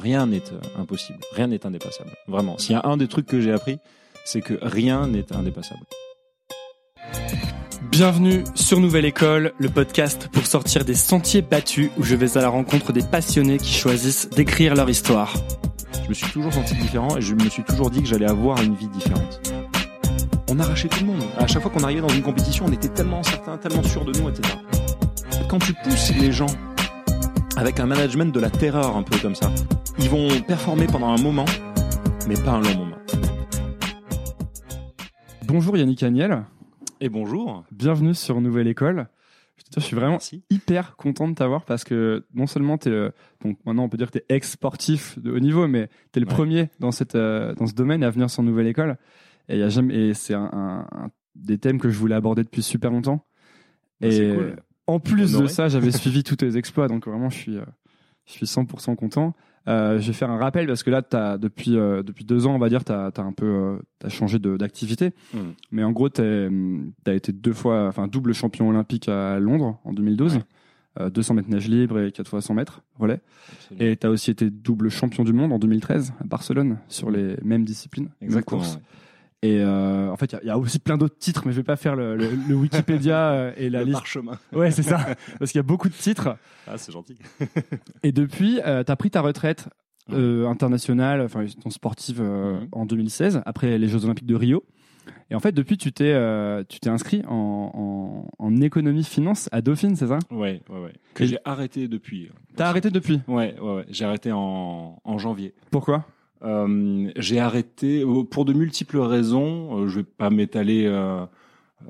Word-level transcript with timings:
Rien 0.00 0.26
n'est 0.26 0.52
euh, 0.52 0.80
impossible, 0.80 1.18
rien 1.32 1.48
n'est 1.48 1.66
indépassable. 1.66 2.10
Vraiment. 2.28 2.56
S'il 2.56 2.70
y 2.70 2.74
a 2.76 2.82
un 2.84 2.96
des 2.96 3.08
trucs 3.08 3.26
que 3.26 3.40
j'ai 3.40 3.52
appris, 3.52 3.80
c'est 4.24 4.40
que 4.40 4.56
rien 4.62 5.08
n'est 5.08 5.32
indépassable. 5.32 5.80
Bienvenue 7.90 8.44
sur 8.54 8.78
Nouvelle 8.78 9.06
École, 9.06 9.52
le 9.58 9.68
podcast 9.68 10.28
pour 10.32 10.46
sortir 10.46 10.84
des 10.84 10.94
sentiers 10.94 11.42
battus 11.42 11.90
où 11.98 12.04
je 12.04 12.14
vais 12.14 12.38
à 12.38 12.42
la 12.42 12.48
rencontre 12.48 12.92
des 12.92 13.02
passionnés 13.02 13.58
qui 13.58 13.72
choisissent 13.72 14.30
d'écrire 14.30 14.76
leur 14.76 14.88
histoire. 14.88 15.34
Je 16.04 16.08
me 16.08 16.14
suis 16.14 16.30
toujours 16.30 16.52
senti 16.52 16.76
différent 16.76 17.16
et 17.16 17.20
je 17.20 17.34
me 17.34 17.48
suis 17.48 17.64
toujours 17.64 17.90
dit 17.90 18.00
que 18.00 18.06
j'allais 18.06 18.30
avoir 18.30 18.62
une 18.62 18.76
vie 18.76 18.88
différente. 18.88 19.52
On 20.48 20.60
arrachait 20.60 20.86
tout 20.86 21.00
le 21.00 21.06
monde. 21.06 21.24
À 21.38 21.48
chaque 21.48 21.62
fois 21.62 21.72
qu'on 21.72 21.82
arrivait 21.82 22.02
dans 22.02 22.08
une 22.08 22.22
compétition, 22.22 22.66
on 22.68 22.72
était 22.72 22.88
tellement 22.88 23.24
certain, 23.24 23.58
tellement 23.58 23.82
sûr 23.82 24.04
de 24.04 24.16
nous, 24.16 24.28
etc. 24.28 24.58
Quand 25.48 25.58
tu 25.58 25.72
pousses 25.72 26.14
les 26.14 26.30
gens 26.30 26.46
avec 27.58 27.80
un 27.80 27.86
management 27.86 28.32
de 28.32 28.38
la 28.38 28.50
terreur 28.50 28.96
un 28.96 29.02
peu 29.02 29.18
comme 29.18 29.34
ça, 29.34 29.50
ils 29.98 30.08
vont 30.08 30.28
performer 30.46 30.86
pendant 30.86 31.08
un 31.08 31.20
moment, 31.20 31.44
mais 32.28 32.34
pas 32.36 32.52
un 32.52 32.62
long 32.62 32.76
moment. 32.76 32.96
Bonjour 35.46 35.76
Yannick 35.76 36.04
Agnel. 36.04 36.44
Et 37.00 37.08
bonjour. 37.08 37.64
Bienvenue 37.72 38.14
sur 38.14 38.40
Nouvelle 38.40 38.68
École. 38.68 39.08
Je, 39.74 39.80
suis 39.80 39.96
vraiment 39.96 40.12
Merci. 40.12 40.44
hyper 40.50 40.94
content 40.96 41.26
de 41.26 41.34
t'avoir 41.34 41.64
parce 41.64 41.82
que 41.82 42.24
non 42.32 42.46
seulement 42.46 42.78
tu 42.78 42.90
es, 42.94 43.10
donc 43.42 43.58
maintenant 43.66 43.82
on 43.84 43.88
peut 43.88 43.96
dire 43.96 44.06
que 44.10 44.18
tu 44.18 44.24
es 44.28 44.34
ex-sportif 44.36 45.18
de 45.18 45.32
haut 45.32 45.40
niveau, 45.40 45.66
mais 45.66 45.88
tu 46.12 46.18
es 46.18 46.20
le 46.20 46.28
Ouais. 46.28 46.32
premier 46.34 46.70
dans, 46.78 46.92
cette, 46.92 47.16
euh, 47.16 47.54
dans 47.56 47.66
ce 47.66 47.74
domaine 47.74 48.04
à 48.04 48.10
venir 48.10 48.30
sur 48.30 48.44
Nouvelle 48.44 48.68
École. 48.68 48.96
Et, 49.48 49.54
il 49.54 49.58
y 49.58 49.64
a 49.64 49.68
jamais, 49.68 49.94
et 50.10 50.14
c'est 50.14 50.34
un, 50.34 50.48
un- 50.52 50.86
un- 50.92 51.10
des 51.34 51.58
thèmes 51.58 51.80
que 51.80 51.88
je 51.90 51.98
voulais 51.98 52.14
aborder 52.14 52.44
depuis 52.44 52.62
super 52.62 52.90
longtemps. 52.92 53.24
Bah, 54.00 54.06
et 54.08 54.12
c'est 54.12 54.34
cool. 54.34 54.56
En 54.88 54.98
plus 55.00 55.32
de 55.38 55.46
ça, 55.46 55.68
j'avais 55.68 55.92
suivi 55.92 56.24
tous 56.24 56.36
tes 56.36 56.56
exploits, 56.56 56.88
donc 56.88 57.06
vraiment 57.06 57.30
je 57.30 57.36
suis, 57.38 57.56
euh, 57.56 57.64
je 58.26 58.32
suis 58.32 58.46
100% 58.46 58.96
content. 58.96 59.34
Euh, 59.68 59.98
je 59.98 60.06
vais 60.06 60.12
faire 60.14 60.30
un 60.30 60.38
rappel 60.38 60.66
parce 60.66 60.82
que 60.82 60.90
là, 60.90 61.02
as, 61.12 61.36
depuis, 61.36 61.76
euh, 61.76 62.02
depuis 62.02 62.24
deux 62.24 62.46
ans, 62.46 62.54
on 62.54 62.58
va 62.58 62.70
dire, 62.70 62.84
tu 62.84 62.92
as, 62.92 63.12
un 63.18 63.32
peu 63.32 63.44
euh, 63.46 63.76
t'as 63.98 64.08
changé 64.08 64.38
de- 64.38 64.56
d'activité. 64.56 65.12
Mm. 65.34 65.38
Mais 65.72 65.84
en 65.84 65.92
gros, 65.92 66.08
tu 66.08 66.22
as 66.22 67.12
été 67.12 67.32
deux 67.32 67.52
fois, 67.52 67.86
enfin 67.88 68.06
double 68.08 68.32
champion 68.32 68.68
olympique 68.70 69.08
à 69.08 69.38
Londres 69.38 69.78
en 69.84 69.92
2012, 69.92 70.36
Ouais. 70.36 70.42
euh, 71.00 71.10
200 71.10 71.34
mètres 71.34 71.50
nage 71.50 71.68
libre 71.68 72.00
et 72.00 72.12
4 72.12 72.28
fois 72.28 72.40
100 72.40 72.54
mètres 72.54 72.80
relais. 72.98 73.20
Absolument. 73.52 73.86
Et 73.90 73.96
tu 73.96 74.06
as 74.06 74.10
aussi 74.10 74.30
été 74.30 74.48
double 74.48 74.88
champion 74.88 75.22
du 75.22 75.34
monde 75.34 75.52
en 75.52 75.58
2013 75.58 76.14
à 76.18 76.24
Barcelone 76.24 76.78
sur 76.88 77.10
les 77.10 77.36
mêmes 77.42 77.64
disciplines, 77.66 78.08
mêmes 78.22 78.30
Exactement. 78.30 78.60
courses. 78.62 78.76
ouais. 78.76 78.80
Et 79.42 79.60
euh, 79.60 80.10
en 80.10 80.16
fait, 80.16 80.32
il 80.32 80.34
y 80.34 80.36
a- 80.38 80.40
il 80.42 80.46
y, 80.48 80.50
a 80.50 80.58
aussi 80.58 80.80
plein 80.80 80.98
d'autres 80.98 81.16
titres, 81.18 81.42
mais 81.46 81.52
je 81.52 81.58
vais 81.58 81.62
pas 81.64 81.76
faire 81.76 81.94
le, 81.94 82.16
le- 82.16 82.30
le 82.48 82.54
Wikipédia 82.56 83.16
euh, 83.32 83.52
et 83.56 83.70
la 83.70 83.80
Le 83.80 83.84
liste. 83.86 83.98
parchemin. 83.98 84.38
Ouais, 84.52 84.70
c'est 84.72 84.82
ça, 84.82 84.98
parce 85.38 85.52
qu'il 85.52 85.58
y 85.58 85.60
a 85.60 85.64
beaucoup 85.64 85.88
de 85.88 85.94
titres. 85.94 86.36
Ah, 86.66 86.76
c'est 86.76 86.90
gentil. 86.92 87.16
Et 88.02 88.10
depuis, 88.12 88.54
tu 88.56 88.60
as 88.62 88.96
pris 88.96 89.10
ta 89.10 89.20
retraite 89.20 89.68
euh, 90.12 90.46
internationale, 90.48 91.20
enfin 91.20 91.44
ton 91.62 91.70
sportive 91.70 92.20
euh, 92.20 92.60
Mhm. 92.60 92.68
en 92.72 92.86
2016, 92.86 93.42
après 93.46 93.78
les 93.78 93.86
Jeux 93.88 94.04
Olympiques 94.04 94.26
de 94.26 94.34
Rio. 94.34 94.64
Et 95.30 95.34
en 95.34 95.40
fait, 95.40 95.52
depuis, 95.52 95.76
tu 95.78 95.92
t'es 95.92 96.12
euh, 96.14 96.64
tu 96.68 96.80
t'es 96.80 96.88
inscrit 96.90 97.22
en, 97.28 97.70
en, 98.38 98.44
en 98.44 98.60
économie 98.60 99.04
finance 99.04 99.48
à 99.52 99.60
Dauphine, 99.60 99.94
c'est 99.94 100.06
ça? 100.08 100.18
Ouais, 100.30 100.62
ouais, 100.70 100.80
ouais. 100.80 100.92
Que 101.14 101.24
j'ai 101.26 101.38
arrêté 101.44 101.86
depuis. 101.86 102.30
T'as 102.56 102.68
arrêté 102.68 102.90
depuis? 102.90 103.20
Ouais, 103.28 103.54
ouais, 103.60 103.74
ouais. 103.76 103.84
J'ai 103.90 104.04
arrêté 104.04 104.32
en, 104.32 104.98
en 105.04 105.18
janvier. 105.18 105.54
Pourquoi? 105.70 106.06
Euh, 106.44 107.10
j'ai 107.16 107.38
arrêté 107.40 108.02
euh, 108.02 108.22
pour 108.24 108.44
de 108.44 108.52
multiples 108.52 108.98
raisons. 108.98 109.78
Euh, 109.84 109.88
je 109.88 110.00
vais 110.00 110.04
pas 110.04 110.30
m'étaler 110.30 110.84
euh, 110.86 111.24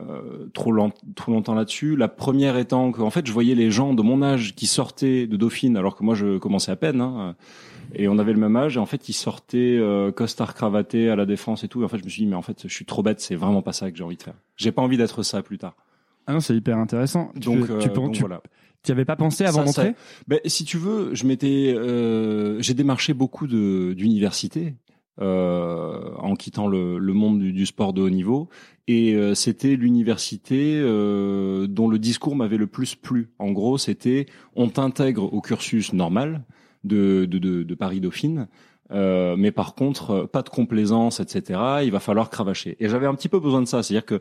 euh, 0.00 0.48
trop, 0.54 0.72
lent- 0.72 0.92
trop 1.14 1.32
longtemps 1.32 1.54
là-dessus. 1.54 1.96
La 1.96 2.08
première 2.08 2.56
étant 2.56 2.92
que, 2.92 3.00
en 3.02 3.10
fait, 3.10 3.26
je 3.26 3.32
voyais 3.32 3.54
les 3.54 3.70
gens 3.70 3.94
de 3.94 4.02
mon 4.02 4.22
âge 4.22 4.54
qui 4.54 4.66
sortaient 4.66 5.26
de 5.26 5.36
Dauphine, 5.36 5.76
alors 5.76 5.96
que 5.96 6.04
moi, 6.04 6.14
je 6.14 6.38
commençais 6.38 6.70
à 6.72 6.76
peine. 6.76 7.00
Hein, 7.00 7.36
et 7.94 8.06
on 8.08 8.18
avait 8.18 8.32
le 8.34 8.38
même 8.38 8.54
âge. 8.56 8.76
Et 8.76 8.80
en 8.80 8.86
fait, 8.86 9.08
ils 9.08 9.14
sortaient 9.14 9.78
euh, 9.78 10.12
costard 10.12 10.54
cravaté 10.54 11.08
à 11.10 11.16
la 11.16 11.24
défense 11.26 11.64
et 11.64 11.68
tout. 11.68 11.80
Et 11.82 11.84
en 11.84 11.88
fait, 11.88 11.98
je 11.98 12.04
me 12.04 12.08
suis 12.10 12.22
dit, 12.22 12.28
mais 12.28 12.36
en 12.36 12.42
fait, 12.42 12.62
je 12.66 12.72
suis 12.74 12.84
trop 12.84 13.02
bête. 13.02 13.20
C'est 13.20 13.34
vraiment 13.34 13.62
pas 13.62 13.72
ça 13.72 13.90
que 13.90 13.96
j'ai 13.96 14.04
envie 14.04 14.16
de 14.16 14.22
faire. 14.22 14.34
J'ai 14.56 14.72
pas 14.72 14.82
envie 14.82 14.96
d'être 14.98 15.22
ça 15.22 15.42
plus 15.42 15.58
tard. 15.58 15.74
Ah 16.26 16.34
non, 16.34 16.40
c'est 16.40 16.54
hyper 16.54 16.76
intéressant. 16.76 17.30
Tu- 17.34 17.40
Donc, 17.40 17.66
tu, 17.66 17.72
euh, 17.72 17.78
penses- 17.78 17.94
donc 17.94 18.12
tu 18.12 18.20
voilà. 18.20 18.42
T'y 18.82 18.92
avais 18.92 19.04
pas 19.04 19.16
pensé 19.16 19.44
avant 19.44 19.64
d'entrer? 19.64 19.94
Ben, 20.26 20.40
si 20.44 20.64
tu 20.64 20.78
veux, 20.78 21.14
je 21.14 21.26
m'étais, 21.26 21.74
euh, 21.76 22.60
j'ai 22.60 22.74
démarché 22.74 23.14
beaucoup 23.14 23.46
d'universités 23.46 24.74
euh, 25.20 26.14
en 26.16 26.36
quittant 26.36 26.68
le, 26.68 26.98
le 26.98 27.12
monde 27.12 27.40
du, 27.40 27.52
du 27.52 27.66
sport 27.66 27.92
de 27.92 28.02
haut 28.02 28.10
niveau, 28.10 28.48
et 28.86 29.14
euh, 29.14 29.34
c'était 29.34 29.76
l'université 29.76 30.78
euh, 30.78 31.66
dont 31.66 31.88
le 31.88 31.98
discours 31.98 32.36
m'avait 32.36 32.56
le 32.56 32.66
plus 32.66 32.94
plu. 32.94 33.30
En 33.38 33.50
gros, 33.50 33.78
c'était 33.78 34.26
on 34.54 34.68
t'intègre 34.68 35.32
au 35.32 35.40
cursus 35.40 35.92
normal 35.92 36.44
de 36.84 37.26
de, 37.28 37.38
de, 37.38 37.62
de 37.64 37.74
Paris 37.74 38.00
Dauphine. 38.00 38.48
Euh, 38.90 39.36
mais 39.36 39.52
par 39.52 39.74
contre, 39.74 40.26
pas 40.32 40.40
de 40.40 40.48
complaisance, 40.48 41.20
etc. 41.20 41.60
Il 41.84 41.90
va 41.90 42.00
falloir 42.00 42.30
cravacher. 42.30 42.76
Et 42.80 42.88
j'avais 42.88 43.06
un 43.06 43.14
petit 43.14 43.28
peu 43.28 43.38
besoin 43.38 43.60
de 43.60 43.66
ça, 43.66 43.82
c'est-à-dire 43.82 44.06
que 44.06 44.18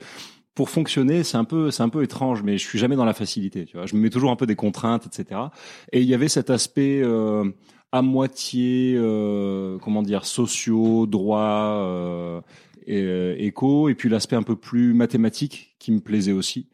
pour 0.57 0.71
fonctionner, 0.71 1.23
c'est 1.23 1.37
un 1.37 1.43
peu, 1.43 1.69
c'est 1.69 1.83
un 1.83 1.89
peu 1.89 2.01
étrange, 2.01 2.41
mais 2.41 2.57
je 2.57 2.65
suis 2.65 2.79
jamais 2.79 2.95
dans 2.95 3.05
la 3.05 3.13
facilité. 3.13 3.65
Tu 3.65 3.77
vois, 3.77 3.85
je 3.85 3.95
me 3.95 4.01
mets 4.01 4.09
toujours 4.09 4.31
un 4.31 4.35
peu 4.35 4.47
des 4.47 4.55
contraintes, 4.55 5.05
etc. 5.05 5.39
Et 5.91 6.01
il 6.01 6.07
y 6.07 6.15
avait 6.15 6.29
cet 6.29 6.49
aspect 6.49 6.99
euh, 7.03 7.51
à 7.91 8.01
moitié, 8.01 8.95
euh, 8.97 9.77
comment 9.77 10.01
dire, 10.01 10.25
sociaux, 10.25 11.05
droit, 11.05 11.83
euh, 11.83 12.41
et, 12.87 13.03
euh, 13.03 13.35
éco, 13.37 13.87
et 13.87 13.93
puis 13.93 14.09
l'aspect 14.09 14.35
un 14.35 14.41
peu 14.41 14.55
plus 14.55 14.95
mathématique 14.95 15.75
qui 15.77 15.91
me 15.91 15.99
plaisait 15.99 16.31
aussi. 16.31 16.69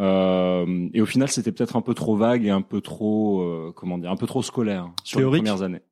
Euh, 0.00 0.88
et 0.92 1.00
au 1.00 1.06
final, 1.06 1.28
c'était 1.28 1.52
peut-être 1.52 1.76
un 1.76 1.82
peu 1.82 1.94
trop 1.94 2.16
vague 2.16 2.44
et 2.44 2.50
un 2.50 2.62
peu 2.62 2.80
trop, 2.80 3.42
euh, 3.42 3.72
comment 3.76 3.96
dire, 3.96 4.10
un 4.10 4.16
peu 4.16 4.26
trop 4.26 4.42
scolaire 4.42 4.86
hein, 4.86 4.94
sur 5.04 5.20
Théorique. 5.20 5.44
les 5.44 5.50
premières 5.50 5.62
années. 5.62 5.82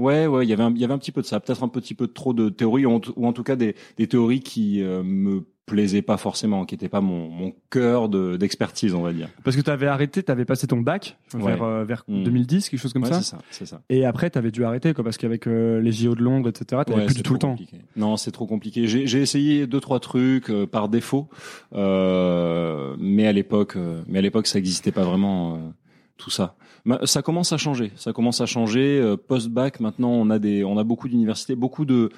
Ouais, 0.00 0.26
ouais, 0.26 0.46
il 0.46 0.48
y 0.48 0.52
avait, 0.52 0.62
un, 0.62 0.70
il 0.74 0.80
y 0.80 0.84
avait 0.84 0.94
un 0.94 0.98
petit 0.98 1.12
peu 1.12 1.20
de 1.20 1.26
ça, 1.26 1.38
peut-être 1.40 1.62
un 1.62 1.68
petit 1.68 1.94
peu 1.94 2.06
trop 2.08 2.32
de 2.32 2.48
théorie, 2.48 2.86
ou 2.86 2.92
en, 2.92 3.00
tout- 3.00 3.12
ou 3.16 3.26
en 3.26 3.32
tout 3.32 3.42
cas 3.44 3.56
des, 3.56 3.74
des 3.98 4.06
théories 4.06 4.40
qui 4.40 4.82
euh, 4.82 5.02
me 5.02 5.44
plaisaient 5.66 6.02
pas 6.02 6.16
forcément, 6.16 6.64
qui 6.64 6.74
n'étaient 6.74 6.88
pas 6.88 7.00
mon, 7.00 7.28
mon 7.28 7.52
cœur 7.70 8.08
de- 8.08 8.36
d'expertise, 8.36 8.92
on 8.94 9.02
va 9.02 9.12
dire. 9.12 9.28
Parce 9.44 9.56
que 9.56 9.60
tu 9.62 9.70
avais 9.70 9.86
arrêté, 9.86 10.20
tu 10.22 10.32
avais 10.32 10.44
passé 10.44 10.66
ton 10.66 10.78
bac 10.80 11.16
Ouais. 11.34 11.42
vers, 11.44 11.62
euh, 11.62 11.84
vers 11.84 12.02
Mm. 12.08 12.24
2010, 12.24 12.68
quelque 12.70 12.80
chose 12.80 12.92
comme 12.92 13.04
Ouais, 13.04 13.10
ça. 13.10 13.20
c'est 13.20 13.30
ça, 13.30 13.38
c'est 13.50 13.66
ça. 13.66 13.80
Et 13.88 14.04
après, 14.04 14.30
tu 14.30 14.38
avais 14.38 14.50
dû 14.50 14.64
arrêter, 14.64 14.94
quoi, 14.94 15.04
parce 15.04 15.16
qu'avec 15.16 15.46
euh, 15.46 15.80
les 15.80 15.92
JO 15.92 16.16
de 16.16 16.22
Londres, 16.22 16.48
etc., 16.48 16.82
tu 16.86 16.92
Ouais, 16.92 17.04
plus 17.06 17.14
du 17.14 17.22
tout 17.22 17.34
le 17.34 17.38
temps. 17.38 17.50
compliqué. 17.50 17.76
Non, 17.94 18.16
c'est 18.16 18.32
trop 18.32 18.46
compliqué. 18.46 18.88
J'ai 18.88 19.20
essayé 19.22 19.68
deux 19.68 19.78
trois 19.80 20.00
trucs 20.00 20.50
euh, 20.50 20.66
par 20.66 20.88
défaut, 20.88 21.28
euh, 21.74 22.96
mais 22.98 23.26
à 23.26 23.32
l'époque, 23.32 23.76
mais 24.08 24.18
à 24.18 24.22
l'époque, 24.22 24.46
ça 24.46 24.58
n'existait 24.58 24.92
pas 24.92 25.04
vraiment 25.04 25.72
tout 26.16 26.30
ça. 26.30 26.56
Ma- 26.84 27.04
Ça 27.06 27.22
commence 27.22 27.52
à 27.52 27.56
changer. 27.58 27.92
Ça 27.96 28.12
commence 28.12 28.40
à 28.40 28.46
changer. 28.46 29.00
Euh, 29.00 29.16
Post 29.16 29.48
bac, 29.48 29.80
maintenant, 29.80 30.10
on 30.10 30.30
a 30.30 30.38
des, 30.38 30.64
on 30.64 30.78
a 30.78 30.84
beaucoup 30.84 31.08
d'universités, 31.08 31.54
beaucoup 31.54 31.84
de, 31.84 32.10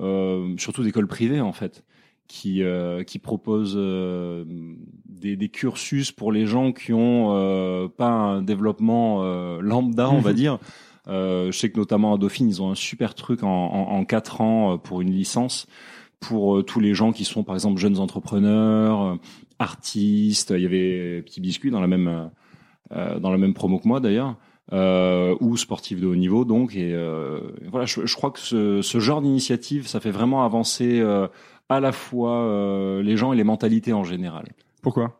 euh, 0.00 0.54
surtout 0.58 0.82
d'écoles 0.82 1.06
privées 1.06 1.40
en 1.40 1.52
fait, 1.52 1.84
qui 2.28 2.62
euh, 2.62 3.02
qui 3.02 3.18
proposent 3.18 3.74
euh, 3.76 4.44
des, 5.08 5.36
des 5.36 5.48
cursus 5.48 6.12
pour 6.12 6.32
les 6.32 6.46
gens 6.46 6.72
qui 6.72 6.92
ont 6.92 7.34
euh, 7.34 7.88
pas 7.88 8.10
un 8.10 8.42
développement 8.42 9.22
euh, 9.22 9.60
lambda, 9.60 10.10
on 10.10 10.20
va 10.20 10.30
Mhm. 10.30 10.36
dire. 10.36 10.58
Euh, 11.08 11.50
je 11.50 11.58
sais 11.58 11.70
que 11.70 11.78
notamment 11.78 12.14
à 12.14 12.18
Dauphine, 12.18 12.48
ils 12.48 12.60
ont 12.62 12.70
un 12.70 12.74
super 12.74 13.14
truc 13.14 13.42
en, 13.42 13.48
en, 13.48 13.96
en 13.96 14.04
4 14.04 14.42
ans 14.42 14.76
pour 14.78 15.00
une 15.00 15.10
licence 15.10 15.66
pour 16.20 16.62
tous 16.64 16.78
les 16.78 16.92
gens 16.94 17.12
qui 17.12 17.24
sont 17.24 17.42
par 17.42 17.54
exemple 17.56 17.80
jeunes 17.80 17.98
entrepreneurs, 17.98 19.16
artistes. 19.58 20.52
Il 20.54 20.62
y 20.62 20.66
avait 20.66 21.22
Petit 21.22 21.40
Biscuit 21.40 21.70
dans 21.70 21.80
la 21.80 21.86
même 21.86 22.30
dans 22.90 23.30
la 23.30 23.38
même 23.38 23.54
promo 23.54 23.78
que 23.78 23.88
moi 23.88 24.00
d'ailleurs. 24.00 24.36
Euh, 24.72 25.34
ou 25.40 25.56
sportifs 25.56 26.00
de 26.00 26.06
haut 26.06 26.14
niveau 26.14 26.44
donc 26.44 26.76
et 26.76 26.94
euh, 26.94 27.40
voilà 27.72 27.86
je, 27.86 28.06
je 28.06 28.14
crois 28.14 28.30
que 28.30 28.38
ce, 28.38 28.82
ce 28.82 29.00
genre 29.00 29.20
d'initiative 29.20 29.88
ça 29.88 29.98
fait 29.98 30.12
vraiment 30.12 30.44
avancer 30.44 31.00
euh, 31.00 31.26
à 31.68 31.80
la 31.80 31.90
fois 31.90 32.36
euh, 32.44 33.02
les 33.02 33.16
gens 33.16 33.32
et 33.32 33.36
les 33.36 33.42
mentalités 33.42 33.92
en 33.92 34.04
général 34.04 34.46
Pourquoi? 34.80 35.19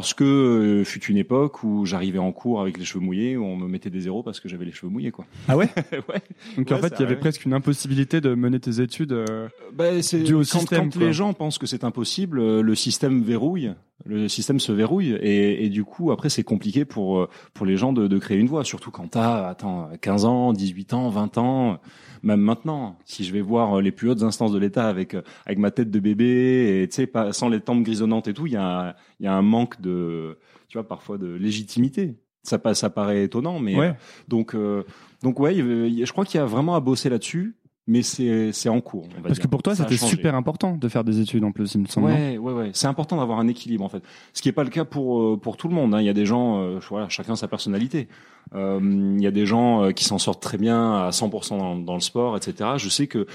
Parce 0.00 0.12
que 0.12 0.24
euh, 0.24 0.84
fut 0.84 1.04
une 1.04 1.16
époque 1.16 1.62
où 1.62 1.86
j'arrivais 1.86 2.18
en 2.18 2.32
cours 2.32 2.60
avec 2.60 2.78
les 2.78 2.84
cheveux 2.84 3.04
mouillés, 3.04 3.36
où 3.36 3.44
on 3.44 3.56
me 3.56 3.68
mettait 3.68 3.90
des 3.90 4.00
zéros 4.00 4.22
parce 4.24 4.40
que 4.40 4.48
j'avais 4.48 4.64
les 4.64 4.72
cheveux 4.72 4.90
mouillés, 4.90 5.12
quoi. 5.12 5.24
Ah 5.46 5.56
ouais 5.56 5.68
ouais. 5.92 6.20
Donc 6.56 6.66
Ouais, 6.68 6.72
en 6.72 6.78
fait, 6.78 6.94
il 6.98 7.02
y 7.02 7.04
avait 7.04 7.16
presque 7.16 7.44
une 7.44 7.52
impossibilité 7.52 8.20
de 8.20 8.34
mener 8.34 8.58
tes 8.58 8.80
études. 8.80 9.12
euh, 9.12 9.48
Bah, 9.72 10.02
c'est 10.02 10.18
Dû 10.24 10.34
au 10.34 10.38
quand, 10.38 10.44
système, 10.60 10.90
quand 10.90 10.98
les 10.98 11.12
gens 11.12 11.32
pensent 11.32 11.58
que 11.58 11.66
c'est 11.66 11.84
impossible, 11.84 12.40
euh, 12.40 12.60
le 12.62 12.74
système 12.74 13.22
verrouille, 13.22 13.72
le 14.04 14.26
système 14.28 14.58
se 14.58 14.72
verrouille 14.72 15.12
et, 15.14 15.64
et 15.64 15.68
du 15.68 15.84
coup 15.84 16.10
après 16.10 16.28
c'est 16.28 16.42
compliqué 16.42 16.84
pour 16.84 17.18
euh, 17.20 17.28
pour 17.54 17.64
les 17.64 17.76
gens 17.76 17.92
de, 17.92 18.08
de 18.08 18.18
créer 18.18 18.38
une 18.38 18.48
voie, 18.48 18.64
surtout 18.64 18.90
quand 18.90 19.06
t'as 19.12 19.46
attends 19.48 19.88
15 20.00 20.24
ans, 20.24 20.52
18 20.52 20.92
ans, 20.94 21.08
20 21.10 21.38
ans, 21.38 21.78
même 22.24 22.40
maintenant. 22.40 22.98
Si 23.04 23.22
je 23.24 23.32
vais 23.32 23.40
voir 23.40 23.74
euh, 23.78 23.80
les 23.82 23.92
plus 23.92 24.10
hautes 24.10 24.22
instances 24.22 24.52
de 24.52 24.58
l'État 24.58 24.88
avec 24.88 25.14
euh, 25.14 25.22
avec 25.46 25.58
ma 25.58 25.70
tête 25.70 25.90
de 25.90 26.00
bébé 26.00 26.82
et 26.82 26.88
tu 26.88 26.94
sais 26.96 27.06
pas 27.06 27.32
sans 27.32 27.48
les 27.48 27.60
tempes 27.60 27.82
grisonnantes 27.84 28.26
et 28.28 28.34
tout, 28.34 28.46
il 28.46 28.52
y 28.54 28.56
a 28.56 28.96
il 29.20 29.24
y 29.24 29.28
a 29.28 29.34
un 29.34 29.42
manque 29.42 29.80
de 29.80 30.38
tu 30.68 30.78
vois 30.78 30.88
parfois 30.88 31.18
de 31.18 31.28
légitimité. 31.34 32.16
Ça 32.42 32.58
ça 32.74 32.90
paraît 32.90 33.24
étonnant 33.24 33.58
mais 33.60 33.76
Ouais. 33.76 33.88
euh, 33.88 33.92
donc 34.28 34.54
euh, 34.54 34.82
donc 35.22 35.38
ouais, 35.40 35.54
je 35.54 36.10
crois 36.12 36.24
qu'il 36.24 36.38
y 36.38 36.42
a 36.42 36.46
vraiment 36.46 36.74
à 36.74 36.80
bosser 36.80 37.08
là-dessus. 37.08 37.56
Mais 37.86 38.02
c'est 38.02 38.52
c'est 38.52 38.68
en 38.68 38.80
cours. 38.80 39.04
On 39.12 39.16
va 39.16 39.22
Parce 39.28 39.34
dire. 39.34 39.42
que 39.44 39.48
pour 39.48 39.62
toi, 39.62 39.74
c'était 39.74 39.96
super 39.96 40.34
important 40.34 40.76
de 40.76 40.88
faire 40.88 41.04
des 41.04 41.20
études 41.20 41.44
en 41.44 41.52
plus, 41.52 41.74
il 41.74 41.82
me 41.82 41.86
semble. 41.86 42.06
Ouais, 42.06 42.38
ouais, 42.38 42.52
ouais. 42.52 42.70
C'est 42.72 42.86
important 42.86 43.16
d'avoir 43.18 43.38
un 43.38 43.48
équilibre 43.48 43.84
en 43.84 43.88
fait. 43.88 44.02
Ce 44.32 44.40
qui 44.42 44.48
est 44.48 44.52
pas 44.52 44.64
le 44.64 44.70
cas 44.70 44.84
pour 44.84 45.20
euh, 45.22 45.36
pour 45.36 45.56
tout 45.56 45.68
le 45.68 45.74
monde. 45.74 45.94
hein. 45.94 46.00
Il 46.00 46.06
y 46.06 46.08
a 46.08 46.14
des 46.14 46.26
gens, 46.26 46.60
euh, 46.60 46.78
voilà, 46.88 47.08
chacun 47.08 47.36
sa 47.36 47.48
personnalité. 47.48 48.08
Euh, 48.54 48.78
il 49.16 49.22
y 49.22 49.26
a 49.26 49.30
des 49.30 49.46
gens 49.46 49.84
euh, 49.84 49.90
qui 49.92 50.04
s'en 50.04 50.18
sortent 50.18 50.42
très 50.42 50.58
bien 50.58 50.94
à 51.06 51.10
100% 51.10 51.58
dans, 51.58 51.76
dans 51.76 51.94
le 51.94 52.00
sport, 52.00 52.36
etc. 52.36 52.70
Je 52.76 52.88
sais 52.88 53.06
que, 53.06 53.26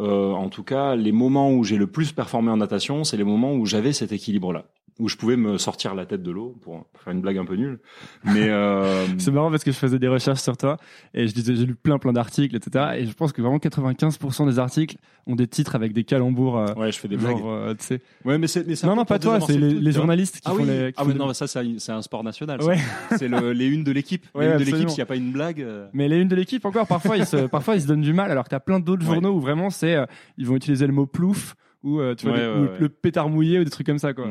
euh, 0.00 0.32
en 0.32 0.48
tout 0.48 0.64
cas, 0.64 0.96
les 0.96 1.12
moments 1.12 1.50
où 1.52 1.64
j'ai 1.64 1.76
le 1.76 1.86
plus 1.86 2.12
performé 2.12 2.50
en 2.50 2.56
natation, 2.58 3.04
c'est 3.04 3.16
les 3.16 3.24
moments 3.24 3.54
où 3.54 3.64
j'avais 3.64 3.92
cet 3.92 4.12
équilibre-là, 4.12 4.64
où 4.98 5.08
je 5.10 5.16
pouvais 5.16 5.36
me 5.36 5.58
sortir 5.58 5.94
la 5.94 6.06
tête 6.06 6.22
de 6.22 6.30
l'eau 6.30 6.56
pour 6.62 6.86
faire 7.04 7.12
une 7.12 7.20
blague 7.20 7.36
un 7.36 7.44
peu 7.44 7.54
nulle. 7.54 7.78
Mais 8.24 8.48
euh, 8.48 9.06
C'est 9.18 9.30
marrant 9.30 9.50
parce 9.50 9.62
que 9.62 9.70
je 9.70 9.76
faisais 9.76 9.98
des 9.98 10.08
recherches 10.08 10.40
sur 10.40 10.56
toi 10.56 10.78
et 11.12 11.28
je 11.28 11.34
disais 11.34 11.54
j'ai 11.54 11.66
lu 11.66 11.74
plein 11.74 11.98
plein 11.98 12.12
d'articles 12.14 12.56
etc 12.56 12.92
et 12.96 13.06
je 13.06 13.12
pense 13.12 13.32
que 13.32 13.42
vraiment 13.42 13.58
95% 13.58 14.46
des 14.48 14.58
articles 14.58 14.96
ont 15.26 15.34
des 15.36 15.46
titres 15.48 15.74
avec 15.74 15.92
des 15.92 16.04
calembours 16.04 16.56
euh, 16.58 16.72
ouais, 16.76 16.92
je 16.92 16.98
fais 16.98 17.08
des 17.08 17.18
genre 17.18 17.34
blagues. 17.40 17.46
euh, 17.46 17.74
tu 17.74 17.84
sais 17.84 18.00
Ouais, 18.24 18.38
mais 18.38 18.46
c'est 18.46 18.66
mais 18.66 18.74
non 18.84 18.96
non 18.96 19.04
pas 19.04 19.18
toi 19.18 19.38
c'est 19.40 19.58
le 19.58 19.68
les, 19.68 19.92
journalistes 19.92 20.36
qui 20.36 20.42
Ah 20.46 20.50
font 20.52 20.56
oui, 20.56 20.64
les 20.66 20.92
qui 20.92 20.94
ah 20.96 21.02
font 21.02 21.08
mais 21.08 21.12
des- 21.12 21.18
non, 21.18 21.26
mais 21.28 21.34
ça 21.34 21.46
c'est 21.46 21.92
un, 21.92 22.02
sport 22.02 22.24
national. 22.24 22.62
ouais 22.62 22.78
C'est 23.18 23.28
le, 23.28 23.52
les 23.52 23.66
unes 23.66 23.84
de 23.84 23.92
l'équipe. 23.92 24.24
Ouais, 24.34 24.46
les 24.46 24.52
unes 24.52 24.58
de 24.60 24.64
l'équipe, 24.64 24.88
s'il 24.88 24.98
n'y 24.98 25.02
a 25.02 25.06
pas 25.06 25.16
une 25.16 25.32
blague. 25.32 25.60
euh, 25.60 25.88
mais 25.92 26.08
les 26.08 26.16
unes 26.16 26.28
de 26.28 26.36
l'équipe 26.36 26.64
encore 26.64 26.86
parfois 26.86 27.16
ils 27.18 27.26
se 27.26 27.36
parfois 27.48 27.74
ils 27.76 27.82
se 27.82 27.86
donnent 27.86 28.00
du 28.00 28.12
mal 28.14 28.30
alors 28.30 28.44
que 28.44 28.50
t'as 28.50 28.60
plein 28.60 28.80
d'autres 28.80 29.04
journaux 29.04 29.32
où 29.32 29.40
vraiment 29.40 29.68
c'est 29.68 29.94
euh, 29.96 30.06
ils 30.38 30.46
vont 30.46 30.56
utiliser 30.56 30.86
le 30.86 30.92
mot 30.94 31.04
plouf 31.06 31.54
ou 31.82 32.00
euh, 32.00 32.14
tu 32.14 32.26
vois 32.26 32.34
Ouais, 32.36 32.40
des- 32.42 32.46
ouais, 32.48 32.54
ou 32.58 32.62
ouais. 32.62 32.78
le 32.80 32.88
pétard 32.88 33.28
mouillé 33.28 33.58
ou 33.60 33.64
des 33.64 33.70
trucs 33.70 33.86
comme 33.86 33.98
ça 33.98 34.14
quoi. 34.14 34.26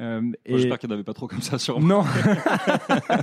Euh, 0.00 0.32
et 0.46 0.56
J'espère 0.58 0.78
qu'il 0.78 0.88
n'y 0.88 0.94
en 0.94 0.96
avait 0.96 1.04
pas 1.04 1.12
trop 1.12 1.28
comme 1.28 1.42
ça 1.42 1.58
sur 1.58 1.78
moi. 1.80 2.04
non 2.04 2.04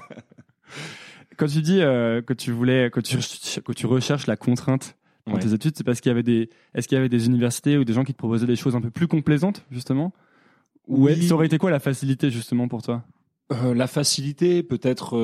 quand 1.37 1.47
tu 1.47 1.61
dis 1.61 1.81
euh, 1.81 2.21
que 2.21 2.33
tu 2.33 2.51
voulais 2.51 2.89
que 2.91 2.99
tu 2.99 3.17
que 3.61 3.71
tu 3.73 3.85
recherches 3.85 4.27
la 4.27 4.35
contrainte 4.35 4.95
dans 5.25 5.33
Ouais. 5.33 5.39
tes 5.39 5.53
études, 5.53 5.73
c'est 5.75 5.83
parce 5.83 5.99
qu'il 5.99 6.09
y 6.09 6.13
avait 6.13 6.23
des, 6.23 6.49
est-ce 6.73 6.87
qu'il 6.87 6.95
y 6.95 6.99
avait 6.99 7.09
des 7.09 7.25
universités 7.25 7.77
ou 7.77 7.83
des 7.83 7.91
gens 7.91 8.05
qui 8.05 8.13
te 8.13 8.17
proposaient 8.17 8.45
des 8.47 8.55
choses 8.55 8.77
un 8.77 8.81
peu 8.81 8.89
plus 8.91 9.07
complaisantes, 9.09 9.65
justement? 9.71 10.13
Ou 10.87 11.03
Oui. 11.07 11.27
ça 11.27 11.33
aurait 11.33 11.47
été 11.47 11.57
quoi 11.57 11.69
la 11.69 11.79
facilité, 11.81 12.31
justement, 12.31 12.69
pour 12.69 12.81
toi? 12.81 13.03
Euh, 13.51 13.73
la 13.73 13.87
facilité, 13.87 14.63
peut-être 14.63 15.17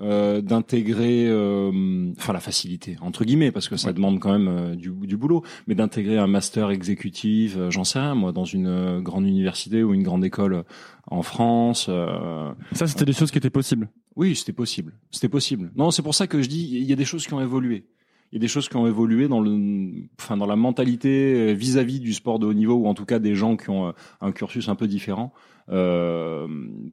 euh, 0.00 0.40
d'intégrer, 0.40 1.26
euh, 1.26 2.12
enfin 2.16 2.32
la 2.32 2.40
facilité 2.40 2.96
entre 3.00 3.24
guillemets, 3.24 3.50
parce 3.52 3.68
que 3.68 3.76
ça 3.76 3.88
Ouais. 3.88 3.94
demande 3.94 4.18
quand 4.20 4.32
même 4.32 4.48
euh, 4.48 4.74
du, 4.76 4.90
du 4.90 5.16
boulot, 5.16 5.42
mais 5.66 5.74
d'intégrer 5.74 6.16
un 6.18 6.26
master 6.28 6.70
exécutif, 6.70 7.56
euh, 7.58 7.70
j'en 7.70 7.84
sais 7.84 7.98
rien, 7.98 8.14
moi, 8.14 8.32
dans 8.32 8.44
une 8.44 8.66
euh, 8.68 9.00
grande 9.00 9.26
université 9.26 9.82
ou 9.82 9.92
une 9.92 10.02
grande 10.02 10.24
école 10.24 10.64
en 11.10 11.22
France. 11.22 11.86
euh, 11.88 12.52
Ça, 12.72 12.86
c'était 12.86 13.04
des 13.04 13.12
choses 13.12 13.30
qui 13.30 13.38
étaient 13.38 13.50
possibles. 13.50 13.88
Oui, 14.16 14.36
c'était 14.36 14.52
possible. 14.52 14.92
C'était 15.10 15.28
possible. 15.28 15.72
Non, 15.76 15.90
c'est 15.90 16.02
pour 16.02 16.14
ça 16.14 16.26
que 16.26 16.40
je 16.40 16.48
dis, 16.48 16.68
il 16.72 16.84
y 16.84 16.92
a 16.92 16.96
des 16.96 17.04
choses 17.04 17.26
qui 17.26 17.34
ont 17.34 17.40
évolué. 17.40 17.84
Il 18.32 18.36
y 18.36 18.38
a 18.38 18.40
des 18.40 18.48
choses 18.48 18.68
qui 18.68 18.76
ont 18.76 18.86
évolué 18.86 19.26
dans 19.26 19.40
le, 19.40 19.90
enfin, 20.20 20.36
dans 20.36 20.46
la 20.46 20.54
mentalité 20.54 21.52
vis-à-vis 21.52 21.98
du 21.98 22.12
sport 22.12 22.38
de 22.38 22.46
haut 22.46 22.54
niveau, 22.54 22.74
ou 22.74 22.86
en 22.86 22.94
tout 22.94 23.04
cas 23.04 23.18
des 23.18 23.34
gens 23.34 23.56
qui 23.56 23.70
ont 23.70 23.92
un 24.20 24.30
cursus 24.32 24.68
un 24.68 24.76
peu 24.76 24.86
différent. 24.86 25.32
Euh, 25.70 26.46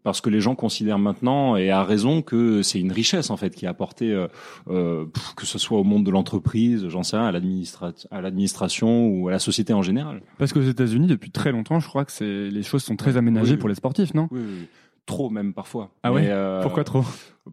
parce 0.03 0.21
que 0.21 0.29
les 0.29 0.39
gens 0.41 0.55
considèrent 0.55 0.99
maintenant, 0.99 1.55
et 1.55 1.69
à 1.71 1.83
raison, 1.83 2.21
que 2.21 2.61
c'est 2.61 2.79
une 2.79 2.91
richesse 2.91 3.29
en 3.29 3.37
fait 3.37 3.55
qui 3.55 3.65
est 3.65 3.67
apportée, 3.67 4.11
euh, 4.13 4.27
euh, 4.69 5.05
que 5.35 5.45
ce 5.45 5.57
soit 5.57 5.79
au 5.79 5.83
monde 5.83 6.05
de 6.05 6.11
l'entreprise, 6.11 6.87
j'en 6.87 7.03
sais 7.03 7.17
rien, 7.17 7.25
à 7.27 7.31
l'administra- 7.31 7.93
à 8.11 8.21
l'administration 8.21 9.07
ou 9.07 9.27
à 9.27 9.31
la 9.31 9.39
société 9.39 9.73
en 9.73 9.81
général. 9.81 10.21
Parce 10.37 10.53
qu'aux 10.53 10.61
États-Unis, 10.61 11.07
depuis 11.07 11.31
très 11.31 11.51
longtemps, 11.51 11.79
je 11.79 11.87
crois 11.87 12.05
que 12.05 12.11
c'est, 12.11 12.49
les 12.49 12.63
choses 12.63 12.83
sont 12.83 12.95
très 12.95 13.17
aménagées 13.17 13.53
Oui, 13.53 13.57
pour 13.57 13.69
les 13.69 13.75
sportifs, 13.75 14.13
non? 14.13 14.27
Oui, 14.31 14.39
oui, 14.41 14.67
trop 15.05 15.29
même 15.29 15.53
parfois. 15.53 15.89
Ah 16.03 16.11
ouais? 16.13 16.27
Euh, 16.27 16.61
Pourquoi 16.61 16.83
trop? 16.83 17.03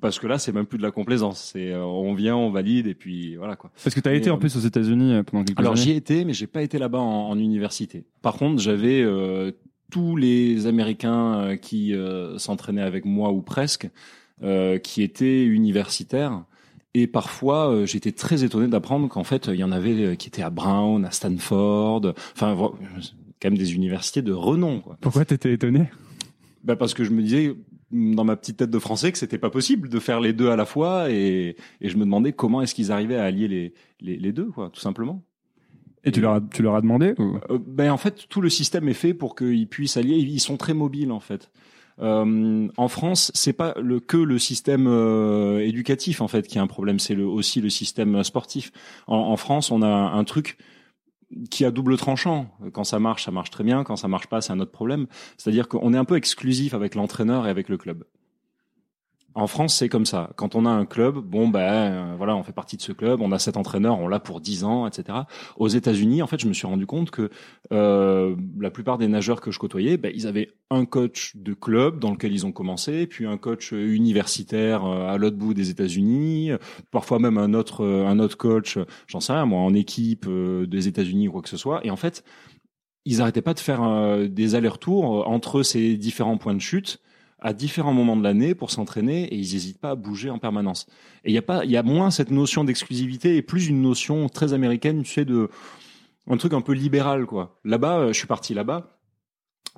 Parce 0.00 0.18
que 0.18 0.26
là, 0.26 0.38
c'est 0.38 0.50
même 0.52 0.66
plus 0.66 0.76
de 0.78 0.82
la 0.82 0.90
complaisance. 0.90 1.50
C'est 1.52 1.70
euh, 1.72 1.84
on 1.84 2.14
vient, 2.14 2.36
on 2.36 2.50
valide 2.50 2.88
et 2.88 2.94
puis 2.94 3.36
voilà 3.36 3.54
quoi. 3.54 3.70
Parce 3.82 3.94
que 3.94 4.00
tu 4.00 4.08
as 4.08 4.14
été 4.14 4.28
en 4.30 4.38
plus 4.38 4.56
aux 4.56 4.60
États-Unis 4.60 5.22
pendant 5.24 5.44
quelques 5.44 5.60
Alors 5.60 5.76
j'y 5.76 5.92
étais, 5.92 6.24
mais 6.24 6.32
j'ai 6.32 6.48
pas 6.48 6.62
été 6.62 6.78
là-bas 6.78 6.98
en, 6.98 7.28
en 7.30 7.38
université. 7.38 8.04
Par 8.22 8.34
contre, 8.34 8.60
j'avais 8.60 9.02
euh, 9.02 9.52
tous 9.94 10.16
les 10.16 10.66
Américains 10.66 11.34
euh, 11.34 11.56
qui 11.56 11.94
euh, 11.94 12.36
s'entraînaient 12.36 12.82
avec 12.82 13.04
moi 13.04 13.30
ou 13.30 13.42
presque, 13.42 13.88
euh, 14.42 14.76
qui 14.78 15.04
étaient 15.04 15.44
universitaires. 15.44 16.42
Et 16.94 17.06
parfois, 17.06 17.70
euh, 17.70 17.86
j'étais 17.86 18.10
très 18.10 18.42
étonné 18.42 18.66
d'apprendre 18.66 19.08
qu'en 19.08 19.22
fait, 19.22 19.46
il 19.46 19.54
y 19.54 19.62
en 19.62 19.70
avait 19.70 20.16
qui 20.16 20.26
étaient 20.26 20.42
à 20.42 20.50
Brown, 20.50 21.04
à 21.04 21.12
Stanford, 21.12 22.12
enfin, 22.34 22.56
quand 22.56 23.50
même 23.50 23.56
des 23.56 23.76
universités 23.76 24.20
de 24.20 24.32
renom. 24.32 24.80
Quoi. 24.80 24.96
Pourquoi 25.00 25.24
t'étais 25.24 25.52
étonné? 25.52 25.84
Bah 26.64 26.74
parce 26.74 26.92
que 26.92 27.04
je 27.04 27.10
me 27.10 27.22
disais 27.22 27.54
dans 27.92 28.24
ma 28.24 28.34
petite 28.34 28.56
tête 28.56 28.70
de 28.70 28.78
français 28.80 29.12
que 29.12 29.18
c'était 29.18 29.38
pas 29.38 29.50
possible 29.50 29.88
de 29.88 30.00
faire 30.00 30.18
les 30.18 30.32
deux 30.32 30.50
à 30.50 30.56
la 30.56 30.64
fois 30.64 31.08
et, 31.08 31.54
et 31.80 31.88
je 31.88 31.96
me 31.96 32.04
demandais 32.04 32.32
comment 32.32 32.62
est-ce 32.62 32.74
qu'ils 32.74 32.90
arrivaient 32.90 33.14
à 33.14 33.24
allier 33.26 33.46
les, 33.46 33.74
les, 34.00 34.16
les 34.16 34.32
deux, 34.32 34.46
quoi, 34.46 34.70
tout 34.70 34.80
simplement. 34.80 35.22
Et 36.04 36.12
tu 36.12 36.20
leur 36.20 36.34
as, 36.34 36.40
tu 36.40 36.62
leur 36.62 36.74
as 36.76 36.80
demandé? 36.80 37.14
ou- 37.18 37.38
Euh, 37.50 37.58
ben 37.66 37.90
en 37.90 37.96
fait, 37.96 38.26
tout 38.28 38.40
le 38.40 38.50
système 38.50 38.88
est 38.88 38.94
fait 38.94 39.14
pour 39.14 39.34
qu'ils 39.34 39.68
puissent 39.68 39.96
allier. 39.96 40.16
Ils 40.16 40.40
sont 40.40 40.56
très 40.56 40.74
mobiles 40.74 41.12
en 41.12 41.20
fait. 41.20 41.50
Euh, 42.00 42.66
en 42.76 42.88
France, 42.88 43.30
c'est 43.34 43.52
pas 43.52 43.74
le, 43.80 44.00
que 44.00 44.16
le 44.16 44.38
système 44.38 44.86
euh, 44.88 45.60
éducatif 45.60 46.20
en 46.20 46.28
fait 46.28 46.46
qui 46.48 46.58
a 46.58 46.62
un 46.62 46.66
problème, 46.66 46.98
c'est 46.98 47.14
le, 47.14 47.24
aussi 47.26 47.60
le 47.60 47.70
système 47.70 48.22
sportif. 48.24 48.72
En, 49.06 49.16
en 49.16 49.36
France, 49.36 49.70
on 49.70 49.80
a 49.82 49.86
un 49.88 50.24
truc 50.24 50.58
qui 51.50 51.64
a 51.64 51.70
double 51.70 51.96
tranchant. 51.96 52.48
Quand 52.72 52.84
ça 52.84 52.98
marche, 52.98 53.24
ça 53.24 53.30
marche 53.30 53.50
très 53.50 53.64
bien. 53.64 53.82
Quand 53.84 53.96
ça 53.96 54.08
marche 54.08 54.26
pas, 54.26 54.40
c'est 54.40 54.52
un 54.52 54.60
autre 54.60 54.72
problème. 54.72 55.06
C'est-à-dire 55.38 55.68
qu'on 55.68 55.94
est 55.94 55.96
un 55.96 56.04
peu 56.04 56.16
exclusif 56.16 56.74
avec 56.74 56.94
l'entraîneur 56.96 57.46
et 57.46 57.50
avec 57.50 57.68
le 57.68 57.76
club. 57.76 58.04
En 59.36 59.48
France, 59.48 59.74
c'est 59.74 59.88
comme 59.88 60.06
ça. 60.06 60.30
Quand 60.36 60.54
on 60.54 60.64
a 60.64 60.70
un 60.70 60.86
club, 60.86 61.16
bon 61.16 61.48
ben 61.48 61.60
euh, 61.60 62.14
voilà, 62.16 62.36
on 62.36 62.44
fait 62.44 62.52
partie 62.52 62.76
de 62.76 62.82
ce 62.82 62.92
club, 62.92 63.20
on 63.20 63.32
a 63.32 63.40
cet 63.40 63.56
entraîneur, 63.56 63.98
on 63.98 64.06
l'a 64.06 64.20
pour 64.20 64.40
10 64.40 64.62
ans, 64.62 64.86
etc. 64.86 65.18
Aux 65.56 65.66
États-Unis, 65.66 66.22
en 66.22 66.28
fait, 66.28 66.40
je 66.40 66.46
me 66.46 66.52
suis 66.52 66.68
rendu 66.68 66.86
compte 66.86 67.10
que 67.10 67.30
euh, 67.72 68.36
la 68.60 68.70
plupart 68.70 68.96
des 68.96 69.08
nageurs 69.08 69.40
que 69.40 69.50
je 69.50 69.58
côtoyais, 69.58 69.96
ben, 69.96 70.12
ils 70.14 70.28
avaient 70.28 70.50
un 70.70 70.84
coach 70.84 71.32
de 71.34 71.52
club 71.52 71.98
dans 71.98 72.12
lequel 72.12 72.32
ils 72.32 72.46
ont 72.46 72.52
commencé, 72.52 73.08
puis 73.08 73.26
un 73.26 73.36
coach 73.36 73.72
euh, 73.72 73.94
universitaire 73.94 74.84
euh, 74.84 75.08
à 75.08 75.18
l'autre 75.18 75.36
bout 75.36 75.52
des 75.52 75.68
États-Unis, 75.68 76.52
parfois 76.92 77.18
même 77.18 77.36
un 77.36 77.54
autre 77.54 77.84
un 77.84 78.20
autre 78.20 78.36
coach, 78.36 78.78
j'en 79.08 79.18
sais 79.18 79.32
rien, 79.32 79.46
moi, 79.46 79.60
en 79.60 79.74
équipe 79.74 80.28
des 80.28 80.88
États-Unis 80.88 81.28
ou 81.28 81.32
quoi 81.32 81.42
que 81.42 81.48
ce 81.48 81.56
soit. 81.56 81.84
Et 81.84 81.90
en 81.90 81.96
fait, 81.96 82.22
ils 83.04 83.20
arrêtaient 83.20 83.42
pas 83.42 83.54
de 83.54 83.60
faire 83.60 84.28
des 84.28 84.54
allers-retours 84.54 85.28
entre 85.28 85.62
ces 85.62 85.96
différents 85.96 86.36
points 86.38 86.54
de 86.54 86.60
chute 86.60 87.00
à 87.44 87.52
différents 87.52 87.92
moments 87.92 88.16
de 88.16 88.24
l'année 88.24 88.54
pour 88.54 88.70
s'entraîner 88.70 89.24
et 89.24 89.36
ils 89.36 89.52
n'hésitent 89.52 89.78
pas 89.78 89.90
à 89.90 89.94
bouger 89.94 90.30
en 90.30 90.38
permanence. 90.38 90.86
Et 91.24 91.30
il 91.30 91.34
y 91.34 91.38
a 91.38 91.42
pas, 91.42 91.64
il 91.64 91.70
y 91.70 91.76
a 91.76 91.82
moins 91.82 92.10
cette 92.10 92.30
notion 92.30 92.64
d'exclusivité 92.64 93.36
et 93.36 93.42
plus 93.42 93.68
une 93.68 93.82
notion 93.82 94.28
très 94.28 94.54
américaine, 94.54 95.02
tu 95.02 95.12
sais, 95.12 95.24
de 95.26 95.50
un 96.26 96.38
truc 96.38 96.54
un 96.54 96.62
peu 96.62 96.72
libéral 96.72 97.26
quoi. 97.26 97.60
Là-bas, 97.64 97.98
euh, 97.98 98.08
je 98.08 98.18
suis 98.18 98.26
parti 98.26 98.54
là-bas. 98.54 98.98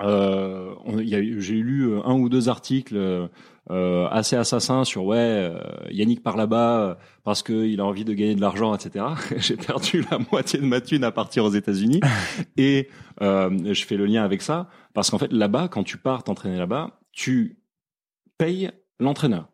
Euh, 0.01 0.75
j'ai 1.09 1.55
lu 1.55 1.89
euh, 1.89 2.03
un 2.05 2.15
ou 2.15 2.29
deux 2.29 2.49
articles 2.49 2.97
euh, 2.97 3.27
euh, 3.71 4.07
assez 4.11 4.37
assassins 4.37 4.85
sur 4.85 5.07
ouais 5.07 5.17
euh, 5.19 5.59
Yannick 5.91 6.23
part 6.23 6.37
là-bas 6.37 6.99
parce 7.25 7.43
qu'il 7.43 7.81
a 7.81 7.85
envie 7.85 8.05
de 8.05 8.13
gagner 8.13 8.37
de 8.37 8.41
l'argent, 8.41 8.77
etc. 8.77 9.07
j'ai 9.39 9.57
perdu 9.57 10.05
la 10.09 10.19
moitié 10.31 10.61
de 10.61 10.67
ma 10.67 10.81
thune 10.81 11.03
à 11.03 11.11
partir 11.11 11.45
aux 11.45 11.51
États-Unis 11.51 12.01
et 12.57 12.89
euh, 13.23 13.51
je 13.75 13.85
fais 13.85 13.97
le 13.97 14.07
lien 14.07 14.23
avec 14.23 14.43
ça 14.43 14.69
parce 14.95 15.11
qu'en 15.11 15.19
fait 15.19 15.33
là-bas, 15.33 15.67
quand 15.67 15.83
tu 15.83 15.97
pars 15.97 16.23
t'entraîner 16.23 16.59
là-bas, 16.59 17.01
tu 17.17 17.59
payes 18.39 18.71
l'entraîneur. 19.01 19.51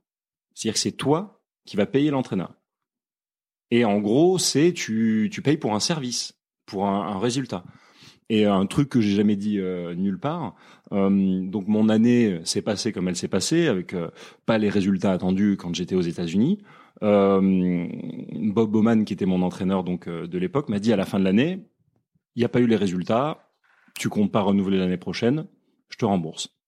C'est-à-dire 0.53 0.75
que 0.75 0.81
c'est 0.81 0.93
toi 0.93 1.43
qui 1.65 1.77
vas 1.77 1.87
payer 1.87 2.11
l'entraîneur. 2.11 2.53
Et 3.71 3.87
en 3.87 4.01
gros, 4.01 4.37
c'est 4.37 4.75
tu, 4.75 5.31
tu 5.33 5.41
payes 5.41 5.57
pour 5.57 5.73
un 5.75 5.81
service, 5.81 6.35
pour 6.67 6.87
un, 6.87 7.19
résultat. 7.19 7.65
Et 8.29 8.45
un 8.45 8.67
truc 8.67 8.89
que 8.89 9.01
j'ai 9.01 9.15
jamais 9.15 9.37
dit 9.37 9.59
euh, 9.59 9.95
nulle 9.95 10.19
part. 10.19 10.57
euh, 10.91 11.41
donc 11.47 11.69
mon 11.69 11.89
année 11.89 12.41
s'est 12.45 12.63
passée 12.63 12.93
comme 12.93 13.09
elle 13.09 13.17
s'est 13.17 13.29
passée, 13.29 13.69
avec 13.69 13.95
euh, 13.95 14.11
pas 14.45 14.59
les 14.59 14.69
résultats 14.69 15.13
attendus 15.13 15.57
quand 15.57 15.75
j'étais 15.75 15.95
aux 15.95 16.03
États-Unis. 16.03 16.59
Bob 17.01 18.71
Bowman, 18.71 19.05
qui 19.05 19.13
était 19.13 19.27
mon 19.27 19.43
entraîneur 19.43 19.83
donc 19.85 20.09
de 20.09 20.39
l'époque, 20.39 20.69
m'a 20.69 20.79
dit 20.79 20.93
à 20.93 20.97
la 20.97 21.05
fin 21.05 21.19
de 21.19 21.25
l'année, 21.25 21.65
il 22.37 22.41
n'y 22.41 22.45
a 22.45 22.49
pas 22.49 22.61
eu 22.61 22.67
les 22.67 22.77
résultats, 22.77 23.51
tu 23.99 24.09
comptes 24.09 24.31
pas 24.31 24.41
renouveler 24.41 24.79
l'année 24.79 24.99
prochaine, 24.99 25.47
je 25.89 25.97
te 25.97 26.05
rembourse. 26.05 26.62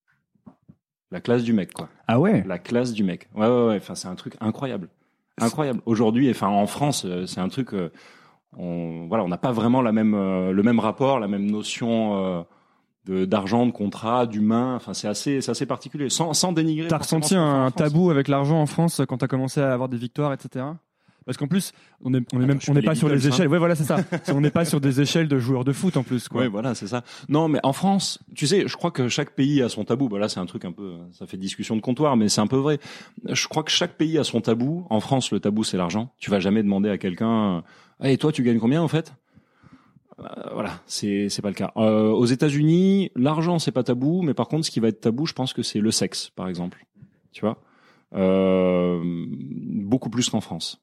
La 1.14 1.21
classe 1.21 1.44
du 1.44 1.52
mec, 1.52 1.73
quoi. 1.73 1.88
Ah 2.09 2.18
ouais? 2.18 2.42
La 2.44 2.59
classe 2.59 2.92
du 2.92 3.04
mec. 3.04 3.28
Ouais, 3.37 3.47
ouais, 3.47 3.66
ouais. 3.68 3.76
Enfin, 3.76 3.94
c'est 3.94 4.09
un 4.09 4.16
truc 4.16 4.35
incroyable. 4.40 4.88
Incroyable. 5.40 5.80
Aujourd'hui, 5.87 6.28
enfin, 6.28 6.49
en 6.49 6.66
France, 6.66 7.04
euh, 7.06 7.25
c'est 7.26 7.38
un 7.38 7.49
truc, 7.49 7.73
euh, 7.73 7.92
on, 8.59 9.06
voilà, 9.06 9.23
on 9.23 9.28
n'a 9.28 9.38
pas 9.38 9.52
vraiment 9.52 9.80
la 9.80 9.92
même, 9.92 10.14
euh, 10.14 10.50
le 10.50 10.62
même 10.64 10.80
rapport, 10.80 11.21
la 11.21 11.28
même 11.28 11.49
notion, 11.49 12.44
euh, 13.09 13.26
d'argent, 13.26 13.64
de 13.64 13.71
contrat, 13.71 14.26
d'humain. 14.26 14.75
Enfin, 14.75 14.92
c'est 14.92 15.06
assez, 15.06 15.40
c'est 15.40 15.52
assez 15.52 15.66
particulier. 15.66 16.09
Sans, 16.11 16.33
sans 16.33 16.50
dénigrer. 16.50 16.88
T'as 16.88 16.99
ressenti 16.99 17.37
un 17.37 17.71
tabou 17.71 18.11
avec 18.11 18.26
l'argent 18.26 18.61
en 18.61 18.66
France 18.66 19.00
quand 19.09 19.18
t'as 19.18 19.28
commencé 19.28 19.61
à 19.61 19.73
avoir 19.73 19.88
des 19.88 19.99
victoires, 19.99 20.33
etc. 20.33 20.64
Parce 21.26 21.38
qu'en 21.38 21.47
plus, 21.47 21.73
on 22.02 22.12
est, 22.14 22.23
on 22.33 22.40
est 22.40 22.47
même, 22.47 22.59
on 22.69 22.75
n'est 22.75 22.83
pas 22.83 22.95
sur 22.95 23.09
les 23.09 23.16
Beatles, 23.16 23.28
hein. 23.28 23.35
échelles. 23.35 23.49
Ouais, 23.49 23.59
voilà, 23.59 23.75
c'est 23.75 23.85
ça. 23.85 23.97
On 24.28 24.40
n'est 24.40 24.50
pas 24.50 24.64
sur 24.64 24.81
des 24.81 25.00
échelles 25.00 25.28
de 25.28 25.38
joueurs 25.38 25.64
de 25.64 25.73
foot 25.73 25.97
en 25.97 26.02
plus, 26.02 26.28
quoi. 26.28 26.43
Ouais, 26.43 26.49
voilà, 26.49 26.75
c'est 26.75 26.87
ça. 26.87 27.02
Non, 27.28 27.49
mais 27.49 27.61
en 27.62 27.73
France, 27.73 28.19
tu 28.35 28.47
sais, 28.47 28.66
je 28.66 28.76
crois 28.76 28.90
que 28.90 29.09
chaque 29.09 29.31
pays 29.31 29.62
a 29.62 29.69
son 29.69 29.85
tabou. 29.85 30.09
Bah 30.09 30.19
là, 30.19 30.28
c'est 30.28 30.40
un 30.40 30.47
truc 30.47 30.64
un 30.64 30.73
peu, 30.73 30.95
ça 31.12 31.26
fait 31.26 31.37
discussion 31.37 31.76
de 31.76 31.81
comptoir, 31.81 32.16
mais 32.16 32.28
c'est 32.28 32.40
un 32.40 32.47
peu 32.47 32.57
vrai. 32.57 32.78
Je 33.28 33.49
crois 33.49 33.62
que 33.62 33.71
chaque 33.71 33.97
pays 33.97 34.19
a 34.19 34.25
son 34.25 34.40
tabou. 34.40 34.87
En 34.90 35.00
France, 35.00 35.31
le 35.31 35.40
tabou, 35.40 35.64
c'est 35.64 35.76
l'argent. 35.76 36.12
Tu 36.19 36.31
vas 36.31 36.40
jamais 36.40 36.62
demander 36.62 36.90
à 36.90 36.99
quelqu'un, 36.99 37.62
et 38.02 38.19
toi, 38.19 38.33
tu 38.33 38.43
gagnes 38.43 38.59
combien, 38.59 38.83
en 38.83 38.88
fait? 38.88 39.14
Euh, 40.21 40.25
voilà, 40.52 40.81
c'est 40.87 41.28
c'est 41.28 41.43
pas 41.43 41.49
le 41.49 41.54
cas. 41.54 41.73
Euh, 41.76 42.11
aux 42.11 42.26
États-Unis, 42.26 43.11
l'argent 43.16 43.59
c'est 43.59 43.73
pas 43.73 43.83
tabou, 43.83 44.23
mais 44.23 44.33
par 44.33 44.47
contre, 44.47 44.64
ce 44.64 44.71
qui 44.71 44.78
va 44.78 44.87
être 44.87 45.00
tabou, 45.00 45.26
je 45.26 45.33
pense 45.33 45.52
que 45.52 45.62
c'est 45.62 45.81
le 45.81 45.90
sexe, 45.90 46.31
par 46.31 46.49
exemple. 46.49 46.87
Tu 47.33 47.40
vois, 47.40 47.59
euh, 48.14 49.02
beaucoup 49.02 50.11
plus 50.11 50.31
qu'en 50.31 50.40
France, 50.40 50.81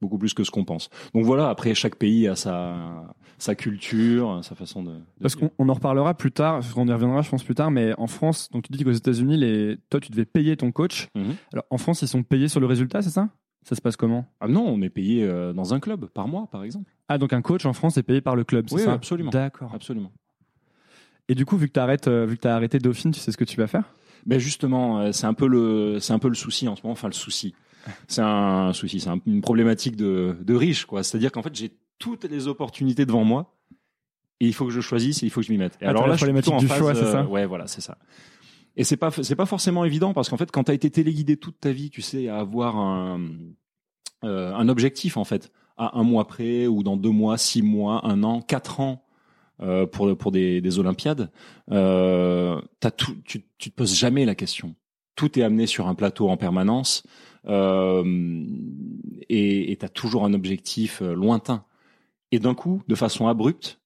beaucoup 0.00 0.18
plus 0.18 0.34
que 0.34 0.44
ce 0.44 0.50
qu'on 0.50 0.64
pense. 0.64 0.88
Donc 1.14 1.24
voilà. 1.24 1.48
Après, 1.48 1.74
chaque 1.74 1.96
pays 1.96 2.26
a 2.28 2.36
sa 2.36 3.04
sa 3.38 3.54
culture, 3.54 4.40
sa 4.42 4.54
façon 4.54 4.82
de. 4.82 4.90
de 4.90 4.98
Parce 5.22 5.34
qu'on 5.34 5.50
on 5.58 5.68
en 5.68 5.74
reparlera 5.74 6.14
plus 6.14 6.30
tard, 6.32 6.60
on 6.76 6.86
y 6.86 6.92
reviendra, 6.92 7.22
je 7.22 7.30
pense 7.30 7.42
plus 7.42 7.54
tard, 7.54 7.70
mais 7.70 7.94
en 7.98 8.06
France, 8.06 8.50
donc 8.50 8.64
tu 8.64 8.72
dis 8.72 8.84
qu'aux 8.84 8.92
États-Unis, 8.92 9.38
les... 9.38 9.78
toi, 9.88 9.98
tu 9.98 10.10
devais 10.10 10.26
payer 10.26 10.56
ton 10.56 10.72
coach. 10.72 11.08
Mhm. 11.14 11.34
Alors 11.52 11.64
en 11.70 11.78
France, 11.78 12.02
ils 12.02 12.08
sont 12.08 12.22
payés 12.22 12.48
sur 12.48 12.60
le 12.60 12.66
résultat, 12.66 13.00
c'est 13.02 13.10
ça? 13.10 13.28
Ça 13.62 13.74
se 13.74 13.80
passe 13.80 13.96
comment? 13.96 14.26
Ah 14.40 14.48
non, 14.48 14.66
on 14.66 14.80
est 14.82 14.90
payé 14.90 15.24
euh, 15.24 15.52
dans 15.52 15.72
un 15.74 15.80
club 15.80 16.06
par 16.06 16.28
mois, 16.28 16.48
par 16.50 16.64
exemple. 16.64 16.90
Ah, 17.08 17.18
donc 17.18 17.32
un 17.32 17.42
coach 17.42 17.64
en 17.66 17.72
France 17.72 17.96
est 17.96 18.02
payé 18.02 18.20
par 18.20 18.36
le 18.36 18.44
club, 18.44 18.66
c'est 18.68 18.74
Oui, 18.76 18.82
ça? 18.82 18.92
absolument. 18.92 19.30
D'accord. 19.30 19.70
Absolument. 19.74 20.12
Et 21.28 21.34
du 21.34 21.44
coup, 21.46 21.56
vu 21.56 21.68
que 21.68 21.72
tu 21.72 21.80
arrêtes, 21.80 22.08
vu 22.08 22.36
que 22.36 22.48
as 22.48 22.56
arrêté 22.56 22.78
Dauphine, 22.78 23.12
tu 23.12 23.20
sais 23.20 23.32
ce 23.32 23.36
que 23.36 23.44
tu 23.44 23.56
vas 23.56 23.66
faire? 23.66 23.84
Ben 24.26 24.38
justement, 24.38 25.00
euh, 25.00 25.12
c'est 25.12 25.26
un 25.26 25.34
peu 25.34 25.46
le, 25.46 25.98
c'est 26.00 26.12
un 26.12 26.18
peu 26.18 26.28
le 26.28 26.34
souci 26.34 26.68
en 26.68 26.76
ce 26.76 26.82
moment. 26.82 26.92
Enfin, 26.92 27.08
le 27.08 27.14
souci. 27.14 27.54
C'est 28.08 28.22
un 28.22 28.72
souci, 28.72 29.00
c'est 29.00 29.08
un- 29.10 29.20
une 29.26 29.40
problématique 29.40 29.96
de, 29.96 30.36
de 30.40 30.54
riche, 30.54 30.84
quoi. 30.84 31.02
C'est-à-dire 31.02 31.32
qu'en 31.32 31.42
fait, 31.42 31.54
j'ai 31.54 31.72
toutes 31.98 32.24
les 32.24 32.48
opportunités 32.48 33.06
devant 33.06 33.24
moi 33.24 33.54
et 34.40 34.46
il 34.46 34.54
faut 34.54 34.64
que 34.66 34.70
je 34.72 34.80
choisisse 34.80 35.22
et 35.22 35.26
il 35.26 35.30
faut 35.30 35.40
que 35.40 35.46
je 35.46 35.52
m'y 35.52 35.58
mette. 35.58 35.74
Et 35.80 35.86
Ah, 35.86 35.92
t'as 35.94 36.00
la 36.06 36.12
je 36.12 36.16
suis 36.16 36.16
problématique 36.18 36.52
en 36.54 36.58
du 36.58 36.68
choix, 36.68 36.94
c'est 36.94 37.04
ça 37.04 37.24
Ouais, 37.26 37.46
voilà, 37.46 37.66
c'est 37.66 37.80
ça. 37.80 37.98
Et 38.76 38.84
c'est 38.84 38.96
pas, 38.96 39.10
c'est 39.10 39.34
pas 39.36 39.46
forcément 39.46 39.84
évident 39.84 40.12
parce 40.14 40.28
qu'en 40.30 40.36
fait, 40.36 40.50
quand 40.50 40.64
tu 40.64 40.70
as 40.70 40.74
été 40.74 40.90
téléguidé 40.90 41.36
toute 41.36 41.58
ta 41.60 41.72
vie, 41.72 41.90
tu 41.90 42.02
sais, 42.02 42.28
à 42.28 42.38
avoir 42.38 42.76
un, 42.78 43.20
euh, 44.24 44.54
un 44.54 44.68
objectif 44.68 45.16
en 45.16 45.24
fait, 45.24 45.50
à 45.76 45.98
un 45.98 46.02
mois 46.04 46.26
près 46.26 46.66
ou 46.66 46.82
dans 46.82 46.96
deux 46.96 47.10
mois, 47.10 47.36
six 47.38 47.62
mois, 47.62 48.06
un 48.06 48.22
an, 48.22 48.40
quatre 48.40 48.80
ans 48.80 49.04
euh, 49.62 49.86
pour 49.86 50.16
pour 50.16 50.30
des, 50.30 50.60
des 50.60 50.78
Olympiades, 50.78 51.30
euh, 51.70 52.60
t'as 52.80 52.90
tout, 52.90 53.16
tu, 53.24 53.44
tu 53.58 53.70
te 53.70 53.74
poses 53.74 53.94
jamais 53.94 54.24
la 54.24 54.34
question. 54.34 54.74
Tout 55.16 55.38
est 55.38 55.42
amené 55.42 55.66
sur 55.66 55.86
un 55.88 55.94
plateau 55.94 56.30
en 56.30 56.36
permanence 56.38 57.02
euh, 57.46 58.44
et 59.28 59.76
tu 59.78 59.84
as 59.84 59.88
toujours 59.88 60.24
un 60.24 60.34
objectif 60.34 61.02
euh, 61.02 61.14
lointain. 61.14 61.64
Et 62.32 62.38
d'un 62.38 62.54
coup, 62.54 62.82
de 62.88 62.94
façon 62.94 63.26
abrupte, 63.28 63.80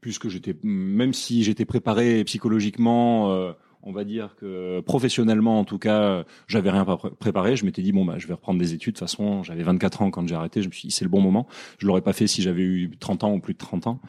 puisque 0.00 0.28
j'étais, 0.28 0.54
même 0.62 1.12
si 1.14 1.42
j'étais 1.44 1.64
préparé 1.64 2.22
psychologiquement, 2.24 3.30
euh, 3.32 3.52
on 3.82 3.92
va 3.92 4.04
dire 4.04 4.34
que 4.36 4.80
professionnellement 4.80 5.60
en 5.60 5.64
tout 5.64 5.78
cas, 5.78 6.24
j'avais 6.46 6.70
rien 6.70 6.84
pré- 6.84 7.10
préparé. 7.18 7.56
Je 7.56 7.64
m'étais 7.64 7.80
dit 7.80 7.92
bon 7.92 8.04
bah 8.04 8.16
je 8.18 8.26
vais 8.26 8.34
reprendre 8.34 8.58
des 8.58 8.74
études. 8.74 8.94
De 8.94 8.98
toute 8.98 9.08
façon, 9.08 9.42
j'avais 9.44 9.62
24 9.62 10.02
ans 10.02 10.10
quand 10.10 10.26
j'ai 10.28 10.34
arrêté. 10.34 10.60
Je 10.62 10.66
me 10.68 10.72
suis 10.72 10.88
dit 10.88 10.94
c'est 10.94 11.04
le 11.04 11.10
bon 11.10 11.20
moment. 11.22 11.46
Je 11.78 11.86
l'aurais 11.86 12.02
pas 12.02 12.12
fait 12.12 12.26
si 12.26 12.42
j'avais 12.42 12.62
eu 12.62 12.90
30 12.98 13.24
ans 13.24 13.32
ou 13.32 13.40
plus 13.40 13.54
de 13.54 13.58
30 13.58 13.86
ans. 13.86 14.00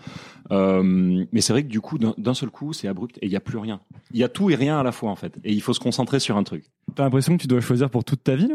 Mais 0.51 1.41
c'est 1.41 1.53
vrai 1.53 1.63
que 1.63 1.70
du 1.70 1.79
coup, 1.82 1.98
d'un 2.00 2.34
seul 2.34 2.50
coup, 2.50 2.74
c'est 2.74 2.88
abrupt 2.88 3.18
et 3.22 3.27
il 3.27 3.32
y 3.32 3.36
a 3.36 3.39
plus 3.39 3.58
rien. 3.60 3.79
Il 4.12 4.20
y 4.20 4.24
a 4.24 4.29
tout 4.29 4.50
et 4.50 4.56
rien 4.56 4.79
à 4.79 4.84
la 4.84 4.91
fois 4.91 5.12
en 5.12 5.15
fait. 5.15 5.38
Et 5.44 5.53
il 5.53 5.62
faut 5.62 5.74
se 5.74 5.79
concentrer 5.79 6.20
sur 6.20 6.36
un 6.36 6.44
truc. 6.44 6.65
T'as 7.00 7.06
l'impression 7.06 7.38
que 7.38 7.41
tu 7.41 7.48
dois 7.48 7.62
choisir 7.62 7.89
pour 7.89 8.03
toute 8.03 8.25
ta 8.25 8.36
vie 8.36 8.51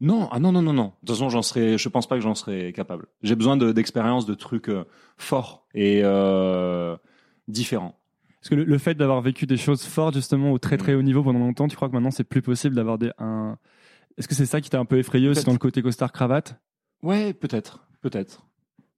Non, 0.00 0.28
ah 0.30 0.38
non, 0.38 0.52
non, 0.52 0.62
non, 0.62 0.72
non. 0.72 0.84
De 0.84 0.90
toute 1.00 1.08
façon, 1.08 1.28
j'en 1.28 1.42
serais, 1.42 1.76
je 1.76 1.88
pense 1.88 2.06
pas 2.06 2.14
que 2.14 2.20
j'en 2.20 2.36
serais 2.36 2.72
capable. 2.72 3.06
J'ai 3.24 3.34
besoin 3.34 3.56
de- 3.56 3.72
d'expérience, 3.72 4.26
de, 4.26 4.34
trucs 4.34 4.68
euh, 4.68 4.84
forts 5.16 5.66
et 5.74 6.02
euh, 6.04 6.96
différents. 7.48 7.98
Parce 8.40 8.50
que 8.50 8.54
le, 8.54 8.62
le 8.62 8.78
fait 8.78 8.94
d'avoir 8.94 9.20
vécu 9.22 9.44
des 9.44 9.56
choses 9.56 9.82
fortes 9.82 10.14
justement 10.14 10.52
au 10.52 10.58
très 10.58 10.76
très 10.76 10.94
haut 10.94 11.02
niveau 11.02 11.24
pendant 11.24 11.40
longtemps, 11.40 11.66
tu 11.66 11.74
crois 11.74 11.88
que 11.88 11.92
maintenant 11.94 12.12
c'est 12.12 12.22
plus 12.22 12.42
possible 12.42 12.76
d'avoir 12.76 12.96
des 12.96 13.10
un. 13.18 13.58
Est-ce 14.16 14.28
que 14.28 14.36
c'est 14.36 14.46
ça 14.46 14.60
qui 14.60 14.70
t'a 14.70 14.78
un 14.78 14.84
peu 14.84 14.98
effrayé 14.98 15.28
aussi 15.28 15.42
dans 15.42 15.50
le 15.50 15.58
côté 15.58 15.82
costard 15.82 16.12
cravate? 16.12 16.60
Ouais, 17.02 17.32
peut-être, 17.32 17.88
peut-être, 18.02 18.46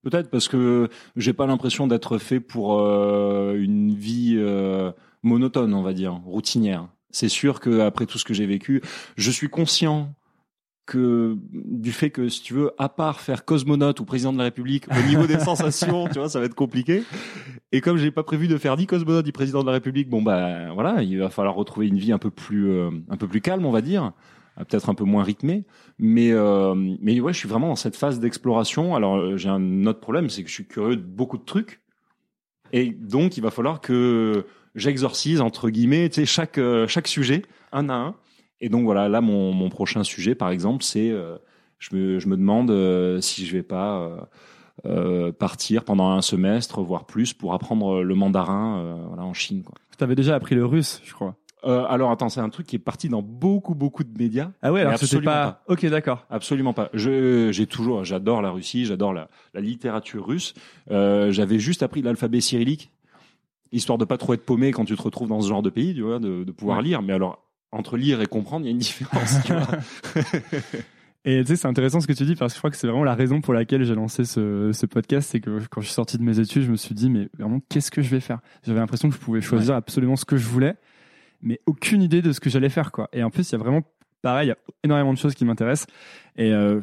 peut-être 0.02 0.28
parce 0.28 0.48
que 0.48 0.90
j'ai 1.16 1.32
pas 1.32 1.46
l'impression 1.46 1.86
d'être 1.86 2.18
fait 2.18 2.40
pour 2.40 2.78
euh, 2.78 3.54
une 3.58 3.94
vie 3.94 4.34
euh, 4.36 4.92
monotone, 5.22 5.72
on 5.72 5.82
va 5.82 5.94
dire, 5.94 6.12
routinière. 6.26 6.88
C'est 7.12 7.28
sûr 7.28 7.60
que 7.60 7.80
après 7.80 8.06
tout 8.06 8.18
ce 8.18 8.24
que 8.24 8.34
j'ai 8.34 8.46
vécu, 8.46 8.82
je 9.16 9.30
suis 9.30 9.48
conscient 9.48 10.14
que 10.84 11.36
du 11.52 11.92
fait 11.92 12.10
que 12.10 12.28
si 12.28 12.42
tu 12.42 12.54
veux, 12.54 12.72
à 12.76 12.88
part 12.88 13.20
faire 13.20 13.44
cosmonaute 13.44 14.00
ou 14.00 14.04
président 14.04 14.32
de 14.32 14.38
la 14.38 14.44
République, 14.44 14.86
au 14.90 15.06
niveau 15.06 15.26
des 15.26 15.38
sensations, 15.44 16.08
tu 16.08 16.18
vois, 16.18 16.28
ça 16.28 16.40
va 16.40 16.46
être 16.46 16.54
compliqué. 16.54 17.04
Et 17.70 17.80
comme 17.80 17.96
j'ai 17.96 18.10
pas 18.10 18.24
prévu 18.24 18.48
de 18.48 18.58
faire 18.58 18.76
ni 18.76 18.86
cosmonaute 18.86 19.24
ni 19.24 19.32
président 19.32 19.60
de 19.60 19.66
la 19.66 19.72
République, 19.72 20.08
bon 20.08 20.22
bah 20.22 20.72
voilà, 20.72 21.02
il 21.02 21.18
va 21.18 21.30
falloir 21.30 21.54
retrouver 21.54 21.86
une 21.86 21.98
vie 21.98 22.12
un 22.12 22.18
peu 22.18 22.30
plus, 22.30 22.70
euh, 22.70 22.90
un 23.08 23.16
peu 23.16 23.28
plus 23.28 23.40
calme, 23.40 23.64
on 23.64 23.70
va 23.70 23.80
dire, 23.80 24.12
euh, 24.58 24.64
peut-être 24.64 24.88
un 24.88 24.94
peu 24.94 25.04
moins 25.04 25.22
rythmée. 25.22 25.64
Mais 25.98 26.32
euh, 26.32 26.74
mais 27.00 27.20
ouais, 27.20 27.32
je 27.32 27.38
suis 27.38 27.48
vraiment 27.48 27.68
dans 27.68 27.76
cette 27.76 27.96
phase 27.96 28.18
d'exploration. 28.20 28.94
Alors 28.94 29.16
euh, 29.16 29.36
j'ai 29.36 29.48
un 29.48 29.86
autre 29.86 30.00
problème, 30.00 30.30
c'est 30.30 30.42
que 30.42 30.48
je 30.48 30.54
suis 30.54 30.66
curieux 30.66 30.96
de 30.96 31.02
beaucoup 31.02 31.38
de 31.38 31.44
trucs, 31.44 31.80
et 32.72 32.90
donc 32.90 33.36
il 33.36 33.42
va 33.42 33.50
falloir 33.50 33.80
que 33.80 34.46
j'exorcise 34.74 35.40
entre 35.40 35.70
guillemets, 35.70 36.08
tu 36.08 36.16
sais, 36.16 36.26
chaque 36.26 36.58
euh, 36.58 36.86
chaque 36.86 37.08
sujet 37.08 37.42
un 37.72 37.88
à 37.88 37.94
un. 37.94 38.14
Et 38.60 38.68
donc 38.68 38.84
voilà, 38.84 39.08
là 39.08 39.20
mon 39.20 39.52
mon 39.52 39.68
prochain 39.68 40.04
sujet, 40.04 40.34
par 40.34 40.50
exemple, 40.50 40.84
c'est 40.84 41.10
euh, 41.10 41.36
je 41.78 41.96
me 41.96 42.18
je 42.18 42.28
me 42.28 42.36
demande 42.36 42.70
euh, 42.70 43.20
si 43.20 43.44
je 43.44 43.52
vais 43.56 43.62
pas 43.64 44.00
euh, 44.00 44.16
euh, 44.86 45.32
partir 45.32 45.84
pendant 45.84 46.10
un 46.10 46.22
semestre, 46.22 46.80
voire 46.80 47.06
plus, 47.06 47.32
pour 47.32 47.54
apprendre 47.54 48.02
le 48.02 48.14
mandarin 48.14 48.78
euh, 48.78 49.04
voilà, 49.08 49.24
en 49.24 49.34
Chine. 49.34 49.62
Quoi. 49.62 49.74
T'avais 49.98 50.14
déjà 50.14 50.34
appris 50.34 50.54
le 50.54 50.64
russe, 50.64 51.00
je 51.04 51.12
crois. 51.12 51.36
Euh, 51.64 51.84
alors 51.84 52.10
attends, 52.10 52.28
c'est 52.28 52.40
un 52.40 52.48
truc 52.48 52.66
qui 52.66 52.74
est 52.74 52.80
parti 52.80 53.08
dans 53.08 53.22
beaucoup 53.22 53.76
beaucoup 53.76 54.02
de 54.02 54.18
médias. 54.18 54.50
Ah 54.62 54.72
ouais, 54.72 54.80
alors 54.80 54.94
c'était 54.94 55.04
absolument 55.04 55.30
pas... 55.30 55.62
Ok, 55.68 55.86
d'accord. 55.86 56.26
Absolument 56.28 56.72
pas. 56.72 56.90
Je 56.92 57.52
j'ai 57.52 57.66
toujours, 57.66 58.02
j'adore 58.02 58.42
la 58.42 58.50
Russie, 58.50 58.84
j'adore 58.84 59.12
la, 59.12 59.28
la 59.54 59.60
littérature 59.60 60.26
russe. 60.26 60.54
Euh, 60.90 61.30
J'avais 61.30 61.60
juste 61.60 61.84
appris 61.84 62.02
l'alphabet 62.02 62.40
cyrillique, 62.40 62.90
histoire 63.72 63.98
de 63.98 64.04
pas 64.04 64.18
trop 64.18 64.34
être 64.34 64.44
paumé 64.44 64.70
quand 64.72 64.84
tu 64.84 64.96
te 64.96 65.02
retrouves 65.02 65.28
dans 65.28 65.40
ce 65.40 65.48
genre 65.48 65.62
de 65.62 65.70
pays, 65.70 65.94
tu 65.94 66.02
vois, 66.02 66.18
de, 66.18 66.44
de 66.44 66.52
pouvoir 66.52 66.78
Ouais. 66.78 66.84
lire. 66.84 67.02
Mais 67.02 67.12
alors 67.14 67.42
entre 67.72 67.96
lire 67.96 68.20
et 68.20 68.26
comprendre, 68.26 68.64
il 68.66 68.68
y 68.68 68.70
a 68.70 68.72
une 68.72 68.78
différence. 68.78 69.36
tu 69.44 69.52
vois. 69.54 69.66
Et 71.24 71.40
tu 71.42 71.46
sais, 71.48 71.56
c'est 71.56 71.68
intéressant 71.68 72.00
ce 72.00 72.08
que 72.08 72.12
tu 72.12 72.24
dis 72.24 72.34
parce 72.34 72.52
que 72.52 72.56
je 72.56 72.60
crois 72.60 72.70
que 72.70 72.76
c'est 72.76 72.88
vraiment 72.88 73.04
la 73.04 73.14
raison 73.14 73.40
pour 73.40 73.54
laquelle 73.54 73.84
j'ai 73.84 73.94
lancé 73.94 74.24
ce, 74.24 74.72
ce 74.72 74.86
podcast. 74.86 75.28
C'est 75.30 75.38
que 75.40 75.60
quand 75.70 75.80
je 75.80 75.86
suis 75.86 75.94
sorti 75.94 76.18
de 76.18 76.22
mes 76.24 76.40
études, 76.40 76.62
je 76.64 76.70
me 76.70 76.76
suis 76.76 76.96
dit, 76.96 77.08
mais 77.10 77.28
vraiment, 77.38 77.60
qu'est-ce 77.68 77.92
que 77.92 78.02
je 78.02 78.08
vais 78.10 78.18
faire? 78.18 78.40
J'avais 78.64 78.80
l'impression 78.80 79.08
que 79.08 79.14
je 79.14 79.20
pouvais 79.20 79.40
choisir 79.40 79.76
absolument 79.76 80.16
ce 80.16 80.24
que 80.24 80.36
je 80.36 80.46
voulais, 80.48 80.74
mais 81.40 81.60
aucune 81.66 82.02
idée 82.02 82.22
de 82.22 82.32
ce 82.32 82.40
que 82.40 82.50
j'allais 82.50 82.70
faire. 82.70 82.90
quoi. 82.90 83.08
Et 83.12 83.22
en 83.22 83.30
plus, 83.30 83.48
il 83.48 83.52
y 83.52 83.54
a 83.54 83.58
vraiment, 83.58 83.82
pareil, 84.20 84.46
il 84.46 84.50
y 84.50 84.52
a 84.52 84.56
énormément 84.82 85.12
de 85.12 85.18
choses 85.18 85.34
qui 85.36 85.44
m'intéressent. 85.44 85.86
Et 86.36 86.50
euh, 86.52 86.80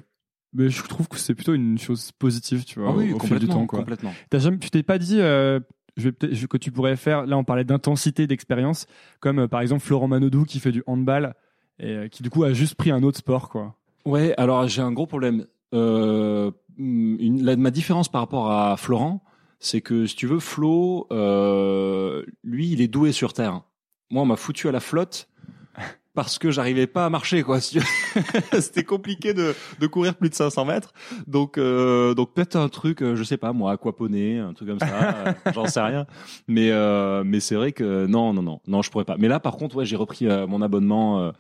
mais 0.54 0.70
je 0.70 0.82
trouve 0.84 1.10
que 1.10 1.18
c'est 1.20 1.36
plutôt 1.36 1.54
une 1.54 1.78
chose 1.78 2.14
positive, 2.14 2.64
tu 2.64 2.80
vois, 2.80 2.92
Ah 2.92 2.96
oui, 2.96 3.12
au, 3.12 3.20
fil 3.20 3.38
du 3.40 3.48
temps. 3.50 3.66
Quoi. 3.68 3.80
complètement. 3.80 4.14
Jamais, 4.32 4.58
tu 4.58 4.70
t'es 4.70 4.84
pas 4.84 4.98
dit 4.98 5.18
euh, 5.20 5.60
je 6.00 6.46
que 6.46 6.58
tu 6.58 6.72
pourrais 6.72 6.96
faire, 6.96 7.26
là 7.26 7.38
on 7.38 7.44
parlait 7.44 7.64
d'intensité, 7.64 8.28
d'expérience, 8.28 8.88
comme 9.20 9.40
euh, 9.40 9.48
par 9.48 9.62
exemple 9.62 9.84
Florent 9.84 10.08
Manodou 10.08 10.44
qui 10.44 10.60
fait 10.60 10.72
du 10.72 10.84
handball 10.88 11.36
et 11.80 11.92
euh, 11.92 12.08
qui 12.08 12.24
du 12.24 12.30
coup 12.30 12.44
a 12.44 12.54
juste 12.54 12.76
pris 12.76 12.92
un 12.92 13.04
autre 13.04 13.18
sport. 13.18 13.50
quoi. 13.50 13.76
Ouais, 14.06 14.34
alors 14.38 14.68
j'ai 14.68 14.82
un 14.82 14.92
gros 14.92 15.08
problème. 15.08 15.46
Euh, 15.74 16.52
une, 16.78 17.56
ma 17.58 17.72
différence 17.72 18.10
par 18.10 18.22
rapport 18.22 18.52
à 18.52 18.76
Florent, 18.78 19.24
c'est 19.60 19.82
que 19.82 20.06
si 20.06 20.16
tu 20.16 20.28
veux, 20.28 20.40
Flo, 20.40 21.08
lui, 22.44 22.72
il 22.72 22.82
est 22.82 22.88
doué 22.88 23.12
sur 23.12 23.34
terre. 23.34 23.62
Moi, 24.10 24.24
on 24.24 24.26
m'a 24.26 24.38
foutu 24.38 24.68
à 24.68 24.72
la 24.72 24.80
flotte 24.80 25.29
parce 26.14 26.40
que 26.40 26.52
j'arrivais 26.52 26.88
pas 26.88 27.06
à 27.06 27.10
marcher, 27.10 27.44
quoi. 27.44 27.60
C'était 28.60 28.84
compliqué 28.84 29.34
de, 29.34 29.54
de 29.80 29.88
courir 29.88 30.16
plus 30.16 30.30
de 30.30 30.36
500 30.36 30.66
mètres. 30.66 30.94
Donc, 31.28 31.58
euh, 31.58 32.14
donc 32.14 32.34
peut-être 32.34 32.56
un 32.56 32.68
truc, 32.70 33.02
euh, 33.02 33.16
je 33.16 33.24
sais 33.24 33.38
pas, 33.38 33.54
moi, 33.54 33.72
aquaponé, 33.72 34.40
un 34.40 34.54
truc 34.54 34.70
comme 34.70 34.80
ça. 34.80 35.26
euh, 35.46 35.52
J'en 35.54 35.66
sais 35.68 35.82
rien. 35.82 36.06
Mais, 36.48 36.72
euh, 36.72 37.24
mais 37.26 37.40
c'est 37.40 37.56
vrai 37.56 37.72
que 37.72 38.06
non, 38.08 38.34
non, 38.34 38.42
non, 38.42 38.60
non, 38.68 38.82
je 38.82 38.90
pourrais 38.92 39.06
pas. 39.06 39.16
Mais 39.18 39.28
là, 39.28 39.40
par 39.40 39.56
contre, 39.58 39.76
ouais, 39.78 39.86
j'ai 39.86 39.96
repris 39.96 40.28
euh, 40.28 40.48
mon 40.48 40.62
abonnement. 40.62 41.32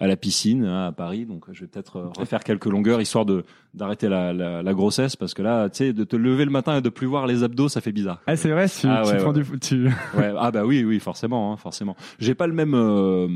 à 0.00 0.06
la 0.06 0.16
piscine 0.16 0.64
hein, 0.64 0.86
à 0.86 0.92
Paris. 0.92 1.26
Donc, 1.26 1.46
je 1.50 1.62
vais 1.62 1.66
peut-être 1.66 2.12
refaire 2.16 2.44
quelques 2.44 2.66
longueurs 2.66 3.00
histoire 3.00 3.24
de 3.24 3.44
d'arrêter 3.74 4.08
la, 4.08 4.32
la, 4.32 4.62
la 4.62 4.72
grossesse 4.74 5.16
parce 5.16 5.34
que 5.34 5.42
là, 5.42 5.68
tu 5.68 5.78
sais, 5.78 5.92
de 5.92 6.04
te 6.04 6.14
lever 6.16 6.44
le 6.44 6.50
matin 6.52 6.76
et 6.78 6.80
de 6.80 6.88
plus 6.88 7.06
voir 7.06 7.26
les 7.26 7.42
abdos, 7.42 7.68
ça 7.68 7.80
fait 7.80 7.92
bizarre. 7.92 8.20
Ah 8.26 8.36
c'est 8.36 8.50
vrai, 8.50 8.68
tu, 8.68 8.86
Ah 8.88 9.02
tu 9.04 9.10
ouais, 9.10 9.16
prends 9.18 9.32
ouais. 9.32 9.42
du, 9.42 9.58
tu... 9.60 9.86
Ouais, 10.16 10.32
ah 10.38 10.50
bah 10.52 10.64
oui, 10.64 10.84
oui, 10.84 11.00
forcément, 11.00 11.52
hein, 11.52 11.56
forcément. 11.56 11.96
J'ai 12.20 12.34
pas 12.34 12.46
le 12.46 12.52
même, 12.54 12.74
euh, 12.74 13.26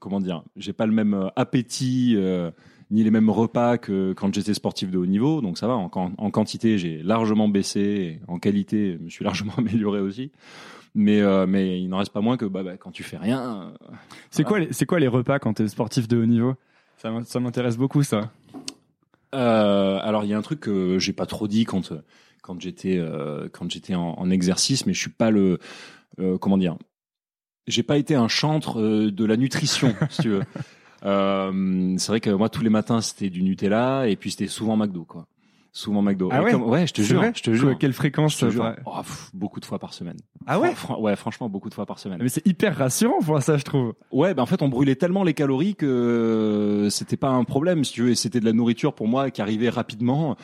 comment 0.00 0.20
dire, 0.20 0.42
j'ai 0.56 0.72
pas 0.72 0.86
le 0.86 0.92
même 0.92 1.14
euh, 1.14 1.28
appétit. 1.36 2.14
euh, 2.16 2.50
ni 2.90 3.02
les 3.02 3.10
mêmes 3.10 3.30
repas 3.30 3.78
que 3.78 4.12
quand 4.12 4.34
j'étais 4.34 4.52
sportif 4.52 4.90
de 4.90 4.98
haut 4.98 5.06
niveau, 5.06 5.40
donc 5.40 5.56
ça 5.56 5.66
va. 5.66 5.72
En, 5.72 5.88
quan- 5.88 6.12
en 6.18 6.30
quantité, 6.30 6.76
j'ai 6.76 7.02
largement 7.02 7.48
baissé. 7.48 8.20
En 8.28 8.38
qualité, 8.38 8.98
je 8.98 9.04
me 9.04 9.08
suis 9.08 9.24
largement 9.24 9.54
amélioré 9.56 10.00
aussi. 10.00 10.30
Mais, 10.94 11.22
euh, 11.22 11.46
mais 11.46 11.80
il 11.80 11.88
n'en 11.88 11.96
reste 11.96 12.12
pas 12.12 12.20
moins 12.20 12.36
que 12.36 12.44
bah, 12.44 12.62
bah, 12.62 12.76
quand 12.76 12.90
tu 12.90 13.02
fais 13.02 13.16
rien, 13.16 13.72
euh, 13.90 13.94
C'est 14.30 14.44
quoi, 14.44 14.58
les- 14.58 14.74
c'est 14.74 14.84
quoi 14.84 15.00
les 15.00 15.08
repas 15.08 15.38
quand 15.38 15.54
t'es 15.54 15.68
sportif 15.68 16.06
de 16.06 16.18
haut 16.18 16.26
niveau? 16.26 16.54
Ça, 16.98 17.10
m'in- 17.10 17.24
ça 17.24 17.40
m'intéresse 17.40 17.78
beaucoup 17.78 18.02
ça. 18.02 18.30
Euh, 19.34 19.98
alors 20.02 20.24
il 20.24 20.30
y 20.30 20.34
a 20.34 20.38
un 20.38 20.42
truc 20.42 20.60
que 20.60 20.98
j'ai 20.98 21.14
pas 21.14 21.24
trop 21.26 21.48
dit 21.48 21.64
quand 21.64 21.94
quand 22.42 22.60
j'étais 22.60 23.00
en, 23.94 24.00
en 24.18 24.30
exercice, 24.30 24.84
mais 24.84 24.92
je 24.92 25.00
suis 25.00 25.10
pas 25.10 25.30
le 25.30 25.58
comment 26.40 26.58
dire. 26.58 26.76
J'ai 27.66 27.82
pas 27.82 27.96
été 27.98 28.14
un 28.14 28.28
chantre 28.28 28.80
euh, 28.80 29.10
de 29.12 29.24
la 29.24 29.36
nutrition, 29.36 29.94
si 30.10 30.22
tu 30.22 30.28
veux. 30.30 30.42
Euh, 31.04 31.94
c'est 31.98 32.08
vrai 32.08 32.20
que 32.20 32.30
moi 32.30 32.48
tous 32.48 32.62
les 32.62 32.70
matins 32.70 33.00
c'était 33.00 33.28
du 33.30 33.42
Nutella 33.42 34.06
et 34.08 34.16
puis 34.16 34.30
c'était 34.30 34.46
souvent 34.46 34.76
McDo 34.76 35.04
quoi. 35.04 35.26
Souvent 35.74 36.02
McDo. 36.02 36.28
Ah 36.30 36.42
ouais 36.42 36.50
comme- 36.52 36.64
ouais, 36.64 36.86
je 36.86 36.92
te 36.92 37.00
jure, 37.00 37.24
je 37.34 37.42
te 37.42 37.50
jure. 37.54 37.78
Quelle 37.78 37.94
fréquence 37.94 38.34
Je 38.38 38.44
te 38.46 38.50
jure. 38.50 38.74
Oh, 38.84 38.98
pff, 38.98 39.30
beaucoup 39.32 39.58
de 39.58 39.64
fois 39.64 39.78
par 39.78 39.94
semaine. 39.94 40.18
Ah 40.46 40.60
ouais 40.60 40.74
Fran- 40.74 41.00
Ouais, 41.00 41.16
franchement, 41.16 41.48
beaucoup 41.48 41.70
de 41.70 41.74
fois 41.74 41.86
par 41.86 41.98
semaine. 41.98 42.18
Mais 42.22 42.28
c'est 42.28 42.46
hyper 42.46 42.76
rassurant 42.76 43.20
pour 43.24 43.40
ça, 43.40 43.56
je 43.56 43.64
trouve. 43.64 43.94
Ouais, 44.12 44.34
ben 44.34 44.42
en 44.42 44.46
fait, 44.46 44.60
on 44.60 44.68
brûlait 44.68 44.96
tellement 44.96 45.24
les 45.24 45.32
calories 45.32 45.74
que 45.74 45.86
euh, 45.86 46.90
c'était 46.90 47.16
pas 47.16 47.30
un 47.30 47.44
problème, 47.44 47.84
si 47.84 47.94
tu 47.94 48.02
veux. 48.02 48.10
Et 48.10 48.14
c'était 48.14 48.38
de 48.40 48.44
la 48.44 48.52
nourriture 48.52 48.92
pour 48.92 49.08
moi 49.08 49.30
qui 49.30 49.40
arrivait 49.40 49.70
rapidement. 49.70 50.36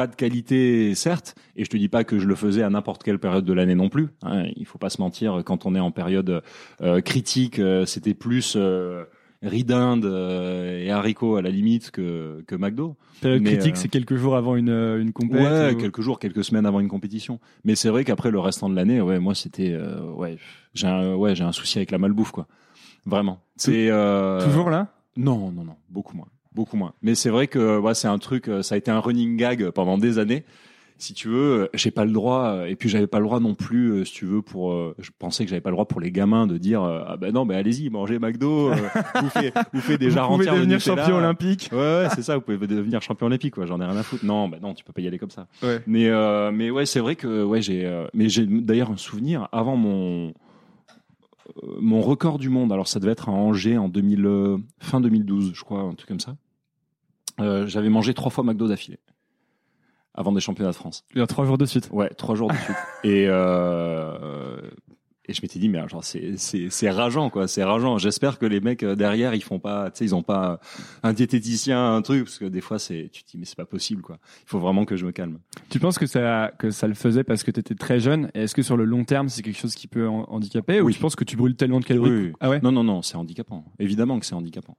Pas 0.00 0.06
de 0.06 0.16
qualité, 0.16 0.94
certes. 0.94 1.34
Et 1.56 1.64
je 1.66 1.68
te 1.68 1.76
dis 1.76 1.90
pas 1.90 2.04
que 2.04 2.18
je 2.18 2.26
le 2.26 2.34
faisais 2.34 2.62
à 2.62 2.70
n'importe 2.70 3.02
quelle 3.02 3.18
période 3.18 3.44
de 3.44 3.52
l'année 3.52 3.74
non 3.74 3.90
plus. 3.90 4.08
hein. 4.22 4.44
il 4.56 4.64
faut 4.64 4.78
pas 4.78 4.88
se 4.88 4.98
mentir. 4.98 5.42
Quand 5.44 5.66
on 5.66 5.74
est 5.74 5.80
en 5.80 5.90
période 5.90 6.42
euh, 6.80 7.02
critique, 7.02 7.58
euh, 7.58 7.84
c'était 7.84 8.14
plus 8.14 8.54
euh, 8.56 9.04
riz 9.42 9.62
d'Inde 9.64 10.06
euh, 10.06 10.82
et 10.82 10.90
haricots 10.90 11.36
à 11.36 11.42
la 11.42 11.50
limite 11.50 11.90
que, 11.90 12.42
que 12.46 12.54
McDo. 12.54 12.96
Période 13.20 13.42
Mais, 13.42 13.50
critique, 13.58 13.76
c'est 13.76 13.90
quelques 13.90 14.16
jours 14.16 14.36
avant 14.36 14.56
une, 14.56 14.70
une 14.70 15.12
compète. 15.12 15.38
Ouais, 15.42 15.74
ou- 15.74 15.76
quelques 15.76 16.00
jours, 16.00 16.18
quelques 16.18 16.44
semaines 16.44 16.64
avant 16.64 16.80
une 16.80 16.88
compétition. 16.88 17.38
Mais 17.64 17.74
c'est 17.74 17.90
vrai 17.90 18.04
qu'après 18.04 18.30
le 18.30 18.38
restant 18.38 18.70
de 18.70 18.76
l'année, 18.76 19.02
ouais, 19.02 19.18
moi 19.18 19.34
c'était, 19.34 19.78
ouais, 20.16 20.38
j'ai 20.72 20.86
un, 20.86 21.14
ouais, 21.14 21.34
j'ai 21.34 21.44
un 21.44 21.52
souci 21.52 21.76
avec 21.76 21.90
la 21.90 21.98
malbouffe, 21.98 22.30
quoi. 22.30 22.46
Vraiment. 23.04 23.42
C'est 23.56 23.90
Toujours 24.44 24.70
là? 24.70 24.94
Non, 25.18 25.50
non, 25.52 25.64
non, 25.64 25.76
beaucoup 25.90 26.16
moins, 26.16 26.28
beaucoup 26.60 26.76
moins. 26.76 26.92
Mais 27.02 27.14
c'est 27.14 27.30
vrai 27.30 27.46
que, 27.46 27.78
ouais, 27.78 27.94
c'est 27.94 28.08
un 28.08 28.18
truc, 28.18 28.48
euh, 28.48 28.62
ça 28.62 28.74
a 28.74 28.78
été 28.78 28.90
un 28.90 29.00
running 29.00 29.36
gag 29.36 29.70
pendant 29.70 29.98
des 29.98 30.18
années. 30.18 30.44
Si 30.98 31.14
tu 31.14 31.28
veux, 31.28 31.62
euh, 31.62 31.68
j'ai 31.72 31.90
pas 31.90 32.04
le 32.04 32.12
droit, 32.12 32.42
euh, 32.48 32.66
et 32.66 32.76
puis 32.76 32.90
j'avais 32.90 33.06
pas 33.06 33.20
le 33.20 33.24
droit 33.24 33.40
non 33.40 33.54
plus, 33.54 34.04
si 34.04 34.12
tu 34.12 34.26
veux, 34.26 34.42
pour, 34.42 34.70
je 34.98 35.08
pensais 35.18 35.44
que 35.44 35.48
j'avais 35.50 35.62
pas 35.62 35.70
le 35.70 35.74
droit 35.74 35.86
pour 35.86 35.98
les 35.98 36.10
gamins 36.12 36.46
de 36.46 36.58
dire, 36.58 36.82
ah 36.82 37.16
ben 37.18 37.32
non, 37.32 37.46
ben 37.46 37.56
allez-y, 37.56 37.88
mangez 37.88 38.18
McDo, 38.18 38.70
euh, 38.70 38.76
bouffez, 39.22 39.50
bouffez 39.72 39.96
des 39.96 40.08
Vous 40.10 40.14
jarres 40.16 40.28
pouvez 40.28 40.40
entières 40.40 40.54
de 40.56 40.58
devenir 40.58 40.76
Nutella. 40.76 41.02
champion 41.02 41.16
olympique. 41.16 41.70
Ouais, 41.72 41.78
ouais, 41.78 42.08
c'est 42.14 42.20
ça. 42.22 42.34
Vous 42.36 42.42
pouvez 42.42 42.66
devenir 42.66 43.00
champion 43.00 43.28
olympique, 43.28 43.54
quoi. 43.54 43.64
J'en 43.64 43.80
ai 43.80 43.86
rien 43.86 43.96
à 43.96 44.02
foutre. 44.02 44.26
Non, 44.26 44.46
bah 44.50 44.58
non, 44.60 44.74
tu 44.74 44.84
peux 44.84 44.92
pas 44.92 45.00
y 45.00 45.06
aller 45.06 45.18
comme 45.18 45.30
ça. 45.30 45.46
Ouais. 45.62 45.80
Mais 45.86 46.08
euh, 46.10 46.52
mais 46.52 46.68
ouais, 46.70 46.84
c'est 46.84 47.00
vrai 47.00 47.16
que 47.16 47.44
ouais, 47.44 47.62
j'ai 47.62 47.90
mais 48.12 48.28
j'ai 48.28 48.44
d'ailleurs 48.44 48.90
un 48.90 48.98
souvenir 48.98 49.48
avant 49.52 49.76
mon 49.76 50.34
mon 51.80 52.02
record 52.02 52.38
du 52.38 52.50
monde. 52.50 52.72
Alors 52.72 52.88
ça 52.88 53.00
devait 53.00 53.12
être 53.12 53.30
à 53.30 53.32
Angers 53.32 53.78
en 53.78 53.88
2000 53.88 54.58
fin 54.80 55.00
2012, 55.00 55.52
je 55.54 55.64
crois, 55.64 55.80
un 55.80 55.94
truc 55.94 56.08
comme 56.08 56.20
ça. 56.20 56.36
Euh, 57.40 57.66
J'avais 57.66 57.88
mangé 57.88 58.14
trois 58.14 58.30
fois 58.30 58.44
McDo 58.44 58.68
d'affilée 58.68 58.98
avant 60.14 60.32
des 60.32 60.40
championnats 60.40 60.70
de 60.72 60.76
France. 60.76 61.04
Il 61.14 61.18
y 61.18 61.22
a 61.22 61.26
trois 61.26 61.44
jours 61.46 61.56
de 61.58 61.64
suite. 61.66 61.88
Ouais, 61.92 62.08
trois 62.10 62.34
jours 62.34 62.50
de 62.50 62.56
suite. 62.56 62.76
et 63.04 63.26
euh, 63.28 64.60
et 65.26 65.32
je 65.32 65.40
m'étais 65.42 65.60
dit 65.60 65.68
mais 65.68 65.86
genre 65.88 66.02
c'est 66.02 66.36
c'est 66.36 66.68
c'est 66.70 66.90
rageant 66.90 67.30
quoi, 67.30 67.46
c'est 67.46 67.62
rageant. 67.62 67.96
J'espère 67.98 68.38
que 68.40 68.46
les 68.46 68.60
mecs 68.60 68.82
euh, 68.82 68.96
derrière 68.96 69.32
ils 69.34 69.42
font 69.42 69.60
pas, 69.60 69.88
tu 69.92 69.98
sais 69.98 70.04
ils 70.06 70.14
ont 70.14 70.24
pas 70.24 70.58
un 71.04 71.12
diététicien 71.12 71.94
un 71.94 72.02
truc 72.02 72.24
parce 72.24 72.38
que 72.38 72.46
des 72.46 72.60
fois 72.60 72.80
c'est 72.80 73.08
tu 73.12 73.22
te 73.22 73.30
dis 73.30 73.38
mais 73.38 73.44
c'est 73.44 73.56
pas 73.56 73.64
possible 73.64 74.02
quoi. 74.02 74.18
Il 74.42 74.48
faut 74.48 74.58
vraiment 74.58 74.84
que 74.84 74.96
je 74.96 75.06
me 75.06 75.12
calme. 75.12 75.38
Tu 75.70 75.78
penses 75.78 75.98
que 75.98 76.06
ça, 76.06 76.50
que 76.58 76.70
ça 76.72 76.88
le 76.88 76.94
faisait 76.94 77.22
parce 77.22 77.44
que 77.44 77.52
tu 77.52 77.60
étais 77.60 77.76
très 77.76 78.00
jeune? 78.00 78.30
Et 78.34 78.42
Est-ce 78.42 78.54
que 78.56 78.62
sur 78.62 78.76
le 78.76 78.84
long 78.84 79.04
terme, 79.04 79.28
c'est 79.28 79.42
quelque 79.42 79.58
chose 79.58 79.76
qui 79.76 79.86
peut 79.86 80.08
handicaper? 80.08 80.80
Ou 80.80 80.86
Oui. 80.86 80.94
tu 80.94 81.00
penses 81.00 81.14
que 81.14 81.24
tu 81.24 81.36
brûles 81.36 81.54
tellement 81.54 81.78
de 81.78 81.84
calories 81.84 82.10
Oui, 82.10 82.22
oui. 82.26 82.32
Ah 82.40 82.50
ouais? 82.50 82.60
Non 82.62 82.72
non 82.72 82.82
non, 82.82 83.00
c'est 83.02 83.16
handicapant. 83.16 83.64
Évidemment 83.78 84.18
que 84.18 84.26
c'est 84.26 84.34
handicapant. 84.34 84.76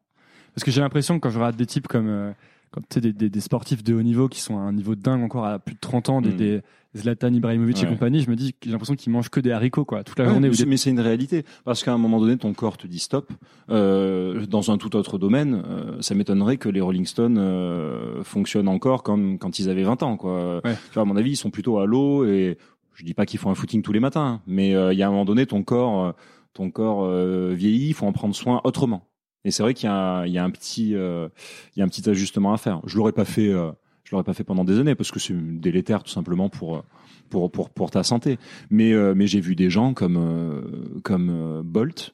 Parce 0.53 0.65
que 0.65 0.71
j'ai 0.71 0.81
l'impression 0.81 1.15
que 1.15 1.21
quand 1.21 1.29
je 1.29 1.37
regarde 1.39 1.55
des 1.55 1.65
types 1.65 1.87
comme 1.87 2.33
quand, 2.71 2.81
tu 2.81 2.95
sais, 2.95 3.01
des, 3.01 3.13
des, 3.13 3.29
des 3.29 3.39
sportifs 3.41 3.83
de 3.83 3.93
haut 3.93 4.01
niveau 4.01 4.27
qui 4.29 4.39
sont 4.41 4.57
à 4.57 4.61
un 4.61 4.73
niveau 4.73 4.95
dingue 4.95 5.23
encore 5.23 5.45
à 5.45 5.59
plus 5.59 5.75
de 5.75 5.79
30 5.79 6.09
ans, 6.09 6.21
des, 6.21 6.29
Mm. 6.31 6.35
des 6.37 6.61
Zlatan 6.95 7.31
Ibrahimovic 7.33 7.81
et 7.83 7.87
compagnie, 7.87 8.19
je 8.21 8.29
me 8.29 8.35
dis 8.35 8.53
j'ai 8.65 8.71
l'impression 8.71 8.95
qu'ils 8.95 9.13
mangent 9.13 9.29
que 9.29 9.39
des 9.39 9.51
haricots 9.51 9.85
quoi, 9.85 10.03
toute 10.03 10.19
la 10.19 10.25
Ouais, 10.25 10.31
journée. 10.31 10.49
ou 10.49 10.53
mais 10.59 10.65
mais 10.65 10.75
c'est 10.77 10.89
une 10.89 10.99
réalité 10.99 11.45
parce 11.63 11.83
qu'à 11.85 11.93
un 11.93 11.97
moment 11.97 12.19
donné 12.19 12.35
ton 12.37 12.53
corps 12.53 12.75
te 12.77 12.85
dit 12.85 12.99
stop. 12.99 13.31
Euh, 13.69 14.45
dans 14.45 14.71
un 14.71 14.77
tout 14.77 14.95
autre 14.97 15.17
domaine, 15.17 15.63
euh, 15.65 16.01
ça 16.01 16.15
m'étonnerait 16.15 16.57
que 16.57 16.67
les 16.67 16.81
Rolling 16.81 17.05
Stones 17.05 17.37
euh, 17.37 18.23
fonctionnent 18.23 18.67
encore 18.67 19.03
comme 19.03 19.37
quand 19.37 19.57
ils 19.59 19.69
avaient 19.69 19.83
20 19.83 20.03
ans 20.03 20.17
quoi. 20.17 20.55
Ouais. 20.65 20.75
Tu 20.89 20.93
vois, 20.95 21.03
à 21.03 21.05
mon 21.05 21.15
avis, 21.15 21.31
ils 21.31 21.35
sont 21.37 21.49
plutôt 21.49 21.79
à 21.79 21.85
l'eau 21.85 22.25
et 22.25 22.57
je 22.93 23.05
dis 23.05 23.13
pas 23.13 23.25
qu'ils 23.25 23.39
font 23.39 23.49
un 23.49 23.55
footing 23.55 23.81
tous 23.83 23.93
les 23.93 24.01
matins, 24.01 24.25
hein, 24.25 24.41
mais 24.45 24.75
euh, 24.75 24.91
il 24.91 24.99
y 24.99 25.03
a 25.03 25.07
un 25.07 25.11
moment 25.11 25.23
donné 25.25 25.45
ton 25.45 25.63
corps 25.63 26.05
euh, 26.07 26.11
ton 26.53 26.69
corps 26.71 27.09
vieillit, 27.53 27.87
il 27.87 27.93
faut 27.93 28.05
en 28.05 28.11
prendre 28.11 28.35
soin 28.35 28.59
autrement. 28.65 29.07
Et 29.43 29.51
c'est 29.51 29.63
vrai 29.63 29.73
qu'il 29.73 29.87
y 29.87 29.89
a, 29.89 29.95
un- 30.19 30.25
il 30.25 30.33
y 30.33 30.37
euh, 30.37 31.29
y 31.75 31.81
a 31.81 31.85
un 31.85 31.87
petit 31.87 32.09
ajustement 32.09 32.53
à 32.53 32.57
faire. 32.57 32.81
Je 32.85 32.97
l'aurais 32.97 33.11
pas 33.11 33.25
fait, 33.25 33.49
euh, 33.49 33.71
je 34.03 34.11
l'aurais 34.11 34.23
pas 34.23 34.33
fait 34.33 34.43
pendant 34.43 34.63
des 34.63 34.77
années 34.79 34.95
parce 34.95 35.11
que 35.11 35.19
c'est 35.19 35.33
délétère 35.33 36.03
tout 36.03 36.11
simplement 36.11 36.49
pour, 36.49 36.77
euh, 36.77 36.81
pour, 37.29 37.51
pour, 37.51 37.69
pour 37.69 37.91
ta 37.91 38.03
santé. 38.03 38.37
Mais, 38.69 38.93
euh, 38.93 39.13
mais 39.15 39.27
j'ai 39.27 39.39
vu 39.39 39.55
des 39.55 39.69
gens 39.69 39.93
comme, 39.93 40.17
euh, 40.17 40.61
comme 41.03 41.29
euh, 41.29 41.61
Bolt. 41.63 42.13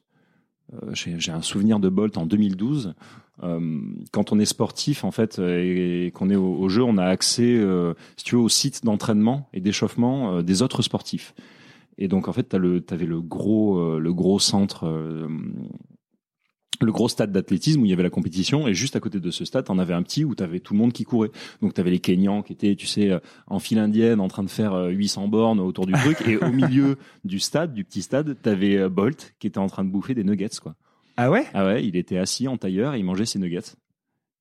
J'ai 0.92 1.32
un 1.32 1.40
souvenir 1.40 1.80
de 1.80 1.88
Bolt 1.88 2.18
en 2.18 2.26
2012. 2.26 2.94
Euh, 3.42 3.80
quand 4.12 4.32
on 4.32 4.38
est 4.38 4.44
sportif 4.44 5.02
en 5.02 5.10
fait 5.10 5.38
et, 5.38 6.10
qu'on 6.14 6.28
est 6.28 6.36
au, 6.36 6.54
au 6.56 6.68
jeu, 6.68 6.82
on 6.82 6.98
a 6.98 7.04
accès, 7.06 7.58
si 8.16 8.24
tu 8.24 8.34
veux, 8.34 8.40
au 8.42 8.50
site 8.50 8.84
d'entraînement 8.84 9.48
et 9.54 9.60
d'échauffement 9.60 10.42
des 10.42 10.60
autres 10.60 10.82
sportifs. 10.82 11.34
Et 11.96 12.06
donc 12.06 12.28
en 12.28 12.34
fait, 12.34 12.42
t'as 12.42 12.58
le, 12.58 12.82
t'avais 12.82 13.06
le 13.06 13.22
gros, 13.22 13.98
le 13.98 14.12
gros 14.12 14.38
centre, 14.38 14.86
le 16.80 16.92
gros 16.92 17.08
stade 17.08 17.32
d'athlétisme 17.32 17.82
où 17.82 17.84
il 17.84 17.90
y 17.90 17.92
avait 17.92 18.02
la 18.02 18.10
compétition, 18.10 18.68
et 18.68 18.74
juste 18.74 18.96
à 18.96 19.00
côté 19.00 19.20
de 19.20 19.30
ce 19.30 19.44
stade, 19.44 19.64
t'en 19.64 19.78
avais 19.78 19.94
un 19.94 20.02
petit 20.02 20.24
où 20.24 20.34
t'avais 20.34 20.60
tout 20.60 20.74
le 20.74 20.78
monde 20.78 20.92
qui 20.92 21.04
courait. 21.04 21.30
Donc 21.62 21.74
t'avais 21.74 21.90
les 21.90 21.98
Kenyans 21.98 22.42
qui 22.42 22.52
étaient, 22.52 22.76
tu 22.76 22.86
sais, 22.86 23.10
euh, 23.10 23.18
en 23.46 23.58
file 23.58 23.78
indienne, 23.78 24.20
en 24.20 24.28
train 24.28 24.42
de 24.42 24.50
faire 24.50 24.74
euh, 24.74 24.90
800 24.90 25.28
bornes 25.28 25.60
autour 25.60 25.86
du 25.86 25.92
truc, 25.94 26.20
et 26.26 26.36
au 26.36 26.50
milieu 26.50 26.96
du 27.24 27.40
stade, 27.40 27.74
du 27.74 27.84
petit 27.84 28.02
stade, 28.02 28.36
t'avais 28.42 28.76
euh, 28.76 28.88
Bolt 28.88 29.34
qui 29.38 29.46
était 29.46 29.58
en 29.58 29.66
train 29.66 29.84
de 29.84 29.90
bouffer 29.90 30.14
des 30.14 30.24
nuggets, 30.24 30.60
quoi. 30.62 30.74
Ah 31.16 31.30
ouais? 31.30 31.46
Ah 31.52 31.66
ouais, 31.66 31.84
il 31.84 31.96
était 31.96 32.16
assis 32.16 32.46
en 32.46 32.56
tailleur 32.56 32.94
et 32.94 32.98
il 33.00 33.04
mangeait 33.04 33.26
ses 33.26 33.40
nuggets. 33.40 33.74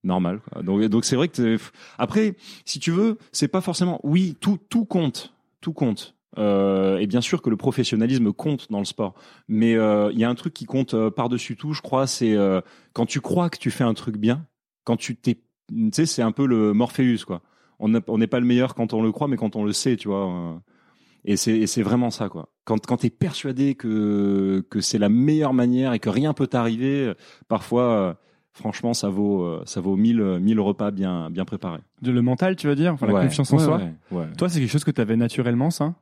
Normal. 0.03 0.39
Quoi. 0.41 0.61
Donc 0.61 0.83
donc 0.85 1.05
c'est 1.05 1.15
vrai 1.15 1.27
que 1.27 1.57
après, 1.97 2.35
si 2.65 2.79
tu 2.79 2.91
veux, 2.91 3.17
c'est 3.31 3.47
pas 3.47 3.61
forcément. 3.61 3.99
Oui, 4.03 4.35
tout 4.39 4.59
tout 4.69 4.85
compte, 4.85 5.33
tout 5.59 5.73
compte. 5.73 6.16
Euh, 6.37 6.97
et 6.97 7.07
bien 7.07 7.21
sûr 7.21 7.41
que 7.41 7.49
le 7.49 7.57
professionnalisme 7.57 8.31
compte 8.33 8.71
dans 8.71 8.79
le 8.79 8.85
sport, 8.85 9.15
mais 9.47 9.75
euh, 9.75 10.11
il 10.11 10.19
y 10.19 10.23
a 10.23 10.29
un 10.29 10.35
truc 10.35 10.53
qui 10.53 10.65
compte 10.65 10.93
euh, 10.93 11.09
par-dessus 11.09 11.55
tout, 11.55 11.73
je 11.73 11.81
crois, 11.81 12.05
c'est 12.05 12.35
quand 12.93 13.05
tu 13.05 13.21
crois 13.21 13.49
que 13.49 13.57
tu 13.57 13.71
fais 13.71 13.83
un 13.83 13.93
truc 13.93 14.17
bien, 14.17 14.45
quand 14.83 14.97
tu 14.97 15.15
t'es, 15.15 15.35
tu 15.69 15.89
sais, 15.93 16.05
c'est 16.05 16.21
un 16.21 16.31
peu 16.31 16.45
le 16.45 16.73
Morpheus 16.73 17.25
quoi. 17.25 17.41
On 17.79 17.89
n'est 17.89 18.27
pas 18.27 18.39
le 18.39 18.45
meilleur 18.45 18.73
quand 18.73 18.93
on 18.93 19.03
le 19.03 19.11
croit, 19.11 19.27
mais 19.27 19.37
quand 19.37 19.55
on 19.55 19.63
le 19.63 19.71
sait, 19.71 19.97
tu 19.97 20.07
vois. 20.07 20.61
et 21.25 21.37
c'est 21.37 21.81
vraiment 21.81 22.09
ça 22.09 22.29
quoi. 22.29 22.49
Quand 22.65 22.85
quand 22.85 22.97
t'es 22.97 23.09
persuadé 23.09 23.75
que 23.75 24.65
que 24.69 24.81
c'est 24.81 24.97
la 24.97 25.09
meilleure 25.09 25.53
manière 25.53 25.93
et 25.93 25.99
que 25.99 26.09
rien 26.09 26.33
peut 26.33 26.47
t'arriver, 26.47 27.13
parfois 27.47 28.19
franchement 28.57 28.93
ça 28.93 29.09
vaut 29.09 29.43
euh, 29.43 29.63
ça 29.65 29.79
vaut 29.81 29.95
mille 29.95 30.21
mille 30.41 30.59
repas 30.59 30.91
bien 30.91 31.29
bien 31.29 31.45
préparés. 31.45 31.79
De 32.01 32.11
le 32.11 32.21
mental, 32.21 32.55
tu 32.55 32.67
veux 32.67 32.75
dire 32.75 32.93
Enfin, 32.93 33.07
la 33.07 33.13
Ouais, 33.13 33.21
confiance 33.23 33.53
en 33.53 33.57
ouais, 33.57 33.63
soi 33.63 33.77
ouais, 33.77 33.93
ouais. 34.11 34.27
Toi, 34.37 34.49
c'est 34.49 34.59
quelque 34.59 34.71
chose 34.71 34.83
que 34.83 34.91
tu 34.91 35.01
avais 35.01 35.15
naturellement, 35.15 35.69
ça 35.69 35.95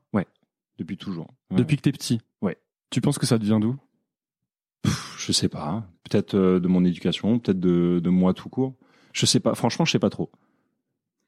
depuis 0.77 0.97
toujours. 0.97 1.27
Ouais. 1.51 1.57
Depuis 1.57 1.77
que 1.77 1.83
t'es 1.83 1.91
petit 1.93 2.19
Ouais. 2.41 2.57
Tu 2.89 2.99
penses 2.99 3.17
que 3.17 3.25
ça 3.25 3.37
devient 3.37 3.59
d'où 3.61 3.77
je 5.17 5.31
sais 5.31 5.49
pas, 5.49 5.83
peut-être 6.07 6.35
euh, 6.35 6.59
de 6.59 6.67
mon 6.67 6.85
éducation, 6.85 7.39
peut-être 7.39 7.59
de 7.59 7.99
de 8.03 8.09
moi 8.11 8.33
tout 8.35 8.49
court. 8.49 8.75
Je 9.13 9.25
sais 9.25 9.39
pas, 9.39 9.55
franchement, 9.55 9.85
je 9.85 9.91
sais 9.91 9.99
pas 9.99 10.09
trop. 10.11 10.29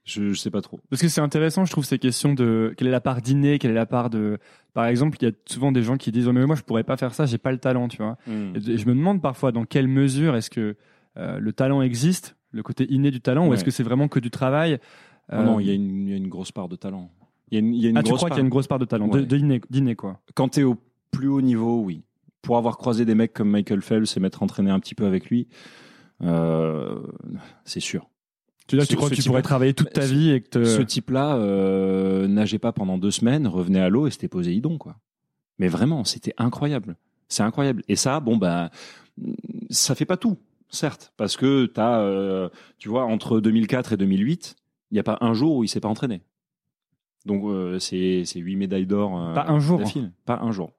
Je, 0.03 0.29
je 0.33 0.39
sais 0.39 0.51
pas 0.51 0.61
trop. 0.61 0.79
Parce 0.89 1.01
que 1.01 1.07
c'est 1.09 1.19
intéressant, 1.21 1.65
je 1.65 1.71
trouve, 1.71 1.83
ces 1.83 1.97
questions 1.99 2.33
de 2.33 2.73
quelle 2.77 2.87
est 2.87 2.91
la 2.91 3.01
part 3.01 3.21
d'inné, 3.21 3.57
quelle 3.59 3.71
est 3.71 3.75
la 3.75 3.85
part 3.87 4.09
de. 4.09 4.37
Par 4.73 4.85
exemple, 4.85 5.17
il 5.19 5.25
y 5.25 5.27
a 5.29 5.33
souvent 5.47 5.71
des 5.71 5.81
gens 5.81 5.97
qui 5.97 6.11
disent 6.11 6.27
oh, 6.27 6.33
mais 6.33 6.45
moi 6.45 6.55
je 6.55 6.61
pourrais 6.61 6.83
pas 6.83 6.95
faire 6.95 7.13
ça, 7.13 7.25
j'ai 7.25 7.37
pas 7.39 7.51
le 7.51 7.57
talent, 7.57 7.87
tu 7.87 7.97
vois. 7.97 8.17
Et 8.27 8.57
et 8.57 8.77
je 8.77 8.87
me 8.87 8.93
demande 8.93 9.21
parfois 9.21 9.51
dans 9.51 9.65
quelle 9.65 9.87
mesure 9.87 10.35
est-ce 10.35 10.49
que 10.49 10.75
euh, 11.17 11.39
le 11.39 11.53
talent 11.53 11.82
existe, 11.82 12.36
le 12.51 12.63
côté 12.63 12.86
inné 12.91 13.12
du 13.12 13.21
talent, 13.21 13.47
ou 13.47 13.53
est-ce 13.53 13.63
que 13.63 13.71
c'est 13.71 13.84
vraiment 13.84 14.08
que 14.08 14.19
du 14.19 14.30
travail 14.32 14.80
Non, 15.32 15.38
Euh, 15.39 15.43
non, 15.43 15.60
il 15.60 15.67
y, 15.67 15.71
a 15.71 15.73
une- 15.73 16.08
il 16.08 16.10
y 16.12 16.13
a 16.13 16.17
une 16.17 16.30
grosse 16.30 16.51
part 16.51 16.69
de 16.69 16.75
talent. 16.77 17.10
Y 17.51 17.58
a 17.58 17.60
une, 17.60 17.73
il 17.73 17.82
y 17.84 17.88
a 17.88 17.89
une 17.89 17.97
Ah, 17.97 18.03
tu 18.03 18.13
crois 18.13 18.19
part. 18.19 18.30
qu'il 18.30 18.38
y 18.38 18.41
a 18.41 18.43
une 18.43 18.49
grosse 18.49 18.67
part 18.67 18.80
de 18.80 18.86
talent, 18.86 19.08
de, 19.08 19.19
Ouais. 19.19 19.25
de 19.25 19.38
inné, 19.38 19.62
d'inné, 19.69 19.95
quoi. 19.95 20.21
Quand 20.36 20.49
tu 20.49 20.62
es 20.62 20.63
au 20.63 20.77
plus 21.12 21.27
haut 21.27 21.41
niveau, 21.41 21.82
oui. 21.82 22.03
Pour 22.41 22.58
avoir 22.58 22.77
croisé 22.77 23.03
des 23.03 23.15
mecs 23.15 23.34
comme 23.34 23.49
Michael 23.49 23.82
Phelps 23.82 24.15
et 24.15 24.19
m'être 24.21 24.41
entraîné 24.43 24.69
un 24.71 24.80
petit 24.80 24.95
peu 24.95 25.06
avec 25.06 25.30
lui, 25.30 25.47
euh, 26.23 26.99
c'est 27.65 27.80
sûr. 27.80 28.10
Tu, 28.67 28.77
tu 28.80 28.95
crois 28.97 29.10
que 29.10 29.15
tu 29.15 29.23
pourrais 29.23 29.41
travailler 29.41 29.73
toute 29.73 29.91
ta 29.93 30.06
vie 30.06 30.32
et 30.32 30.41
que 30.41 30.49
te- 30.49 30.63
Ce 30.65 30.82
type-là 30.82 31.36
euh, 31.38 32.27
nageait 32.27 32.60
pas 32.60 32.73
pendant 32.73 32.97
deux 32.97 33.12
semaines, 33.12 33.47
revenait 33.47 33.80
à 33.80 33.89
l'eau 33.89 34.08
et 34.08 34.12
c'était 34.12 34.27
Poséidon, 34.27 34.77
quoi. 34.77 34.97
Mais 35.58 35.67
vraiment, 35.69 36.03
c'était 36.03 36.34
incroyable. 36.38 36.97
C'est 37.30 37.43
incroyable. 37.43 37.82
Et 37.88 37.95
ça, 37.95 38.19
bon, 38.19 38.36
ben, 38.38 38.69
ça 39.69 39.95
fait 39.95 40.06
pas 40.06 40.17
tout, 40.17 40.38
certes, 40.69 41.13
parce 41.17 41.38
que 41.38 41.65
t'as, 41.65 41.99
euh, 42.01 42.49
tu 42.77 42.89
vois, 42.89 43.06
entre 43.06 43.39
2004 43.39 43.93
et 43.93 43.97
2008, 43.97 44.56
il 44.91 44.93
n'y 44.95 44.99
a 44.99 45.03
pas 45.03 45.17
un 45.21 45.34
jour 45.34 45.58
où 45.58 45.63
il 45.63 45.67
s'est 45.67 45.80
pas 45.80 45.88
entraîné. 45.89 46.21
Donc, 47.25 47.43
euh, 47.45 47.77
c'est 47.80 48.23
c'est 48.25 48.39
huit 48.39 48.56
médailles 48.56 48.86
d'or. 48.86 49.19
euh, 49.19 49.34
Pas 49.34 49.47
un 49.49 49.60
jour. 49.60 49.80
d'affilée. 49.80 50.08
Pas 50.25 50.39
un 50.41 50.51
jour. 50.51 50.71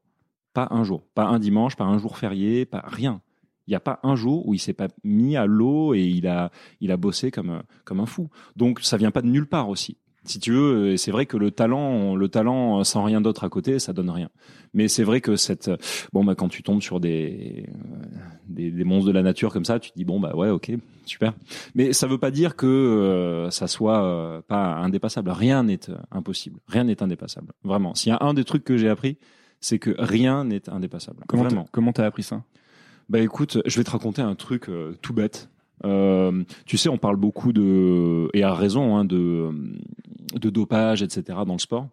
Pas 0.54 0.68
un 0.70 0.82
jour. 0.84 1.02
Pas 1.14 1.26
un 1.26 1.38
dimanche, 1.38 1.76
pas 1.76 1.84
un 1.84 1.98
jour 1.98 2.16
férié, 2.16 2.64
pas 2.64 2.82
rien. 2.86 3.20
Il 3.66 3.72
n'y 3.72 3.74
a 3.76 3.80
pas 3.80 4.00
un 4.02 4.16
jour 4.16 4.48
où 4.48 4.54
il 4.54 4.58
s'est 4.58 4.72
pas 4.72 4.88
mis 5.04 5.36
à 5.36 5.44
l'eau 5.44 5.92
et 5.92 6.02
il 6.02 6.26
a, 6.26 6.50
il 6.80 6.90
a 6.90 6.96
bossé 6.96 7.30
comme, 7.30 7.62
comme 7.84 8.00
un 8.00 8.06
fou. 8.06 8.30
Donc 8.56 8.80
ça 8.80 8.96
vient 8.96 9.10
pas 9.10 9.20
de 9.20 9.26
nulle 9.28 9.46
part 9.46 9.68
aussi. 9.68 9.98
Si 10.28 10.38
tu 10.38 10.52
veux, 10.52 10.96
c'est 10.96 11.10
vrai 11.10 11.26
que 11.26 11.36
le 11.36 11.50
talent, 11.50 12.14
le 12.14 12.28
talent 12.28 12.84
sans 12.84 13.02
rien 13.02 13.20
d'autre 13.20 13.44
à 13.44 13.48
côté, 13.48 13.78
ça 13.78 13.92
donne 13.92 14.10
rien. 14.10 14.28
Mais 14.74 14.86
c'est 14.88 15.02
vrai 15.02 15.20
que 15.20 15.36
cette, 15.36 15.70
bon 16.12 16.24
bah 16.24 16.34
quand 16.34 16.48
tu 16.48 16.62
tombes 16.62 16.82
sur 16.82 17.00
des, 17.00 17.66
des, 18.46 18.70
des 18.70 18.84
monstres 18.84 19.08
de 19.08 19.12
la 19.12 19.22
nature 19.22 19.52
comme 19.52 19.64
ça, 19.64 19.78
tu 19.78 19.90
te 19.90 19.96
dis 19.96 20.04
bon 20.04 20.20
bah 20.20 20.34
ouais 20.36 20.50
ok 20.50 20.72
super. 21.06 21.32
Mais 21.74 21.92
ça 21.92 22.06
veut 22.06 22.18
pas 22.18 22.30
dire 22.30 22.54
que 22.54 22.66
euh, 22.66 23.50
ça 23.50 23.66
soit 23.66 24.04
euh, 24.04 24.42
pas 24.46 24.74
indépassable. 24.76 25.30
Rien 25.30 25.62
n'est 25.62 25.80
impossible. 26.10 26.60
Rien 26.68 26.84
n'est 26.84 27.02
indépassable. 27.02 27.52
Vraiment. 27.64 27.94
S'il 27.94 28.10
y 28.10 28.12
a 28.12 28.18
un 28.20 28.34
des 28.34 28.44
trucs 28.44 28.64
que 28.64 28.76
j'ai 28.76 28.88
appris, 28.88 29.16
c'est 29.60 29.78
que 29.78 29.94
rien 29.98 30.44
n'est 30.44 30.68
indépassable. 30.68 31.24
Comment 31.26 31.44
Vraiment. 31.44 31.66
comment 31.72 31.92
t'as 31.92 32.06
appris 32.06 32.22
ça? 32.22 32.44
Bah 33.08 33.20
écoute, 33.20 33.58
je 33.64 33.76
vais 33.78 33.84
te 33.84 33.90
raconter 33.90 34.20
un 34.22 34.34
truc 34.34 34.68
euh, 34.68 34.94
tout 35.00 35.14
bête. 35.14 35.48
Euh, 35.84 36.44
tu 36.66 36.76
sais, 36.76 36.88
on 36.88 36.98
parle 36.98 37.16
beaucoup 37.16 37.52
de 37.52 38.28
et 38.34 38.42
à 38.42 38.54
raison 38.54 38.96
hein, 38.96 39.04
de 39.04 39.50
de 40.34 40.50
dopage, 40.50 41.02
etc. 41.02 41.38
dans 41.46 41.54
le 41.54 41.58
sport. 41.58 41.88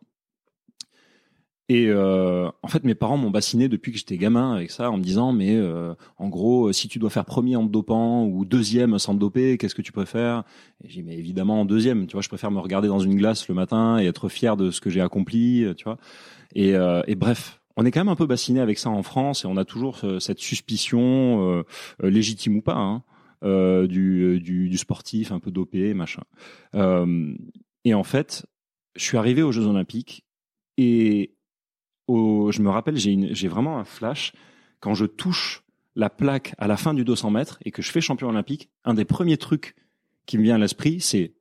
Et 1.68 1.88
euh, 1.88 2.48
en 2.62 2.68
fait, 2.68 2.84
mes 2.84 2.94
parents 2.94 3.18
m'ont 3.18 3.32
bassiné 3.32 3.68
depuis 3.68 3.92
que 3.92 3.98
j'étais 3.98 4.18
gamin 4.18 4.54
avec 4.54 4.70
ça, 4.70 4.92
en 4.92 4.98
me 4.98 5.04
disant 5.04 5.32
mais 5.32 5.56
euh, 5.56 5.96
en 6.18 6.30
gros, 6.30 6.72
si 6.72 6.88
tu 6.88 7.00
dois 7.00 7.10
faire 7.10 7.26
premier 7.26 7.56
en 7.56 7.66
te 7.66 7.72
dopant 7.72 8.26
ou 8.26 8.46
deuxième 8.46 9.00
sans 9.00 9.16
te 9.16 9.20
doper, 9.20 9.58
qu'est-ce 9.58 9.74
que 9.74 9.82
tu 9.82 9.92
préfères? 9.92 10.44
Et 10.84 10.90
j'ai 10.90 11.02
dit 11.02 11.08
mais 11.08 11.18
évidemment 11.18 11.62
en 11.62 11.66
deuxième. 11.66 12.06
Tu 12.06 12.14
vois, 12.14 12.22
je 12.22 12.30
préfère 12.30 12.52
me 12.52 12.60
regarder 12.60 12.88
dans 12.88 13.00
une 13.00 13.16
glace 13.16 13.48
le 13.48 13.56
matin 13.56 14.00
et 14.00 14.06
être 14.06 14.30
fier 14.30 14.58
de 14.58 14.70
ce 14.70 14.80
que 14.80 14.92
j'ai 14.92 15.02
accompli. 15.02 15.66
Tu 15.76 15.86
vois. 15.86 15.98
Et, 16.54 16.76
euh, 16.76 17.02
et 17.08 17.16
bref, 17.16 17.60
on 17.78 17.86
est 17.86 17.92
quand 17.92 18.00
même 18.00 18.10
un 18.10 18.16
peu 18.16 18.26
bassiné 18.26 18.60
avec 18.60 18.80
ça 18.80 18.90
en 18.90 19.04
France 19.04 19.44
et 19.44 19.48
on 19.48 19.58
a 19.58 19.66
toujours 19.66 20.00
euh, 20.04 20.20
cette 20.20 20.40
suspicion 20.40 21.02
euh, 21.02 21.64
euh, 22.04 22.10
légitime 22.10 22.58
ou 22.58 22.62
pas 22.62 22.76
hein, 22.76 23.04
euh, 23.46 23.88
du, 23.88 24.40
du, 24.40 24.70
du 24.70 24.78
sportif 24.78 25.32
un 25.32 25.40
peu 25.40 25.52
dopé, 25.52 25.94
machin. 25.94 26.24
Euh, 26.74 27.36
et 27.84 27.94
en 27.94 28.04
fait, 28.04 28.46
je 28.96 29.04
suis 29.04 29.18
arrivé 29.18 29.44
aux 29.44 29.52
Jeux 29.52 29.66
Olympiques 29.66 30.26
et 30.78 31.36
au, 32.08 32.52
je 32.52 32.62
me 32.62 32.70
rappelle, 32.70 32.98
j'ai 32.98 33.48
vraiment 33.48 33.78
un 33.80 33.86
flash 33.86 34.34
quand 34.80 34.94
je 34.94 35.06
touche 35.06 35.64
la 35.96 36.10
plaque 36.10 36.54
à 36.58 36.68
la 36.68 36.78
fin 36.78 36.94
du 36.94 37.06
200 37.06 37.32
mètres 37.32 37.58
et 37.64 37.72
que 37.72 37.82
je 37.82 37.92
fais 37.92 38.02
champion 38.02 38.30
olympique. 38.30 38.70
Un 38.84 38.94
des 38.94 39.06
premiers 39.06 39.38
trucs 39.38 39.76
qui 40.26 40.38
me 40.38 40.44
vient 40.44 40.56
à 40.56 40.60
l'esprit, 40.60 41.00
c'est 41.00 41.34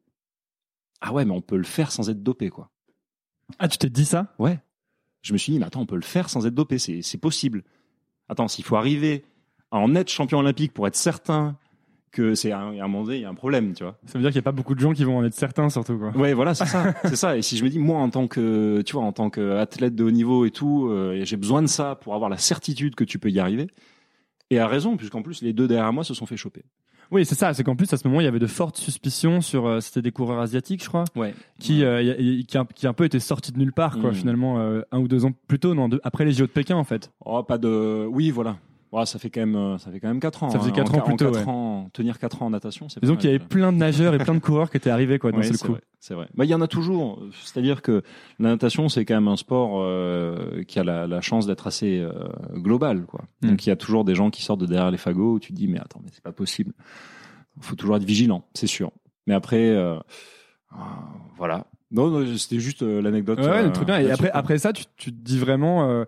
ah 1.00 1.12
ouais, 1.12 1.24
mais 1.24 1.32
on 1.32 1.42
peut 1.42 1.56
le 1.56 1.64
faire 1.64 1.92
sans 1.92 2.08
être 2.08 2.22
dopé, 2.22 2.48
quoi. 2.48 2.70
Ah, 3.58 3.68
tu 3.68 3.76
t'es 3.76 3.90
dit 3.90 4.06
ça? 4.06 4.34
Ouais. 4.38 4.58
Je 5.22 5.32
me 5.32 5.38
suis 5.38 5.52
dit, 5.52 5.58
mais 5.58 5.66
attends, 5.66 5.82
on 5.82 5.86
peut 5.86 5.96
le 5.96 6.02
faire 6.02 6.30
sans 6.30 6.46
être 6.46 6.54
dopé, 6.54 6.78
c'est 6.78 7.02
c'est 7.02 7.18
possible. 7.18 7.62
Attends, 8.28 8.48
s'il 8.48 8.64
faut 8.64 8.76
arriver 8.76 9.24
à 9.70 9.78
en 9.78 9.94
être 9.96 10.10
champion 10.10 10.38
olympique 10.38 10.72
pour 10.72 10.86
être 10.86 10.96
certain 10.96 11.58
que 12.14 12.34
c'est 12.34 12.52
un, 12.52 12.68
un 12.68 12.86
moment 12.88 13.02
donné, 13.04 13.16
il 13.16 13.22
y 13.22 13.24
a 13.26 13.28
un 13.28 13.34
problème, 13.34 13.74
tu 13.74 13.82
vois. 13.84 13.98
Ça 14.06 14.18
veut 14.18 14.22
dire 14.22 14.30
qu'il 14.30 14.38
n'y 14.38 14.44
a 14.44 14.50
pas 14.50 14.52
beaucoup 14.52 14.74
de 14.74 14.80
gens 14.80 14.92
qui 14.92 15.04
vont 15.04 15.18
en 15.18 15.24
être 15.24 15.34
certains, 15.34 15.68
surtout 15.68 15.98
quoi. 15.98 16.10
Ouais, 16.16 16.32
voilà, 16.32 16.54
c'est 16.54 16.64
ça, 16.66 16.94
c'est 17.04 17.16
ça. 17.16 17.36
Et 17.36 17.42
si 17.42 17.56
je 17.58 17.64
me 17.64 17.68
dis, 17.68 17.78
moi, 17.78 17.98
en 17.98 18.08
tant 18.08 18.26
que, 18.26 18.80
tu 18.82 18.94
vois, 18.94 19.02
en 19.04 19.12
tant 19.12 19.28
qu'athlète 19.30 19.94
de 19.94 20.04
haut 20.04 20.10
niveau 20.10 20.44
et 20.46 20.50
tout, 20.50 20.88
euh, 20.88 21.12
et 21.12 21.24
j'ai 21.26 21.36
besoin 21.36 21.60
de 21.60 21.66
ça 21.66 21.96
pour 21.96 22.14
avoir 22.14 22.30
la 22.30 22.38
certitude 22.38 22.94
que 22.94 23.04
tu 23.04 23.18
peux 23.18 23.30
y 23.30 23.38
arriver. 23.40 23.66
Et 24.50 24.58
à 24.58 24.66
raison, 24.68 24.96
puisqu'en 24.96 25.22
plus, 25.22 25.42
les 25.42 25.52
deux 25.52 25.66
derrière 25.68 25.92
moi 25.92 26.04
se 26.04 26.14
sont 26.14 26.26
fait 26.26 26.36
choper. 26.36 26.62
Oui, 27.10 27.24
c'est 27.26 27.34
ça. 27.34 27.52
C'est 27.52 27.62
qu'en 27.64 27.76
plus, 27.76 27.92
à 27.92 27.96
ce 27.98 28.08
moment, 28.08 28.20
il 28.20 28.24
y 28.24 28.26
avait 28.26 28.38
de 28.38 28.46
fortes 28.46 28.78
suspicions 28.78 29.40
sur. 29.42 29.66
euh, 29.66 29.80
C'était 29.80 30.00
des 30.02 30.10
coureurs 30.10 30.38
asiatiques, 30.40 30.82
je 30.82 30.88
crois, 30.88 31.04
Ouais. 31.14 31.34
qui, 31.60 31.84
euh, 31.84 32.02
y 32.02 32.10
a- 32.10 32.18
y- 32.20 32.44
qui, 32.46 32.56
a, 32.56 32.64
qui 32.74 32.86
un 32.86 32.92
peu 32.94 33.04
été 33.04 33.20
sortis 33.20 33.52
de 33.52 33.58
nulle 33.58 33.72
part, 33.74 33.98
quoi, 33.98 34.10
Mm. 34.10 34.14
finalement, 34.14 34.58
euh, 34.58 34.80
un 34.90 34.98
ou 35.00 35.06
deux 35.08 35.24
ans 35.26 35.32
plus 35.46 35.58
tôt, 35.58 35.74
non, 35.74 35.88
deux- 35.88 36.00
après 36.02 36.24
les 36.24 36.32
JO 36.32 36.46
de 36.46 36.50
Pékin, 36.50 36.76
en 36.76 36.84
fait. 36.84 37.10
Oh, 37.24 37.42
pas 37.42 37.58
de, 37.58 38.06
oui, 38.10 38.30
voilà. 38.30 38.56
Ouais, 38.94 39.06
ça 39.06 39.18
fait 39.18 39.28
quand 39.28 39.40
même, 39.40 39.56
euh, 39.56 39.76
ça 39.78 39.90
fait 39.90 39.98
quand 39.98 40.06
même 40.06 40.20
quatre 40.20 40.44
ans. 40.44 40.50
Ça 40.50 40.58
faisait 40.60 40.70
hein. 40.70 40.74
quatre 40.74 40.94
En 40.94 40.98
ans 40.98 41.00
plus 41.00 41.16
tôt, 41.16 41.30
ouais. 41.30 41.48
ans, 41.48 41.90
tenir 41.92 42.16
quatre 42.20 42.42
ans 42.42 42.46
en 42.46 42.50
natation, 42.50 42.88
c'est 42.88 43.02
mal, 43.02 43.16
qu'il 43.16 43.28
y 43.28 43.34
avait 43.34 43.44
plein 43.44 43.72
de 43.72 43.78
nageurs 43.78 44.14
et 44.14 44.18
plein 44.18 44.34
de 44.34 44.38
coureurs 44.38 44.70
qui 44.70 44.76
étaient 44.76 44.90
arrivés, 44.90 45.18
quoi, 45.18 45.32
d'un 45.32 45.38
Ouais, 45.38 45.50
coup. 45.50 45.76
C'est 45.98 46.14
vrai. 46.14 46.28
Bah, 46.34 46.44
il 46.44 46.48
y 46.48 46.54
en 46.54 46.60
a 46.60 46.68
toujours. 46.68 47.20
C'est-à-dire 47.42 47.82
que 47.82 48.02
la 48.38 48.50
natation, 48.50 48.88
c'est 48.88 49.04
quand 49.04 49.14
même 49.14 49.26
un 49.26 49.34
sport 49.36 49.80
euh, 49.80 50.62
qui 50.62 50.78
a 50.78 50.84
la, 50.84 51.08
la 51.08 51.20
chance 51.20 51.44
d'être 51.44 51.66
assez 51.66 51.98
euh, 51.98 52.12
global, 52.52 53.04
quoi. 53.06 53.24
Mm. 53.42 53.48
Donc 53.48 53.66
il 53.66 53.70
y 53.70 53.72
a 53.72 53.76
toujours 53.76 54.04
des 54.04 54.14
gens 54.14 54.30
qui 54.30 54.42
sortent 54.42 54.60
de 54.60 54.66
derrière 54.66 54.92
les 54.92 54.98
fagots 54.98 55.32
où 55.32 55.40
tu 55.40 55.52
te 55.52 55.56
dis 55.56 55.66
mais 55.66 55.80
attends, 55.80 56.00
mais 56.04 56.10
c'est 56.12 56.22
pas 56.22 56.30
possible. 56.32 56.72
Il 57.56 57.64
faut 57.64 57.74
toujours 57.74 57.96
être 57.96 58.04
vigilant, 58.04 58.44
c'est 58.54 58.68
sûr. 58.68 58.92
Mais 59.26 59.34
après, 59.34 59.70
euh, 59.70 59.98
voilà. 61.36 61.66
Non, 61.90 62.10
non, 62.10 62.36
c'était 62.36 62.60
juste 62.60 62.82
l'anecdote. 62.82 63.40
Ouais, 63.40 63.72
très 63.72 63.84
bien. 63.84 63.98
Et 63.98 64.10
après, 64.12 64.30
après 64.30 64.58
ça, 64.58 64.72
tu, 64.72 64.84
tu 64.96 65.10
te 65.10 65.16
dis 65.20 65.38
vraiment, 65.38 66.04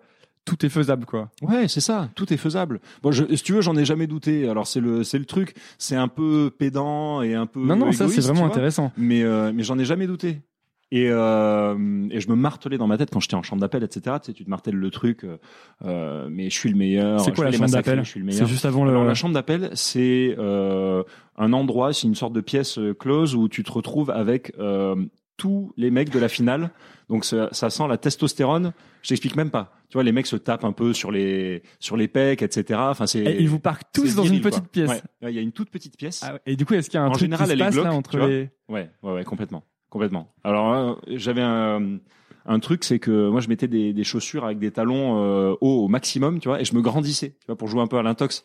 tout 0.47 0.65
est 0.65 0.69
faisable, 0.69 1.05
quoi. 1.05 1.29
Ouais, 1.41 1.67
c'est 1.67 1.81
ça. 1.81 2.09
Tout 2.15 2.33
est 2.33 2.37
faisable. 2.37 2.79
Bon, 3.03 3.11
je, 3.11 3.23
si 3.35 3.43
tu 3.43 3.53
veux, 3.53 3.61
j'en 3.61 3.75
ai 3.75 3.85
jamais 3.85 4.07
douté. 4.07 4.47
Alors 4.49 4.65
c'est 4.65 4.79
le, 4.79 5.03
c'est 5.03 5.19
le 5.19 5.25
truc. 5.25 5.53
C'est 5.77 5.95
un 5.97 6.07
peu 6.07 6.49
pédant 6.57 7.21
et 7.21 7.35
un 7.35 7.45
peu. 7.45 7.59
Non, 7.59 7.75
non, 7.75 7.91
ça, 7.91 8.07
c'est 8.07 8.21
vraiment 8.21 8.45
intéressant. 8.45 8.91
Mais, 8.97 9.21
euh, 9.23 9.51
mais 9.53 9.63
j'en 9.63 9.77
ai 9.77 9.85
jamais 9.85 10.07
douté. 10.07 10.41
Et, 10.89 11.09
euh, 11.09 11.75
et 12.11 12.21
je 12.21 12.29
me 12.29 12.35
martelais 12.35 12.77
dans 12.77 12.87
ma 12.87 12.97
tête 12.97 13.09
quand 13.11 13.19
j'étais 13.19 13.35
en 13.35 13.43
chambre 13.43 13.59
d'appel, 13.59 13.83
etc. 13.83 14.15
Tu 14.21 14.27
sais, 14.27 14.33
tu 14.33 14.45
te 14.45 14.49
martèles 14.49 14.75
le 14.77 14.89
truc. 14.89 15.25
euh, 15.25 15.35
euh, 15.83 16.29
mais 16.31 16.49
je 16.49 16.55
suis 16.57 16.69
le 16.69 16.77
meilleur. 16.77 17.19
C'est 17.19 17.35
quoi 17.35 17.43
la 17.43 17.51
chambre 17.51 17.69
d'appel 17.71 17.99
Je 18.05 18.09
suis 18.09 18.21
le 18.21 18.31
C'est 18.31 18.45
juste 18.45 18.63
avant 18.63 18.85
le. 18.85 18.91
Alors, 18.91 19.03
la 19.03 19.13
chambre 19.13 19.33
d'appel, 19.33 19.69
c'est 19.73 20.33
euh, 20.39 21.03
un 21.37 21.51
endroit, 21.51 21.91
c'est 21.91 22.07
une 22.07 22.15
sorte 22.15 22.31
de 22.31 22.39
pièce 22.39 22.77
euh, 22.79 22.93
close 22.93 23.35
où 23.35 23.49
tu 23.49 23.65
te 23.65 23.71
retrouves 23.73 24.11
avec 24.11 24.53
euh, 24.59 24.95
tous 25.37 25.71
les 25.77 25.91
mecs 25.91 26.09
de 26.09 26.19
la 26.19 26.27
finale. 26.27 26.71
Donc 27.09 27.23
ça, 27.23 27.49
ça 27.51 27.69
sent 27.69 27.87
la 27.87 27.97
testostérone. 27.97 28.73
Je 29.01 29.09
t'explique 29.09 29.35
même 29.35 29.51
pas. 29.51 29.73
Tu 29.89 29.93
vois, 29.93 30.03
les 30.03 30.11
mecs 30.11 30.27
se 30.27 30.35
tapent 30.35 30.65
un 30.65 30.73
peu 30.73 30.91
sur 30.93 31.11
les 31.11 31.63
sur 31.79 31.95
les 31.95 32.07
pecs, 32.09 32.41
etc. 32.41 32.79
Enfin, 32.83 33.07
c'est. 33.07 33.19
Et 33.19 33.41
ils 33.41 33.47
vous 33.47 33.59
parquent 33.59 33.83
tous 33.93 34.15
dans 34.15 34.23
une 34.25 34.41
petite 34.41 34.63
quoi. 34.63 34.71
pièce. 34.71 34.89
Ouais. 35.21 35.31
Il 35.31 35.35
y 35.35 35.39
a 35.39 35.41
une 35.41 35.53
toute 35.53 35.69
petite 35.69 35.95
pièce. 35.97 36.21
Ah 36.27 36.33
ouais. 36.33 36.39
Et 36.45 36.55
du 36.57 36.65
coup, 36.65 36.73
est-ce 36.73 36.89
qu'il 36.89 36.99
y 36.99 37.01
a 37.01 37.05
un 37.05 37.07
En 37.07 37.11
truc 37.11 37.21
général, 37.21 37.45
qui 37.45 37.51
se 37.51 37.53
elle 37.53 37.61
est 37.61 37.65
passe 37.65 37.75
là 37.75 37.93
entre 37.93 38.17
les. 38.17 38.49
Ouais, 38.67 38.89
ouais, 39.03 39.13
ouais, 39.13 39.23
complètement, 39.23 39.63
complètement. 39.89 40.33
Alors 40.43 40.73
euh, 40.73 40.93
j'avais 41.07 41.41
un, 41.43 41.99
un 42.45 42.59
truc, 42.59 42.83
c'est 42.83 42.99
que 42.99 43.29
moi 43.29 43.39
je 43.39 43.47
mettais 43.47 43.69
des, 43.69 43.93
des 43.93 44.03
chaussures 44.03 44.43
avec 44.43 44.59
des 44.59 44.71
talons 44.71 45.23
euh, 45.23 45.53
hauts 45.61 45.85
au 45.85 45.87
maximum, 45.87 46.39
tu 46.39 46.49
vois, 46.49 46.59
et 46.59 46.65
je 46.65 46.75
me 46.75 46.81
grandissais, 46.81 47.37
tu 47.39 47.45
vois, 47.47 47.55
pour 47.55 47.69
jouer 47.69 47.81
un 47.81 47.87
peu 47.87 47.97
à 47.97 48.03
l'intox. 48.03 48.43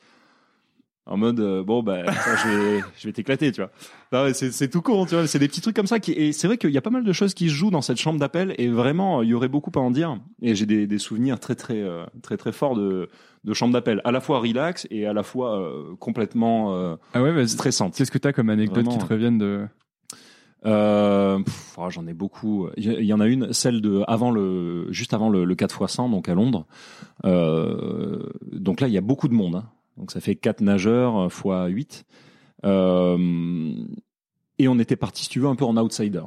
En 1.05 1.17
mode 1.17 1.41
euh, 1.41 1.65
bon 1.65 1.83
bah 1.83 2.05
je 2.45 2.49
vais 2.49 2.81
je 2.97 3.09
vais 3.09 3.13
t'éclater 3.13 3.51
tu 3.51 3.61
vois 4.13 4.33
c'est 4.33 4.53
c'est 4.53 4.69
tout 4.69 4.83
con 4.83 5.05
tu 5.05 5.17
vois 5.17 5.27
c'est 5.27 5.41
des 5.41 5.49
petits 5.49 5.61
trucs 5.61 5.75
comme 5.75 5.89
ça 5.89 5.99
qui 5.99 6.13
et 6.13 6.31
c'est 6.33 6.47
vrai 6.47 6.59
qu'il 6.59 6.71
y 6.71 6.79
a 6.79 6.81
pas 6.81 6.91
mal 6.91 7.03
de 7.03 7.13
choses 7.13 7.35
qui 7.35 7.49
se 7.49 7.55
jouent 7.55 7.73
dans 7.73 7.83
cette 7.83 7.97
chambre 7.99 8.21
d'appel 8.21 8.55
et 8.59 8.69
vraiment 8.69 9.21
il 9.23 9.31
y 9.31 9.35
aurait 9.35 9.49
beaucoup 9.49 9.73
à 9.75 9.81
en 9.83 9.91
dire 9.91 10.17
et 10.43 10.55
j'ai 10.55 10.65
des, 10.65 10.87
des 10.87 10.99
souvenirs 10.99 11.41
très 11.41 11.57
très 11.57 11.81
euh, 11.83 12.05
très 12.23 12.37
très 12.37 12.53
forts 12.53 12.77
de 12.77 13.09
de 13.43 13.53
chambre 13.53 13.73
d'appel 13.73 14.01
à 14.05 14.13
la 14.13 14.21
fois 14.21 14.39
relax 14.39 14.87
et 14.93 15.05
à 15.07 15.13
la 15.13 15.25
fois 15.25 15.59
euh, 15.61 15.97
complètement 15.99 16.97
Ah 17.15 17.21
ouais, 17.23 17.47
stressante 17.49 17.97
Qu'est-ce 17.97 18.13
que 18.13 18.19
t'as 18.19 18.33
comme 18.33 18.49
anecdote 18.51 18.85
Vraiment. 18.85 18.93
qui 19.01 19.05
te 19.05 19.13
reviennent 19.13 19.39
de. 19.39 19.67
euh, 20.67 21.41
oh, 21.77 21.91
j'en 21.91 22.07
ai 22.07 22.13
beaucoup. 22.15 22.69
Il 22.77 22.85
y- 22.89 22.95
il 23.01 23.05
y 23.07 23.13
en 23.13 23.19
a 23.19 23.27
une, 23.27 23.53
celle 23.53 23.81
de 23.81 24.05
avant 24.07 24.31
le, 24.31 24.87
juste 24.93 25.13
avant 25.15 25.29
le, 25.29 25.45
le 25.45 25.55
4 25.57 25.83
x 25.83 25.93
100, 25.95 26.09
donc 26.11 26.29
à 26.29 26.35
Londres. 26.35 26.67
Euh, 27.25 28.21
donc 28.53 28.81
là, 28.81 28.87
il 28.87 28.95
y 28.95 28.99
a 28.99 29.01
beaucoup 29.03 29.27
de 29.27 29.35
monde. 29.35 29.57
hein. 29.57 29.65
Donc 29.97 30.11
ça 30.11 30.21
fait 30.21 30.37
4 30.37 30.61
nageurs 30.61 31.17
euh, 31.17 31.29
fois 31.29 31.67
8. 31.67 32.05
Euh, 32.65 33.75
et 34.59 34.69
on 34.69 34.79
était 34.79 34.97
parti, 34.97 35.25
si 35.25 35.29
tu 35.29 35.41
veux, 35.41 35.49
un 35.49 35.57
peu 35.57 35.65
en 35.65 35.77
outsider. 35.77 36.23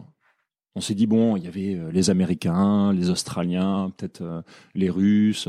On 0.75 0.81
s'est 0.81 0.95
dit 0.95 1.07
bon, 1.07 1.37
il 1.37 1.43
y 1.43 1.47
avait 1.47 1.75
euh, 1.75 1.89
les 1.91 2.09
Américains, 2.09 2.91
les 2.91 3.09
Australiens, 3.09 3.91
peut-être 3.95 4.21
euh, 4.21 4.41
les 4.73 4.89
Russes. 4.89 5.47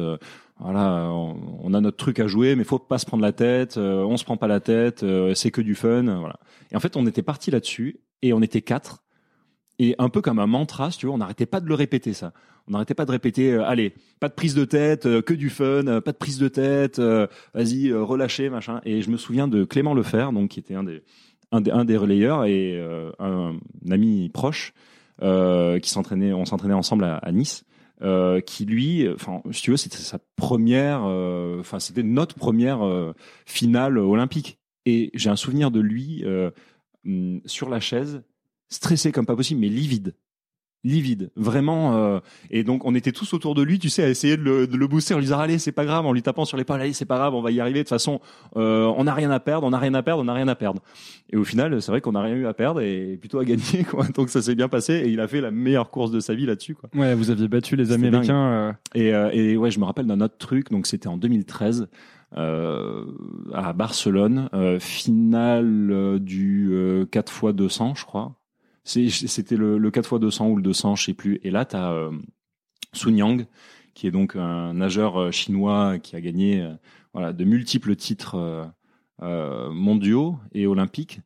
voilà, 0.58 1.10
on, 1.10 1.74
a 1.74 1.80
notre 1.80 1.96
truc 1.96 2.20
à 2.20 2.28
jouer, 2.28 2.54
mais 2.54 2.64
faut 2.64 2.78
pas 2.78 2.98
se 2.98 3.06
prendre 3.06 3.22
la 3.22 3.32
tête. 3.32 3.76
on 3.76 4.16
se 4.16 4.24
prend 4.24 4.36
pas 4.36 4.46
la 4.46 4.60
tête. 4.60 5.04
c'est 5.34 5.50
que 5.50 5.60
du 5.60 5.74
fun. 5.74 6.04
Voilà. 6.04 6.38
Et 6.70 6.76
en 6.76 6.80
fait, 6.80 6.96
on 6.96 7.06
était 7.06 7.22
parti 7.22 7.50
là-dessus 7.50 8.00
et 8.22 8.32
on 8.32 8.40
était 8.40 8.62
quatre. 8.62 9.04
Et 9.78 9.94
un 9.98 10.08
peu 10.08 10.22
comme 10.22 10.38
un 10.38 10.46
mantra, 10.46 10.90
si 10.90 10.98
tu 10.98 11.06
veux, 11.06 11.12
on 11.12 11.18
n'arrêtait 11.18 11.46
pas 11.46 11.60
de 11.60 11.66
le 11.66 11.74
répéter 11.74 12.14
ça. 12.14 12.32
On 12.68 12.72
n'arrêtait 12.72 12.94
pas 12.94 13.04
de 13.04 13.12
répéter, 13.12 13.52
euh, 13.52 13.64
allez, 13.64 13.94
pas 14.18 14.28
de 14.28 14.34
prise 14.34 14.54
de 14.54 14.64
tête, 14.64 15.06
euh, 15.06 15.22
que 15.22 15.34
du 15.34 15.50
fun, 15.50 15.86
euh, 15.86 16.00
pas 16.00 16.12
de 16.12 16.16
prise 16.16 16.38
de 16.38 16.48
tête, 16.48 16.98
euh, 16.98 17.26
vas-y, 17.54 17.90
euh, 17.90 18.02
relâchez, 18.02 18.48
machin. 18.48 18.80
Et 18.84 19.02
je 19.02 19.10
me 19.10 19.16
souviens 19.16 19.48
de 19.48 19.64
Clément 19.64 19.94
Lefer, 19.94 20.28
donc 20.32 20.50
qui 20.50 20.60
était 20.60 20.74
un 20.74 20.82
des 20.82 21.02
un 21.52 21.60
des, 21.60 21.70
un 21.70 21.84
des 21.84 21.96
relayeurs 21.96 22.44
et 22.44 22.76
euh, 22.76 23.10
un, 23.18 23.58
ami 23.90 24.28
proche 24.30 24.72
qui 25.20 25.90
s'entraînait, 25.90 26.32
on 26.32 26.44
s'entraînait 26.44 26.74
ensemble 26.74 27.04
à, 27.04 27.32
Nice. 27.32 27.64
Euh, 28.02 28.40
qui 28.42 28.66
lui, 28.66 29.08
enfin, 29.08 29.40
si 29.52 29.62
tu 29.62 29.70
veux, 29.70 29.78
c'était 29.78 29.96
sa 29.96 30.18
première, 30.36 31.04
enfin, 31.04 31.78
c'était 31.78 32.02
notre 32.02 32.34
première 32.34 32.84
euh, 32.84 33.14
finale 33.46 33.96
olympique. 33.96 34.58
Et 34.84 35.10
j'ai 35.14 35.30
un 35.30 35.36
souvenir 35.36 35.70
de 35.70 35.80
lui 35.80 36.22
hum, 37.06 37.40
sur 37.46 37.70
la 37.70 37.80
chaise, 37.80 38.22
stressé 38.68 39.12
comme 39.12 39.26
pas 39.26 39.36
possible, 39.36 39.60
mais 39.60 39.68
livide. 39.68 40.14
Livide, 40.84 41.30
vraiment. 41.34 41.96
euh, 41.96 42.20
et 42.48 42.62
donc, 42.62 42.84
on 42.84 42.94
était 42.94 43.10
tous 43.10 43.32
autour 43.34 43.56
de 43.56 43.62
lui, 43.62 43.80
tu 43.80 43.88
sais, 43.88 44.04
à 44.04 44.08
essayer 44.08 44.36
de 44.36 44.42
le, 44.42 44.66
de 44.68 44.76
le 44.76 44.86
booster, 44.86 45.14
en 45.14 45.16
lui 45.16 45.24
disant 45.24 45.40
allez, 45.40 45.58
c'est 45.58 45.72
pas 45.72 45.84
grave, 45.84 46.06
en 46.06 46.12
lui 46.12 46.22
tapant 46.22 46.44
sur 46.44 46.56
l'épaule, 46.56 46.80
allez, 46.80 46.92
c'est 46.92 47.06
pas 47.06 47.16
grave, 47.16 47.34
on 47.34 47.40
va 47.42 47.50
y 47.50 47.58
arriver. 47.60 47.78
De 47.80 47.82
toute 47.84 47.88
façon, 47.88 48.20
euh, 48.56 48.84
on 48.96 49.02
n'a 49.04 49.14
rien 49.14 49.32
à 49.32 49.40
perdre, 49.40 49.66
on 49.66 49.70
n'a 49.70 49.78
rien 49.78 49.94
à 49.94 50.02
perdre, 50.04 50.22
on 50.22 50.26
n'a 50.26 50.34
rien 50.34 50.46
à 50.46 50.54
perdre. 50.54 50.80
Et 51.30 51.36
au 51.36 51.42
final, 51.42 51.82
c'est 51.82 51.90
vrai 51.90 52.00
qu'on 52.00 52.12
n'a 52.12 52.22
rien 52.22 52.36
eu 52.36 52.46
à 52.46 52.54
perdre 52.54 52.82
et 52.82 53.16
plutôt 53.16 53.40
à 53.40 53.44
gagner, 53.44 53.82
quoi. 53.90 54.06
Donc, 54.14 54.28
ça 54.28 54.40
s'est 54.42 54.54
bien 54.54 54.68
passé 54.68 54.92
et 54.94 55.08
il 55.08 55.18
a 55.18 55.26
fait 55.26 55.40
la 55.40 55.50
meilleure 55.50 55.90
course 55.90 56.12
de 56.12 56.20
sa 56.20 56.34
vie 56.34 56.46
là-dessus, 56.46 56.76
quoi. 56.76 56.88
Ouais, 56.94 57.16
vous 57.16 57.30
aviez 57.30 57.48
battu 57.48 57.74
les 57.74 57.90
Américains. 57.90 58.46
euh, 58.52 58.72
Et, 58.94 59.12
euh, 59.12 59.30
et 59.32 59.56
ouais, 59.56 59.72
je 59.72 59.80
me 59.80 59.84
rappelle 59.86 60.06
d'un 60.06 60.20
autre 60.20 60.38
truc. 60.38 60.70
Donc 60.70 60.86
c'était 60.86 61.08
en 61.08 61.16
2013. 61.16 61.88
à 62.36 63.72
Barcelone, 63.74 64.48
finale 64.78 66.18
du 66.20 66.70
4 67.10 67.32
x 67.44 67.54
200, 67.54 67.94
je 67.96 68.04
crois. 68.04 68.36
C'était 68.86 69.56
le, 69.56 69.78
le 69.78 69.90
4 69.90 70.16
x 70.16 70.20
200 70.20 70.48
ou 70.48 70.56
le 70.56 70.62
200, 70.62 70.96
je 70.96 71.04
sais 71.04 71.14
plus. 71.14 71.40
Et 71.42 71.50
là, 71.50 71.64
tu 71.64 71.76
as 71.76 72.10
Sun 72.92 73.16
Yang, 73.16 73.46
qui 73.94 74.06
est 74.06 74.10
donc 74.10 74.36
un 74.36 74.74
nageur 74.74 75.32
chinois 75.32 75.98
qui 75.98 76.16
a 76.16 76.20
gagné 76.20 76.66
voilà, 77.12 77.32
de 77.32 77.44
multiples 77.44 77.96
titres 77.96 78.70
mondiaux 79.20 80.38
et 80.52 80.66
olympiques, 80.66 81.20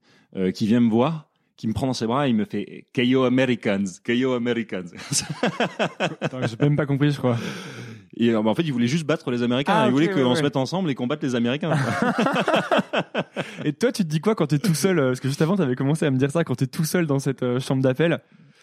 qui 0.54 0.66
vient 0.66 0.80
me 0.80 0.90
voir 0.90 1.30
qui 1.60 1.68
me 1.68 1.74
prend 1.74 1.86
dans 1.86 1.92
ses 1.92 2.06
bras 2.06 2.26
et 2.26 2.30
il 2.30 2.36
me 2.36 2.46
fait 2.46 2.86
KO 2.94 3.24
Americans, 3.24 3.84
KO 4.02 4.32
Americans. 4.32 4.86
J'ai 5.12 6.56
même 6.58 6.74
pas 6.74 6.86
compris, 6.86 7.10
je 7.10 7.18
crois. 7.18 7.36
Et 8.16 8.30
euh, 8.30 8.42
bah, 8.42 8.50
en 8.50 8.54
fait, 8.54 8.62
il 8.62 8.72
voulait 8.72 8.86
juste 8.86 9.06
battre 9.06 9.30
les 9.30 9.42
Américains. 9.42 9.72
Ah, 9.74 9.86
il 9.86 9.92
voulait 9.92 10.08
qu'on 10.08 10.34
se 10.34 10.42
mette 10.42 10.56
ensemble 10.56 10.90
et 10.90 10.94
qu'on 10.94 11.06
batte 11.06 11.22
les 11.22 11.34
Américains. 11.34 11.72
et 13.64 13.72
toi, 13.72 13.92
tu 13.92 14.04
te 14.04 14.08
dis 14.08 14.20
quoi 14.20 14.34
quand 14.34 14.48
tu 14.48 14.56
es 14.56 14.58
tout 14.58 14.74
seul 14.74 14.98
euh, 14.98 15.08
Parce 15.08 15.20
que 15.20 15.28
juste 15.28 15.42
avant, 15.42 15.56
tu 15.56 15.62
avais 15.62 15.76
commencé 15.76 16.06
à 16.06 16.10
me 16.10 16.18
dire 16.18 16.30
ça 16.30 16.44
quand 16.44 16.56
tu 16.56 16.64
es 16.64 16.66
tout 16.66 16.84
seul 16.84 17.06
dans 17.06 17.18
cette 17.18 17.42
euh, 17.42 17.60
chambre 17.60 17.82
d'appel? 17.82 18.20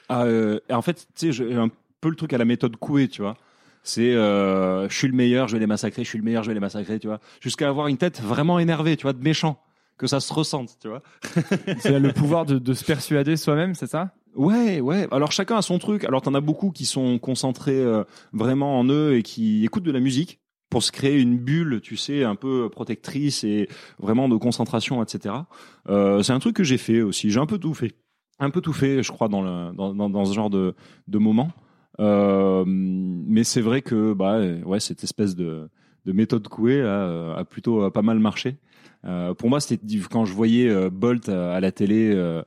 Ah, 0.10 0.26
en 0.70 0.82
fait, 0.82 1.08
tu 1.16 1.28
sais, 1.28 1.32
j'ai 1.32 1.56
un 1.56 1.70
peu 2.02 2.10
le 2.10 2.16
truc 2.16 2.34
à 2.34 2.38
la 2.38 2.46
méthode 2.46 2.76
Coué, 2.78 3.08
tu 3.08 3.22
vois. 3.22 3.36
C'est 3.84 4.14
je 4.14 4.88
suis 4.90 5.08
le 5.08 5.14
meilleur, 5.14 5.48
je 5.48 5.54
vais 5.54 5.60
les 5.60 5.68
massacrer, 5.68 6.04
je 6.04 6.10
suis 6.10 6.18
le 6.18 6.24
meilleur, 6.24 6.44
je 6.44 6.50
vais 6.50 6.54
les 6.54 6.60
massacrer, 6.60 7.00
tu 7.00 7.08
vois. 7.08 7.20
Jusqu'à 7.42 7.70
avoir 7.70 7.88
une 7.88 7.98
tête 7.98 8.22
vraiment 8.22 8.60
énervée, 8.60 8.98
tu 8.98 9.04
vois, 9.04 9.14
de 9.14 9.24
méchant 9.24 9.62
que 9.98 10.08
ça 10.08 10.20
se 10.20 10.34
ressente, 10.34 10.78
tu 10.82 10.88
vois. 10.88 11.02
c'est 11.80 12.00
le 12.00 12.14
pouvoir 12.14 12.46
de, 12.46 12.60
de 12.60 12.74
se 12.74 12.84
persuader 12.84 13.36
soi-même, 13.36 13.76
c'est 13.76 13.88
ça? 13.88 14.14
Ouais, 14.36 14.80
ouais. 14.80 15.08
Alors 15.12 15.32
chacun 15.32 15.58
a 15.58 15.62
son 15.62 15.80
truc. 15.80 16.04
Alors 16.04 16.22
t'en 16.22 16.36
as 16.36 16.42
beaucoup 16.42 16.70
qui 16.72 16.86
sont 16.86 17.18
concentrés 17.18 17.80
euh, 17.80 18.04
vraiment 18.34 18.80
en 18.80 18.86
eux 18.88 19.16
et 19.16 19.24
qui 19.24 19.66
écoutent 19.66 19.84
de 19.84 19.92
la 19.92 20.00
musique 20.00 20.40
pour 20.70 20.84
se 20.84 20.92
créer 20.92 21.20
une 21.20 21.38
bulle, 21.38 21.82
tu 21.82 21.98
sais, 21.98 22.24
un 22.24 22.36
peu 22.36 22.70
protectrice 22.70 23.44
et 23.44 23.68
vraiment 24.00 24.30
de 24.30 24.36
concentration, 24.36 25.02
etc. 25.02 25.34
Euh, 25.90 26.22
c'est 26.22 26.34
un 26.34 26.40
truc 26.40 26.56
que 26.56 26.64
j'ai 26.64 26.78
fait 26.78 27.02
aussi. 27.02 27.32
J'ai 27.32 27.40
un 27.40 27.46
peu 27.46 27.58
tout 27.58 27.74
fait, 27.74 27.96
un 28.40 28.52
peu 28.52 28.62
tout 28.62 28.74
fait, 28.74 29.02
je 29.02 29.12
crois, 29.12 29.28
dans 29.28 29.42
le 29.42 29.74
dans, 29.76 29.96
dans, 29.96 30.10
dans 30.10 30.26
ce 30.26 30.34
genre 30.34 30.52
de 30.52 30.76
de 31.08 31.18
moment. 31.18 31.52
Euh, 32.00 32.64
mais 32.68 33.44
c'est 33.44 33.62
vrai 33.62 33.82
que 33.82 34.14
bah 34.14 34.40
ouais, 34.66 34.80
cette 34.80 35.04
espèce 35.04 35.36
de 35.36 35.68
de 36.06 36.12
méthode 36.12 36.48
couée 36.48 36.82
là, 36.84 37.36
a 37.38 37.44
plutôt 37.44 37.82
a 37.82 37.92
pas 37.92 38.04
mal 38.04 38.20
marché. 38.20 38.58
Euh, 39.06 39.34
pour 39.34 39.50
moi, 39.50 39.60
c'était 39.60 39.80
quand 40.10 40.26
je 40.26 40.34
voyais 40.34 40.70
euh, 40.70 40.90
Bolt 40.90 41.30
à 41.30 41.60
la 41.60 41.72
télé 41.72 42.12
euh, 42.14 42.44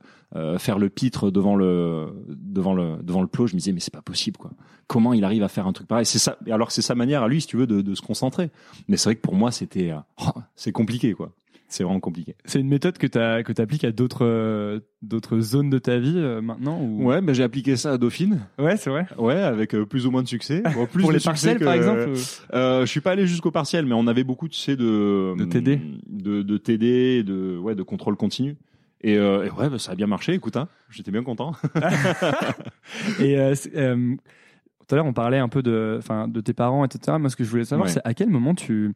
faire 0.59 0.79
le 0.79 0.89
pitre 0.89 1.31
devant 1.31 1.55
le 1.55 2.13
devant 2.29 2.73
le 2.73 2.97
devant 3.01 3.21
le 3.21 3.27
plot, 3.27 3.47
je 3.47 3.53
me 3.53 3.59
disais 3.59 3.73
mais 3.73 3.79
c'est 3.79 3.93
pas 3.93 4.01
possible 4.01 4.37
quoi. 4.37 4.51
Comment 4.87 5.13
il 5.13 5.23
arrive 5.23 5.43
à 5.43 5.47
faire 5.47 5.67
un 5.67 5.73
truc 5.73 5.87
pareil? 5.87 6.05
C'est 6.05 6.19
ça. 6.19 6.37
Alors 6.49 6.67
que 6.67 6.73
c'est 6.73 6.81
sa 6.81 6.95
manière 6.95 7.23
à 7.23 7.27
lui, 7.27 7.41
si 7.41 7.47
tu 7.47 7.57
veux, 7.57 7.67
de, 7.67 7.81
de 7.81 7.95
se 7.95 8.01
concentrer. 8.01 8.49
Mais 8.87 8.97
c'est 8.97 9.05
vrai 9.05 9.15
que 9.15 9.21
pour 9.21 9.35
moi, 9.35 9.51
c'était 9.51 9.93
c'est 10.55 10.71
compliqué 10.71 11.13
quoi 11.13 11.31
c'est 11.71 11.83
vraiment 11.85 12.01
compliqué. 12.01 12.35
C'est 12.43 12.59
une 12.59 12.67
méthode 12.67 12.97
que 12.97 13.07
tu 13.07 13.17
que 13.17 13.61
appliques 13.61 13.85
à 13.85 13.91
d'autres 13.91 14.25
euh, 14.25 14.81
d'autres 15.01 15.39
zones 15.39 15.69
de 15.69 15.77
ta 15.77 15.99
vie 15.99 16.17
euh, 16.17 16.41
maintenant 16.41 16.81
ou... 16.81 17.05
Ouais, 17.05 17.21
j'ai 17.29 17.43
appliqué 17.43 17.77
ça 17.77 17.93
à 17.93 17.97
Dauphine. 17.97 18.41
Ouais, 18.59 18.75
c'est 18.75 18.89
vrai. 18.89 19.07
Ouais, 19.17 19.35
avec 19.35 19.73
euh, 19.73 19.85
plus 19.85 20.05
ou 20.05 20.11
moins 20.11 20.21
de 20.21 20.27
succès. 20.27 20.63
plus 20.91 21.01
Pour 21.01 21.13
les 21.13 21.19
partiels 21.19 21.59
par 21.59 21.73
exemple. 21.73 22.11
je 22.13 22.85
suis 22.85 22.99
pas 22.99 23.11
allé 23.11 23.25
jusqu'au 23.25 23.51
partiel, 23.51 23.85
mais 23.85 23.93
on 23.93 24.07
avait 24.07 24.25
beaucoup 24.25 24.49
tu 24.49 24.59
sais 24.59 24.75
de 24.75 25.33
de 25.37 25.45
TD, 25.45 25.79
de, 26.07 26.41
de 26.41 26.57
TD, 26.57 27.23
de 27.23 27.57
ouais, 27.57 27.73
de 27.73 27.83
contrôle 27.83 28.17
continu. 28.17 28.57
Et, 29.03 29.19
ouais, 29.19 29.69
bah, 29.69 29.79
ça 29.79 29.93
a 29.93 29.95
bien 29.95 30.07
marché. 30.07 30.33
Écoute, 30.33 30.57
hein, 30.57 30.67
j'étais 30.89 31.11
bien 31.11 31.23
content. 31.23 31.53
et 33.19 33.35
tout 33.65 34.95
à 34.95 34.95
l'heure, 34.95 35.05
on 35.05 35.13
parlait 35.13 35.39
un 35.39 35.49
peu 35.49 35.63
de 35.63 36.41
tes 36.43 36.53
parents, 36.53 36.83
etc. 36.83 37.17
Moi, 37.17 37.29
ce 37.29 37.37
que 37.37 37.45
je 37.45 37.49
voulais 37.49 37.63
savoir, 37.63 37.89
c'est 37.89 38.01
à 38.03 38.13
quel 38.13 38.29
moment 38.29 38.53
tu 38.53 38.93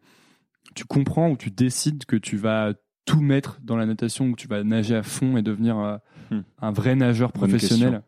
tu 0.76 0.86
comprends 0.86 1.32
ou 1.32 1.38
tu 1.38 1.50
décides 1.50 2.06
que 2.06 2.16
tu 2.16 2.38
vas 2.38 2.74
tout 3.06 3.22
mettre 3.22 3.60
dans 3.64 3.78
la 3.78 3.86
natation, 3.86 4.32
que 4.32 4.38
tu 4.38 4.48
vas 4.48 4.64
nager 4.64 4.96
à 4.96 5.04
fond 5.04 5.38
et 5.38 5.42
devenir 5.42 5.80
euh, 5.80 5.98
hmm. 6.32 6.42
un 6.62 6.72
vrai 6.72 6.96
nageur 6.96 7.32
professionnel? 7.32 8.04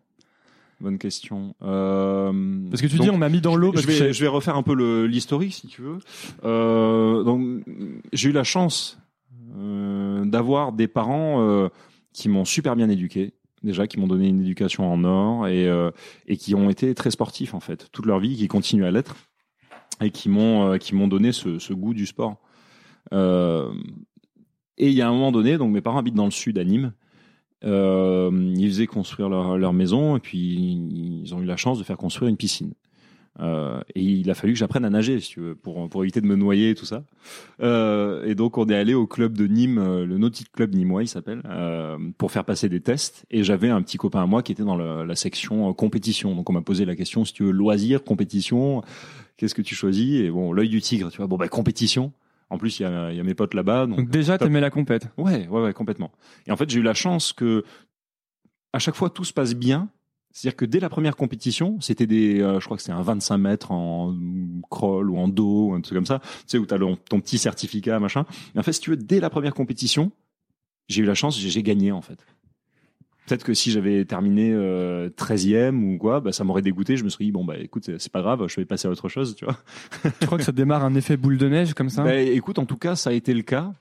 Bonne 0.80 1.00
question. 1.00 1.56
Euh, 1.64 2.32
parce 2.70 2.82
que 2.84 2.88
tu 2.88 3.00
dis 3.00 3.10
on 3.10 3.18
m'a 3.18 3.30
mis 3.30 3.42
dans 3.42 3.56
l'eau. 3.56 3.74
Je 3.76 3.88
vais, 3.88 4.14
je 4.14 4.22
vais 4.22 4.28
refaire 4.28 4.56
un 4.56 4.64
peu 4.64 5.06
l'historique 5.06 5.54
si 5.54 5.68
tu 5.68 5.82
veux. 5.82 5.98
Euh, 6.44 7.24
donc 7.24 7.64
j'ai 8.14 8.30
eu 8.30 8.32
la 8.32 8.44
chance 8.44 9.00
euh, 9.58 10.24
d'avoir 10.26 10.74
des 10.74 10.88
parents 10.88 11.70
qui 12.14 12.30
m'ont 12.30 12.46
super 12.46 12.76
bien 12.76 12.90
éduqué, 12.90 13.34
déjà 13.64 13.88
qui 13.88 14.00
m'ont 14.00 14.08
donné 14.08 14.28
une 14.28 14.42
éducation 14.42 14.92
en 14.92 15.04
or 15.04 15.48
et 15.48 15.68
et 16.28 16.38
qui 16.38 16.54
ont 16.54 16.70
été 16.70 16.94
très 16.94 17.10
sportifs 17.10 17.56
en 17.56 17.60
fait 17.60 17.90
toute 17.92 18.06
leur 18.06 18.20
vie, 18.20 18.36
qui 18.36 18.48
continuent 18.48 18.86
à 18.86 18.92
l'être 18.92 19.16
et 20.00 20.12
qui 20.12 20.30
m'ont 20.30 20.78
qui 20.78 20.94
m'ont 20.94 21.08
donné 21.08 21.32
ce, 21.32 21.58
ce 21.58 21.74
goût 21.74 21.96
du 21.96 22.06
sport. 22.06 22.38
Euh, 23.14 23.72
et 24.78 24.88
il 24.88 24.94
y 24.94 25.02
a 25.02 25.08
un 25.08 25.12
moment 25.12 25.32
donné, 25.32 25.58
donc 25.58 25.72
mes 25.72 25.82
parents 25.82 26.00
habitent 26.00 26.16
dans 26.16 26.26
le 26.26 26.32
sud, 26.32 26.58
à 26.58 26.64
Nîmes. 26.64 26.94
Euh, 27.64 28.54
ils 28.56 28.68
faisaient 28.68 28.86
construire 28.86 29.30
leur, 29.30 29.74
maison 29.74 30.16
et 30.16 30.20
puis 30.20 30.78
ils 31.24 31.34
ont 31.34 31.42
eu 31.42 31.46
la 31.46 31.58
chance 31.58 31.80
de 31.80 31.84
faire 31.84 31.98
construire 31.98 32.30
une 32.30 32.38
piscine. 32.38 32.74
Euh, 33.40 33.80
et 33.94 34.02
il 34.02 34.30
a 34.32 34.34
fallu 34.36 34.54
que 34.54 34.60
j'apprenne 34.60 34.86
à 34.86 34.90
nager, 34.90 35.20
si 35.20 35.30
tu 35.30 35.42
veux, 35.42 35.56
pour, 35.56 35.90
pour 35.90 36.04
éviter 36.04 36.22
de 36.22 36.28
me 36.28 36.36
noyer 36.36 36.72
et 36.72 36.76
tout 36.76 36.86
ça. 36.86 37.04
Et 37.62 38.36
donc 38.36 38.60
on 38.60 38.68
est 38.68 38.76
allé 38.76 38.94
au 38.94 39.08
club 39.08 39.36
de 39.36 39.48
Nîmes, 39.48 40.04
le 40.04 40.18
Nautique 40.18 40.52
Club 40.52 40.76
Nîmois, 40.76 41.04
il 41.04 41.08
s'appelle, 41.08 41.42
pour 42.20 42.32
faire 42.32 42.46
passer 42.46 42.70
des 42.70 42.82
tests. 42.82 43.26
Et 43.32 43.44
j'avais 43.44 43.70
un 43.70 43.82
petit 43.82 43.98
copain 43.98 44.22
à 44.22 44.28
moi 44.28 44.44
qui 44.44 44.52
était 44.52 44.64
dans 44.64 44.78
la, 44.78 45.04
la 45.04 45.16
section 45.16 45.74
compétition. 45.74 46.36
Donc 46.36 46.50
on 46.52 46.54
m'a 46.54 46.62
posé 46.62 46.86
la 46.86 46.96
question, 46.96 47.26
si 47.26 47.34
tu 47.34 47.44
veux, 47.44 47.52
loisir, 47.52 48.04
compétition, 48.04 48.84
qu'est-ce 49.38 49.56
que 49.56 49.64
tu 49.64 49.74
choisis? 49.74 50.22
Et 50.22 50.30
bon, 50.30 50.52
l'œil 50.52 50.70
du 50.70 50.82
tigre, 50.82 51.10
tu 51.10 51.18
vois, 51.18 51.28
bon 51.28 51.38
bah 51.38 51.48
compétition. 51.48 52.12
En 52.50 52.58
plus, 52.58 52.80
il 52.80 52.84
y 52.84 52.86
a, 52.86 53.12
y 53.12 53.20
a, 53.20 53.24
mes 53.24 53.34
potes 53.34 53.54
là-bas. 53.54 53.88
Donc, 53.88 53.98
donc 53.98 54.10
déjà, 54.10 54.38
t'aimais 54.38 54.62
la 54.62 54.70
compète. 54.70 55.10
Ouais, 55.18 55.48
ouais, 55.48 55.64
ouais, 55.64 55.74
complètement. 55.74 56.12
Et 56.46 56.52
en 56.52 56.58
fait, 56.58 56.70
j'ai 56.70 56.80
eu 56.80 56.84
la 56.84 56.94
chance 56.94 57.34
que 57.34 57.64
à 58.74 58.80
chaque 58.80 58.96
fois 58.96 59.10
tout 59.10 59.24
se 59.24 59.34
passe 59.34 59.54
bien. 59.54 59.90
C'est-à-dire 60.32 60.56
que 60.56 60.66
dès 60.66 60.80
la 60.80 60.90
première 60.90 61.16
compétition, 61.16 61.82
c'était 61.82 62.06
des, 62.06 62.42
euh, 62.42 62.60
je 62.60 62.66
crois 62.66 62.78
que 62.78 62.84
c'est 62.84 62.92
un 62.92 63.02
25 63.02 63.38
mètres 63.38 63.72
en 63.72 64.16
crawl 64.70 65.10
ou 65.10 65.18
en 65.18 65.28
dos, 65.28 65.70
ou 65.70 65.74
un 65.74 65.82
truc 65.82 65.98
comme 65.98 66.06
ça. 66.06 66.20
Tu 66.20 66.44
sais 66.48 66.58
où 66.60 66.66
t'as 66.66 66.78
ton, 66.78 66.96
ton 66.96 67.20
petit 67.20 67.40
certificat, 67.40 68.00
machin. 68.00 68.26
Et 68.54 68.60
en 68.60 68.64
fait, 68.64 68.74
si 68.74 68.80
tu 68.80 68.92
veux, 68.92 68.98
dès 68.98 69.20
la 69.20 69.32
première 69.32 69.56
compétition, 69.56 70.12
j'ai 70.90 71.02
eu 71.02 71.06
la 71.06 71.16
chance, 71.16 71.40
j'ai 71.40 71.64
gagné 71.64 71.92
en 71.92 72.02
fait. 72.02 72.24
Peut-être 73.28 73.44
que 73.44 73.54
si 73.54 73.72
j'avais 73.72 74.06
terminé 74.06 74.54
euh, 74.54 75.10
13e 75.10 75.84
ou 75.84 75.98
quoi, 75.98 76.22
bah, 76.22 76.32
ça 76.32 76.44
m'aurait 76.44 76.62
dégoûté. 76.62 76.98
Je 76.98 77.04
me 77.04 77.10
serais 77.10 77.26
dit, 77.26 77.32
bon, 77.32 77.44
bah 77.44 77.58
écoute, 77.58 77.90
c'est 77.98 78.12
pas 78.12 78.22
grave, 78.22 78.48
je 78.48 78.56
vais 78.56 78.66
passer 78.66 78.88
à 78.88 78.92
autre 78.92 79.10
chose, 79.10 79.36
tu 79.36 79.46
vois. 79.46 79.58
tu 80.20 80.26
crois 80.26 80.38
que 80.38 80.44
ça 80.44 80.52
démarre 80.52 80.84
un 80.86 80.96
effet 80.96 81.18
boule 81.18 81.38
de 81.38 81.50
neige 81.50 81.74
comme 81.74 81.90
ça 81.90 82.04
bah, 82.04 82.16
Écoute, 82.16 82.58
en 82.58 82.66
tout 82.66 82.78
cas, 82.78 82.96
ça 82.96 83.10
a 83.10 83.14
été 83.14 83.34
le 83.34 83.42
cas. 83.42 83.74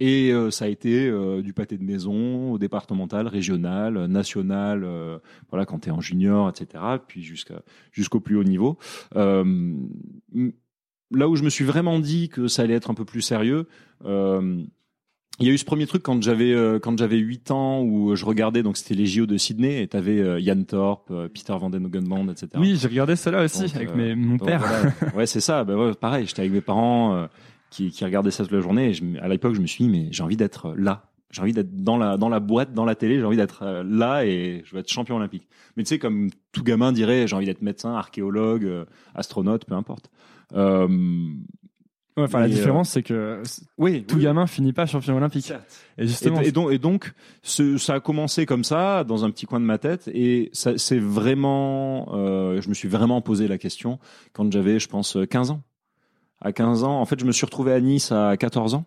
Et 0.00 0.32
euh, 0.32 0.50
ça 0.50 0.64
a 0.64 0.68
été 0.68 1.06
euh, 1.08 1.42
du 1.42 1.52
pâté 1.52 1.76
de 1.76 1.84
maison 1.84 2.52
au 2.52 2.58
départemental, 2.58 3.28
régional, 3.28 4.06
national, 4.06 4.82
euh, 4.82 5.18
voilà, 5.50 5.66
quand 5.66 5.80
tu 5.80 5.90
es 5.90 5.92
en 5.92 6.00
junior, 6.00 6.48
etc., 6.48 6.82
puis 7.06 7.22
jusqu'à 7.22 7.62
jusqu'au 7.92 8.18
plus 8.18 8.36
haut 8.36 8.44
niveau. 8.44 8.78
là 9.14 9.44
où 11.28 11.36
je 11.36 11.42
me 11.42 11.50
suis 11.50 11.64
vraiment 11.64 11.98
dit 11.98 12.30
que 12.30 12.48
ça 12.48 12.62
allait 12.62 12.74
être 12.74 12.90
un 12.90 12.94
peu 12.94 13.04
plus 13.04 13.20
sérieux, 13.20 13.68
il 15.40 15.46
y 15.46 15.50
a 15.50 15.52
eu 15.52 15.58
ce 15.58 15.64
premier 15.64 15.86
truc 15.86 16.02
quand 16.02 16.22
j'avais 16.22 16.52
euh, 16.52 16.78
quand 16.78 16.98
j'avais 16.98 17.16
8 17.16 17.50
ans 17.50 17.82
où 17.82 18.14
je 18.14 18.24
regardais 18.24 18.62
donc 18.62 18.76
c'était 18.76 18.94
les 18.94 19.06
JO 19.06 19.26
de 19.26 19.36
Sydney 19.36 19.82
et 19.82 19.88
t'avais 19.88 20.20
euh, 20.20 20.40
Jan 20.40 20.62
Thorpe, 20.62 21.10
euh, 21.10 21.28
Peter 21.28 21.54
Van 21.58 21.70
Den 21.70 21.86
Band, 21.88 22.28
etc. 22.28 22.48
Oui, 22.56 22.76
j'ai 22.76 22.88
regardé 22.88 23.14
là 23.26 23.44
aussi 23.44 23.64
avec 23.74 23.94
mes, 23.94 24.14
mon 24.14 24.38
père. 24.38 24.62
ouais, 25.14 25.26
c'est 25.26 25.40
ça. 25.40 25.64
Bah 25.64 25.76
ouais, 25.76 25.94
pareil, 25.94 26.26
j'étais 26.26 26.40
avec 26.40 26.52
mes 26.52 26.60
parents 26.60 27.26
qui, 27.70 27.90
qui 27.90 28.04
regardaient 28.04 28.30
ça 28.30 28.44
toute 28.44 28.52
la 28.52 28.60
journée. 28.60 28.90
Et 28.90 28.94
je, 28.94 29.02
à 29.20 29.28
l'époque, 29.28 29.54
je 29.54 29.60
me 29.60 29.66
suis 29.66 29.84
dit 29.84 29.90
mais 29.90 30.08
j'ai 30.10 30.22
envie 30.22 30.36
d'être 30.36 30.74
là. 30.76 31.06
J'ai 31.30 31.42
envie 31.42 31.52
d'être 31.52 31.74
dans 31.76 31.96
la 31.96 32.16
dans 32.16 32.28
la 32.28 32.40
boîte, 32.40 32.74
dans 32.74 32.84
la 32.84 32.94
télé. 32.94 33.18
J'ai 33.18 33.24
envie 33.24 33.36
d'être 33.36 33.82
là 33.84 34.24
et 34.26 34.62
je 34.64 34.74
veux 34.74 34.80
être 34.80 34.90
champion 34.90 35.16
olympique. 35.16 35.48
Mais 35.76 35.84
tu 35.84 35.88
sais, 35.88 35.98
comme 35.98 36.30
tout 36.52 36.64
gamin 36.64 36.92
dirait, 36.92 37.26
j'ai 37.26 37.36
envie 37.36 37.46
d'être 37.46 37.62
médecin, 37.62 37.94
archéologue, 37.94 38.68
astronaute, 39.14 39.64
peu 39.64 39.74
importe. 39.74 40.10
Euh, 40.54 40.88
enfin, 42.16 42.40
la 42.40 42.48
différence, 42.48 42.90
c'est 42.90 43.02
que 43.02 43.42
oui, 43.78 44.04
tout 44.04 44.18
gamin 44.18 44.46
finit 44.46 44.72
pas 44.72 44.86
champion 44.86 45.16
olympique. 45.16 45.52
Et 45.98 46.06
justement, 46.06 46.40
et, 46.40 46.52
donc, 46.52 46.72
et 46.72 46.78
donc 46.78 47.12
ça 47.42 47.94
a 47.94 48.00
commencé 48.00 48.46
comme 48.46 48.64
ça, 48.64 49.04
dans 49.04 49.24
un 49.24 49.30
petit 49.30 49.46
coin 49.46 49.60
de 49.60 49.64
ma 49.64 49.78
tête, 49.78 50.08
et 50.12 50.50
ça, 50.52 50.76
c'est 50.78 50.98
vraiment, 50.98 52.08
euh, 52.14 52.60
je 52.60 52.68
me 52.68 52.74
suis 52.74 52.88
vraiment 52.88 53.20
posé 53.20 53.48
la 53.48 53.58
question 53.58 53.98
quand 54.32 54.50
j'avais, 54.52 54.78
je 54.78 54.88
pense, 54.88 55.16
15 55.28 55.50
ans. 55.50 55.62
À 56.40 56.52
15 56.52 56.84
ans, 56.84 57.00
en 57.00 57.04
fait, 57.04 57.20
je 57.20 57.26
me 57.26 57.32
suis 57.32 57.44
retrouvé 57.44 57.72
à 57.72 57.80
Nice 57.80 58.12
à 58.12 58.36
14 58.36 58.74
ans, 58.74 58.84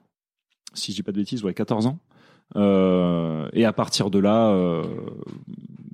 si 0.74 0.92
je 0.92 0.98
dis 0.98 1.04
pas 1.04 1.12
de 1.12 1.18
bêtises, 1.18 1.44
ouais, 1.44 1.54
14 1.54 1.86
ans. 1.86 2.00
Euh, 2.56 3.50
et 3.54 3.66
à 3.66 3.74
partir 3.74 4.10
de 4.10 4.20
là, 4.20 4.50
euh, 4.50 4.84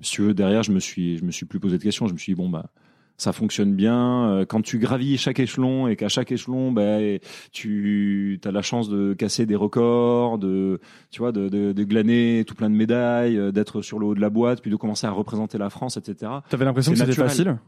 si 0.01 0.11
tu 0.13 0.21
veux, 0.21 0.33
derrière, 0.33 0.63
je 0.63 0.71
me 0.71 0.79
suis, 0.79 1.17
je 1.17 1.23
me 1.23 1.31
suis 1.31 1.45
plus 1.45 1.59
posé 1.59 1.77
de 1.77 1.83
questions. 1.83 2.07
Je 2.07 2.13
me 2.13 2.17
suis 2.17 2.33
dit 2.33 2.35
bon 2.35 2.49
bah 2.49 2.69
ça 3.19 3.33
fonctionne 3.33 3.75
bien. 3.75 4.29
Euh, 4.29 4.45
quand 4.45 4.61
tu 4.61 4.79
gravis 4.79 5.17
chaque 5.17 5.39
échelon 5.39 5.87
et 5.87 5.95
qu'à 5.95 6.07
chaque 6.09 6.31
échelon, 6.31 6.71
ben, 6.71 7.19
tu 7.51 8.39
as 8.43 8.51
la 8.51 8.61
chance 8.61 8.89
de 8.89 9.13
casser 9.13 9.45
des 9.45 9.55
records, 9.55 10.39
de, 10.39 10.79
tu 11.11 11.19
vois, 11.19 11.31
de, 11.31 11.49
de, 11.49 11.73
de 11.73 11.83
glaner 11.83 12.43
tout 12.47 12.55
plein 12.55 12.69
de 12.69 12.75
médailles, 12.75 13.37
euh, 13.37 13.51
d'être 13.51 13.81
sur 13.81 13.99
le 13.99 14.07
haut 14.07 14.15
de 14.15 14.21
la 14.21 14.29
boîte, 14.29 14.61
puis 14.61 14.71
de 14.71 14.75
commencer 14.75 15.05
à 15.05 15.11
représenter 15.11 15.57
la 15.57 15.69
France, 15.69 15.97
etc. 15.97 16.31
T'avais 16.49 16.65
l'impression 16.65 16.93
que 16.93 16.97
c'était 16.97 17.11
facile? 17.13 17.59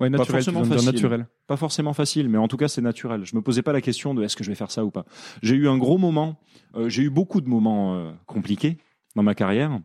Ouais, 0.00 0.10
Pas 0.10 0.18
naturel, 0.18 0.42
tu 0.42 0.50
forcément 0.50 0.64
facile. 0.64 0.92
naturel. 0.92 1.26
Pas 1.46 1.56
forcément 1.56 1.92
facile, 1.92 2.28
mais 2.28 2.38
en 2.38 2.48
tout 2.48 2.56
cas 2.56 2.66
c'est 2.66 2.80
naturel. 2.80 3.24
Je 3.24 3.36
me 3.36 3.42
posais 3.42 3.62
pas 3.62 3.72
la 3.72 3.80
question 3.80 4.12
de 4.14 4.24
est-ce 4.24 4.34
que 4.36 4.42
je 4.42 4.48
vais 4.50 4.56
faire 4.56 4.70
ça 4.72 4.84
ou 4.84 4.90
pas. 4.90 5.04
J'ai 5.42 5.54
eu 5.54 5.68
un 5.68 5.78
gros 5.78 5.98
moment, 5.98 6.40
euh, 6.74 6.88
j'ai 6.88 7.02
eu 7.02 7.10
beaucoup 7.10 7.40
de 7.40 7.48
moments 7.48 7.94
euh, 7.94 8.10
compliqués 8.26 8.78
dans 9.14 9.22
ma 9.22 9.36
carrière. 9.36 9.78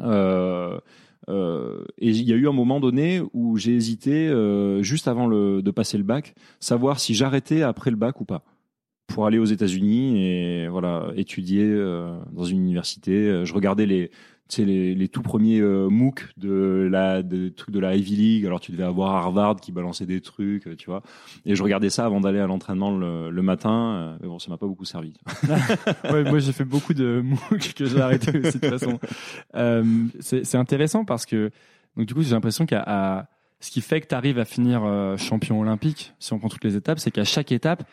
Euh, 0.00 0.78
euh, 1.28 1.84
et 1.98 2.10
il 2.10 2.22
y 2.22 2.32
a 2.32 2.36
eu 2.36 2.48
un 2.48 2.52
moment 2.52 2.80
donné 2.80 3.20
où 3.32 3.56
j'ai 3.56 3.74
hésité, 3.74 4.28
euh, 4.28 4.82
juste 4.82 5.08
avant 5.08 5.26
le, 5.26 5.62
de 5.62 5.70
passer 5.70 5.98
le 5.98 6.04
bac, 6.04 6.34
savoir 6.60 7.00
si 7.00 7.14
j'arrêtais 7.14 7.62
après 7.62 7.90
le 7.90 7.96
bac 7.96 8.20
ou 8.20 8.24
pas, 8.24 8.44
pour 9.06 9.26
aller 9.26 9.38
aux 9.38 9.44
États-Unis 9.44 10.24
et 10.24 10.68
voilà 10.68 11.10
étudier 11.16 11.64
euh, 11.64 12.18
dans 12.32 12.44
une 12.44 12.58
université. 12.58 13.12
Euh, 13.12 13.44
Je 13.44 13.54
regardais 13.54 13.86
les, 13.86 14.10
tu 14.48 14.56
sais, 14.56 14.64
les, 14.64 14.94
les 14.94 15.08
tout 15.08 15.22
premiers 15.22 15.58
euh, 15.60 15.88
MOOC 15.88 16.28
de 16.36 16.88
la 16.90 17.22
de 17.22 17.48
trucs 17.48 17.74
de 17.74 17.80
la 17.80 17.96
Ivy 17.96 18.14
League. 18.16 18.46
Alors 18.46 18.60
tu 18.60 18.70
devais 18.72 18.84
avoir 18.84 19.16
Harvard 19.16 19.56
qui 19.56 19.72
balançait 19.72 20.06
des 20.06 20.20
trucs, 20.20 20.66
euh, 20.68 20.76
tu 20.76 20.86
vois. 20.86 21.02
Et 21.44 21.56
je 21.56 21.62
regardais 21.62 21.90
ça 21.90 22.04
avant 22.04 22.20
d'aller 22.20 22.38
à 22.38 22.46
l'entraînement 22.46 22.96
le, 22.96 23.30
le 23.30 23.42
matin. 23.42 23.94
euh, 23.96 24.16
Mais 24.20 24.28
bon, 24.28 24.38
ça 24.38 24.50
m'a 24.50 24.56
pas 24.56 24.66
beaucoup 24.66 24.84
servi. 24.84 25.14
ouais, 26.12 26.22
moi 26.24 26.38
j'ai 26.38 26.52
fait 26.52 26.64
beaucoup 26.64 26.94
de 26.94 27.20
MOOC 27.24 27.74
que 27.74 27.84
j'ai 27.86 28.00
arrêté 28.00 28.30
aussi 28.38 28.58
de 28.58 28.68
toute 28.68 28.78
façon. 28.78 28.98
Euh, 29.56 29.84
c'est 30.20 30.54
intéressant 30.56 31.04
parce 31.04 31.26
que 31.26 31.50
donc 31.96 32.06
du 32.06 32.14
coup 32.14 32.22
j'ai 32.22 32.30
l'impression 32.32 32.66
qu'à 32.66 33.28
ce 33.58 33.70
qui 33.70 33.80
fait 33.80 34.00
que 34.02 34.06
tu 34.06 34.14
arrives 34.14 34.38
à 34.38 34.44
finir 34.44 34.82
euh, 34.84 35.16
champion 35.16 35.58
olympique, 35.60 36.12
si 36.18 36.32
on 36.34 36.38
prend 36.38 36.48
toutes 36.48 36.62
les 36.64 36.76
étapes, 36.76 36.98
c'est 36.98 37.10
qu'à 37.10 37.24
chaque 37.24 37.52
étape, 37.52 37.84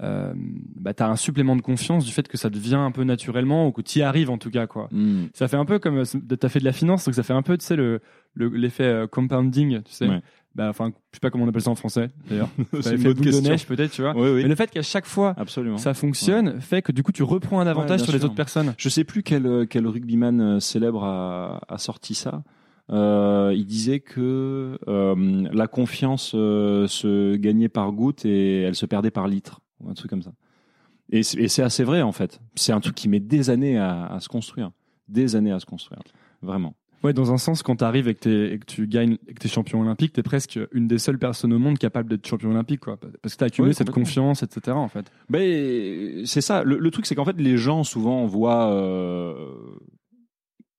euh, 0.00 0.32
bah, 0.36 0.94
tu 0.94 1.02
as 1.02 1.08
un 1.08 1.16
supplément 1.16 1.54
de 1.54 1.62
confiance 1.62 2.04
du 2.04 2.12
fait 2.12 2.26
que 2.26 2.36
ça 2.36 2.50
devient 2.50 2.74
un 2.76 2.90
peu 2.90 3.04
naturellement 3.04 3.66
ou 3.68 3.72
que 3.72 3.82
tu 3.82 3.98
y 4.00 4.02
arrives 4.02 4.30
en 4.30 4.38
tout 4.38 4.50
cas. 4.50 4.66
quoi. 4.66 4.88
Hmm. 4.90 5.26
Ça 5.34 5.48
fait 5.48 5.56
un 5.56 5.64
peu 5.64 5.78
comme 5.78 6.02
tu 6.04 6.18
as 6.46 6.48
fait 6.48 6.58
de 6.60 6.64
la 6.64 6.72
finance, 6.72 7.04
donc 7.04 7.14
ça 7.14 7.22
fait 7.22 7.32
un 7.34 7.42
peu 7.42 7.56
tu 7.58 7.64
sais 7.64 7.76
le 7.76 8.00
le- 8.34 8.48
l'effet 8.48 8.84
euh, 8.84 9.06
compounding, 9.06 9.82
tu 9.82 9.92
sais. 9.92 10.08
Ouais. 10.08 10.20
Bah 10.54 10.68
enfin, 10.68 10.88
je 11.12 11.16
sais 11.16 11.20
pas 11.20 11.30
comment 11.30 11.44
on 11.44 11.48
appelle 11.48 11.62
ça 11.62 11.70
en 11.70 11.74
français 11.74 12.08
d'ailleurs. 12.28 12.48
C'est 12.82 12.96
une 12.96 13.02
boule 13.14 13.14
de 13.14 13.40
neige 13.40 13.66
peut-être, 13.66 13.90
tu 13.92 14.02
vois. 14.02 14.12
Oui, 14.14 14.28
oui. 14.34 14.42
Mais 14.42 14.48
le 14.48 14.54
fait 14.54 14.70
qu'à 14.70 14.82
chaque 14.82 15.06
fois 15.06 15.34
Absolument. 15.38 15.78
ça 15.78 15.94
fonctionne 15.94 16.60
fait 16.60 16.82
que 16.82 16.92
du 16.92 17.02
coup 17.02 17.12
tu 17.12 17.22
reprends 17.22 17.60
un 17.60 17.66
avantage 17.66 18.00
sur 18.02 18.12
les 18.12 18.18
sûr. 18.18 18.26
autres 18.26 18.34
personnes. 18.34 18.74
Je 18.76 18.88
sais 18.90 19.04
plus 19.04 19.22
quel, 19.22 19.46
euh, 19.46 19.64
quel 19.66 19.86
rugbyman 19.86 20.40
euh, 20.40 20.60
célèbre 20.60 21.04
a, 21.04 21.60
a 21.68 21.78
sorti 21.78 22.14
ça. 22.14 22.42
Euh, 22.90 23.52
il 23.56 23.64
disait 23.64 24.00
que 24.00 24.78
euh, 24.88 25.48
la 25.52 25.66
confiance 25.68 26.32
euh, 26.34 26.86
se 26.86 27.36
gagnait 27.36 27.68
par 27.70 27.90
goutte 27.92 28.24
et 28.26 28.62
elle 28.62 28.74
se 28.74 28.84
perdait 28.86 29.10
par 29.12 29.28
litre, 29.28 29.60
ou 29.82 29.90
un 29.90 29.94
truc 29.94 30.10
comme 30.10 30.22
ça. 30.22 30.32
Et 31.10 31.22
c'est 31.22 31.62
assez 31.62 31.84
vrai 31.84 32.00
en 32.02 32.12
fait. 32.12 32.40
C'est 32.54 32.72
un 32.72 32.80
truc 32.80 32.94
qui 32.94 33.08
met 33.08 33.20
des 33.20 33.50
années 33.50 33.76
à, 33.78 34.06
à 34.06 34.20
se 34.20 34.28
construire, 34.28 34.70
des 35.08 35.36
années 35.36 35.52
à 35.52 35.60
se 35.60 35.66
construire, 35.66 36.00
vraiment. 36.40 36.74
Ouais, 37.02 37.12
dans 37.12 37.32
un 37.32 37.36
sens, 37.36 37.64
quand 37.64 37.74
tu 37.74 37.84
arrives 37.84 38.06
et 38.06 38.14
que, 38.14 38.20
t'es- 38.20 38.54
et 38.54 38.58
que 38.60 38.64
tu 38.64 38.86
gagnes 38.86 39.18
et 39.26 39.34
que 39.34 39.40
tu 39.40 39.48
es 39.48 39.50
champion 39.50 39.80
olympique, 39.80 40.12
tu 40.12 40.20
es 40.20 40.22
presque 40.22 40.58
une 40.70 40.86
des 40.86 40.98
seules 40.98 41.18
personnes 41.18 41.52
au 41.52 41.58
monde 41.58 41.76
capable 41.76 42.08
d'être 42.08 42.24
champion 42.26 42.50
olympique. 42.52 42.78
Quoi. 42.80 42.96
Parce 43.20 43.34
que 43.34 43.38
tu 43.38 43.44
as 43.44 43.48
accumulé 43.48 43.74
cette 43.74 43.90
confiance, 43.90 44.44
etc. 44.44 44.76
En 44.76 44.86
fait. 44.88 45.10
Ben 45.28 46.24
c'est 46.24 46.40
ça. 46.40 46.62
Le, 46.62 46.78
le 46.78 46.90
truc 46.92 47.06
c'est 47.06 47.16
qu'en 47.16 47.24
fait 47.24 47.38
les 47.40 47.56
gens 47.56 47.82
souvent 47.82 48.24
voient 48.26 48.70
euh, 48.72 49.34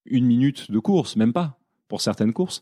une 0.06 0.26
minute 0.26 0.72
de 0.72 0.80
course, 0.80 1.16
même 1.18 1.34
pas 1.34 1.60
pour 1.90 2.00
certaines 2.02 2.34
courses. 2.34 2.62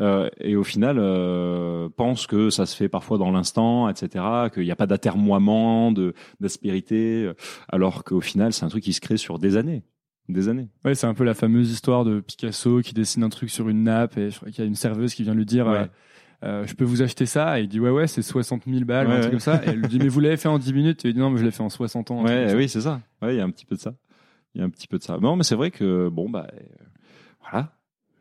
Euh, 0.00 0.28
et 0.40 0.56
au 0.56 0.64
final, 0.64 0.96
euh, 0.98 1.88
pensent 1.94 2.26
que 2.26 2.48
ça 2.50 2.64
se 2.66 2.74
fait 2.74 2.88
parfois 2.88 3.18
dans 3.18 3.30
l'instant, 3.30 3.88
etc., 3.88 4.24
qu'il 4.52 4.62
n'y 4.64 4.70
a 4.70 4.76
pas 4.76 4.86
d'atermoiement, 4.86 5.92
d'aspérité, 6.40 7.24
euh, 7.26 7.34
alors 7.68 8.02
qu'au 8.04 8.20
final, 8.20 8.52
c'est 8.52 8.64
un 8.64 8.68
truc 8.68 8.82
qui 8.84 8.92
se 8.94 9.00
crée 9.00 9.16
sur 9.18 9.38
des 9.38 9.56
années, 9.56 9.82
des 10.28 10.48
années. 10.48 10.68
Ouais, 10.84 10.94
c'est 10.94 11.06
un 11.06 11.14
peu 11.14 11.24
la 11.24 11.34
fameuse 11.34 11.70
histoire 11.70 12.04
de 12.04 12.20
Picasso 12.20 12.80
qui 12.80 12.94
dessine 12.94 13.22
un 13.24 13.28
truc 13.28 13.50
sur 13.50 13.68
une 13.68 13.82
nappe 13.84 14.16
et 14.16 14.30
je 14.30 14.36
crois 14.38 14.50
qu'il 14.50 14.64
y 14.64 14.66
a 14.66 14.68
une 14.68 14.74
serveuse 14.74 15.12
qui 15.14 15.22
vient 15.22 15.34
lui 15.34 15.44
dire 15.44 15.66
Ouais. 15.66 15.90
euh, 16.44 16.66
Je 16.66 16.74
peux 16.74 16.84
vous 16.84 17.02
acheter 17.02 17.26
ça 17.26 17.58
Et 17.60 17.64
il 17.64 17.68
dit 17.68 17.78
Ouais, 17.80 17.90
ouais, 17.90 18.06
c'est 18.06 18.22
60 18.22 18.62
000 18.66 18.84
balles, 18.86 19.06
ou 19.06 19.10
un 19.10 19.14
Ouais, 19.14 19.20
truc 19.20 19.24
ouais. 19.24 19.30
comme 19.32 19.40
ça. 19.40 19.62
Et 19.64 19.68
elle 19.70 19.80
lui 19.80 19.88
dit 19.88 19.98
Mais 19.98 20.08
vous 20.08 20.20
l'avez 20.20 20.36
fait 20.38 20.48
en 20.48 20.58
10 20.58 20.72
minutes 20.72 21.04
Et 21.04 21.08
il 21.08 21.14
dit 21.14 21.20
Non, 21.20 21.28
mais 21.30 21.38
je 21.38 21.44
l'ai 21.44 21.50
fait 21.50 21.62
en 21.62 21.68
60 21.68 22.10
ans. 22.10 22.24
Ouais, 22.24 22.54
oui, 22.54 22.68
c'est 22.70 22.80
ça. 22.80 23.00
Ouais, 23.20 23.34
il 23.34 23.38
y 23.38 23.40
a 23.40 23.44
un 23.44 23.50
petit 23.50 23.66
peu 23.66 23.74
de 23.74 23.80
ça. 23.80 23.92
Il 24.54 24.60
y 24.60 24.62
a 24.62 24.66
un 24.66 24.70
petit 24.70 24.88
peu 24.88 24.96
de 24.98 25.02
ça. 25.02 25.18
Non, 25.20 25.36
mais 25.36 25.42
c'est 25.44 25.54
vrai 25.56 25.70
que 25.70 26.08
bon 26.08 26.30
bah 26.30 26.46
voilà. 27.42 27.72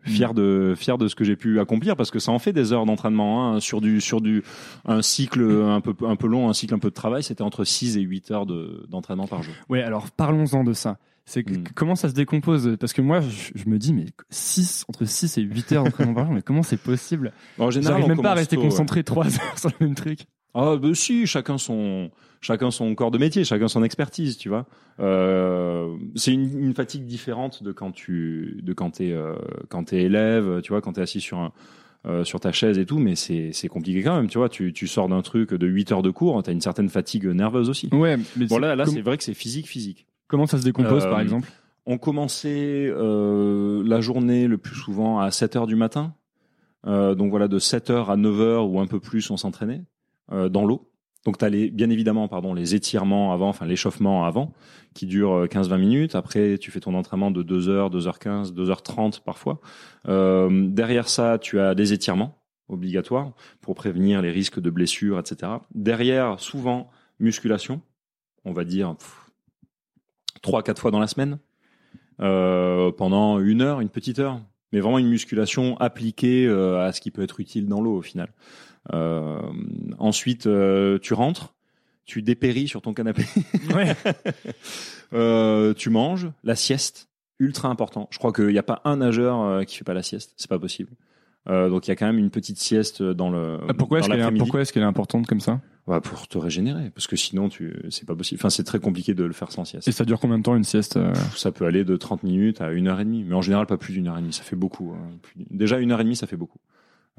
Fier 0.05 0.33
de 0.33 0.73
fier 0.77 0.97
de 0.97 1.07
ce 1.07 1.15
que 1.15 1.23
j'ai 1.23 1.35
pu 1.35 1.59
accomplir 1.59 1.95
parce 1.97 2.09
que 2.09 2.19
ça 2.19 2.31
en 2.31 2.39
fait 2.39 2.53
des 2.53 2.71
heures 2.71 2.85
d'entraînement 2.85 3.53
hein, 3.55 3.59
sur 3.59 3.81
du 3.81 3.99
sur 3.99 4.21
du 4.21 4.43
un 4.85 5.01
cycle 5.01 5.41
un 5.41 5.81
peu 5.81 5.93
un 6.07 6.15
peu 6.15 6.27
long 6.27 6.49
un 6.49 6.53
cycle 6.53 6.73
un 6.73 6.79
peu 6.79 6.89
de 6.89 6.93
travail 6.93 7.21
c'était 7.21 7.41
entre 7.41 7.63
6 7.65 7.97
et 7.97 8.01
8 8.01 8.31
heures 8.31 8.45
de 8.45 8.85
d'entraînement 8.89 9.27
par 9.27 9.43
jour. 9.43 9.53
Ouais, 9.67 9.81
alors 9.83 10.09
parlons-en 10.11 10.63
de 10.63 10.73
ça. 10.73 10.97
C'est 11.25 11.47
Mm. 11.47 11.63
comment 11.75 11.95
ça 11.95 12.09
se 12.09 12.15
décompose? 12.15 12.75
Parce 12.79 12.91
que 12.91 13.03
moi, 13.03 13.19
je, 13.21 13.51
je 13.53 13.69
me 13.69 13.77
dis, 13.77 13.93
mais 13.93 14.07
6, 14.31 14.85
entre 14.89 15.05
6 15.05 15.37
et 15.37 15.41
8 15.43 15.71
heures 15.73 15.83
d'entraînement 15.83 16.15
par 16.15 16.25
jour, 16.25 16.33
mais 16.33 16.41
comment 16.41 16.63
c'est 16.63 16.81
possible? 16.81 17.33
En 17.59 17.69
général, 17.69 18.01
on 18.03 18.07
même 18.07 18.19
pas 18.21 18.31
à 18.31 18.33
rester 18.33 18.55
tôt, 18.55 18.63
ouais. 18.63 18.69
concentré 18.69 19.03
3 19.03 19.25
heures 19.39 19.59
sur 19.59 19.69
le 19.79 19.85
même 19.85 19.95
truc. 19.95 20.21
Ah 20.61 20.75
bah 20.75 20.89
si, 20.93 21.25
chacun 21.25 21.57
son 21.57 22.11
chacun 22.41 22.71
son 22.71 22.93
corps 22.95 23.11
de 23.11 23.17
métier, 23.17 23.43
chacun 23.45 23.67
son 23.67 23.83
expertise, 23.83 24.37
tu 24.37 24.49
vois. 24.49 24.65
Euh, 24.99 25.95
c'est 26.15 26.33
une, 26.33 26.59
une 26.59 26.73
fatigue 26.73 27.05
différente 27.05 27.63
de 27.63 27.71
quand 27.71 27.91
tu 27.91 28.59
de 28.61 28.73
quand 28.73 28.91
t'es 28.91 29.11
euh, 29.13 29.35
quand 29.69 29.85
t'es 29.85 30.03
élève, 30.03 30.61
tu 30.61 30.73
vois, 30.73 30.81
quand 30.81 30.93
t'es 30.93 31.01
assis 31.01 31.21
sur 31.21 31.39
un 31.39 31.51
euh, 32.05 32.23
sur 32.23 32.39
ta 32.39 32.51
chaise 32.51 32.77
et 32.77 32.85
tout, 32.85 32.97
mais 32.99 33.15
c'est 33.15 33.67
compliqué 33.69 34.03
quand 34.03 34.15
même, 34.15 34.27
tu 34.27 34.37
vois. 34.37 34.49
Tu 34.49 34.73
tu 34.73 34.87
sors 34.87 35.07
d'un 35.07 35.21
truc 35.21 35.53
de 35.53 35.67
8 35.67 35.91
heures 35.93 36.01
de 36.01 36.11
cours, 36.11 36.41
t'as 36.43 36.51
une 36.51 36.61
certaine 36.61 36.89
fatigue 36.89 37.25
nerveuse 37.25 37.69
aussi. 37.69 37.89
Ouais, 37.93 38.17
mais 38.35 38.45
Bon 38.45 38.57
là 38.57 38.75
là 38.75 38.85
c'est 38.85 39.01
vrai 39.01 39.17
que 39.17 39.23
c'est 39.23 39.33
physique 39.33 39.67
physique. 39.67 40.07
comment 40.27 40.45
ça 40.45 40.57
se 40.57 40.63
décompose, 40.63 41.03
par 41.03 41.21
exemple? 41.21 41.49
On 41.85 41.97
commençait 41.97 42.91
la 42.93 44.01
journée 44.01 44.47
le 44.47 44.57
plus 44.57 44.75
souvent 44.75 45.19
à 45.19 45.31
7 45.31 45.55
heures 45.55 45.67
du 45.67 45.75
matin. 45.75 46.13
Donc 46.85 47.29
voilà, 47.29 47.47
de 47.47 47.59
7 47.59 47.89
heures 47.91 48.09
à 48.09 48.17
9 48.17 48.41
heures 48.41 48.69
ou 48.69 48.79
un 48.79 48.87
peu 48.87 48.99
plus, 48.99 49.29
on 49.31 49.37
s'entraînait 49.37 49.81
dans 50.31 50.65
l'eau. 50.65 50.89
Donc 51.25 51.37
tu 51.37 51.45
as 51.45 51.49
les, 51.49 51.69
bien 51.69 51.89
évidemment 51.89 52.27
pardon, 52.27 52.53
les 52.53 52.75
étirements 52.75 53.33
avant, 53.33 53.49
enfin 53.49 53.65
l'échauffement 53.65 54.25
avant, 54.25 54.53
qui 54.93 55.05
dure 55.05 55.33
euh, 55.33 55.47
15-20 55.47 55.77
minutes. 55.77 56.15
Après, 56.15 56.57
tu 56.57 56.71
fais 56.71 56.79
ton 56.79 56.95
entraînement 56.95 57.31
de 57.31 57.43
2 57.43 57.69
heures, 57.69 57.91
2h15, 57.91 58.53
2h30 58.53 59.21
parfois. 59.23 59.59
Euh, 60.07 60.67
derrière 60.69 61.09
ça, 61.09 61.37
tu 61.37 61.59
as 61.59 61.75
des 61.75 61.93
étirements 61.93 62.37
obligatoires 62.69 63.33
pour 63.61 63.75
prévenir 63.75 64.21
les 64.21 64.31
risques 64.31 64.59
de 64.59 64.69
blessures, 64.69 65.19
etc. 65.19 65.51
Derrière, 65.73 66.39
souvent, 66.39 66.89
musculation, 67.19 67.81
on 68.45 68.53
va 68.53 68.63
dire 68.63 68.95
pff, 68.95 69.31
3-4 70.41 70.77
fois 70.77 70.91
dans 70.91 70.99
la 70.99 71.07
semaine 71.07 71.39
euh, 72.21 72.91
pendant 72.91 73.39
une 73.39 73.61
heure, 73.61 73.81
une 73.81 73.89
petite 73.89 74.19
heure, 74.19 74.41
mais 74.71 74.79
vraiment 74.79 74.99
une 74.99 75.09
musculation 75.09 75.77
appliquée 75.77 76.45
euh, 76.45 76.85
à 76.85 76.91
ce 76.91 77.01
qui 77.01 77.11
peut 77.11 77.23
être 77.23 77.39
utile 77.39 77.67
dans 77.67 77.81
l'eau 77.81 77.95
au 77.95 78.01
final. 78.01 78.31
Euh, 78.93 79.39
ensuite, 79.99 80.47
euh, 80.47 80.97
tu 80.99 81.13
rentres, 81.13 81.53
tu 82.05 82.21
dépéris 82.21 82.67
sur 82.67 82.81
ton 82.81 82.93
canapé, 82.93 83.23
Ouais. 83.75 83.95
euh, 85.13 85.73
tu 85.73 85.89
manges, 85.89 86.29
la 86.43 86.55
sieste, 86.55 87.09
ultra 87.39 87.69
important. 87.69 88.07
Je 88.11 88.17
crois 88.17 88.33
qu'il 88.33 88.47
n'y 88.47 88.57
a 88.57 88.63
pas 88.63 88.81
un 88.85 88.97
nageur 88.97 89.65
qui 89.65 89.77
fait 89.77 89.83
pas 89.83 89.93
la 89.93 90.03
sieste, 90.03 90.33
c'est 90.37 90.49
pas 90.49 90.59
possible. 90.59 90.91
Euh, 91.47 91.69
donc 91.69 91.87
il 91.87 91.89
y 91.89 91.93
a 91.93 91.95
quand 91.95 92.05
même 92.05 92.17
une 92.19 92.29
petite 92.29 92.57
sieste 92.59 93.01
dans 93.01 93.29
le 93.31 93.59
Ah, 93.67 93.73
Pourquoi 93.73 93.99
est-ce 93.99 94.07
qu'elle 94.07 94.15
est, 94.17 94.19
l'après-midi. 94.19 94.39
pourquoi 94.43 94.61
est-ce 94.61 94.73
qu'elle 94.73 94.83
est 94.83 94.85
importante 94.87 95.25
comme 95.25 95.39
ça? 95.39 95.61
Ouais, 95.87 96.01
pour 96.01 96.27
te 96.27 96.37
régénérer, 96.37 96.91
parce 96.91 97.07
que 97.07 97.15
sinon 97.15 97.49
tu 97.49 97.73
c'est 97.89 98.05
pas 98.05 98.15
possible. 98.15 98.39
Enfin 98.39 98.49
c'est 98.51 98.65
très 98.65 98.79
compliqué 98.79 99.13
de 99.15 99.23
le 99.23 99.33
faire 99.33 99.51
sans 99.51 99.65
sieste. 99.65 99.87
Et 99.87 99.91
ça 99.91 100.05
dure 100.05 100.19
combien 100.19 100.37
de 100.37 100.43
temps 100.43 100.55
une 100.55 100.65
sieste 100.65 100.97
euh? 100.97 101.13
Ça 101.35 101.51
peut 101.51 101.65
aller 101.65 101.83
de 101.85 101.95
30 101.95 102.23
minutes 102.23 102.61
à 102.61 102.71
une 102.71 102.87
heure 102.87 102.99
et 102.99 103.05
demie, 103.05 103.23
mais 103.23 103.33
en 103.35 103.41
général 103.41 103.65
pas 103.65 103.77
plus 103.77 103.93
d'une 103.93 104.07
heure 104.07 104.17
et 104.17 104.21
demie, 104.21 104.33
ça 104.33 104.43
fait 104.43 104.57
beaucoup. 104.57 104.93
hein. 104.93 105.17
Déjà 105.49 105.79
une 105.79 105.91
heure 105.91 106.01
et 106.01 106.03
demie, 106.03 106.17
ça 106.17 106.27
fait 106.27 106.35
beaucoup. 106.37 106.59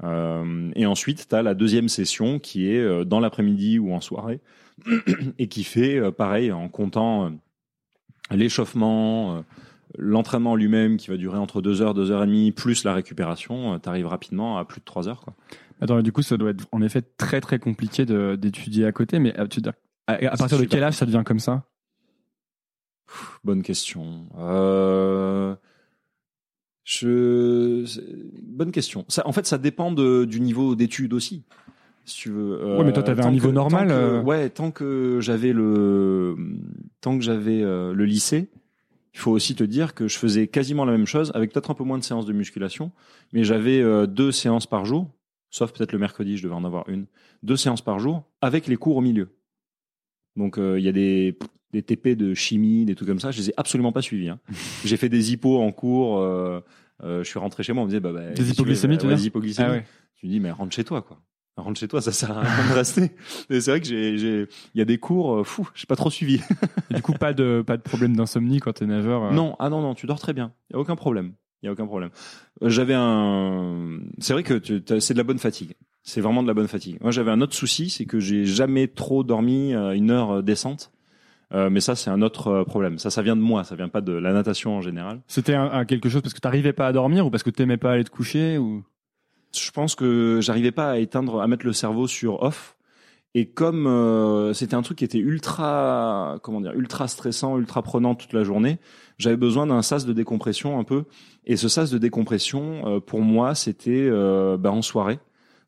Euh, 0.03 0.71
et 0.75 0.85
ensuite, 0.85 1.27
tu 1.29 1.35
as 1.35 1.43
la 1.43 1.53
deuxième 1.53 1.89
session 1.89 2.39
qui 2.39 2.67
est 2.67 2.79
euh, 2.79 3.05
dans 3.05 3.19
l'après-midi 3.19 3.79
ou 3.79 3.93
en 3.93 4.01
soirée, 4.01 4.41
et 5.37 5.47
qui 5.47 5.63
fait 5.63 5.97
euh, 5.97 6.11
pareil 6.11 6.51
en 6.51 6.69
comptant 6.69 7.31
l'échauffement, 8.31 9.43
l'entraînement 9.97 10.55
lui-même 10.55 10.97
qui 10.97 11.09
va 11.09 11.17
durer 11.17 11.37
entre 11.37 11.61
deux 11.61 11.81
heures, 11.81 11.93
deux 11.93 12.11
heures 12.11 12.23
et 12.23 12.27
demie, 12.27 12.51
plus 12.51 12.83
la 12.85 12.93
récupération, 12.93 13.77
tu 13.79 13.89
arrives 13.89 14.07
rapidement 14.07 14.57
à 14.57 14.63
plus 14.63 14.79
de 14.79 14.85
trois 14.85 15.09
heures. 15.09 15.19
Quoi. 15.21 15.33
Attends, 15.81 15.99
et 15.99 16.03
du 16.03 16.13
coup, 16.13 16.21
ça 16.21 16.37
doit 16.37 16.51
être 16.51 16.65
en 16.71 16.81
effet 16.81 17.01
très 17.01 17.41
très 17.41 17.59
compliqué 17.59 18.05
d'étudier 18.05 18.85
à 18.85 18.93
côté, 18.93 19.19
mais 19.19 19.35
tu 19.49 19.59
dire, 19.59 19.73
à, 20.07 20.13
à 20.13 20.37
partir 20.37 20.59
de 20.59 20.63
quel 20.63 20.83
âge 20.83 20.93
ça 20.93 21.05
devient 21.05 21.23
comme 21.25 21.39
ça? 21.39 21.65
Bonne 23.43 23.63
question. 23.63 24.27
Euh... 24.37 25.55
Je... 26.99 27.83
c'est- 27.85 28.03
Bonne 28.43 28.71
question. 28.71 29.05
Ça, 29.07 29.25
en 29.25 29.31
fait, 29.31 29.45
ça 29.45 29.57
dépend 29.57 29.91
de, 29.93 30.25
du 30.25 30.41
niveau 30.41 30.75
d'études 30.75 31.13
aussi. 31.13 31.43
Si 32.05 32.15
tu 32.17 32.29
veux. 32.31 32.59
Euh, 32.61 32.77
Ouais, 32.79 32.83
mais 32.83 32.91
toi, 32.93 33.01
t'avais 33.03 33.21
un 33.21 33.25
tant 33.25 33.31
niveau 33.31 33.47
que- 33.49 33.53
normal, 33.53 33.87
tant 33.87 33.93
que- 33.93 33.99
euh. 33.99 34.21
Ouais, 34.21 34.49
tant 34.49 34.71
que 34.71 35.19
j'avais 35.21 35.53
le, 35.53 36.35
tant 36.99 37.17
que 37.17 37.23
j'avais 37.23 37.61
euh, 37.61 37.93
le 37.93 38.03
lycée, 38.05 38.49
il 39.13 39.19
faut 39.19 39.31
aussi 39.31 39.55
te 39.55 39.63
dire 39.63 39.93
que 39.93 40.07
je 40.09 40.17
faisais 40.17 40.47
quasiment 40.47 40.83
la 40.83 40.91
même 40.91 41.05
chose, 41.05 41.31
avec 41.33 41.53
peut-être 41.53 41.71
un 41.71 41.75
peu 41.75 41.83
moins 41.85 41.97
de 41.97 42.03
séances 42.03 42.25
de 42.25 42.33
musculation, 42.33 42.91
mais 43.31 43.43
j'avais 43.45 43.81
euh, 43.81 44.05
deux 44.05 44.31
séances 44.33 44.67
par 44.67 44.83
jour, 44.85 45.07
sauf 45.49 45.71
peut-être 45.71 45.93
le 45.93 45.99
mercredi, 45.99 46.37
je 46.37 46.43
devais 46.43 46.55
en 46.55 46.65
avoir 46.65 46.89
une, 46.89 47.05
deux 47.43 47.55
séances 47.57 47.81
par 47.81 47.99
jour, 47.99 48.23
avec 48.41 48.67
les 48.67 48.75
cours 48.75 48.97
au 48.97 49.01
milieu. 49.01 49.29
Donc 50.35 50.57
euh, 50.57 50.79
il 50.79 50.85
y 50.85 50.89
a 50.89 50.91
des, 50.91 51.37
des 51.73 51.81
TP 51.83 52.15
de 52.15 52.33
chimie, 52.33 52.85
des 52.85 52.95
trucs 52.95 53.07
comme 53.07 53.19
ça, 53.19 53.31
je 53.31 53.39
les 53.39 53.49
ai 53.49 53.53
absolument 53.57 53.91
pas 53.91 54.01
suivis. 54.01 54.29
hein. 54.29 54.39
J'ai 54.85 54.97
fait 54.97 55.09
des 55.09 55.31
hippos 55.33 55.59
en 55.61 55.71
cours. 55.71 56.19
euh, 56.19 56.59
euh, 57.03 57.23
je 57.23 57.29
suis 57.29 57.39
rentré 57.39 57.63
chez 57.63 57.73
moi, 57.73 57.83
on 57.83 57.85
me 57.85 57.89
disait 57.89 57.99
bah, 57.99 58.13
bah 58.13 58.31
Des 58.31 58.49
hypoglycémies, 58.51 58.97
tu 58.97 59.03
ouais, 59.05 59.09
dire 59.09 59.17
des 59.17 59.25
hypoglycémies. 59.27 59.67
Ah 59.67 59.71
ouais. 59.71 59.85
Tu 60.15 60.27
me 60.27 60.31
dis 60.31 60.39
mais 60.39 60.51
rentre 60.51 60.73
chez 60.75 60.83
toi 60.83 61.01
quoi. 61.01 61.19
rentre 61.57 61.79
chez 61.79 61.87
toi, 61.87 62.01
ça 62.01 62.11
sert 62.11 62.37
à 62.37 62.41
rien 62.43 62.69
de 62.69 62.73
rester. 62.73 63.11
C'est 63.49 63.65
vrai 63.67 63.81
que 63.81 63.87
j'ai, 63.87 64.17
j'ai, 64.17 64.47
il 64.75 64.77
y 64.77 64.81
a 64.81 64.85
des 64.85 64.99
cours, 64.99 65.45
fou, 65.45 65.67
j'ai 65.75 65.85
pas 65.87 65.95
trop 65.95 66.09
suivi. 66.11 66.39
Et 66.89 66.93
du 66.93 67.01
coup, 67.01 67.13
pas 67.13 67.33
de, 67.33 67.63
pas 67.65 67.77
de 67.77 67.81
problème 67.81 68.15
d'insomnie 68.15 68.59
quand 68.59 68.73
t'es 68.73 68.85
nageur. 68.85 69.23
euh. 69.25 69.31
Non, 69.33 69.55
ah 69.59 69.69
non, 69.69 69.81
non, 69.81 69.95
tu 69.95 70.05
dors 70.05 70.19
très 70.19 70.33
bien. 70.33 70.53
Il 70.69 70.73
y 70.73 70.75
a 70.77 70.79
aucun 70.79 70.95
problème. 70.95 71.33
Il 71.63 71.65
y 71.65 71.69
a 71.69 71.71
aucun 71.71 71.85
problème. 71.87 72.09
J'avais 72.61 72.95
un, 72.95 73.99
c'est 74.19 74.33
vrai 74.33 74.43
que 74.43 74.53
tu- 74.55 74.81
c'est 74.99 75.13
de 75.13 75.17
la 75.19 75.23
bonne 75.23 75.37
fatigue. 75.39 75.73
C'est 76.03 76.21
vraiment 76.21 76.41
de 76.41 76.47
la 76.47 76.53
bonne 76.53 76.67
fatigue. 76.67 76.97
Moi, 77.01 77.11
j'avais 77.11 77.31
un 77.31 77.41
autre 77.41 77.53
souci, 77.53 77.89
c'est 77.89 78.05
que 78.05 78.19
j'ai 78.19 78.45
jamais 78.45 78.87
trop 78.87 79.23
dormi 79.23 79.73
à 79.73 79.93
une 79.93 80.11
heure 80.11 80.37
euh, 80.37 80.41
décente. 80.41 80.91
Euh, 81.53 81.69
mais 81.69 81.81
ça, 81.81 81.95
c'est 81.95 82.09
un 82.09 82.21
autre 82.21 82.47
euh, 82.47 82.63
problème. 82.63 82.97
Ça, 82.97 83.09
ça 83.09 83.21
vient 83.21 83.35
de 83.35 83.41
moi. 83.41 83.63
Ça 83.63 83.75
vient 83.75 83.89
pas 83.89 84.01
de 84.01 84.13
la 84.13 84.33
natation 84.33 84.75
en 84.77 84.81
général. 84.81 85.21
C'était 85.27 85.53
un, 85.53 85.69
un 85.71 85.85
quelque 85.85 86.09
chose 86.09 86.21
parce 86.21 86.33
que 86.33 86.39
t'arrivais 86.39 86.73
pas 86.73 86.87
à 86.87 86.93
dormir 86.93 87.25
ou 87.25 87.29
parce 87.29 87.43
que 87.43 87.49
t'aimais 87.49 87.77
pas 87.77 87.91
aller 87.91 88.03
te 88.03 88.09
coucher 88.09 88.57
ou? 88.57 88.83
je 89.57 89.71
pense 89.71 89.95
que 89.95 90.39
j'arrivais 90.41 90.71
pas 90.71 90.91
à 90.91 90.97
éteindre, 90.97 91.41
à 91.41 91.47
mettre 91.47 91.65
le 91.65 91.73
cerveau 91.73 92.07
sur 92.07 92.41
off. 92.43 92.77
Et 93.33 93.47
comme 93.47 93.87
euh, 93.87 94.53
c'était 94.53 94.75
un 94.75 94.81
truc 94.81 94.97
qui 94.97 95.05
était 95.05 95.17
ultra, 95.17 96.37
comment 96.43 96.59
dire, 96.59 96.73
ultra 96.73 97.07
stressant, 97.07 97.57
ultra 97.57 97.81
prenant 97.81 98.13
toute 98.13 98.33
la 98.33 98.43
journée, 98.43 98.77
j'avais 99.17 99.37
besoin 99.37 99.67
d'un 99.67 99.81
sas 99.81 100.05
de 100.05 100.11
décompression 100.11 100.79
un 100.79 100.83
peu. 100.83 101.05
Et 101.45 101.55
ce 101.55 101.69
sas 101.69 101.89
de 101.91 101.97
décompression, 101.97 102.81
euh, 102.85 102.99
pour 102.99 103.21
moi, 103.21 103.55
c'était 103.55 104.07
euh, 104.09 104.57
bah, 104.57 104.71
en 104.71 104.81
soirée. 104.81 105.19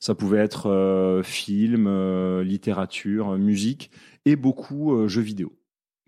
Ça 0.04 0.16
pouvait 0.16 0.40
être 0.40 0.70
euh, 0.70 1.24
film, 1.24 1.88
euh, 1.88 2.44
littérature, 2.44 3.38
musique 3.38 3.90
et 4.26 4.36
beaucoup 4.36 4.94
euh, 4.94 5.08
jeux 5.08 5.22
vidéo. 5.22 5.54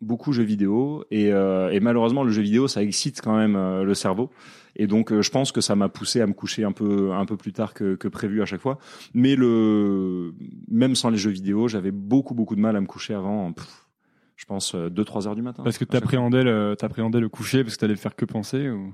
Beaucoup 0.02 0.34
jeux 0.34 0.44
vidéo 0.44 1.06
et, 1.12 1.32
euh, 1.32 1.70
et 1.70 1.80
malheureusement 1.80 2.26
le 2.26 2.30
jeu 2.30 2.42
vidéo 2.42 2.68
ça 2.68 2.84
excite 2.84 3.22
quand 3.22 3.38
même 3.38 3.56
le 3.56 3.94
cerveau 3.94 4.32
et 4.76 4.86
donc 4.86 5.18
je 5.22 5.30
pense 5.30 5.54
que 5.54 5.62
ça 5.62 5.78
m'a 5.78 5.88
poussé 5.88 6.20
à 6.20 6.28
me 6.28 6.34
coucher 6.34 6.66
un 6.66 6.74
peu 6.74 7.14
un 7.14 7.26
peu 7.26 7.38
plus 7.38 7.54
tard 7.54 7.74
que, 7.74 7.96
que 7.96 8.10
prévu 8.10 8.42
à 8.42 8.46
chaque 8.46 8.60
fois. 8.60 8.80
Mais 9.14 9.38
le 9.38 10.34
même 10.68 10.96
sans 10.96 11.10
les 11.10 11.18
jeux 11.18 11.32
vidéo, 11.32 11.70
j'avais 11.70 11.92
beaucoup 11.92 12.34
beaucoup 12.34 12.58
de 12.58 12.62
mal 12.62 12.76
à 12.76 12.82
me 12.82 12.88
coucher 12.88 13.14
avant. 13.14 13.54
pff, 13.54 13.88
je 14.36 14.44
pense 14.44 14.76
2-3 14.76 15.30
heures 15.30 15.36
du 15.36 15.42
matin. 15.42 15.64
Parce 15.64 15.78
que 15.78 15.86
t'appréhendais 15.86 16.44
le, 16.44 16.76
t'appréhendais 16.78 17.22
le 17.22 17.30
coucher 17.30 17.64
parce 17.64 17.76
que 17.76 17.80
t'allais 17.80 17.96
faire 17.96 18.18
que 18.18 18.26
penser 18.26 18.70
ou? 18.70 18.94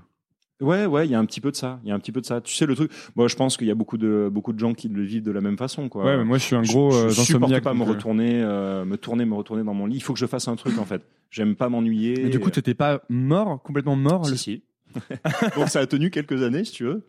Ouais, 0.62 0.86
ouais, 0.86 1.06
il 1.08 1.12
y 1.12 1.16
a 1.16 1.20
un 1.20 1.26
petit 1.26 1.42
peu 1.42 1.52
de 1.52 1.56
ça. 1.56 1.80
Il 1.84 1.90
y 1.90 1.92
a 1.92 1.96
un 1.96 2.00
petit 2.00 2.12
peu 2.12 2.22
de 2.22 2.26
ça. 2.26 2.40
Tu 2.40 2.54
sais 2.54 2.66
le 2.66 2.76
truc. 2.76 2.92
Moi, 3.16 3.28
je 3.28 3.36
pense 3.36 3.58
qu'il 3.58 3.68
y 3.68 3.72
a 3.72 3.76
beaucoup 3.76 3.98
de 3.98 4.30
beaucoup 4.32 4.54
de 4.54 4.60
gens 4.60 4.74
qui 4.74 4.88
le 4.90 5.02
vivent 5.04 5.24
de 5.24 5.32
la 5.32 5.42
même 5.42 5.58
façon, 5.58 5.90
quoi. 5.90 6.06
Ouais, 6.06 6.18
mais 6.18 6.24
moi 6.24 6.38
je 6.38 6.44
suis 6.44 6.56
un 6.56 6.62
gros 6.62 6.92
je, 6.92 6.98
euh, 6.98 7.10
je 7.10 7.22
supporte 7.22 7.44
insomniaque, 7.44 7.64
pas 7.64 7.74
me 7.74 7.82
euh, 7.82 7.86
retourner, 7.86 8.42
euh, 8.44 8.86
me 8.86 8.96
tourner, 8.98 9.26
me 9.26 9.34
retourner 9.34 9.64
dans 9.64 9.74
mon 9.74 9.86
lit. 9.88 9.96
Il 9.98 10.02
faut 10.04 10.14
que 10.14 10.20
je 10.20 10.26
fasse 10.28 10.48
un 10.48 10.56
truc 10.56 10.78
en 10.78 10.86
fait. 10.86 11.02
J'aime 11.32 11.56
pas 11.56 11.68
m'ennuyer. 11.70 12.16
Mais 12.24 12.30
du 12.30 12.40
coup, 12.40 12.50
t'étais 12.52 12.74
pas 12.76 13.02
mort, 13.10 13.62
complètement 13.64 13.96
mort. 13.96 14.26
Si, 14.26 14.32
le- 14.32 14.38
si. 14.38 14.64
Donc 15.56 15.70
ça 15.70 15.80
a 15.80 15.88
tenu 15.88 16.10
quelques 16.12 16.44
années, 16.44 16.64
si 16.64 16.74
tu 16.74 16.84
veux. 16.84 17.04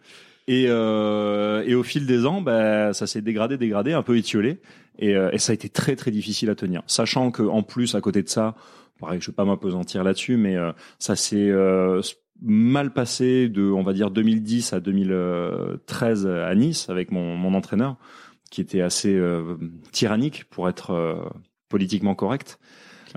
Et, 0.49 0.67
euh, 0.69 1.63
et 1.67 1.75
au 1.75 1.83
fil 1.83 2.07
des 2.07 2.27
ans, 2.27 2.41
bah, 2.41 2.93
ça 2.95 3.07
s'est 3.07 3.23
dégradé, 3.23 3.57
dégradé, 3.59 3.93
un 3.93 4.03
peu 4.03 4.17
étiolé. 4.17 4.61
Et, 4.99 5.15
euh, 5.17 5.31
et 5.33 5.39
ça 5.39 5.53
a 5.53 5.55
été 5.55 5.69
très, 5.69 5.95
très 5.97 6.11
difficile 6.11 6.51
à 6.51 6.55
tenir. 6.55 6.83
Sachant 6.87 7.31
que 7.31 7.43
en 7.43 7.63
plus, 7.63 7.95
à 7.95 8.01
côté 8.01 8.23
de 8.23 8.29
ça, 8.29 8.55
pareil, 9.01 9.21
je 9.21 9.29
vais 9.31 9.35
pas 9.35 9.45
m'apesantir 9.45 10.05
là-dessus, 10.05 10.37
mais 10.37 10.57
euh, 10.57 10.73
ça 10.99 11.17
s'est 11.17 11.49
euh, 11.51 12.01
mal 12.45 12.93
passé 12.93 13.49
de, 13.49 13.63
on 13.71 13.83
va 13.83 13.93
dire, 13.93 14.11
2010 14.11 14.73
à 14.73 14.81
2013 14.81 16.27
à 16.27 16.55
Nice 16.55 16.89
avec 16.91 17.11
mon, 17.13 17.37
mon 17.37 17.55
entraîneur, 17.55 17.97
qui 18.51 18.61
était 18.61 18.81
assez 18.83 19.15
euh, 19.15 19.57
tyrannique 19.93 20.45
pour 20.51 20.69
être 20.69 20.91
euh, 20.91 21.15
politiquement 21.69 22.15
correct. 22.15 22.59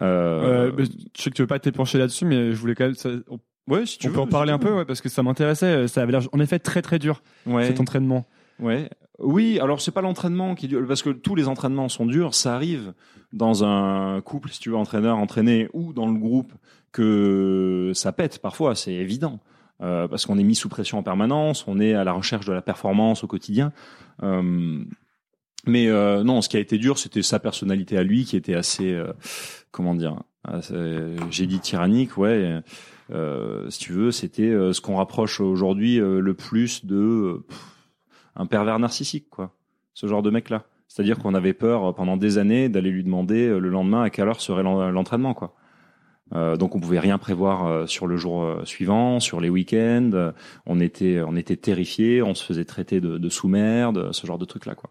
Euh, 0.01 0.71
Euh, 0.77 0.85
je 1.17 1.21
sais 1.21 1.29
que 1.29 1.35
tu 1.35 1.41
veux 1.41 1.47
pas 1.47 1.59
t'épancher 1.59 1.97
là-dessus, 1.97 2.25
mais 2.25 2.51
je 2.51 2.57
voulais 2.57 2.75
quand 2.75 2.85
même. 2.85 2.95
ça- 2.95 3.09
on 3.29 3.39
ouais, 3.67 3.85
si 3.85 3.97
tu 3.97 4.07
on 4.07 4.09
veux, 4.09 4.15
peut 4.15 4.21
en 4.21 4.27
parler 4.27 4.51
un 4.51 4.59
peu, 4.59 4.71
ouais, 4.73 4.85
parce 4.85 5.01
que 5.01 5.09
ça 5.09 5.23
m'intéressait. 5.23 5.87
Ça 5.87 6.01
avait 6.01 6.11
l'air, 6.11 6.21
en 6.31 6.39
effet, 6.39 6.59
très 6.59 6.81
très 6.81 6.99
dur 6.99 7.21
Ouais. 7.45 7.67
cet 7.67 7.79
entraînement. 7.79 8.25
Ouais. 8.59 8.89
Oui, 9.19 9.59
alors 9.59 9.79
c'est 9.81 9.91
pas 9.91 10.01
l'entraînement 10.01 10.55
qui 10.55 10.65
est 10.65 10.69
dur, 10.69 10.85
parce 10.87 11.01
que 11.01 11.09
tous 11.09 11.35
les 11.35 11.47
entraînements 11.47 11.89
sont 11.89 12.05
durs. 12.05 12.33
Ça 12.33 12.55
arrive 12.55 12.93
dans 13.31 13.63
un 13.63 14.21
couple, 14.21 14.49
si 14.49 14.59
tu 14.59 14.69
veux, 14.69 14.77
entraîneur, 14.77 15.17
entraîné, 15.17 15.69
ou 15.73 15.93
dans 15.93 16.07
le 16.07 16.19
groupe, 16.19 16.51
que 16.91 17.91
ça 17.93 18.11
pète 18.11 18.39
parfois, 18.39 18.75
c'est 18.75 18.93
évident. 18.93 19.39
Euh, 19.81 20.07
parce 20.07 20.25
qu'on 20.25 20.37
est 20.37 20.43
mis 20.43 20.55
sous 20.55 20.69
pression 20.69 20.99
en 20.99 21.03
permanence, 21.03 21.65
on 21.67 21.81
est 21.81 21.93
à 21.93 22.05
la 22.05 22.13
recherche 22.13 22.45
de 22.45 22.53
la 22.53 22.61
performance 22.61 23.25
au 23.25 23.27
quotidien. 23.27 23.73
Euh, 24.23 24.85
mais 25.67 25.87
euh, 25.87 26.23
non, 26.23 26.41
ce 26.41 26.49
qui 26.49 26.57
a 26.57 26.59
été 26.59 26.77
dur, 26.77 26.97
c'était 26.97 27.21
sa 27.21 27.39
personnalité 27.39 27.97
à 27.97 28.03
lui, 28.03 28.25
qui 28.25 28.37
était 28.37 28.53
assez, 28.55 28.93
euh, 28.93 29.11
comment 29.71 29.95
dire, 29.95 30.21
j'ai 31.31 31.47
dit 31.47 31.59
tyrannique, 31.59 32.17
ouais. 32.17 32.61
Euh, 33.11 33.69
si 33.69 33.79
tu 33.79 33.93
veux, 33.93 34.11
c'était 34.11 34.51
ce 34.73 34.79
qu'on 34.79 34.97
rapproche 34.97 35.41
aujourd'hui 35.41 35.97
le 35.97 36.33
plus 36.33 36.85
de 36.85 37.43
un 38.35 38.45
pervers 38.45 38.79
narcissique, 38.79 39.29
quoi. 39.29 39.55
Ce 39.93 40.07
genre 40.07 40.21
de 40.21 40.29
mec-là. 40.29 40.65
C'est-à-dire 40.87 41.17
qu'on 41.17 41.33
avait 41.33 41.53
peur 41.53 41.85
euh, 41.85 41.91
pendant 41.93 42.17
des 42.17 42.37
années 42.37 42.69
d'aller 42.69 42.91
lui 42.91 43.03
demander 43.03 43.47
euh, 43.47 43.59
le 43.59 43.69
lendemain 43.69 44.03
à 44.03 44.09
quelle 44.09 44.27
heure 44.27 44.41
serait 44.41 44.63
l'en- 44.63 44.91
l'entraînement, 44.91 45.33
quoi. 45.33 45.55
Euh, 46.33 46.57
donc 46.57 46.75
on 46.75 46.79
pouvait 46.79 46.99
rien 46.99 47.19
prévoir 47.19 47.67
euh, 47.67 47.85
sur 47.85 48.07
le 48.07 48.17
jour 48.17 48.61
suivant, 48.63 49.19
sur 49.19 49.39
les 49.39 49.47
week-ends. 49.49 50.31
On 50.65 50.79
était, 50.79 51.21
on 51.21 51.35
était 51.35 51.55
terrifiés, 51.55 52.23
on 52.23 52.33
se 52.33 52.43
faisait 52.43 52.65
traiter 52.65 52.99
de, 52.99 53.19
de 53.19 53.29
sous-merde, 53.29 54.09
ce 54.11 54.25
genre 54.25 54.39
de 54.39 54.45
trucs 54.45 54.65
là, 54.65 54.73
quoi. 54.73 54.89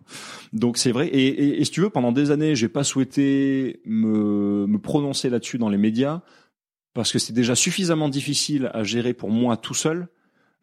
Donc 0.53 0.77
c'est 0.79 0.93
vrai. 0.93 1.09
Et, 1.09 1.27
et, 1.27 1.61
et 1.61 1.65
si 1.65 1.73
tu 1.73 1.81
veux, 1.81 1.91
pendant 1.91 2.13
des 2.13 2.31
années, 2.31 2.55
j'ai 2.55 2.69
pas 2.69 2.85
souhaité 2.85 3.81
me, 3.85 4.67
me 4.69 4.79
prononcer 4.79 5.29
là-dessus 5.29 5.59
dans 5.59 5.69
les 5.69 5.77
médias 5.77 6.23
parce 6.95 7.11
que 7.13 7.19
c'est 7.19 7.33
déjà 7.33 7.57
suffisamment 7.57 8.09
difficile 8.09 8.71
à 8.73 8.85
gérer 8.85 9.13
pour 9.13 9.31
moi 9.31 9.57
tout 9.57 9.75
seul 9.75 10.07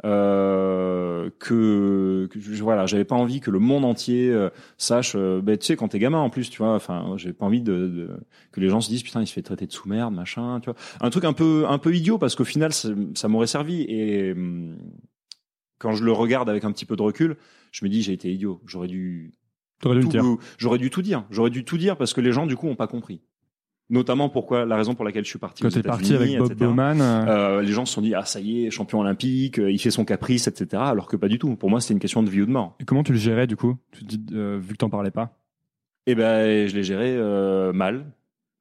euh, 0.03 1.29
que, 1.39 2.27
que 2.31 2.39
je- 2.39 2.63
voilà 2.63 2.85
j'avais 2.85 3.05
pas 3.05 3.15
envie 3.15 3.39
que 3.39 3.51
le 3.51 3.59
monde 3.59 3.85
entier 3.85 4.31
euh, 4.31 4.49
sache 4.77 5.13
euh, 5.15 5.41
ben, 5.41 5.57
tu 5.57 5.65
sais 5.65 5.75
quand 5.75 5.89
t'es 5.89 5.99
gamin 5.99 6.17
en 6.19 6.29
plus 6.29 6.49
tu 6.49 6.57
vois 6.59 6.73
enfin 6.75 7.13
j'ai 7.17 7.33
pas 7.33 7.45
envie 7.45 7.61
de, 7.61 7.73
de- 7.87 8.09
que 8.51 8.59
les 8.59 8.69
gens 8.69 8.81
se 8.81 8.89
disent 8.89 9.03
putain 9.03 9.21
il 9.21 9.27
se 9.27 9.33
fait 9.33 9.41
traiter 9.41 9.67
de 9.67 9.71
sous 9.71 9.87
merde 9.87 10.13
machin 10.13 10.59
tu 10.59 10.65
vois. 10.71 10.75
Un 11.01 11.09
truc 11.09 11.23
un 11.25 11.33
peu 11.33 11.65
un 11.67 11.77
peu 11.77 11.93
idiot 11.95 12.17
parce 12.17 12.35
qu'au 12.35 12.45
final 12.45 12.73
ça, 12.73 12.89
ça 13.15 13.27
m'aurait 13.27 13.47
servi. 13.47 13.81
Et 13.87 14.31
hum, 14.31 14.77
quand 15.79 15.93
je 15.93 16.03
le 16.03 16.11
regarde 16.11 16.49
avec 16.49 16.63
un 16.63 16.71
petit 16.71 16.85
peu 16.85 16.95
de 16.95 17.01
recul 17.01 17.37
je 17.71 17.85
me 17.85 17.89
dis 17.89 18.01
j'ai 18.01 18.13
été 18.13 18.31
idiot. 18.31 18.61
J'aurais 18.65 18.87
dû 18.87 19.33
j'aurais 20.57 20.77
dû 20.77 20.89
tout 20.89 21.01
dire. 21.01 21.25
J'aurais 21.31 21.49
dû 21.49 21.63
tout 21.63 21.77
dire 21.77 21.97
parce 21.97 22.13
que 22.13 22.21
les 22.21 22.31
gens 22.31 22.45
du 22.45 22.55
coup 22.55 22.67
ont 22.67 22.75
pas 22.75 22.87
compris 22.87 23.21
notamment 23.91 24.29
pourquoi 24.29 24.65
la 24.65 24.75
raison 24.75 24.95
pour 24.95 25.05
laquelle 25.05 25.23
je 25.25 25.29
suis 25.29 25.37
parti 25.37 25.61
Quand 25.61 25.69
t'es 25.69 25.83
parti 25.83 26.15
avec 26.15 26.35
Bob 26.39 26.51
etc. 26.51 26.65
Bowman. 26.65 26.99
euh, 27.01 27.25
Euh, 27.27 27.61
les 27.61 27.71
gens 27.71 27.85
se 27.85 27.93
sont 27.93 28.01
dit 28.01 28.15
ah 28.15 28.25
ça 28.25 28.39
y 28.39 28.65
est 28.65 28.71
champion 28.71 29.01
olympique 29.01 29.59
euh, 29.59 29.69
il 29.71 29.77
fait 29.77 29.91
son 29.91 30.05
caprice 30.05 30.47
etc 30.47 30.81
alors 30.85 31.07
que 31.07 31.15
pas 31.17 31.27
du 31.27 31.37
tout 31.37 31.55
pour 31.55 31.69
moi 31.69 31.79
c'était 31.81 31.93
une 31.93 31.99
question 31.99 32.23
de 32.23 32.29
vie 32.29 32.41
ou 32.41 32.45
de 32.47 32.51
mort 32.51 32.75
et 32.79 32.85
comment 32.85 33.03
tu 33.03 33.11
le 33.11 33.19
gérais 33.19 33.45
du 33.47 33.55
coup? 33.55 33.77
Tu 33.91 34.03
dis, 34.05 34.19
euh, 34.33 34.57
vu 34.59 34.71
que 34.73 34.77
t'en 34.77 34.89
parlais 34.89 35.11
pas? 35.11 35.37
et 36.07 36.15
ben 36.15 36.67
je 36.67 36.75
l'ai 36.75 36.83
géré 36.83 37.13
euh, 37.15 37.71
mal 37.73 38.05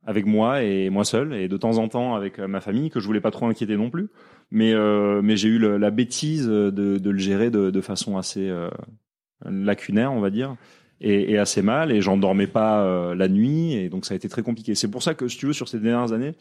avec 0.07 0.26
moi 0.26 0.62
et 0.62 0.91
moi 0.91 1.05
seul 1.05 1.33
et 1.35 1.47
de 1.49 1.57
temps 1.57 1.78
en 1.78 1.89
temps 1.89 2.14
avec 2.14 2.39
ma 2.39 2.61
famille 2.61 2.91
que 2.91 3.01
je 3.01 3.07
voulais 3.07 3.20
pas 3.20 3.31
trop 3.31 3.47
inquiéter 3.47 3.76
non 3.76 3.89
plus 3.91 4.09
mais 4.51 4.72
euh, 4.74 5.20
mais 5.22 5.37
j'ai 5.37 5.49
eu 5.49 5.59
le- 5.59 5.76
la 5.78 5.91
bêtise 5.91 6.47
de, 6.49 6.70
de 6.70 7.11
le 7.11 7.18
gérer 7.18 7.51
de, 7.51 7.70
de 7.70 7.81
façon 7.81 8.16
assez 8.18 8.49
euh, 8.49 8.68
lacunaire 9.45 10.12
on 10.12 10.20
va 10.20 10.31
dire 10.31 10.57
et, 11.01 11.32
et 11.32 11.38
assez 11.38 11.62
mal 11.62 11.92
et 11.92 12.01
j'en 12.03 12.16
dormais 12.16 12.46
pas 12.46 12.82
euh, 12.82 13.14
la 13.14 13.28
nuit 13.28 13.72
et 13.74 13.88
donc 13.88 14.05
ça 14.05 14.14
a 14.14 14.16
été 14.16 14.28
très 14.28 14.42
compliqué. 14.42 14.74
C'est 14.74 14.90
pour 14.90 15.03
ça 15.03 15.14
que 15.14 15.28
si 15.28 15.36
tu 15.38 15.46
veux 15.46 15.53
sur 15.53 15.68
ces 15.68 15.78
dernières 15.80 16.12
années 16.12 16.32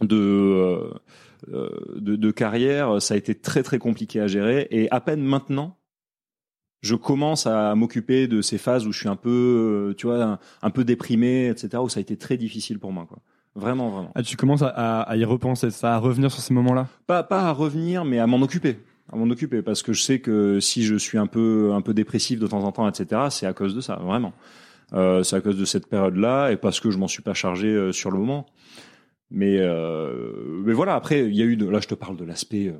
de 0.00 0.16
euh, 0.16 0.90
euh, 1.52 1.68
de, 1.96 2.16
de 2.16 2.30
carrière 2.30 3.00
ça 3.00 3.14
a 3.14 3.16
été 3.16 3.34
très 3.34 3.62
très 3.62 3.78
compliqué 3.78 4.20
à 4.20 4.26
gérer. 4.26 4.66
Et 4.70 4.90
à 4.90 5.00
peine 5.00 5.22
maintenant 5.22 5.76
je 6.82 6.94
commence 6.96 7.46
à 7.46 7.74
m'occuper 7.74 8.28
de 8.28 8.42
ces 8.42 8.58
phases 8.58 8.86
où 8.86 8.92
je 8.92 8.98
suis 8.98 9.08
un 9.08 9.16
peu 9.16 9.30
euh, 9.90 9.94
tu 9.94 10.06
vois 10.06 10.22
un, 10.22 10.38
un 10.62 10.70
peu 10.70 10.84
déprimé 10.84 11.48
etc 11.48 11.82
où 11.82 11.88
ça 11.88 11.98
a 11.98 12.02
été 12.02 12.16
très 12.16 12.36
difficile 12.36 12.78
pour 12.78 12.92
moi 12.92 13.06
quoi. 13.08 13.18
Vraiment 13.56 13.88
vraiment. 13.88 14.10
Ah, 14.16 14.22
tu 14.24 14.36
commences 14.36 14.62
à, 14.62 14.68
à- 14.68 15.02
à 15.02 15.16
y 15.16 15.24
repenser, 15.24 15.70
ça, 15.70 15.94
à 15.94 15.98
revenir 15.98 16.30
sur 16.32 16.42
ces 16.42 16.52
moments-là? 16.52 16.88
pas 17.06 17.22
pas 17.22 17.42
à 17.42 17.52
revenir 17.52 18.04
mais 18.04 18.18
à 18.18 18.26
m'en 18.26 18.42
occuper 18.42 18.78
à 19.14 19.16
m'en 19.16 19.30
occuper 19.30 19.62
parce 19.62 19.82
que 19.82 19.92
je 19.92 20.02
sais 20.02 20.18
que 20.20 20.60
si 20.60 20.82
je 20.84 20.96
suis 20.96 21.18
un 21.18 21.26
peu 21.26 21.72
un 21.72 21.80
peu 21.80 21.94
dépressif 21.94 22.38
de 22.40 22.46
temps 22.46 22.64
en 22.64 22.72
temps 22.72 22.88
etc 22.88 23.22
c'est 23.30 23.46
à 23.46 23.52
cause 23.54 23.74
de 23.74 23.80
ça 23.80 23.96
vraiment 23.96 24.32
euh, 24.92 25.22
c'est 25.22 25.36
à 25.36 25.40
cause 25.40 25.56
de 25.58 25.64
cette 25.64 25.86
période 25.88 26.16
là 26.16 26.50
et 26.50 26.56
parce 26.56 26.80
que 26.80 26.90
je 26.90 26.98
m'en 26.98 27.08
suis 27.08 27.22
pas 27.22 27.34
chargé 27.34 27.68
euh, 27.68 27.92
sur 27.92 28.10
le 28.10 28.18
moment 28.18 28.46
mais 29.30 29.58
euh, 29.60 30.60
mais 30.64 30.72
voilà 30.72 30.94
après 30.94 31.26
il 31.26 31.34
y 31.34 31.42
a 31.42 31.44
eu 31.46 31.56
de, 31.56 31.66
là 31.68 31.80
je 31.80 31.88
te 31.88 31.94
parle 31.94 32.16
de 32.16 32.24
l'aspect 32.24 32.74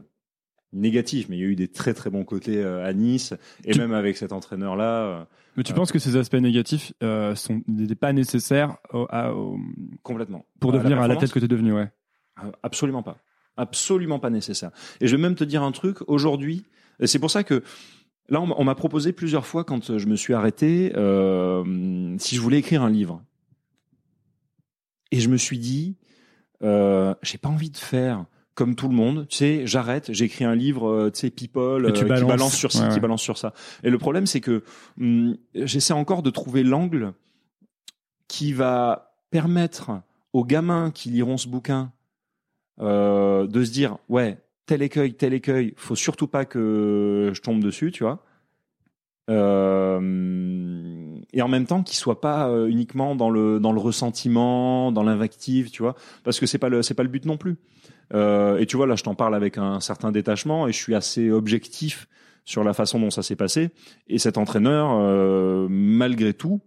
négatif 0.72 1.28
mais 1.28 1.37
il 1.37 1.41
y 1.41 1.45
a 1.45 1.47
eu 1.49 1.57
des 1.57 1.68
très 1.68 1.95
très 1.95 2.11
bons 2.11 2.24
côtés 2.24 2.62
à 2.64 2.93
Nice 2.93 3.32
et 3.64 3.72
Tu- 3.72 3.78
même 3.78 3.93
avec 3.93 4.16
cet 4.16 4.32
entraîneur 4.32 4.74
là 4.76 5.28
Mais 5.57 5.62
tu 5.62 5.72
Euh, 5.72 5.76
penses 5.76 5.93
que 5.93 5.99
ces 6.01 6.16
aspects 6.16 6.35
négatifs 6.35 6.93
euh, 7.03 7.35
sont 7.37 7.62
n'étaient 7.68 7.95
pas 7.95 8.12
nécessaires 8.12 8.76
au- 8.93 9.07
à- 9.09 9.32
au- 9.32 9.57
complètement 10.03 10.45
pour 10.61 10.70
À 10.70 10.74
la 10.74 10.78
devenir 10.80 10.97
à 10.99 11.01
performance 11.03 11.22
l'athlète 11.22 11.32
que 11.32 11.39
t'es 11.39 11.49
devenu, 11.49 11.72
ouais. 11.72 11.89
Euh, 12.43 12.51
Absolument 12.64 13.05
pas. 13.05 13.18
Absolument 13.57 14.19
pas 14.19 14.31
nécessaire. 14.31 14.71
Et 15.01 15.07
je 15.07 15.17
vais 15.17 15.23
même 15.23 15.35
te 15.37 15.45
dire 15.45 15.63
un 15.63 15.73
truc, 15.73 15.99
aujourd'hui, 16.09 16.65
c'est 17.05 17.19
pour 17.19 17.31
ça 17.31 17.45
que 17.45 17.63
là, 18.29 18.41
on 18.41 18.65
m'a- 18.65 18.75
proposé 18.75 19.13
plusieurs 19.13 19.47
fois 19.47 19.65
quand 19.65 19.91
euh, 19.91 19.99
je 19.99 20.07
me 20.07 20.17
suis 20.17 20.35
arrêté, 20.35 20.93
euh, 20.97 22.17
si 22.19 22.35
je 22.37 22.41
voulais 22.41 22.59
écrire 22.59 22.83
un 22.83 22.91
livre. 22.91 23.23
Et 25.13 25.21
je 25.21 25.29
me 25.29 25.37
suis 25.37 25.59
dit, 25.59 25.97
euh, 26.63 27.15
j'ai 27.23 27.39
pas 27.39 27.49
envie 27.49 27.71
de 27.71 27.77
faire 27.77 28.25
comme 28.55 28.77
tout 28.77 28.89
le 28.89 28.95
monde, 28.95 29.27
tu 29.29 29.37
sais, 29.39 29.67
j'arrête, 29.67 30.13
j'écris 30.13 30.45
un 30.45 30.55
livre, 30.55 30.89
euh, 30.89 31.11
tu 31.11 31.21
sais, 31.21 31.31
people, 31.31 31.93
tu 31.93 32.05
euh, 32.05 32.19
qui 32.19 32.25
balance 32.25 32.55
sur 32.55 32.71
ci, 32.71 32.79
Ouais, 32.83 32.89
qui 32.89 32.95
ouais. 32.95 33.01
balance 33.01 33.23
sur 33.23 33.37
ça. 33.37 33.53
Et 33.83 33.91
le 33.91 33.99
problème, 33.99 34.27
c'est 34.27 34.41
que 34.41 34.63
hum, 35.01 35.37
j'essaie 35.55 35.93
encore 35.93 36.23
de 36.23 36.31
trouver 36.31 36.63
l'angle 36.63 37.15
qui 38.29 38.53
va 38.53 39.17
permettre 39.31 39.91
aux 40.33 40.45
gamins 40.45 40.91
qui 40.93 41.11
liront 41.11 41.37
ce 41.37 41.49
bouquin 41.49 41.93
euh, 42.81 43.47
de 43.47 43.64
se 43.64 43.70
dire, 43.70 43.99
ouais, 44.09 44.39
tel 44.66 44.83
écueil, 44.83 45.14
tel 45.14 45.35
écueil, 45.35 45.75
faut 45.77 45.97
surtout 45.97 46.27
pas 46.27 46.45
que 46.45 47.31
je 47.35 47.41
tombe 47.41 47.62
dessus, 47.62 47.93
tu 47.93 48.05
vois. 48.05 48.25
Euh, 49.31 51.18
et 51.33 51.41
en 51.41 51.49
même 51.49 51.66
temps 51.66 51.83
qu'il 51.83 51.97
soit 51.97 52.20
pas 52.20 52.49
euh, 52.49 52.66
uniquement 52.66 53.16
dans 53.16 53.31
le 53.31 53.59
dans 53.59 53.72
le 53.72 53.81
ressentiment, 53.81 54.93
dans 54.93 55.03
l'invective, 55.03 55.70
tu 55.70 55.83
vois, 55.83 55.95
parce 56.25 56.39
que 56.39 56.47
c'est 56.47 56.59
pas 56.59 56.68
le 56.68 56.83
c'est 56.83 56.95
pas 56.95 57.03
le 57.03 57.09
but 57.09 57.25
non 57.25 57.37
plus. 57.37 57.57
Euh, 58.12 58.59
et 58.59 58.66
tu 58.66 58.77
vois 58.77 58.87
là, 58.87 58.97
je 58.97 59.03
t'en 59.03 59.14
parle 59.14 59.35
avec 59.35 59.57
un 59.59 59.81
certain 59.81 60.12
détachement 60.12 60.68
et 60.68 60.72
je 60.72 60.79
suis 60.79 60.95
assez 60.95 61.31
objectif 61.31 62.07
sur 62.45 62.64
la 62.64 62.75
façon 62.75 63.01
dont 63.01 63.11
ça 63.11 63.22
s'est 63.22 63.37
passé. 63.37 63.70
Et 64.07 64.18
cet 64.18 64.37
entraîneur, 64.37 64.91
euh, 64.93 65.66
malgré 65.70 66.35
tout, 66.35 66.61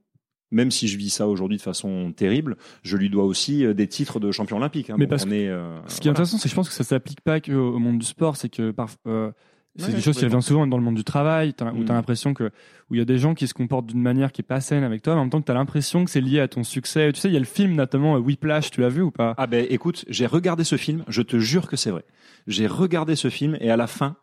même 0.52 0.72
si 0.72 0.88
je 0.88 0.98
vis 0.98 1.10
ça 1.10 1.28
aujourd'hui 1.28 1.58
de 1.58 1.62
façon 1.62 2.12
terrible, 2.16 2.56
je 2.84 2.96
lui 2.98 3.10
dois 3.10 3.26
aussi 3.26 3.66
euh, 3.66 3.74
des 3.74 3.88
titres 3.88 4.20
de 4.20 4.32
champion 4.32 4.58
olympique. 4.58 4.90
hein. 4.90 4.96
Mais 4.98 5.08
parce 5.08 5.26
on 5.26 5.32
est, 5.32 5.48
euh, 5.50 5.78
Ce 5.88 6.00
qui 6.00 6.08
est 6.08 6.12
voilà. 6.12 6.12
intéressant, 6.12 6.38
c'est 6.38 6.44
que 6.44 6.50
je 6.50 6.56
pense 6.56 6.70
que 6.70 6.76
ça 6.76 6.84
s'applique 6.84 7.22
pas 7.22 7.40
que 7.42 7.52
au 7.52 7.80
monde 7.80 8.00
du 8.00 8.06
sport, 8.06 8.38
c'est 8.38 8.50
que 8.50 8.72
par, 8.72 8.90
euh, 9.08 9.32
c'est 9.80 9.90
Ouais, 9.90 9.94
des 9.94 10.02
choses 10.02 10.18
qui 10.18 10.26
reviennent 10.26 10.42
souvent 10.42 10.66
dans 10.66 10.78
le 10.78 10.84
monde 10.84 10.96
du 10.96 11.04
travail, 11.04 11.54
où 11.62 11.64
Mm. 11.82 11.86
tu 11.86 11.92
as 11.92 11.96
l'impression 11.96 12.34
que 12.34 12.46
où 12.90 12.96
il 12.96 12.98
y 12.98 13.02
a 13.02 13.06
des 13.06 13.20
gens 13.20 13.36
qui 13.36 13.48
se 13.48 13.54
comportent 13.54 13.86
d'une 13.86 14.02
manière 14.02 14.32
qui 14.32 14.42
est 14.42 14.44
pas 14.44 14.60
saine 14.62 14.84
avec 14.84 15.02
toi, 15.04 15.14
mais 15.14 15.20
en 15.20 15.24
même 15.26 15.30
temps 15.30 15.40
que 15.42 15.46
tu 15.46 15.52
as 15.52 15.56
l'impression 15.56 16.04
que 16.06 16.10
c'est 16.10 16.22
lié 16.22 16.40
à 16.40 16.48
ton 16.48 16.64
succès. 16.64 17.12
Tu 17.14 17.20
sais, 17.20 17.30
il 17.30 17.34
y 17.34 17.38
a 17.38 17.40
le 17.40 17.46
film 17.46 17.74
notamment 17.76 18.16
Whiplash, 18.16 18.72
tu 18.72 18.82
l'as 18.82 18.90
vu 18.90 19.02
ou 19.04 19.12
pas? 19.12 19.36
Ah 19.38 19.46
ben 19.46 19.68
écoute, 19.70 20.04
j'ai 20.08 20.26
regardé 20.26 20.64
ce 20.64 20.78
film, 20.78 21.04
je 21.10 21.22
te 21.22 21.38
jure 21.38 21.68
que 21.68 21.76
c'est 21.76 21.92
vrai. 21.92 22.06
J'ai 22.48 22.66
regardé 22.66 23.16
ce 23.16 23.30
film 23.30 23.56
et 23.62 23.70
à 23.70 23.78
la 23.78 23.86
fin, 23.88 24.16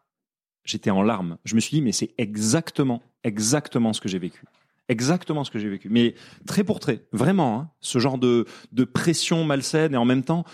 j'étais 0.64 0.91
en 0.91 1.03
larmes. 1.03 1.37
Je 1.45 1.55
me 1.55 1.61
suis 1.61 1.77
dit 1.77 1.83
mais 1.83 1.93
c'est 1.93 2.14
exactement, 2.18 3.01
exactement 3.22 3.93
ce 3.93 4.01
que 4.01 4.09
j'ai 4.09 4.18
vécu. 4.18 4.43
Exactement 4.89 5.45
ce 5.45 5.51
que 5.51 5.59
j'ai 5.59 5.68
vécu. 5.68 5.89
Mais 5.91 6.14
très 6.47 6.64
pour 6.64 6.80
très, 6.80 7.07
vraiment, 7.12 7.59
hein, 7.59 7.70
ce 7.80 7.99
genre 7.99 8.18
de, 8.18 8.45
de 8.72 8.85
pression 8.85 9.45
malsaine 9.45 9.95
et 9.95 9.97
en 9.97 10.05
même 10.05 10.22
temps, 10.22 10.45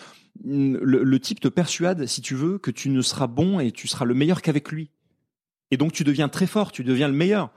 mm, 0.44 0.76
le, 0.80 1.02
le 1.02 1.20
type 1.20 1.40
te 1.40 1.48
persuade, 1.48 2.06
si 2.06 2.22
tu 2.22 2.34
veux, 2.34 2.58
que 2.58 2.70
tu 2.70 2.90
ne 2.90 3.02
seras 3.02 3.26
bon 3.26 3.60
et 3.60 3.72
tu 3.72 3.88
seras 3.88 4.04
le 4.04 4.14
meilleur 4.14 4.42
qu'avec 4.42 4.70
lui. 4.70 4.90
Et 5.70 5.76
donc 5.76 5.92
tu 5.92 6.04
deviens 6.04 6.28
très 6.28 6.46
fort, 6.46 6.72
tu 6.72 6.84
deviens 6.84 7.08
le 7.08 7.14
meilleur. 7.14 7.50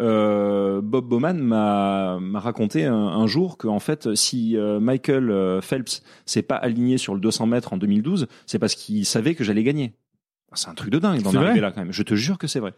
Euh, 0.00 0.80
Bob 0.80 1.08
Bowman 1.08 1.34
m'a 1.34 2.18
raconté 2.40 2.84
un, 2.84 2.94
un 2.94 3.26
jour 3.26 3.58
que 3.58 3.68
en 3.68 3.78
fait, 3.78 4.14
si 4.14 4.56
euh, 4.56 4.80
Michael 4.80 5.30
euh, 5.30 5.60
Phelps 5.60 6.02
s'est 6.26 6.42
pas 6.42 6.56
aligné 6.56 6.98
sur 6.98 7.14
le 7.14 7.20
200 7.20 7.46
mètres 7.46 7.72
en 7.72 7.76
2012, 7.76 8.26
c'est 8.46 8.58
parce 8.58 8.74
qu'il 8.74 9.06
savait 9.06 9.34
que 9.34 9.44
j'allais 9.44 9.62
gagner. 9.62 9.94
C'est 10.54 10.68
un 10.68 10.74
truc 10.74 10.90
de 10.90 10.98
dingue 10.98 11.22
d'en 11.22 11.34
arriver 11.34 11.60
là 11.60 11.72
quand 11.72 11.80
même. 11.80 11.92
Je 11.92 12.02
te 12.02 12.14
jure 12.14 12.38
que 12.38 12.46
c'est 12.46 12.60
vrai. 12.60 12.74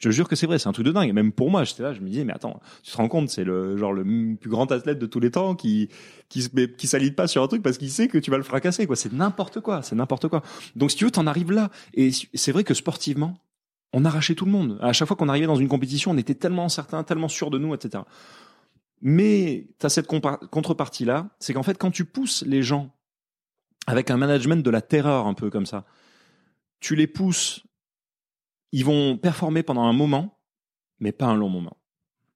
Je 0.00 0.08
te 0.08 0.14
jure 0.14 0.28
que 0.28 0.34
c'est 0.34 0.46
vrai, 0.46 0.58
c'est 0.58 0.66
un 0.68 0.72
truc 0.72 0.86
de 0.86 0.92
dingue. 0.92 1.12
Même 1.12 1.30
pour 1.30 1.50
moi, 1.50 1.62
j'étais 1.64 1.82
là, 1.82 1.92
je 1.92 2.00
me 2.00 2.08
disais, 2.08 2.24
mais 2.24 2.32
attends, 2.32 2.58
tu 2.82 2.90
te 2.90 2.96
rends 2.96 3.08
compte, 3.08 3.28
c'est 3.28 3.44
le 3.44 3.76
genre 3.76 3.92
le 3.92 4.34
plus 4.34 4.48
grand 4.48 4.72
athlète 4.72 4.98
de 4.98 5.04
tous 5.04 5.20
les 5.20 5.30
temps 5.30 5.54
qui 5.54 5.90
qui 6.30 6.48
qui 6.78 6.86
s'aligne 6.86 7.12
pas 7.12 7.28
sur 7.28 7.42
un 7.42 7.48
truc 7.48 7.62
parce 7.62 7.76
qu'il 7.76 7.90
sait 7.90 8.08
que 8.08 8.16
tu 8.16 8.30
vas 8.30 8.38
le 8.38 8.42
fracasser. 8.42 8.86
quoi. 8.86 8.96
C'est 8.96 9.12
n'importe 9.12 9.60
quoi, 9.60 9.82
c'est 9.82 9.94
n'importe 9.94 10.28
quoi. 10.28 10.42
Donc 10.74 10.90
si 10.90 10.96
tu 10.96 11.04
veux, 11.04 11.10
t'en 11.10 11.26
arrives 11.26 11.52
là. 11.52 11.68
Et 11.92 12.12
c'est 12.32 12.50
vrai 12.50 12.64
que 12.64 12.72
sportivement, 12.72 13.36
on 13.92 14.06
arrachait 14.06 14.34
tout 14.34 14.46
le 14.46 14.52
monde. 14.52 14.78
À 14.80 14.94
chaque 14.94 15.06
fois 15.06 15.18
qu'on 15.18 15.28
arrivait 15.28 15.46
dans 15.46 15.56
une 15.56 15.68
compétition, 15.68 16.12
on 16.12 16.16
était 16.16 16.34
tellement 16.34 16.70
certain, 16.70 17.04
tellement 17.04 17.28
sûr 17.28 17.50
de 17.50 17.58
nous, 17.58 17.74
etc. 17.74 18.02
Mais 19.02 19.68
tu 19.78 19.86
as 19.86 19.88
cette 19.90 20.08
compa- 20.08 20.38
contrepartie-là, 20.48 21.28
c'est 21.40 21.52
qu'en 21.54 21.62
fait, 21.62 21.76
quand 21.78 21.90
tu 21.90 22.04
pousses 22.04 22.42
les 22.46 22.62
gens 22.62 22.90
avec 23.86 24.10
un 24.10 24.16
management 24.16 24.62
de 24.64 24.70
la 24.70 24.80
terreur 24.80 25.26
un 25.26 25.34
peu 25.34 25.50
comme 25.50 25.66
ça, 25.66 25.84
tu 26.80 26.96
les 26.96 27.06
pousses, 27.06 27.64
ils 28.72 28.84
vont 28.84 29.16
performer 29.16 29.62
pendant 29.62 29.82
un 29.82 29.92
moment, 29.92 30.38
mais 30.98 31.12
pas 31.12 31.26
un 31.26 31.36
long 31.36 31.48
moment. 31.48 31.76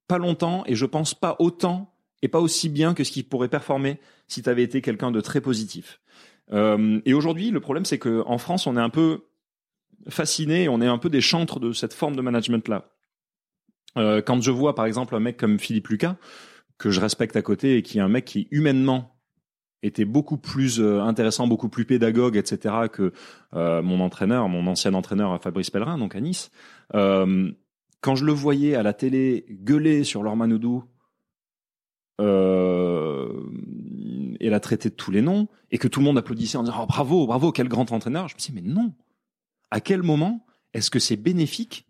Pas 0.08 0.18
longtemps, 0.18 0.64
et 0.66 0.74
je 0.74 0.86
pense 0.86 1.14
pas 1.14 1.36
autant 1.38 1.94
et 2.22 2.28
pas 2.28 2.40
aussi 2.40 2.68
bien 2.68 2.94
que 2.94 3.04
ce 3.04 3.12
qu'ils 3.12 3.28
pourraient 3.28 3.48
performer 3.48 4.00
si 4.28 4.42
tu 4.42 4.48
avais 4.48 4.62
été 4.62 4.80
quelqu'un 4.80 5.10
de 5.10 5.20
très 5.20 5.40
positif. 5.40 6.00
Euh, 6.52 7.00
et 7.04 7.14
aujourd'hui, 7.14 7.50
le 7.50 7.60
problème, 7.60 7.84
c'est 7.84 7.98
que 7.98 8.22
en 8.26 8.38
France, 8.38 8.66
on 8.66 8.76
est 8.76 8.80
un 8.80 8.90
peu 8.90 9.24
fasciné, 10.08 10.68
on 10.68 10.80
est 10.80 10.86
un 10.86 10.98
peu 10.98 11.10
des 11.10 11.20
chantres 11.20 11.60
de 11.60 11.72
cette 11.72 11.94
forme 11.94 12.16
de 12.16 12.22
management-là. 12.22 12.90
Euh, 13.96 14.22
quand 14.22 14.40
je 14.42 14.50
vois, 14.50 14.74
par 14.74 14.86
exemple, 14.86 15.14
un 15.14 15.20
mec 15.20 15.36
comme 15.36 15.58
Philippe 15.58 15.88
Lucas, 15.88 16.16
que 16.78 16.90
je 16.90 17.00
respecte 17.00 17.36
à 17.36 17.42
côté 17.42 17.76
et 17.76 17.82
qui 17.82 17.98
est 17.98 18.02
un 18.02 18.08
mec 18.08 18.24
qui 18.24 18.48
humainement 18.50 19.13
était 19.84 20.04
beaucoup 20.04 20.38
plus 20.38 20.80
euh, 20.80 21.00
intéressant, 21.02 21.46
beaucoup 21.46 21.68
plus 21.68 21.84
pédagogue, 21.84 22.36
etc. 22.36 22.74
que 22.90 23.12
euh, 23.54 23.82
mon 23.82 24.00
entraîneur, 24.00 24.48
mon 24.48 24.66
ancien 24.66 24.94
entraîneur 24.94 25.40
Fabrice 25.42 25.70
Pellerin, 25.70 25.98
donc 25.98 26.16
à 26.16 26.20
Nice. 26.20 26.50
Euh, 26.94 27.50
quand 28.00 28.16
je 28.16 28.24
le 28.24 28.32
voyais 28.32 28.74
à 28.74 28.82
la 28.82 28.92
télé 28.92 29.46
gueuler 29.50 30.04
sur 30.04 30.22
Laure 30.22 30.36
Manoudou 30.36 30.84
euh, 32.20 33.28
et 34.40 34.50
la 34.50 34.60
traiter 34.60 34.88
de 34.90 34.94
tous 34.94 35.10
les 35.10 35.22
noms, 35.22 35.48
et 35.70 35.78
que 35.78 35.88
tout 35.88 36.00
le 36.00 36.04
monde 36.04 36.18
applaudissait 36.18 36.58
en 36.58 36.62
disant 36.62 36.80
oh, 36.82 36.86
bravo, 36.86 37.26
bravo, 37.26 37.52
quel 37.52 37.68
grand 37.68 37.90
entraîneur, 37.92 38.28
je 38.28 38.34
me 38.34 38.38
dis 38.38 38.52
mais 38.54 38.60
non. 38.62 38.92
À 39.70 39.80
quel 39.80 40.02
moment 40.02 40.46
est-ce 40.72 40.90
que 40.90 40.98
c'est 40.98 41.16
bénéfique 41.16 41.86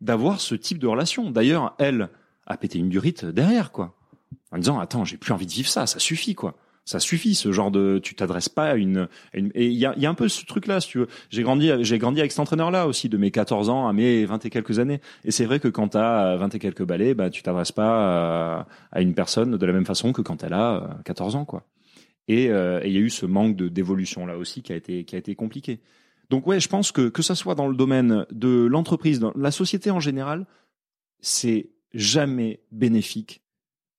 d'avoir 0.00 0.40
ce 0.40 0.54
type 0.54 0.78
de 0.78 0.86
relation? 0.86 1.30
D'ailleurs, 1.30 1.74
elle 1.78 2.08
a 2.46 2.56
pété 2.56 2.78
une 2.78 2.88
durite 2.88 3.24
derrière, 3.24 3.70
quoi, 3.70 3.96
en 4.50 4.58
disant 4.58 4.80
attends, 4.80 5.04
j'ai 5.04 5.16
plus 5.16 5.32
envie 5.32 5.46
de 5.46 5.52
vivre 5.52 5.68
ça, 5.68 5.86
ça 5.86 5.98
suffit, 5.98 6.34
quoi. 6.34 6.56
Ça 6.84 6.98
suffit, 6.98 7.36
ce 7.36 7.52
genre 7.52 7.70
de, 7.70 8.00
tu 8.02 8.16
t'adresses 8.16 8.48
pas 8.48 8.70
à 8.70 8.74
une, 8.74 9.08
à 9.32 9.38
une- 9.38 9.52
et 9.54 9.66
il 9.68 9.74
y 9.78 9.86
a, 9.86 9.96
y 9.96 10.04
a 10.04 10.10
un 10.10 10.14
peu 10.14 10.28
ce 10.28 10.44
truc-là, 10.44 10.80
si 10.80 10.88
tu 10.88 10.98
veux. 10.98 11.06
J'ai 11.30 11.42
grandi, 11.44 11.70
j'ai 11.84 11.98
grandi 11.98 12.18
avec 12.18 12.32
cet 12.32 12.40
entraîneur-là 12.40 12.88
aussi, 12.88 13.08
de 13.08 13.16
mes 13.16 13.30
14 13.30 13.68
ans 13.68 13.86
à 13.86 13.92
mes 13.92 14.24
20 14.24 14.44
et 14.46 14.50
quelques 14.50 14.80
années. 14.80 15.00
Et 15.24 15.30
c'est 15.30 15.44
vrai 15.44 15.60
que 15.60 15.68
quand 15.68 15.88
t'as 15.88 16.34
20 16.36 16.52
et 16.54 16.58
quelques 16.58 16.82
balais, 16.84 17.14
bah, 17.14 17.30
tu 17.30 17.42
t'adresses 17.44 17.70
pas 17.70 18.58
à, 18.62 18.66
à 18.90 19.00
une 19.00 19.14
personne 19.14 19.56
de 19.56 19.66
la 19.66 19.72
même 19.72 19.86
façon 19.86 20.12
que 20.12 20.22
quand 20.22 20.42
elle 20.42 20.54
a 20.54 20.74
euh, 20.82 21.02
14 21.04 21.36
ans, 21.36 21.44
quoi. 21.44 21.62
Et 22.28 22.50
euh, 22.50 22.80
et 22.82 22.88
il 22.88 22.92
y 22.94 22.96
a 22.96 23.00
eu 23.00 23.10
ce 23.10 23.26
manque 23.26 23.56
de 23.56 23.68
d'évolution 23.68 24.26
là 24.26 24.36
aussi 24.38 24.62
qui 24.62 24.72
a 24.72 24.76
été 24.76 25.04
qui 25.04 25.14
a 25.14 25.18
été 25.18 25.34
compliqué. 25.36 25.80
Donc 26.30 26.46
ouais, 26.46 26.58
je 26.60 26.68
pense 26.68 26.90
que 26.92 27.08
que 27.08 27.20
ça 27.22 27.34
soit 27.34 27.54
dans 27.54 27.66
le 27.68 27.74
domaine 27.76 28.26
de 28.32 28.64
l'entreprise, 28.66 29.18
dans 29.20 29.32
la 29.36 29.50
société 29.50 29.90
en 29.90 30.00
général, 30.00 30.46
c'est 31.20 31.70
jamais 31.94 32.60
bénéfique 32.72 33.41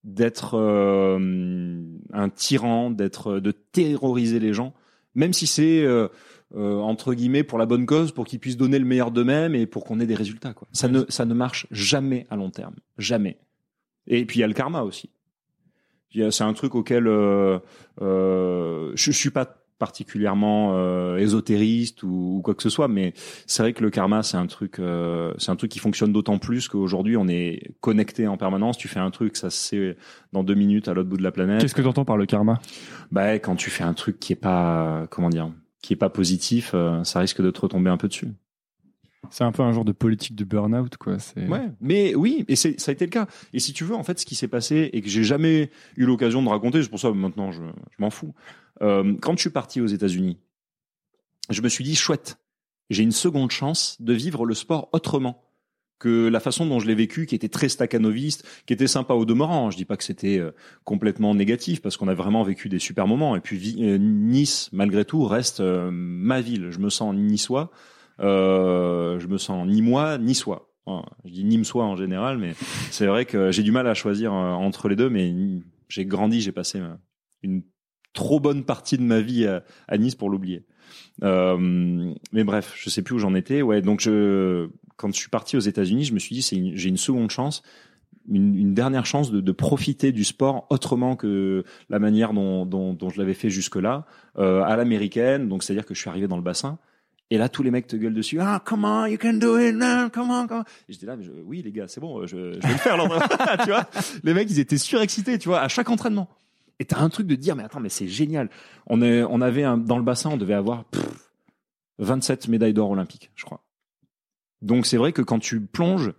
d'être 0.03 0.57
euh, 0.57 1.81
un 2.11 2.29
tyran, 2.29 2.91
d'être 2.91 3.39
de 3.39 3.51
terroriser 3.51 4.39
les 4.39 4.53
gens, 4.53 4.73
même 5.15 5.33
si 5.33 5.47
c'est 5.47 5.83
euh, 5.83 6.07
euh, 6.55 6.79
entre 6.79 7.13
guillemets 7.13 7.43
pour 7.43 7.57
la 7.57 7.65
bonne 7.65 7.85
cause, 7.85 8.11
pour 8.11 8.25
qu'ils 8.25 8.39
puissent 8.39 8.57
donner 8.57 8.77
le 8.77 8.85
meilleur 8.85 9.11
d'eux-mêmes 9.11 9.55
et 9.55 9.65
pour 9.65 9.83
qu'on 9.85 9.99
ait 9.99 10.05
des 10.05 10.15
résultats. 10.15 10.53
Quoi. 10.53 10.67
Ça 10.71 10.87
ne 10.87 11.03
ça 11.09 11.25
ne 11.25 11.33
marche 11.33 11.67
jamais 11.71 12.27
à 12.29 12.35
long 12.35 12.51
terme, 12.51 12.75
jamais. 12.97 13.37
Et 14.07 14.25
puis 14.25 14.39
il 14.39 14.41
y 14.41 14.43
a 14.43 14.47
le 14.47 14.53
karma 14.53 14.83
aussi. 14.83 15.09
C'est 16.29 16.43
un 16.43 16.53
truc 16.53 16.75
auquel 16.75 17.07
euh, 17.07 17.57
euh, 18.01 18.91
je, 18.93 19.11
je 19.11 19.17
suis 19.17 19.31
pas 19.31 19.62
particulièrement 19.83 20.71
euh, 20.75 21.17
ésotériste 21.17 22.03
ou, 22.03 22.37
ou 22.37 22.41
quoi 22.41 22.55
que 22.55 22.63
ce 22.63 22.69
soit, 22.69 22.87
mais 22.87 23.13
c'est 23.47 23.63
vrai 23.63 23.73
que 23.73 23.83
le 23.83 23.89
karma 23.89 24.23
c'est 24.23 24.37
un 24.37 24.47
truc, 24.47 24.79
euh, 24.79 25.33
c'est 25.37 25.51
un 25.51 25.57
truc 25.57 25.69
qui 25.69 25.79
fonctionne 25.79 26.13
d'autant 26.13 26.37
plus 26.37 26.69
qu'aujourd'hui 26.69 27.17
on 27.17 27.27
est 27.27 27.73
connecté 27.81 28.27
en 28.27 28.37
permanence. 28.37 28.77
Tu 28.77 28.87
fais 28.87 29.01
un 29.01 29.11
truc, 29.11 29.35
ça 29.35 29.49
se 29.49 29.57
sait 29.57 29.97
dans 30.31 30.45
deux 30.45 30.55
minutes 30.55 30.87
à 30.87 30.93
l'autre 30.93 31.09
bout 31.09 31.17
de 31.17 31.23
la 31.23 31.31
planète. 31.31 31.59
Qu'est-ce 31.59 31.75
que 31.75 31.81
tu 31.81 31.87
entends 31.87 32.05
par 32.05 32.15
le 32.15 32.25
karma? 32.25 32.61
Bah 33.11 33.33
quand 33.33 33.57
tu 33.57 33.69
fais 33.69 33.83
un 33.83 33.93
truc 33.93 34.21
qui 34.21 34.31
est 34.31 34.37
pas, 34.37 35.05
comment 35.09 35.29
dire, 35.29 35.51
qui 35.81 35.91
est 35.91 35.97
pas 35.97 36.09
positif, 36.09 36.71
euh, 36.73 37.03
ça 37.03 37.19
risque 37.19 37.41
de 37.41 37.51
te 37.51 37.59
retomber 37.59 37.89
un 37.89 37.97
peu 37.97 38.07
dessus. 38.07 38.29
C'est 39.29 39.45
un 39.45 39.51
peu 39.51 39.63
un 39.63 39.71
genre 39.71 39.85
de 39.85 39.93
politique 39.93 40.35
de 40.35 40.43
burn-out, 40.43 40.97
quoi. 40.97 41.17
C'est... 41.17 41.47
Ouais, 41.47 41.69
mais 41.79 42.13
oui, 42.13 42.43
et 42.49 42.55
c'est 42.55 42.79
ça 42.79 42.91
a 42.91 42.93
été 42.93 43.05
le 43.05 43.09
cas. 43.09 43.25
Et 43.53 43.59
si 43.59 43.71
tu 43.71 43.83
veux, 43.85 43.95
en 43.95 44.03
fait, 44.03 44.19
ce 44.19 44.25
qui 44.25 44.35
s'est 44.35 44.49
passé 44.49 44.89
et 44.91 45.01
que 45.01 45.07
j'ai 45.07 45.23
jamais 45.23 45.71
eu 45.95 46.05
l'occasion 46.05 46.43
de 46.43 46.49
raconter, 46.49 46.83
c'est 46.83 46.89
pour 46.89 46.99
ça 46.99 47.09
que 47.09 47.15
maintenant 47.15 47.51
je, 47.51 47.63
je 47.63 47.97
m'en 47.99 48.09
fous. 48.09 48.33
Euh, 48.83 49.15
quand 49.21 49.35
je 49.35 49.41
suis 49.41 49.49
parti 49.49 49.81
aux 49.81 49.87
États-Unis, 49.87 50.37
je 51.49 51.61
me 51.61 51.69
suis 51.69 51.83
dit 51.83 51.95
chouette, 51.95 52.37
j'ai 52.89 53.03
une 53.03 53.11
seconde 53.11 53.49
chance 53.51 53.97
de 54.01 54.13
vivre 54.13 54.45
le 54.45 54.53
sport 54.53 54.89
autrement 54.93 55.41
que 55.99 56.27
la 56.27 56.41
façon 56.41 56.65
dont 56.65 56.79
je 56.79 56.87
l'ai 56.87 56.95
vécu, 56.95 57.25
qui 57.25 57.33
était 57.35 57.47
très 57.47 57.69
staccanoviste, 57.69 58.45
qui 58.65 58.73
était 58.73 58.87
sympa 58.87 59.13
au 59.13 59.23
demeurant. 59.23 59.71
Je 59.71 59.77
dis 59.77 59.85
pas 59.85 59.95
que 59.95 60.03
c'était 60.03 60.37
euh, 60.37 60.51
complètement 60.83 61.33
négatif 61.33 61.81
parce 61.81 61.95
qu'on 61.95 62.09
a 62.09 62.13
vraiment 62.13 62.43
vécu 62.43 62.67
des 62.67 62.79
super 62.79 63.07
moments. 63.07 63.37
Et 63.37 63.39
puis 63.39 63.77
euh, 63.79 63.97
Nice, 63.97 64.69
malgré 64.73 65.05
tout, 65.05 65.23
reste 65.23 65.61
ma 65.61 66.41
ville. 66.41 66.71
Je 66.71 66.79
me 66.79 66.89
sens 66.89 67.15
niçois. 67.15 67.71
Euh, 68.19 69.17
je 69.19 69.27
me 69.27 69.37
sens 69.37 69.65
ni 69.67 69.81
moi 69.81 70.17
ni 70.17 70.35
soi. 70.35 70.69
Je 71.23 71.31
dis 71.31 71.45
nimsois 71.45 71.85
en 71.85 71.95
général, 71.95 72.37
mais 72.37 72.53
c'est 72.91 73.05
vrai 73.05 73.23
que 73.23 73.51
j'ai 73.53 73.63
du 73.63 73.71
mal 73.71 73.87
à 73.87 73.93
choisir 73.93 74.33
entre 74.33 74.89
les 74.89 74.97
deux. 74.97 75.09
Mais 75.09 75.31
ni- 75.31 75.63
j'ai 75.87 76.05
grandi, 76.05 76.41
j'ai 76.41 76.51
passé 76.51 76.81
une 77.43 77.63
trop 78.13 78.39
bonne 78.39 78.63
partie 78.63 78.97
de 78.97 79.03
ma 79.03 79.21
vie 79.21 79.45
à, 79.45 79.63
à 79.87 79.97
Nice 79.97 80.15
pour 80.15 80.29
l'oublier. 80.29 80.63
Euh, 81.23 82.13
mais 82.31 82.43
bref, 82.43 82.73
je 82.75 82.89
sais 82.89 83.01
plus 83.01 83.15
où 83.15 83.19
j'en 83.19 83.35
étais. 83.35 83.61
Ouais, 83.61 83.81
donc 83.81 83.99
je, 83.99 84.69
quand 84.97 85.11
je 85.13 85.17
suis 85.17 85.29
parti 85.29 85.57
aux 85.57 85.61
États-Unis, 85.61 86.05
je 86.05 86.13
me 86.13 86.19
suis 86.19 86.35
dit 86.35 86.41
c'est 86.41 86.75
j'ai 86.75 86.89
une 86.89 86.97
seconde 86.97 87.29
chance 87.29 87.63
une, 88.29 88.55
une 88.55 88.73
dernière 88.73 89.05
chance 89.05 89.31
de, 89.31 89.41
de, 89.41 89.51
profiter 89.51 90.11
du 90.11 90.23
sport 90.23 90.65
autrement 90.69 91.15
que 91.15 91.63
la 91.89 91.99
manière 91.99 92.33
dont, 92.33 92.65
dont, 92.65 92.93
dont 92.93 93.09
je 93.09 93.19
l'avais 93.19 93.33
fait 93.33 93.49
jusque-là, 93.49 94.05
euh, 94.37 94.61
à 94.63 94.75
l'américaine. 94.75 95.49
Donc, 95.49 95.63
c'est-à-dire 95.63 95.85
que 95.85 95.93
je 95.93 95.99
suis 95.99 96.09
arrivé 96.09 96.27
dans 96.27 96.37
le 96.37 96.43
bassin. 96.43 96.77
Et 97.29 97.37
là, 97.37 97.49
tous 97.49 97.63
les 97.63 97.71
mecs 97.71 97.87
te 97.87 97.95
gueulent 97.95 98.13
dessus. 98.13 98.39
Ah, 98.39 98.61
comment 98.63 99.05
you 99.05 99.17
can 99.19 99.33
do 99.33 99.57
it, 99.57 99.75
man, 99.75 100.09
comment, 100.11 100.45
comment. 100.45 100.63
Et 100.87 100.93
j'étais 100.93 101.05
là, 101.05 101.15
mais 101.15 101.23
je, 101.23 101.31
oui, 101.45 101.61
les 101.63 101.71
gars, 101.71 101.87
c'est 101.87 101.99
bon, 101.99 102.25
je, 102.27 102.53
je 102.53 102.59
vais 102.59 102.73
le 102.73 102.77
faire, 102.77 102.97
tu 103.63 103.69
vois. 103.69 103.85
Les 104.23 104.33
mecs, 104.33 104.49
ils 104.51 104.59
étaient 104.59 104.77
surexcités, 104.77 105.39
tu 105.39 105.49
vois, 105.49 105.61
à 105.61 105.67
chaque 105.67 105.89
entraînement. 105.89 106.29
Et 106.79 106.85
t'as 106.85 106.99
un 106.99 107.09
truc 107.09 107.27
de 107.27 107.35
dire, 107.35 107.55
mais 107.55 107.63
attends, 107.63 107.79
mais 107.79 107.89
c'est 107.89 108.07
génial. 108.07 108.49
On 108.87 109.01
est, 109.01 109.23
on 109.23 109.41
avait 109.41 109.63
dans 109.63 109.97
le 109.97 110.03
bassin, 110.03 110.31
on 110.31 110.37
devait 110.37 110.53
avoir 110.53 110.85
pff, 110.85 111.31
27 111.99 112.47
médailles 112.47 112.73
d'or 112.73 112.89
olympiques, 112.89 113.31
je 113.35 113.45
crois. 113.45 113.63
Donc 114.61 114.85
c'est 114.85 114.97
vrai 114.97 115.11
que 115.11 115.21
quand 115.21 115.39
tu 115.39 115.61
plonges, 115.61 116.13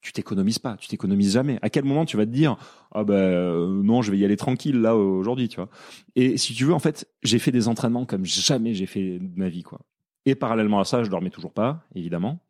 tu 0.00 0.12
t'économises 0.12 0.58
pas, 0.58 0.76
tu 0.76 0.88
t'économises 0.88 1.34
jamais. 1.34 1.58
À 1.62 1.70
quel 1.70 1.84
moment 1.84 2.04
tu 2.04 2.16
vas 2.16 2.24
te 2.24 2.30
dire 2.30 2.56
ah 2.92 3.04
ben 3.04 3.14
euh, 3.14 3.82
non, 3.82 4.02
je 4.02 4.10
vais 4.10 4.18
y 4.18 4.24
aller 4.24 4.36
tranquille 4.36 4.80
là 4.80 4.96
aujourd'hui, 4.96 5.48
tu 5.48 5.56
vois. 5.56 5.68
Et 6.16 6.38
si 6.38 6.54
tu 6.54 6.64
veux 6.64 6.72
en 6.72 6.78
fait, 6.78 7.06
j'ai 7.22 7.38
fait 7.38 7.52
des 7.52 7.68
entraînements 7.68 8.06
comme 8.06 8.24
jamais 8.24 8.74
j'ai 8.74 8.86
fait 8.86 9.18
de 9.18 9.38
ma 9.38 9.48
vie 9.48 9.62
quoi. 9.62 9.80
Et 10.26 10.34
parallèlement 10.34 10.80
à 10.80 10.84
ça, 10.84 11.02
je 11.02 11.10
dormais 11.10 11.30
toujours 11.30 11.52
pas, 11.52 11.84
évidemment. 11.94 12.40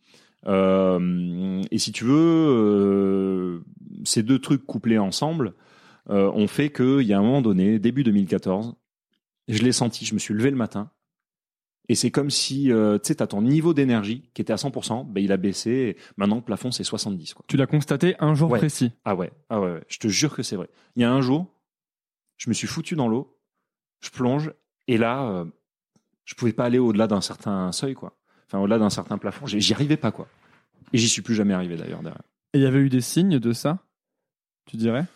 Euh, 0.46 1.62
et 1.70 1.78
si 1.78 1.92
tu 1.92 2.04
veux, 2.04 2.14
euh, 2.16 3.60
ces 4.04 4.22
deux 4.22 4.38
trucs 4.38 4.64
couplés 4.64 4.98
ensemble 4.98 5.54
euh, 6.10 6.30
ont 6.32 6.46
fait 6.48 6.70
qu'il 6.70 7.02
y 7.02 7.12
a 7.12 7.18
un 7.18 7.22
moment 7.22 7.42
donné, 7.42 7.78
début 7.78 8.02
2014, 8.04 8.74
je 9.48 9.62
l'ai 9.62 9.72
senti, 9.72 10.04
je 10.04 10.14
me 10.14 10.18
suis 10.18 10.34
levé 10.34 10.50
le 10.50 10.56
matin, 10.56 10.90
et 11.88 11.94
c'est 11.96 12.10
comme 12.12 12.30
si, 12.30 12.70
euh, 12.70 12.98
tu 12.98 13.08
sais, 13.08 13.14
t'as 13.16 13.26
ton 13.26 13.42
niveau 13.42 13.74
d'énergie 13.74 14.30
qui 14.32 14.42
était 14.42 14.52
à 14.52 14.56
100%, 14.56 15.04
ben 15.10 15.24
il 15.24 15.32
a 15.32 15.36
baissé. 15.36 15.70
Et 15.70 15.96
maintenant, 16.16 16.36
le 16.36 16.42
plafond, 16.42 16.70
c'est 16.70 16.84
70. 16.84 17.34
Quoi. 17.34 17.44
Tu 17.48 17.56
l'as 17.56 17.66
constaté 17.66 18.14
un 18.20 18.34
jour 18.34 18.48
Ouais. 18.50 18.58
précis. 18.60 18.92
Ah 19.04 19.16
ouais, 19.16 19.32
ah 19.48 19.60
ouais, 19.60 19.72
ouais, 19.72 19.82
je 19.88 19.98
te 19.98 20.06
jure 20.06 20.34
que 20.36 20.44
c'est 20.44 20.54
vrai. 20.54 20.68
Il 20.94 21.02
y 21.02 21.04
a 21.04 21.12
un 21.12 21.20
jour, 21.20 21.46
je 22.36 22.48
me 22.48 22.54
suis 22.54 22.68
foutu 22.68 22.94
dans 22.94 23.08
l'eau, 23.08 23.36
je 24.00 24.10
plonge, 24.10 24.52
et 24.86 24.98
là, 24.98 25.24
euh, 25.30 25.44
je 26.24 26.34
pouvais 26.36 26.52
pas 26.52 26.64
aller 26.66 26.78
au-delà 26.78 27.08
d'un 27.08 27.20
certain 27.20 27.72
seuil, 27.72 27.94
quoi. 27.94 28.16
Enfin, 28.46 28.60
au-delà 28.60 28.78
d'un 28.78 28.90
certain 28.90 29.18
plafond, 29.18 29.46
J'y- 29.46 29.60
j'y 29.60 29.74
arrivais 29.74 29.96
pas, 29.96 30.12
quoi. 30.12 30.28
Et 30.92 30.98
j'y 30.98 31.08
suis 31.08 31.22
plus 31.22 31.34
jamais 31.34 31.54
arrivé 31.54 31.76
d'ailleurs 31.76 32.02
derrière. 32.02 32.22
Et 32.52 32.58
il 32.58 32.62
y 32.62 32.66
avait 32.66 32.78
eu 32.80 32.88
des 32.88 33.00
signes 33.00 33.38
de 33.40 33.52
ça 33.52 33.78
Tu 34.66 34.76
dirais? 34.76 35.06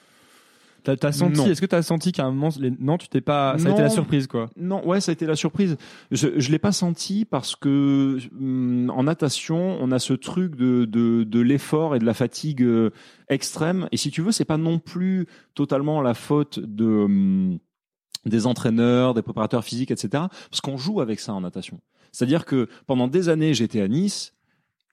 T'as 0.85 1.09
as 1.09 1.13
senti. 1.13 1.41
Est-ce 1.41 1.63
que 1.63 1.67
t'as 1.67 1.83
senti 1.83 2.13
qu'à 2.13 2.27
un 2.27 2.31
moment, 2.31 2.51
les... 2.61 2.71
non, 2.79 2.99
tu 2.99 3.09
t'es 3.09 3.23
pas. 3.23 3.57
Ça 3.59 3.69
a 3.69 3.73
été 3.73 3.81
la 3.81 3.89
surprise, 3.89 4.27
quoi? 4.27 4.51
Non, 4.57 4.87
ouais, 4.87 5.01
ça 5.01 5.11
a 5.11 5.15
été 5.15 5.25
la 5.25 5.35
surprise. 5.35 5.77
Je, 6.11 6.29
je 6.37 6.51
l'ai 6.51 6.59
pas 6.59 6.73
senti 6.73 7.25
parce 7.25 7.57
que 7.57 8.19
hum, 8.39 8.93
en 8.95 9.05
natation, 9.05 9.79
on 9.81 9.91
a 9.91 9.99
ce 9.99 10.13
truc 10.13 10.57
de 10.57 10.85
de, 10.85 11.25
de 11.25 11.41
l'effort 11.41 11.97
et 11.97 11.99
de 11.99 12.05
la 12.05 12.13
fatigue 12.13 12.63
euh, 12.63 12.91
extrême. 13.29 13.89
Et 13.93 13.97
si 13.97 14.11
tu 14.11 14.21
veux, 14.21 14.31
c'est 14.31 14.45
pas 14.45 14.59
non 14.59 14.79
plus 14.79 15.27
totalement 15.55 16.03
la 16.03 16.13
faute 16.13 16.61
de 16.61 16.85
hum, 16.85 17.59
des 18.27 18.47
entraîneurs, 18.47 19.15
des 19.15 19.23
préparateurs 19.23 19.65
physiques, 19.65 19.91
etc. 19.91 20.25
Parce 20.51 20.61
qu'on 20.63 20.77
joue 20.77 21.01
avec 21.01 21.19
ça 21.19 21.33
en 21.33 21.41
natation. 21.41 21.81
C'est-à-dire 22.13 22.45
que 22.45 22.69
pendant 22.87 23.09
des 23.09 23.31
années, 23.31 23.55
j'étais 23.55 23.81
à 23.81 23.89
Nice 23.89 24.35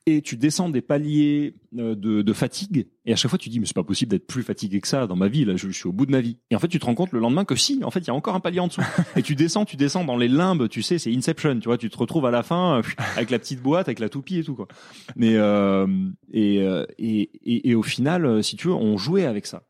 et 0.08 0.22
tu 0.22 0.36
descends 0.36 0.70
des 0.70 0.82
paliers 0.82 1.56
euh, 1.78 1.96
de, 1.96 2.24
de 2.24 2.34
fatigue 2.34 2.88
et 3.06 3.14
à 3.14 3.16
chaque 3.16 3.30
fois 3.30 3.38
tu 3.38 3.50
dis 3.50 3.60
mais 3.60 3.68
c'est 3.68 3.76
pas 3.76 3.84
possible 3.84 4.10
d'être 4.10 4.26
plus 4.26 4.42
fatigué 4.42 4.82
que 4.82 4.88
ça 4.88 5.06
dans 5.06 5.16
ma 5.16 5.28
vie 5.28 5.46
là 5.46 5.56
je, 5.56 5.68
je 5.68 5.78
suis 5.78 5.88
au 5.88 5.92
bout 5.92 6.08
de 6.08 6.12
ma 6.12 6.22
vie. 6.22 6.38
Et 6.50 6.56
en 6.56 6.60
fait 6.60 6.68
tu 6.68 6.80
te 6.80 6.86
rends 6.86 6.96
compte 6.96 7.12
le 7.12 7.20
lendemain 7.20 7.46
que 7.46 7.56
si 7.56 7.84
en 7.84 7.92
fait 7.92 8.00
il 8.00 8.08
y 8.08 8.10
a 8.10 8.14
encore 8.14 8.36
un 8.36 8.40
palier 8.40 8.60
en 8.60 8.68
dessous. 8.68 8.82
Et 9.16 9.22
tu 9.22 9.36
descends 9.36 9.66
tu 9.66 9.76
descends 9.78 10.04
dans 10.04 10.18
les 10.18 10.28
limbes 10.28 10.68
tu 10.70 10.82
sais 10.82 10.98
c'est 10.98 11.14
Inception 11.14 11.60
tu 11.60 11.66
vois 11.66 11.78
tu 11.78 11.90
te 11.90 11.98
retrouves 11.98 12.26
à 12.26 12.32
la 12.32 12.42
fin 12.42 12.80
euh, 12.80 12.82
avec 13.16 13.30
la 13.30 13.38
petite 13.38 13.62
boîte 13.62 13.88
avec 13.88 14.00
la 14.00 14.10
toupie 14.10 14.40
et 14.40 14.44
tout 14.44 14.56
quoi. 14.56 14.68
Mais 15.16 15.36
euh, 15.36 15.88
et, 16.32 16.62
euh, 16.62 16.86
et, 16.98 17.30
et 17.44 17.70
et 17.70 17.76
au 17.76 17.84
final 17.84 18.44
si 18.44 18.56
tu 18.56 18.70
veux 18.70 18.74
on 18.74 18.98
jouait 18.98 19.26
avec 19.26 19.46
ça. 19.46 19.64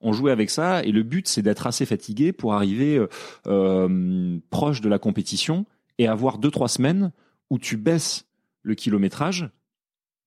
On 0.00 0.12
jouait 0.12 0.32
avec 0.32 0.50
ça 0.50 0.82
et 0.82 0.92
le 0.92 1.02
but 1.02 1.28
c'est 1.28 1.42
d'être 1.42 1.66
assez 1.66 1.84
fatigué 1.86 2.32
pour 2.32 2.54
arriver 2.54 3.04
euh, 3.46 4.38
proche 4.50 4.80
de 4.80 4.88
la 4.88 4.98
compétition 4.98 5.66
et 5.98 6.08
avoir 6.08 6.38
deux 6.38 6.50
trois 6.50 6.68
semaines 6.68 7.12
où 7.50 7.58
tu 7.58 7.76
baisses 7.76 8.26
le 8.62 8.74
kilométrage 8.74 9.50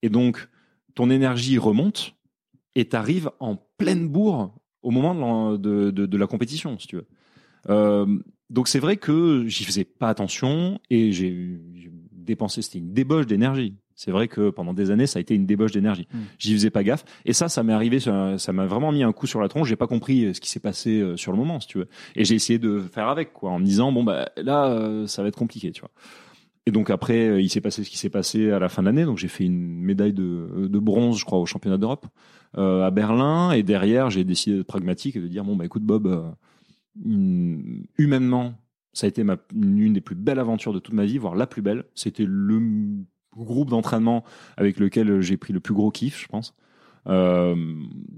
et 0.02 0.10
donc 0.10 0.48
ton 0.95 1.10
énergie 1.10 1.58
remonte 1.58 2.16
et 2.76 2.86
t'arrives 2.86 3.30
en 3.39 3.56
pleine 3.78 4.08
bourre 4.08 4.54
au 4.84 4.91
moment 4.91 5.14
de 5.14 5.20
la, 5.20 5.58
de, 5.58 5.91
de- 5.91 6.06
de 6.06 6.18
la 6.18 6.28
compétition, 6.28 6.78
si 6.80 6.88
tu 6.88 6.95
veux. 6.98 7.08
Euh, 7.70 8.06
donc 8.50 8.68
c'est 8.68 8.80
vrai 8.80 8.98
que 8.98 9.45
j'y 9.48 9.64
faisais 9.66 9.84
pas 9.84 10.10
attention 10.10 10.80
et 10.89 11.12
j'ai 11.12 11.60
dépensé, 12.12 12.62
c'était 12.62 12.80
une 12.80 12.93
débauche 12.93 13.26
d'énergie. 13.26 13.76
C'est 13.95 14.12
vrai 14.12 14.28
que 14.28 14.52
pendant 14.52 14.74
des 14.76 14.91
années, 14.91 15.08
ça 15.08 15.18
a 15.18 15.22
été 15.22 15.34
une 15.34 15.48
débauche 15.48 15.72
d'énergie. 15.72 16.08
Mm. 16.14 16.18
J'y 16.38 16.54
faisais 16.54 16.70
pas 16.70 16.84
gaffe. 16.84 17.04
Et 17.26 17.34
ça, 17.34 17.50
ça 17.50 17.64
m'est 17.64 17.74
arrivé, 17.74 18.00
ça 18.00 18.38
m'a 18.54 18.66
vraiment 18.68 18.91
mis 18.91 19.02
un 19.02 19.12
coup 19.12 19.26
sur 19.26 19.41
la 19.41 19.48
tronche. 19.48 19.68
J'ai 19.70 19.76
pas 19.76 19.88
compris 19.88 20.26
euh, 20.26 20.34
ce 20.34 20.39
qui 20.41 20.50
s'est 20.52 20.60
passé 20.60 21.00
euh, 21.00 21.18
sur 21.18 21.32
le 21.32 21.38
moment, 21.39 21.60
si 21.60 21.68
tu 21.68 21.80
veux. 21.80 21.88
Et 22.16 22.24
j'ai 22.24 22.36
essayé 22.36 22.60
de 22.60 22.80
faire 22.80 23.08
avec, 23.08 23.34
quoi, 23.34 23.50
en 23.52 23.60
me 23.60 23.66
disant, 23.66 23.91
bon, 23.91 24.04
bah, 24.04 24.30
là, 24.38 25.04
ça 25.08 25.24
va 25.24 25.30
être 25.30 25.36
compliqué, 25.38 25.72
tu 25.72 25.82
vois. 25.82 25.89
Et 26.68 26.72
donc 26.72 26.89
après, 26.89 27.30
euh, 27.30 27.41
il 27.41 27.49
s'est 27.49 27.61
passé 27.61 27.86
ce 27.86 27.89
qui 27.89 27.97
s'est 27.97 28.09
passé 28.09 28.51
à 28.51 28.59
la 28.59 28.68
fin 28.68 28.82
de 28.82 28.88
l'année. 28.88 29.05
Donc 29.05 29.18
j'ai 29.18 29.30
fait 29.30 29.45
une 29.45 29.80
médaille 29.80 30.11
de, 30.11 30.68
de 30.68 30.80
bronze, 30.80 31.18
je 31.18 31.24
crois, 31.24 31.39
au 31.39 31.45
championnat 31.45 31.78
d'Europe 31.78 32.05
euh, 32.57 32.86
à 32.86 32.91
Berlin. 32.91 33.53
Et 33.53 33.63
derrière, 33.63 34.09
j'ai 34.09 34.26
décidé 34.26 34.57
d'être 34.57 34.68
pragmatique 34.68 35.15
et 35.15 35.22
de 35.22 35.30
dire 35.30 35.45
bon 35.45 35.55
bah 35.55 35.63
écoute 35.63 35.84
Bob, 35.84 36.07
euh, 36.07 36.30
hum, 37.05 37.86
humainement, 37.97 38.53
ça 38.91 39.05
a 39.05 39.07
été 39.07 39.24
ma, 39.24 39.38
une 39.55 39.93
des 39.93 40.01
plus 40.01 40.15
belles 40.15 40.39
aventures 40.39 40.74
de 40.74 40.80
toute 40.80 40.93
ma 40.93 41.05
vie, 41.05 41.18
voire 41.18 41.36
la 41.36 41.47
plus 41.47 41.61
belle. 41.61 41.86
C'était 41.95 42.26
le 42.28 42.61
groupe 43.34 43.70
d'entraînement 43.70 44.26
avec 44.57 44.78
lequel 44.78 45.22
j'ai 45.22 45.38
pris 45.38 45.53
le 45.53 45.61
plus 45.61 45.74
gros 45.74 45.89
kiff, 45.89 46.22
je 46.22 46.28
pense. 46.28 46.53
Euh, 47.07 47.55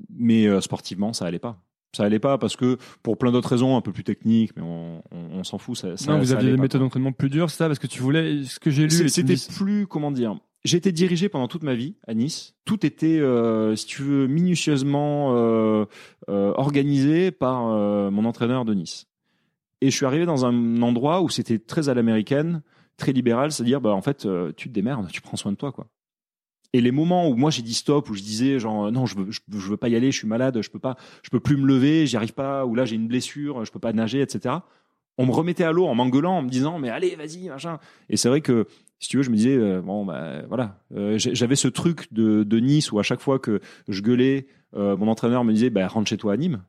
mais 0.09 0.47
euh, 0.47 0.59
sportivement, 0.59 1.13
ça 1.13 1.25
allait 1.25 1.37
pas. 1.37 1.61
Ça 1.91 2.03
allait 2.03 2.19
pas 2.19 2.37
parce 2.37 2.55
que 2.55 2.77
pour 3.01 3.17
plein 3.17 3.31
d'autres 3.31 3.49
raisons 3.49 3.75
un 3.75 3.81
peu 3.81 3.91
plus 3.91 4.03
techniques, 4.03 4.51
mais 4.55 4.61
on, 4.61 5.01
on, 5.11 5.39
on 5.39 5.43
s'en 5.43 5.57
fout. 5.57 5.75
Ça, 5.77 5.97
ça- 5.97 6.11
non, 6.11 6.19
vous 6.19 6.31
aviez 6.33 6.51
des 6.51 6.57
méthodes 6.57 6.81
d'entraînement 6.81 7.11
plus 7.11 7.29
dures, 7.29 7.49
c'est 7.49 7.57
ça 7.57 7.67
Parce 7.67 7.79
que 7.79 7.87
tu 7.87 8.01
voulais. 8.01 8.43
Ce 8.43 8.59
que 8.59 8.69
j'ai 8.69 8.83
lu. 8.83 8.89
C'est- 8.91 9.09
C'était 9.09 9.33
dis- 9.33 9.47
plus, 9.55 9.87
comment 9.87 10.11
dire, 10.11 10.37
j'ai 10.63 10.77
été 10.77 10.91
dirigé 10.91 11.29
pendant 11.29 11.47
toute 11.47 11.63
ma 11.63 11.73
vie 11.73 11.95
à 12.07 12.13
Nice. 12.13 12.53
Tout 12.65 12.85
était, 12.85 13.19
euh, 13.19 13.75
si 13.75 13.85
tu 13.87 14.03
veux, 14.03 14.27
minutieusement 14.27 15.35
euh, 15.35 15.85
euh, 16.29 16.53
organisé 16.57 17.31
par 17.31 17.67
euh, 17.69 18.11
mon 18.11 18.25
entraîneur 18.25 18.65
de 18.65 18.73
Nice. 18.75 19.07
Et 19.81 19.89
je 19.89 19.95
suis 19.95 20.05
arrivé 20.05 20.25
dans 20.25 20.45
un 20.45 20.81
endroit 20.81 21.21
où 21.21 21.29
c'était 21.29 21.57
très 21.57 21.89
à 21.89 21.93
l'américaine, 21.93 22.61
très 22.97 23.13
libéral, 23.13 23.51
c'est-à-dire, 23.51 23.79
bah 23.81 23.91
en 23.93 24.01
fait, 24.01 24.25
euh, 24.25 24.51
tu 24.57 24.67
te 24.67 24.73
démerdes, 24.73 25.07
tu 25.09 25.21
prends 25.21 25.37
soin 25.37 25.53
de 25.53 25.57
toi, 25.57 25.71
quoi. 25.71 25.87
Et 26.73 26.81
les 26.81 26.91
moments 26.91 27.27
où 27.27 27.35
moi 27.35 27.49
j'ai 27.49 27.63
dit 27.63 27.73
stop, 27.73 28.09
où 28.09 28.13
je 28.13 28.21
disais 28.21 28.59
genre 28.59 28.91
non, 28.91 29.05
je 29.05 29.17
veux, 29.17 29.31
je, 29.31 29.69
veux 29.69 29.77
pas 29.77 29.89
y 29.89 29.95
aller, 29.95 30.11
je 30.11 30.17
suis 30.17 30.27
malade, 30.27 30.61
je 30.61 30.69
peux 30.69 30.79
pas, 30.79 30.97
je 31.23 31.29
peux 31.29 31.39
plus 31.39 31.57
me 31.57 31.65
lever, 31.65 32.05
j'y 32.05 32.15
arrive 32.15 32.33
pas, 32.33 32.65
ou 32.65 32.75
là 32.75 32.85
j'ai 32.85 32.95
une 32.95 33.07
blessure, 33.07 33.65
je 33.65 33.71
peux 33.71 33.79
pas 33.79 33.91
nager, 33.93 34.21
etc. 34.21 34.55
On 35.17 35.25
me 35.25 35.31
remettait 35.31 35.63
à 35.63 35.71
l'eau 35.71 35.85
en 35.87 35.95
m'engueulant, 35.95 36.37
en 36.37 36.41
me 36.43 36.49
disant 36.49 36.77
mais 36.77 36.89
allez, 36.89 37.15
vas-y, 37.15 37.49
machin. 37.49 37.79
Et 38.07 38.17
c'est 38.17 38.29
vrai 38.29 38.41
que 38.41 38.67
si 38.99 39.09
tu 39.09 39.17
veux, 39.17 39.23
je 39.23 39.31
me 39.31 39.35
disais 39.35 39.55
euh, 39.57 39.81
bon 39.81 40.05
bah 40.05 40.43
voilà, 40.47 40.79
Euh, 40.95 41.17
j'avais 41.17 41.55
ce 41.55 41.67
truc 41.67 42.13
de, 42.13 42.43
de 42.43 42.59
Nice 42.59 42.91
où 42.91 42.99
à 42.99 43.03
chaque 43.03 43.21
fois 43.21 43.39
que 43.39 43.61
je 43.87 44.01
gueulais, 44.01 44.47
euh, 44.75 44.95
mon 44.95 45.07
entraîneur 45.07 45.43
me 45.43 45.53
disait 45.53 45.69
bah 45.71 45.87
rentre 45.87 46.09
chez 46.09 46.17
toi 46.17 46.33
à 46.33 46.37
Nîmes. 46.37 46.61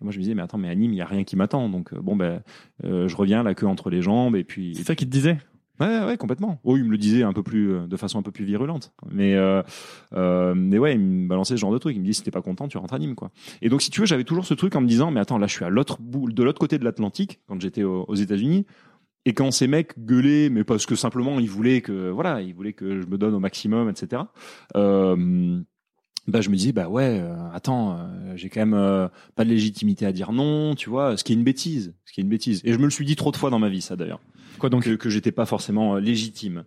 Et 0.00 0.04
moi 0.04 0.12
je 0.12 0.18
me 0.18 0.22
disais 0.22 0.34
mais 0.34 0.42
attends 0.42 0.58
mais 0.58 0.68
à 0.68 0.74
Nîmes 0.74 0.92
il 0.92 0.96
y 0.96 1.02
a 1.02 1.06
rien 1.06 1.24
qui 1.24 1.36
m'attend 1.36 1.70
donc 1.70 1.94
bon 1.94 2.16
ben 2.16 2.42
je 2.84 3.16
reviens 3.16 3.42
la 3.42 3.54
queue 3.54 3.66
entre 3.66 3.88
les 3.88 4.02
jambes 4.02 4.36
et 4.36 4.44
puis 4.44 4.74
C'est 4.74 4.84
ça 4.84 4.94
qui 4.94 5.06
te 5.06 5.10
disait 5.10 5.38
Ouais, 5.80 6.04
ouais, 6.04 6.16
complètement. 6.16 6.58
Oh, 6.64 6.76
il 6.76 6.84
me 6.84 6.90
le 6.90 6.98
disait 6.98 7.22
un 7.22 7.32
peu 7.32 7.42
plus, 7.42 7.72
euh, 7.72 7.86
de 7.86 7.96
façon 7.96 8.18
un 8.18 8.22
peu 8.22 8.30
plus 8.30 8.44
virulente. 8.44 8.92
Mais, 9.10 9.34
euh, 9.34 9.62
euh, 10.14 10.54
mais 10.56 10.78
ouais, 10.78 10.94
il 10.94 11.00
me 11.00 11.28
balançait 11.28 11.54
ce 11.56 11.60
genre 11.60 11.72
de 11.72 11.78
truc. 11.78 11.94
Il 11.96 12.00
me 12.00 12.06
dit, 12.06 12.14
si 12.14 12.22
t'es 12.22 12.30
pas 12.30 12.42
content, 12.42 12.68
tu 12.68 12.78
rentres 12.78 12.94
à 12.94 12.98
Nîmes, 12.98 13.14
quoi. 13.14 13.30
Et 13.62 13.68
donc, 13.68 13.82
si 13.82 13.90
tu 13.90 14.00
veux, 14.00 14.06
j'avais 14.06 14.24
toujours 14.24 14.46
ce 14.46 14.54
truc 14.54 14.74
en 14.74 14.80
me 14.80 14.86
disant, 14.86 15.10
mais 15.10 15.20
attends, 15.20 15.38
là, 15.38 15.46
je 15.46 15.52
suis 15.52 15.64
à 15.64 15.68
l'autre 15.68 15.98
bout, 16.00 16.32
de 16.32 16.42
l'autre 16.42 16.58
côté 16.58 16.78
de 16.78 16.84
l'Atlantique, 16.84 17.40
quand 17.46 17.60
j'étais 17.60 17.82
aux, 17.82 18.14
États-Unis. 18.14 18.66
Et 19.26 19.34
quand 19.34 19.50
ces 19.50 19.66
mecs 19.66 19.98
gueulaient, 19.98 20.48
mais 20.50 20.62
parce 20.62 20.86
que 20.86 20.94
simplement 20.94 21.40
ils 21.40 21.50
voulaient 21.50 21.80
que, 21.80 22.10
voilà, 22.10 22.40
ils 22.42 22.54
voulaient 22.54 22.74
que 22.74 23.00
je 23.00 23.06
me 23.08 23.18
donne 23.18 23.34
au 23.34 23.40
maximum, 23.40 23.90
etc. 23.90 24.22
Euh, 24.76 25.60
bah, 26.28 26.40
je 26.40 26.50
me 26.50 26.56
disais, 26.56 26.72
bah 26.72 26.88
ouais, 26.88 27.20
euh, 27.20 27.36
attends, 27.52 27.98
euh, 27.98 28.32
j'ai 28.34 28.48
quand 28.48 28.60
même 28.60 28.74
euh, 28.74 29.08
pas 29.36 29.44
de 29.44 29.50
légitimité 29.50 30.06
à 30.06 30.12
dire 30.12 30.32
non, 30.32 30.74
tu 30.74 30.90
vois, 30.90 31.16
ce 31.16 31.22
qui 31.22 31.32
est 31.32 31.36
une 31.36 31.44
bêtise, 31.44 31.94
ce 32.04 32.12
qui 32.12 32.20
est 32.20 32.24
une 32.24 32.28
bêtise. 32.28 32.62
Et 32.64 32.72
je 32.72 32.78
me 32.78 32.84
le 32.84 32.90
suis 32.90 33.04
dit 33.04 33.14
trop 33.14 33.30
de 33.30 33.36
fois 33.36 33.50
dans 33.50 33.60
ma 33.60 33.68
vie, 33.68 33.80
ça 33.80 33.94
d'ailleurs 33.94 34.20
Quoi 34.58 34.70
donc 34.70 34.84
que, 34.84 34.90
que 34.96 35.08
j'étais 35.10 35.32
pas 35.32 35.46
forcément 35.46 35.96
euh, 35.96 36.00
légitime. 36.00 36.64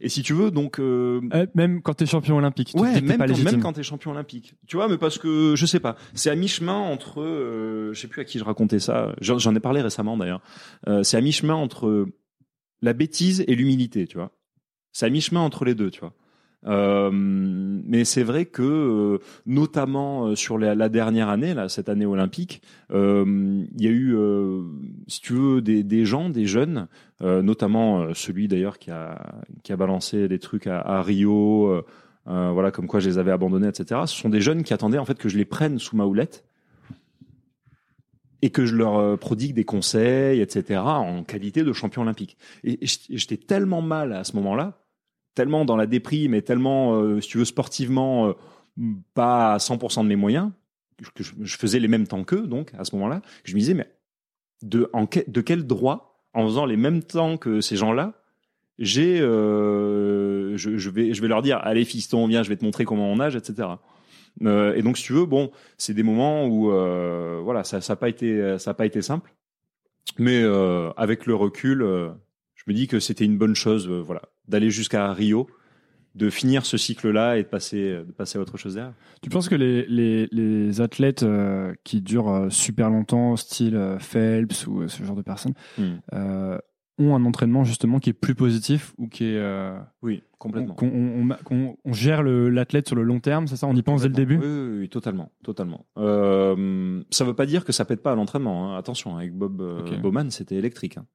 Et 0.00 0.08
si 0.08 0.22
tu 0.22 0.32
veux, 0.32 0.52
donc 0.52 0.78
euh, 0.78 1.20
Euh, 1.34 1.46
Même 1.56 1.82
quand 1.82 1.94
t'es 1.94 2.06
champion 2.06 2.36
olympique. 2.36 2.68
tu 2.72 2.80
ouais, 2.80 3.00
même 3.00 3.18
pas 3.18 3.24
quand, 3.24 3.30
légitime. 3.30 3.50
même 3.52 3.60
quand 3.60 3.72
t'es 3.72 3.82
champion 3.82 4.12
olympique, 4.12 4.54
tu 4.68 4.76
vois, 4.76 4.86
mais 4.88 4.96
parce 4.96 5.18
que 5.18 5.54
je 5.56 5.66
sais 5.66 5.80
pas, 5.80 5.96
c'est 6.14 6.30
à 6.30 6.36
mi-chemin 6.36 6.76
entre, 6.78 7.20
euh, 7.20 7.92
je 7.92 8.00
sais 8.00 8.06
plus 8.06 8.20
à 8.20 8.24
qui 8.24 8.38
je 8.38 8.44
racontais 8.44 8.78
ça, 8.78 9.12
j'en 9.20 9.38
j'en 9.40 9.54
ai 9.56 9.60
parlé 9.60 9.82
récemment 9.82 10.16
d'ailleurs. 10.16 10.40
Euh, 10.86 11.02
c'est 11.02 11.16
à 11.16 11.20
mi-chemin 11.20 11.54
entre 11.54 12.06
la 12.80 12.92
bêtise 12.92 13.44
et 13.48 13.56
l'humilité, 13.56 14.06
tu 14.06 14.18
vois. 14.18 14.30
C'est 14.92 15.06
à 15.06 15.10
mi-chemin 15.10 15.40
entre 15.40 15.64
les 15.64 15.74
deux, 15.74 15.90
tu 15.90 15.98
vois. 16.00 16.14
Euh, 16.66 17.10
mais 17.12 18.04
c'est 18.04 18.22
vrai 18.22 18.44
que, 18.44 18.62
euh, 18.62 19.18
notamment 19.46 20.26
euh, 20.26 20.34
sur 20.34 20.58
la, 20.58 20.88
dernière 20.88 21.28
année, 21.28 21.54
là, 21.54 21.68
cette 21.68 21.88
année 21.88 22.06
olympique, 22.06 22.62
euh, 22.90 23.64
il 23.76 23.82
y 23.82 23.88
a 23.88 23.90
eu, 23.90 24.16
si 25.06 25.20
tu 25.20 25.32
veux, 25.32 25.62
des, 25.62 25.82
des 25.82 26.04
gens, 26.04 26.28
des 26.28 26.46
jeunes, 26.46 26.88
notamment 27.20 28.14
celui 28.14 28.46
d'ailleurs 28.46 28.78
qui 28.78 28.90
a, 28.90 29.42
qui 29.62 29.72
a 29.72 29.76
balancé 29.76 30.28
des 30.28 30.38
trucs 30.38 30.66
à, 30.66 30.80
à 30.80 31.02
Rio, 31.02 31.82
voilà, 32.26 32.70
comme 32.70 32.86
quoi 32.86 33.00
je 33.00 33.08
les 33.08 33.18
avais 33.18 33.32
abandonnés, 33.32 33.68
etc. 33.68 34.02
Ce 34.06 34.14
sont 34.14 34.28
des 34.28 34.40
jeunes 34.40 34.62
qui 34.62 34.74
attendaient 34.74 34.98
en 34.98 35.04
fait 35.04 35.18
que 35.18 35.28
je 35.28 35.36
les 35.36 35.44
prenne 35.44 35.78
sous 35.78 35.96
ma 35.96 36.04
houlette 36.04 36.44
et 38.40 38.50
que 38.50 38.66
je 38.66 38.76
leur 38.76 39.18
prodigue 39.18 39.54
des 39.54 39.64
conseils, 39.64 40.40
etc. 40.40 40.80
en 40.80 41.24
qualité 41.24 41.64
de 41.64 41.72
champion 41.72 42.02
olympique. 42.02 42.36
Et 42.64 42.78
j'étais 42.82 43.36
tellement 43.36 43.82
mal 43.82 44.12
à 44.12 44.24
ce 44.24 44.36
moment-là, 44.36 44.78
tellement 45.38 45.64
dans 45.64 45.76
la 45.76 45.86
déprime 45.86 46.34
et 46.34 46.42
tellement, 46.42 46.94
euh, 46.94 47.20
si 47.20 47.28
tu 47.28 47.38
veux, 47.38 47.44
sportivement, 47.44 48.34
pas 49.14 49.54
à 49.54 49.58
100% 49.58 50.02
de 50.02 50.08
mes 50.08 50.16
moyens, 50.16 50.50
que 51.14 51.22
je, 51.22 51.56
faisais 51.56 51.78
les 51.78 51.88
mêmes 51.88 52.08
temps 52.08 52.24
qu'eux, 52.24 52.46
donc 52.46 52.72
à 52.76 52.84
ce 52.84 52.94
moment-là, 52.96 53.20
que 53.20 53.50
je 53.50 53.54
me 53.54 53.60
disais, 53.60 53.74
mais 53.74 53.88
de, 54.62 54.90
en, 54.92 55.04
de 55.04 55.40
quel 55.40 55.66
droit, 55.66 56.24
en 56.34 56.44
faisant 56.46 56.66
les 56.66 56.76
mêmes 56.76 57.02
temps 57.02 57.36
que 57.36 57.60
ces 57.60 57.76
gens-là, 57.76 58.14
j'ai, 58.78 59.20
euh, 59.20 60.56
je, 60.56 60.90
vais, 60.90 61.14
je 61.14 61.22
vais 61.22 61.28
leur 61.28 61.42
dire, 61.42 61.58
allez 61.62 61.84
fiston, 61.84 62.26
viens, 62.26 62.42
je 62.42 62.48
vais 62.48 62.56
te 62.56 62.64
montrer 62.64 62.84
comment 62.84 63.12
on 63.12 63.16
nage, 63.16 63.36
etc. 63.36 63.68
Euh, 64.42 64.74
et 64.74 64.82
donc, 64.82 64.98
si 64.98 65.04
tu 65.04 65.12
veux, 65.12 65.26
bon, 65.26 65.50
c'est 65.76 65.94
des 65.94 66.02
moments 66.02 66.46
où, 66.46 66.72
euh, 66.72 67.40
voilà, 67.42 67.64
ça, 67.64 67.78
n'a 67.78 67.96
pas 67.96 68.08
pas 68.74 68.86
été 68.86 69.02
simple, 69.02 69.32
mais 70.18 70.42
euh, 70.42 70.90
avec 70.96 71.26
le 71.26 71.34
recul, 71.34 71.82
euh, 71.82 72.10
me 72.68 72.74
dis 72.74 72.86
que 72.86 73.00
c'était 73.00 73.24
une 73.24 73.38
bonne 73.38 73.54
chose, 73.54 73.88
euh, 73.88 74.00
voilà, 74.00 74.22
d'aller 74.46 74.70
jusqu'à 74.70 75.12
Rio, 75.12 75.48
de 76.14 76.30
finir 76.30 76.66
ce 76.66 76.76
cycle-là 76.76 77.38
et 77.38 77.42
de 77.42 77.48
passer, 77.48 77.92
de 78.06 78.12
passer 78.12 78.38
à 78.38 78.40
autre 78.40 78.56
chose 78.56 78.74
derrière. 78.74 78.94
Tu 79.22 79.30
penses 79.30 79.48
que 79.48 79.54
les, 79.54 79.86
les, 79.86 80.26
les 80.32 80.80
athlètes 80.80 81.24
qui 81.84 82.00
durent 82.00 82.48
super 82.50 82.90
longtemps, 82.90 83.36
style 83.36 83.96
Phelps 84.00 84.66
ou 84.66 84.88
ce 84.88 85.04
genre 85.04 85.14
de 85.14 85.22
personnes, 85.22 85.54
hmm. 85.76 85.98
ont 86.98 87.14
un 87.14 87.24
entraînement 87.24 87.64
justement 87.64 87.98
qui 87.98 88.10
est 88.10 88.14
plus 88.14 88.34
positif 88.34 88.94
ou 88.98 89.08
qui 89.08 89.24
est 89.24 89.38
euh, 89.38 89.78
oui 90.02 90.22
complètement. 90.38 90.74
qu'on 90.74 90.88
on, 91.50 91.76
on, 91.84 91.92
gère 91.92 92.22
l'athlète 92.22 92.88
sur 92.88 92.96
le 92.96 93.02
long 93.02 93.20
terme 93.20 93.46
c'est 93.46 93.56
ça? 93.56 93.66
On 93.66 93.74
y 93.74 93.82
pense 93.82 94.02
dès 94.02 94.08
le 94.08 94.14
début? 94.14 94.38
Oui, 94.38 94.78
oui, 94.80 94.88
totalement 94.88 95.30
totalement. 95.44 95.86
Euh, 95.96 97.02
ça 97.10 97.24
veut 97.24 97.34
pas 97.34 97.46
dire 97.46 97.64
que 97.64 97.72
ça 97.72 97.84
pète 97.84 98.02
pas 98.02 98.12
à 98.12 98.14
l'entraînement 98.14 98.72
hein. 98.72 98.78
attention 98.78 99.16
avec 99.16 99.32
Bob 99.32 99.60
euh, 99.60 99.98
Bowman 99.98 100.30
c'était 100.30 100.56
électrique 100.56 100.96
hein. 100.98 101.06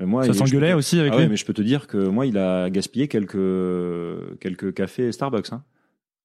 Mais 0.00 0.06
moi 0.06 0.24
ça 0.24 0.34
s'engueulait 0.34 0.72
aussi 0.72 0.98
avec 0.98 1.12
ah 1.14 1.20
lui 1.20 1.28
mais 1.28 1.36
je 1.36 1.44
peux 1.44 1.52
te 1.52 1.62
dire 1.62 1.86
que 1.86 1.96
moi 1.96 2.26
il 2.26 2.36
a 2.38 2.68
gaspillé 2.70 3.06
quelques 3.06 3.38
quelques 4.40 4.74
cafés 4.74 5.12
Starbucks 5.12 5.52
hein. 5.52 5.62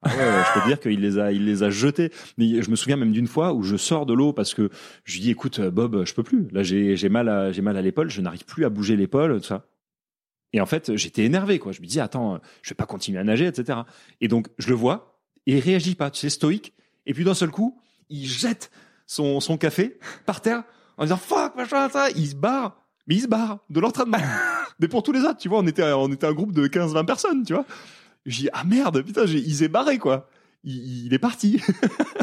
Ah 0.01 0.09
ouais, 0.09 0.43
je 0.47 0.53
peux 0.53 0.59
te 0.61 0.67
dire 0.67 0.79
qu'il 0.79 0.99
les 0.99 1.17
a, 1.17 1.31
il 1.31 1.45
les 1.45 1.63
a 1.63 1.71
jetés. 1.71 2.11
Mais 2.37 2.61
je 2.61 2.69
me 2.69 2.75
souviens 2.75 2.95
même 2.95 3.11
d'une 3.11 3.25
fois 3.25 3.53
où 3.53 3.63
je 3.63 3.75
sors 3.75 4.05
de 4.05 4.13
l'eau 4.13 4.33
parce 4.33 4.53
que 4.53 4.69
je 5.03 5.15
lui 5.15 5.21
dis, 5.21 5.31
écoute, 5.31 5.59
Bob, 5.61 6.05
je 6.05 6.13
peux 6.13 6.21
plus. 6.21 6.47
Là, 6.51 6.61
j'ai, 6.61 6.95
j'ai 6.95 7.09
mal 7.09 7.27
à, 7.27 7.51
j'ai 7.51 7.63
mal 7.63 7.75
à 7.75 7.81
l'épaule, 7.81 8.11
je 8.11 8.21
n'arrive 8.21 8.45
plus 8.45 8.65
à 8.65 8.69
bouger 8.69 8.95
l'épaule, 8.97 9.41
tout 9.41 9.47
ça. 9.47 9.65
Et 10.53 10.61
en 10.61 10.67
fait, 10.67 10.95
j'étais 10.95 11.23
énervé, 11.23 11.57
quoi. 11.57 11.71
Je 11.71 11.81
me 11.81 11.87
dis, 11.87 11.99
attends, 11.99 12.39
je 12.61 12.69
vais 12.69 12.75
pas 12.75 12.85
continuer 12.85 13.17
à 13.17 13.23
nager, 13.23 13.47
etc. 13.47 13.79
Et 14.21 14.27
donc, 14.27 14.47
je 14.59 14.69
le 14.69 14.75
vois 14.75 15.15
et 15.47 15.57
il 15.57 15.59
réagit 15.59 15.95
pas, 15.95 16.11
tu 16.11 16.19
sais, 16.19 16.29
stoïque. 16.29 16.73
Et 17.05 17.13
puis 17.13 17.23
d'un 17.23 17.33
seul 17.33 17.49
coup, 17.49 17.79
il 18.09 18.25
jette 18.25 18.71
son, 19.05 19.39
son 19.39 19.57
café 19.57 19.99
par 20.25 20.41
terre 20.41 20.63
en 20.97 21.03
disant 21.03 21.17
fuck, 21.17 21.55
machin, 21.55 21.89
ça. 21.89 22.09
Il 22.11 22.27
se 22.27 22.35
barre. 22.35 22.84
Mais 23.07 23.15
il 23.15 23.21
se 23.21 23.27
barre 23.27 23.59
de 23.69 23.79
l'entraînement. 23.79 24.17
Mais 24.79 24.87
pour 24.87 25.03
tous 25.03 25.11
les 25.11 25.21
autres, 25.21 25.37
tu 25.37 25.49
vois, 25.49 25.59
on 25.59 25.67
était, 25.67 25.83
on 25.93 26.11
était 26.11 26.27
un 26.27 26.33
groupe 26.33 26.51
de 26.51 26.67
15-20 26.67 27.05
personnes, 27.05 27.43
tu 27.43 27.53
vois. 27.53 27.65
J'ai 28.25 28.43
dit, 28.43 28.49
ah 28.53 28.63
merde, 28.63 29.01
putain, 29.03 29.25
il 29.25 29.53
s'est 29.53 29.67
barré, 29.67 29.97
quoi. 29.97 30.27
Il, 30.63 31.05
il 31.05 31.13
est 31.13 31.19
parti. 31.19 31.61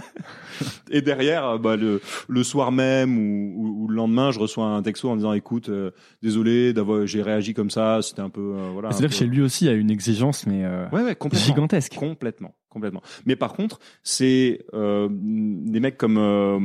et 0.90 1.00
derrière, 1.00 1.44
euh, 1.48 1.58
bah, 1.58 1.76
le, 1.76 2.00
le 2.28 2.42
soir 2.42 2.72
même 2.72 3.18
ou, 3.18 3.84
ou, 3.84 3.88
le 3.88 3.94
lendemain, 3.94 4.30
je 4.30 4.38
reçois 4.38 4.66
un 4.66 4.82
texto 4.82 5.08
en 5.08 5.16
disant, 5.16 5.32
écoute, 5.32 5.68
euh, 5.68 5.92
désolé 6.22 6.72
d'avoir, 6.72 7.06
j'ai 7.06 7.22
réagi 7.22 7.54
comme 7.54 7.70
ça, 7.70 8.00
c'était 8.02 8.20
un 8.20 8.30
peu, 8.30 8.54
euh, 8.56 8.70
voilà. 8.72 8.90
C'est-à-dire 8.90 9.10
que 9.10 9.16
chez 9.16 9.26
lui 9.26 9.42
aussi, 9.42 9.64
il 9.64 9.68
y 9.68 9.70
a 9.70 9.74
une 9.74 9.90
exigence, 9.90 10.46
mais 10.46 10.66
ouais, 10.92 11.02
ouais, 11.02 11.16
gigantesque. 11.32 11.94
Complètement 11.94 12.54
complètement. 12.72 13.02
Mais 13.26 13.36
par 13.36 13.52
contre, 13.52 13.78
c'est 14.02 14.64
euh, 14.74 15.08
des 15.10 15.78
mecs 15.78 15.98
comme 15.98 16.16
euh, 16.18 16.58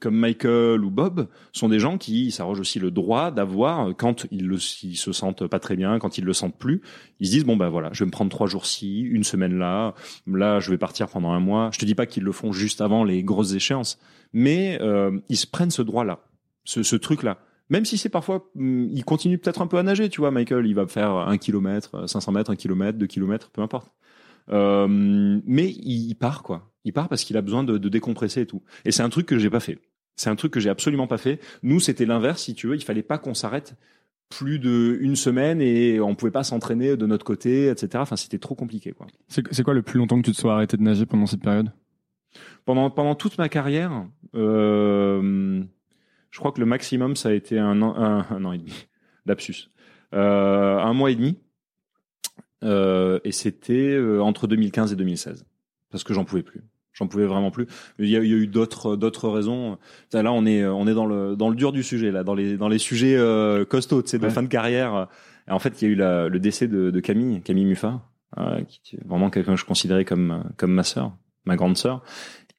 comme 0.00 0.16
Michael 0.16 0.84
ou 0.84 0.90
Bob 0.90 1.28
sont 1.52 1.68
des 1.68 1.78
gens 1.78 1.98
qui 1.98 2.30
s'arrogent 2.30 2.60
aussi 2.60 2.78
le 2.78 2.90
droit 2.90 3.30
d'avoir 3.30 3.96
quand 3.96 4.26
ils, 4.30 4.58
se 4.60 5.12
sentent 5.12 5.46
pas 5.46 5.58
très 5.58 5.76
bien, 5.76 5.98
quand 5.98 6.18
ils 6.18 6.24
le 6.24 6.32
sentent 6.32 6.58
plus, 6.58 6.82
ils 7.20 7.26
se 7.26 7.32
disent 7.32 7.44
bon 7.44 7.56
ben 7.56 7.68
voilà, 7.68 7.90
je 7.92 8.04
vais 8.04 8.06
me 8.06 8.12
prendre 8.12 8.30
trois 8.30 8.46
jours 8.46 8.66
ci, 8.66 9.00
une 9.00 9.24
semaine 9.24 9.58
là, 9.58 9.94
là 10.26 10.60
je 10.60 10.70
vais 10.70 10.78
partir 10.78 11.08
pendant 11.08 11.30
un 11.30 11.40
mois. 11.40 11.70
Je 11.72 11.78
te 11.78 11.84
dis 11.84 11.94
pas 11.94 12.06
qu'ils 12.06 12.24
le 12.24 12.32
font 12.32 12.52
juste 12.52 12.80
avant 12.80 13.04
les 13.04 13.22
grosses 13.22 13.54
échéances, 13.54 13.98
mais 14.32 14.78
euh, 14.82 15.18
ils 15.28 15.36
se 15.36 15.46
prennent 15.46 15.70
ce 15.70 15.82
droit 15.82 16.04
là, 16.04 16.20
ce, 16.64 16.82
ce 16.82 16.96
truc 16.96 17.22
là. 17.22 17.38
Même 17.72 17.86
si 17.86 17.96
c'est 17.96 18.10
parfois, 18.10 18.50
hmm, 18.54 18.88
il 18.92 19.02
continue 19.02 19.38
peut-être 19.38 19.62
un 19.62 19.66
peu 19.66 19.78
à 19.78 19.82
nager, 19.82 20.10
tu 20.10 20.20
vois, 20.20 20.30
Michael, 20.30 20.66
il 20.66 20.74
va 20.74 20.86
faire 20.86 21.12
un 21.12 21.38
kilomètre, 21.38 22.06
500 22.06 22.32
mètres, 22.32 22.50
un 22.50 22.56
kilomètre, 22.56 22.98
deux 22.98 23.06
kilomètres, 23.06 23.50
peu 23.50 23.62
importe. 23.62 23.90
Euh, 24.52 24.86
mais 24.88 25.70
il, 25.70 26.14
part 26.14 26.42
quoi. 26.42 26.70
Il 26.84 26.92
part 26.92 27.08
parce 27.08 27.24
qu'il 27.24 27.36
a 27.36 27.42
besoin 27.42 27.64
de, 27.64 27.78
de, 27.78 27.88
décompresser 27.88 28.42
et 28.42 28.46
tout. 28.46 28.62
Et 28.84 28.92
c'est 28.92 29.02
un 29.02 29.08
truc 29.08 29.26
que 29.26 29.38
j'ai 29.38 29.50
pas 29.50 29.60
fait. 29.60 29.78
C'est 30.16 30.30
un 30.30 30.36
truc 30.36 30.52
que 30.52 30.60
j'ai 30.60 30.70
absolument 30.70 31.06
pas 31.06 31.18
fait. 31.18 31.40
Nous, 31.62 31.80
c'était 31.80 32.04
l'inverse, 32.04 32.42
si 32.42 32.54
tu 32.54 32.66
veux. 32.66 32.76
Il 32.76 32.82
fallait 32.82 33.02
pas 33.02 33.18
qu'on 33.18 33.34
s'arrête 33.34 33.76
plus 34.28 34.58
de 34.58 34.98
une 35.00 35.16
semaine 35.16 35.60
et 35.60 36.00
on 36.00 36.14
pouvait 36.14 36.30
pas 36.30 36.44
s'entraîner 36.44 36.96
de 36.96 37.06
notre 37.06 37.24
côté, 37.24 37.68
etc. 37.68 37.90
Enfin, 37.96 38.16
c'était 38.16 38.38
trop 38.38 38.54
compliqué, 38.54 38.92
quoi. 38.92 39.06
C'est 39.28 39.62
quoi 39.62 39.74
le 39.74 39.82
plus 39.82 39.98
longtemps 39.98 40.18
que 40.20 40.26
tu 40.26 40.32
te 40.32 40.40
sois 40.40 40.54
arrêté 40.54 40.76
de 40.76 40.82
nager 40.82 41.06
pendant 41.06 41.26
cette 41.26 41.42
période? 41.42 41.70
Pendant 42.64 42.90
pendant 42.90 43.14
toute 43.14 43.36
ma 43.38 43.48
carrière, 43.48 44.06
euh, 44.34 45.62
je 46.30 46.38
crois 46.38 46.52
que 46.52 46.60
le 46.60 46.66
maximum 46.66 47.14
ça 47.14 47.28
a 47.28 47.32
été 47.32 47.58
un 47.58 47.82
an, 47.82 47.94
un, 47.96 48.26
un 48.30 48.44
an 48.44 48.52
et 48.52 48.58
demi. 48.58 48.86
Lapsus. 49.26 49.70
Euh, 50.14 50.78
un 50.78 50.92
mois 50.94 51.10
et 51.10 51.14
demi. 51.14 51.38
Euh, 52.62 53.18
et 53.24 53.32
c'était 53.32 53.92
euh, 53.92 54.20
entre 54.20 54.46
2015 54.46 54.92
et 54.92 54.96
2016 54.96 55.44
parce 55.90 56.04
que 56.04 56.14
j'en 56.14 56.24
pouvais 56.24 56.42
plus. 56.42 56.62
J'en 56.92 57.06
pouvais 57.06 57.24
vraiment 57.24 57.50
plus. 57.50 57.66
Il 57.98 58.08
y 58.08 58.16
a, 58.16 58.20
il 58.20 58.30
y 58.30 58.34
a 58.34 58.36
eu 58.36 58.46
d'autres 58.46 58.96
d'autres 58.96 59.28
raisons. 59.28 59.78
Là, 60.12 60.32
on 60.32 60.44
est 60.44 60.64
on 60.66 60.86
est 60.86 60.94
dans 60.94 61.06
le 61.06 61.36
dans 61.36 61.48
le 61.48 61.56
dur 61.56 61.72
du 61.72 61.82
sujet 61.82 62.10
là, 62.10 62.22
dans 62.22 62.34
les 62.34 62.56
dans 62.56 62.68
les 62.68 62.78
sujets 62.78 63.16
euh, 63.16 63.64
costauds, 63.64 64.02
c'est 64.04 64.18
de 64.18 64.28
fin 64.28 64.42
de 64.42 64.48
carrière. 64.48 65.08
Et 65.48 65.52
en 65.52 65.58
fait, 65.58 65.80
il 65.80 65.86
y 65.86 65.88
a 65.88 65.92
eu 65.92 65.96
la, 65.96 66.28
le 66.28 66.38
décès 66.38 66.68
de, 66.68 66.90
de 66.90 67.00
Camille, 67.00 67.40
Camille 67.40 67.64
Muffat, 67.64 68.00
euh, 68.38 68.62
qui 68.64 68.96
est 68.96 69.06
vraiment 69.06 69.30
quelqu'un 69.30 69.54
que 69.54 69.60
je 69.60 69.64
considérais 69.64 70.04
comme 70.04 70.44
comme 70.58 70.72
ma 70.72 70.82
sœur, 70.82 71.16
ma 71.46 71.56
grande 71.56 71.78
sœur. 71.78 72.02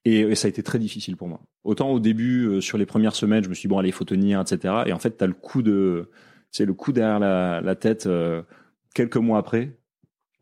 Et, 0.06 0.22
et, 0.22 0.36
ça 0.36 0.48
a 0.48 0.50
été 0.50 0.64
très 0.64 0.80
difficile 0.80 1.16
pour 1.16 1.30
moi. 1.30 1.40
Autant 1.64 1.90
au 1.92 2.00
début, 2.00 2.46
euh, 2.48 2.60
sur 2.60 2.78
les 2.78 2.86
premières 2.86 3.16
semaines, 3.16 3.44
je 3.44 3.50
me 3.50 3.54
suis 3.54 3.68
dit, 3.68 3.70
bon, 3.70 3.78
allez, 3.78 3.90
il 3.90 3.94
faut 3.94 4.04
tenir, 4.04 4.42
etc. 4.42 4.84
Et 4.88 4.92
en 4.92 5.00
fait, 5.00 5.12
t'as 5.12 5.28
le 5.28 5.34
coup 5.34 5.62
de, 5.62 6.10
c'est 6.52 6.66
le 6.66 6.74
coup 6.74 6.92
derrière 6.92 7.20
la, 7.20 7.62
la 7.62 7.76
tête 7.76 8.10
quelques 8.94 9.16
mois 9.18 9.38
après, 9.38 9.78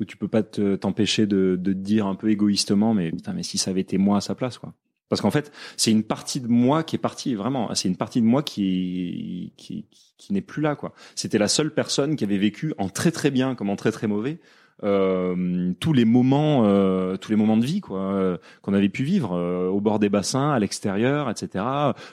où 0.01 0.05
tu 0.05 0.17
peux 0.17 0.27
pas 0.27 0.43
t'empêcher 0.43 1.27
de, 1.27 1.57
de 1.59 1.73
te 1.73 1.77
dire 1.77 2.07
un 2.07 2.15
peu 2.15 2.29
égoïstement, 2.29 2.93
mais 2.93 3.11
putain, 3.11 3.33
mais 3.33 3.43
si 3.43 3.57
ça 3.57 3.71
avait 3.71 3.81
été 3.81 3.97
moi 3.97 4.17
à 4.17 4.21
sa 4.21 4.35
place, 4.35 4.57
quoi. 4.57 4.73
Parce 5.09 5.21
qu'en 5.21 5.31
fait, 5.31 5.51
c'est 5.75 5.91
une 5.91 6.03
partie 6.03 6.39
de 6.39 6.47
moi 6.47 6.83
qui 6.83 6.95
est 6.95 6.99
partie, 6.99 7.35
vraiment. 7.35 7.73
C'est 7.75 7.89
une 7.89 7.97
partie 7.97 8.21
de 8.21 8.25
moi 8.25 8.43
qui, 8.43 9.51
qui, 9.57 9.85
qui 10.17 10.33
n'est 10.33 10.41
plus 10.41 10.61
là, 10.61 10.75
quoi. 10.75 10.93
C'était 11.15 11.37
la 11.37 11.49
seule 11.49 11.73
personne 11.73 12.15
qui 12.15 12.23
avait 12.23 12.37
vécu 12.37 12.73
en 12.77 12.87
très 12.87 13.11
très 13.11 13.29
bien 13.29 13.53
comme 13.53 13.69
en 13.69 13.75
très 13.75 13.91
très 13.91 14.07
mauvais 14.07 14.39
euh, 14.83 15.73
tous 15.79 15.93
les 15.93 16.05
moments, 16.05 16.63
euh, 16.65 17.17
tous 17.17 17.31
les 17.31 17.35
moments 17.35 17.57
de 17.57 17.65
vie, 17.65 17.81
quoi, 17.81 17.99
euh, 17.99 18.37
qu'on 18.61 18.73
avait 18.73 18.89
pu 18.89 19.03
vivre 19.03 19.33
euh, 19.33 19.69
au 19.69 19.79
bord 19.79 19.99
des 19.99 20.09
bassins, 20.09 20.51
à 20.51 20.59
l'extérieur, 20.59 21.29
etc. 21.29 21.63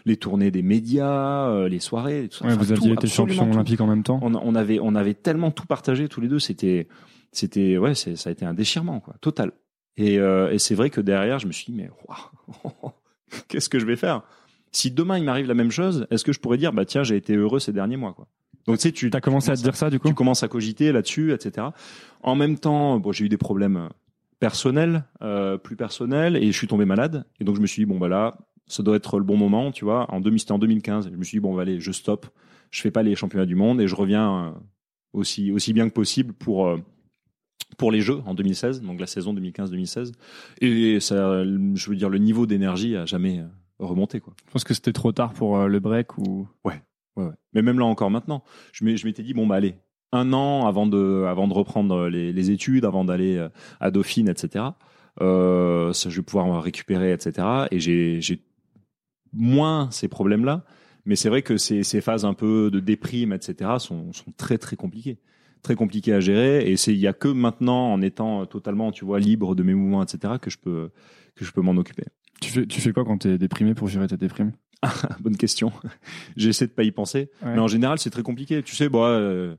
Les 0.05 0.17
tournées 0.17 0.51
des 0.51 0.63
médias, 0.63 1.49
euh, 1.49 1.69
les 1.69 1.81
soirées, 1.81 2.29
tout 2.31 2.39
ça. 2.39 2.47
Ouais, 2.47 2.57
vous 2.57 2.73
aviez 2.73 2.93
été 2.93 3.07
champion 3.07 3.51
olympique 3.51 3.81
en 3.81 3.87
même 3.87 4.03
temps. 4.03 4.21
On, 4.23 4.35
on, 4.35 4.55
avait, 4.55 4.79
on 4.83 4.95
avait 4.95 5.15
tellement 5.15 5.51
tout 5.51 5.67
partagé 5.67 6.09
tous 6.09 6.21
les 6.21 6.29
deux. 6.29 6.39
C'était 6.39 6.89
c'était 7.33 7.79
ouais, 7.79 7.95
ça 7.95 8.11
a 8.27 8.31
été 8.33 8.45
un 8.45 8.55
déchirement 8.55 9.01
quoi, 9.01 9.15
total. 9.21 9.53
Et, 9.97 10.19
euh, 10.19 10.53
et 10.53 10.59
c'est 10.59 10.75
vrai 10.75 10.91
que 10.91 11.01
derrière, 11.01 11.39
je 11.39 11.47
me 11.47 11.53
suis 11.53 11.73
dit 11.73 11.79
mais 11.79 11.91
qu'est-ce 13.49 13.69
que 13.69 13.79
je 13.79 13.87
vais 13.87 13.97
faire? 13.97 14.23
Si 14.71 14.91
demain 14.91 15.19
il 15.19 15.25
m'arrive 15.25 15.47
la 15.47 15.55
même 15.55 15.71
chose, 15.71 16.07
est-ce 16.11 16.25
que 16.25 16.33
je 16.33 16.41
pourrais 16.41 16.59
dire 16.59 16.73
bah 16.73 16.85
tiens 16.85 17.03
j'ai 17.03 17.17
été 17.17 17.35
heureux 17.35 17.59
ces 17.59 17.73
derniers 17.73 17.97
mois 17.97 18.13
quoi? 18.13 18.29
Donc 18.67 18.77
tu 18.77 18.83
sais, 18.83 18.93
tu 18.93 19.11
as 19.13 19.21
commencé 19.21 19.51
à 19.51 19.57
te 19.57 19.63
dire 19.63 19.77
ça 19.77 19.89
du 19.89 19.99
coup? 19.99 20.09
Tu 20.09 20.15
commences 20.15 20.43
à 20.43 20.49
cogiter 20.49 20.93
là-dessus, 20.93 21.33
etc. 21.33 21.69
En 22.23 22.35
même 22.35 22.59
temps, 22.59 22.99
bon, 22.99 23.13
j'ai 23.13 23.25
eu 23.25 23.29
des 23.31 23.39
problèmes 23.39 23.89
personnels, 24.41 25.05
euh, 25.23 25.57
plus 25.57 25.77
personnels, 25.77 26.37
et 26.37 26.47
je 26.53 26.57
suis 26.57 26.67
tombé 26.67 26.85
malade. 26.85 27.25
Et 27.41 27.45
donc 27.45 27.57
je 27.57 27.61
me 27.61 27.67
suis 27.67 27.83
dit 27.83 27.87
bon 27.87 27.99
bah 27.99 28.09
là, 28.09 28.37
ça 28.67 28.83
doit 28.83 28.97
être 28.97 29.19
le 29.19 29.25
bon 29.25 29.37
moment, 29.37 29.73
tu 29.73 29.85
vois. 29.85 30.13
En 30.13 30.23
c'était 30.23 30.53
en 30.53 30.59
2015. 30.59 31.09
Je 31.11 31.17
me 31.17 31.25
suis 31.25 31.37
dit 31.37 31.41
bon 31.41 31.55
bah, 31.55 31.63
allez, 31.63 31.81
je 31.81 31.93
stoppe. 31.93 32.27
Je 32.71 32.83
fais 32.83 32.91
pas 32.91 33.03
les 33.03 33.15
championnats 33.15 33.47
du 33.47 33.55
monde 33.55 33.81
et 33.81 33.89
je 33.89 33.95
reviens 33.95 34.45
euh, 34.45 34.51
aussi 35.15 35.51
aussi 35.51 35.73
bien 35.73 35.89
que 35.89 35.95
possible 35.95 36.35
pour 36.35 36.67
euh, 36.67 36.77
pour 37.77 37.93
les 37.93 38.01
Jeux 38.01 38.21
en 38.27 38.35
2016, 38.35 38.83
donc 38.83 39.01
la 39.01 39.07
saison 39.07 39.35
2015-2016. 39.35 40.13
Et 40.61 41.01
ça, 41.01 41.45
je 41.45 41.91
veux 41.91 41.97
dire, 41.97 42.09
le 42.09 42.19
niveau 42.19 42.47
d'énergie 42.47 42.97
a 42.97 43.07
jamais 43.07 43.41
euh, 43.41 43.47
remonté. 43.79 44.21
Quoi. 44.21 44.35
Je 44.47 44.53
pense 44.53 44.65
que 44.65 44.75
c'était 44.75 44.93
trop 44.93 45.13
tard 45.13 45.33
pour 45.33 45.59
euh, 45.59 45.67
le 45.67 45.81
break 45.81 46.19
ou. 46.19 46.49
Ouais, 46.65 46.83
ouais, 47.17 47.25
ouais. 47.25 47.33
Mais 47.53 47.63
même 47.63 47.79
là 47.79 47.87
encore 47.87 48.11
maintenant, 48.11 48.43
je 48.73 48.85
m'étais 48.85 49.23
dit 49.23 49.35
bon 49.35 49.47
bah 49.47 49.57
allez, 49.57 49.77
un 50.13 50.33
an 50.33 50.67
avant 50.67 50.87
de 50.87 51.25
avant 51.29 51.49
de 51.49 51.55
reprendre 51.55 52.09
les, 52.09 52.33
les 52.33 52.51
études, 52.51 52.85
avant 52.85 53.05
d'aller 53.05 53.37
euh, 53.37 53.49
à 53.81 53.91
Dauphine, 53.91 54.29
etc. 54.29 54.65
Euh, 55.21 55.93
ça, 55.93 56.11
je 56.11 56.17
vais 56.17 56.23
pouvoir 56.23 56.63
récupérer, 56.63 57.13
etc. 57.13 57.47
Et 57.71 57.81
j'ai 57.81 58.21
j'ai 58.21 58.43
moins 59.33 59.91
ces 59.91 60.09
problèmes-là. 60.09 60.65
Mais 61.05 61.17
c'est 61.17 61.29
vrai 61.31 61.43
que 61.43 61.57
ces, 61.57 61.85
ces 61.85 62.01
phases 62.03 62.25
un 62.27 62.35
peu 62.35 62.71
de 62.71 62.81
déprime, 62.81 63.33
etc., 63.33 63.71
sont, 63.79 64.13
sont 64.13 64.31
très 64.37 64.59
très 64.59 64.77
compliquées 64.77 65.19
très 65.63 65.75
compliqué 65.75 66.13
à 66.13 66.21
gérer. 66.21 66.71
Et 66.71 66.77
c'est 66.77 66.93
il 66.93 66.99
y 66.99 67.07
a 67.07 67.13
que 67.13 67.29
maintenant, 67.29 67.93
en 67.93 68.03
étant 68.03 68.47
totalement, 68.47 68.93
tu 68.93 69.05
vois, 69.05 69.19
libre 69.19 69.55
de 69.55 69.63
mes 69.63 69.75
mouvements, 69.75 70.03
etc., 70.03 70.35
que 70.41 70.51
je 70.51 70.59
peux 70.59 70.91
que 71.35 71.45
je 71.45 71.53
peux 71.53 71.61
m'en 71.61 71.77
occuper. 71.77 72.05
Tu 72.41 72.51
fais, 72.51 72.67
tu 72.67 72.81
fais 72.81 72.93
quoi 72.93 73.05
quand 73.05 73.19
tu 73.19 73.29
es 73.29 73.39
déprimé 73.39 73.75
pour 73.75 73.89
gérer 73.89 74.09
ta 74.09 74.17
déprime? 74.17 74.53
Bonne 75.21 75.37
question. 75.37 75.73
J'essaie 76.37 76.67
de 76.67 76.73
pas 76.73 76.85
y 76.85 76.93
penser, 76.93 77.31
mais 77.45 77.59
en 77.59 77.69
général, 77.69 77.99
c'est 77.99 78.11
très 78.11 78.23
compliqué. 78.23 78.63
Tu 78.63 78.77
sais, 78.77 78.89
bon, 78.89 79.05
euh, 79.05 79.57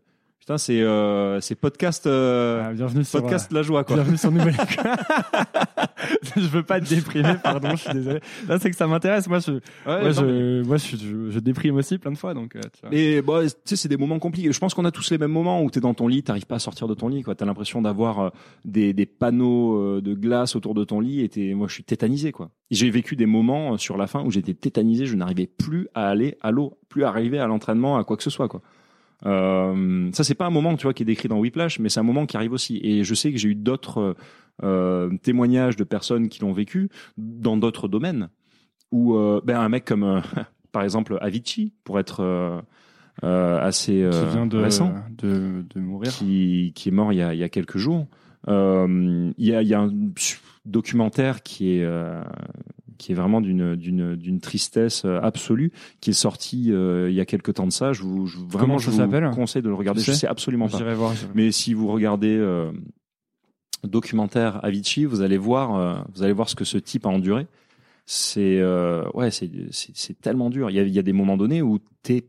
putain, 0.50 0.58
c'est 0.58 0.82
euh, 0.82 1.39
c'est 1.41 1.54
podcast 1.54 2.08
euh, 2.08 2.64
Ah, 2.70 2.74
Bienvenue 2.74 3.04
sur, 3.04 3.22
podcast 3.22 3.52
la 3.54 3.62
joie 3.62 3.82
euh, 3.82 3.84
quoi. 3.84 3.97
bienvenue 3.97 4.18
sur 4.18 4.32
Nouvelle 4.32 4.56
Je 6.36 6.41
veux 6.47 6.64
pas 6.64 6.82
te 6.82 6.89
déprimer, 6.89 7.36
pardon, 7.43 7.70
je 7.72 7.76
suis 7.76 7.93
désolé. 7.93 8.20
Là, 8.47 8.58
c'est 8.60 8.72
que 8.72 8.76
ça 8.76 8.88
m'intéresse. 8.88 9.28
Moi, 9.28 9.38
je, 9.39 9.52
Ouais, 9.52 9.60
moi, 9.86 10.00
non, 10.02 10.08
mais- 10.08 10.14
je, 10.14 10.62
moi 10.64 10.78
je, 10.78 10.97
je, 10.97 11.30
je 11.30 11.39
déprime 11.39 11.76
aussi 11.76 12.00
plein 12.00 12.12
de 12.12 12.18
fois. 12.18 12.34
Donc, 12.34 12.56
euh, 12.56 12.62
tu 12.74 12.82
vois. 12.82 12.89
Mais 12.89 13.22
bon, 13.22 13.43
tu 13.45 13.52
sais, 13.66 13.76
c'est 13.76 13.89
des 13.89 13.97
moments 13.97 14.18
compliqués. 14.18 14.52
Je 14.52 14.58
pense 14.60 14.74
qu'on 14.74 14.86
a 14.86 14.91
tous 14.91 15.12
les 15.12 15.20
mêmes 15.20 15.32
moments 15.32 15.62
où 15.62 15.70
tu 15.70 15.78
es 15.78 15.82
dans 15.82 15.93
ton 15.93 16.08
lit, 16.08 16.24
t'arrives 16.24 16.47
pas 16.47 16.56
à 16.56 16.60
sortir 16.60 16.88
de 16.88 16.95
ton 16.95 17.10
lit. 17.10 17.24
Tu 17.24 17.30
as 17.30 17.45
l'impression 17.45 17.84
d'avoir 17.84 18.20
euh, 18.20 18.30
des, 18.66 18.91
des 18.93 19.06
panneaux 19.06 19.78
euh, 19.78 20.02
de 20.02 20.16
glace 20.16 20.56
autour 20.56 20.74
de 20.74 20.84
ton 20.84 21.00
lit 21.00 21.22
et 21.22 21.30
t'es- 21.30 21.54
moi 21.54 21.68
je 21.68 21.74
suis 21.76 21.84
tétanisé. 21.84 22.32
quoi. 22.32 22.50
J'ai 22.72 22.89
vécu 22.89 23.16
des 23.16 23.28
moments 23.28 23.74
euh, 23.74 23.78
sur 23.78 23.97
la 23.97 24.08
fin 24.08 24.24
où 24.24 24.32
j'étais 24.32 24.56
tétanisé, 24.56 25.06
je 25.06 25.16
n'arrivais 25.16 25.45
plus 25.47 25.89
à 25.93 26.08
aller 26.10 26.38
à 26.41 26.50
l'eau, 26.50 26.80
plus 26.89 27.04
à 27.04 27.10
arriver 27.10 27.38
à 27.38 27.45
l'entraînement, 27.45 27.97
à 28.00 28.04
quoi 28.04 28.18
que 28.18 28.24
ce 28.24 28.32
soit. 28.32 28.47
quoi. 28.47 28.62
Euh, 29.26 30.10
ça, 30.14 30.24
c'est 30.24 30.36
pas 30.36 30.46
un 30.46 30.50
moment 30.50 30.76
tu 30.76 30.84
vois, 30.84 30.94
qui 30.94 31.04
est 31.04 31.06
décrit 31.06 31.28
dans 31.28 31.40
Whiplash, 31.40 31.80
mais 31.80 31.90
c'est 31.90 32.00
un 32.00 32.04
moment 32.04 32.26
qui 32.26 32.38
arrive 32.38 32.54
aussi. 32.54 32.80
Et 32.84 33.04
je 33.04 33.14
sais 33.14 33.32
que 33.32 33.38
j'ai 33.38 33.50
eu 33.50 33.56
d'autres 33.56 34.16
euh, 34.64 35.10
témoignages 35.22 35.76
de 35.76 35.84
personnes 35.84 36.30
qui 36.30 36.42
l'ont 36.42 36.54
vécu 36.54 36.90
dans 37.18 37.58
d'autres 37.58 37.88
domaines 37.88 38.30
où 38.92 39.16
euh, 39.16 39.42
ben, 39.44 39.60
un 39.60 39.70
mec 39.70 39.86
comme, 39.86 40.22
par 40.72 40.84
exemple, 40.84 41.18
Avicii, 41.22 41.74
pour 41.84 42.00
être 42.00 42.64
assez 43.22 44.08
qui 44.10 44.26
vient 44.32 44.46
de, 44.46 44.58
récent, 44.58 44.94
de, 45.18 45.66
de 45.70 45.80
mourir. 45.82 46.12
qui, 46.12 46.72
qui 46.74 46.90
est 46.90 46.92
mort 46.94 47.12
il 47.12 47.18
y 47.18 47.22
a, 47.22 47.34
il 47.34 47.40
y 47.40 47.44
a 47.44 47.50
quelques 47.50 47.78
jours. 47.78 48.08
Il, 48.48 49.34
y 49.38 49.54
a, 49.54 49.62
il 49.62 49.68
y 49.68 49.74
a 49.74 49.82
un 49.82 49.94
documentaire 50.66 51.44
qui 51.44 51.72
est, 51.72 51.86
qui 53.00 53.14
est 53.14 53.16
vraiment 53.16 53.41
d'une, 53.41 53.76
d'une, 53.76 54.16
d'une 54.16 54.39
tristesse 54.39 55.06
euh, 55.06 55.20
absolue, 55.24 55.72
qui 56.02 56.12
est 56.12 56.14
sorti 56.14 56.72
euh, 56.72 57.10
il 57.10 57.16
y 57.16 57.22
a 57.22 57.26
quelques 57.26 57.56
temps 57.56 57.66
de 57.66 57.72
ça. 57.72 57.93
Je 57.93 58.04
vous, 58.04 58.28
je, 58.28 58.38
vraiment, 58.38 58.78
Comment 58.78 58.78
je 58.78 58.91
vous 58.91 59.36
conseille 59.36 59.64
de 59.64 59.70
le 59.70 59.74
regarder. 59.74 60.02
Je 60.02 60.12
sais 60.12 60.28
absolument 60.28 60.68
pas. 60.68 60.93
Voir. 60.93 61.16
Mais 61.34 61.52
si 61.52 61.74
vous 61.74 61.88
regardez 61.88 62.36
euh, 62.36 62.72
documentaire 63.84 64.64
Avicii, 64.64 65.06
vous 65.06 65.22
allez 65.22 65.38
voir, 65.38 65.76
euh, 65.76 65.95
vous 66.14 66.22
allez 66.24 66.34
voir 66.34 66.50
ce 66.50 66.56
que 66.56 66.66
ce 66.66 66.78
type 66.78 67.06
a 67.06 67.10
enduré. 67.10 67.47
C'est 68.06 68.60
euh, 68.60 69.08
ouais, 69.14 69.30
c'est 69.32 70.22
tellement 70.22 70.50
dur. 70.50 70.70
Il 70.70 70.76
y 70.76 70.80
a, 70.80 70.84
il 70.84 70.93
y 70.93 71.00
a 71.00 71.04
des 71.04 71.14
moments 71.14 71.38
donnés 71.38 71.62
où 71.62 71.80
t'es 72.04 72.28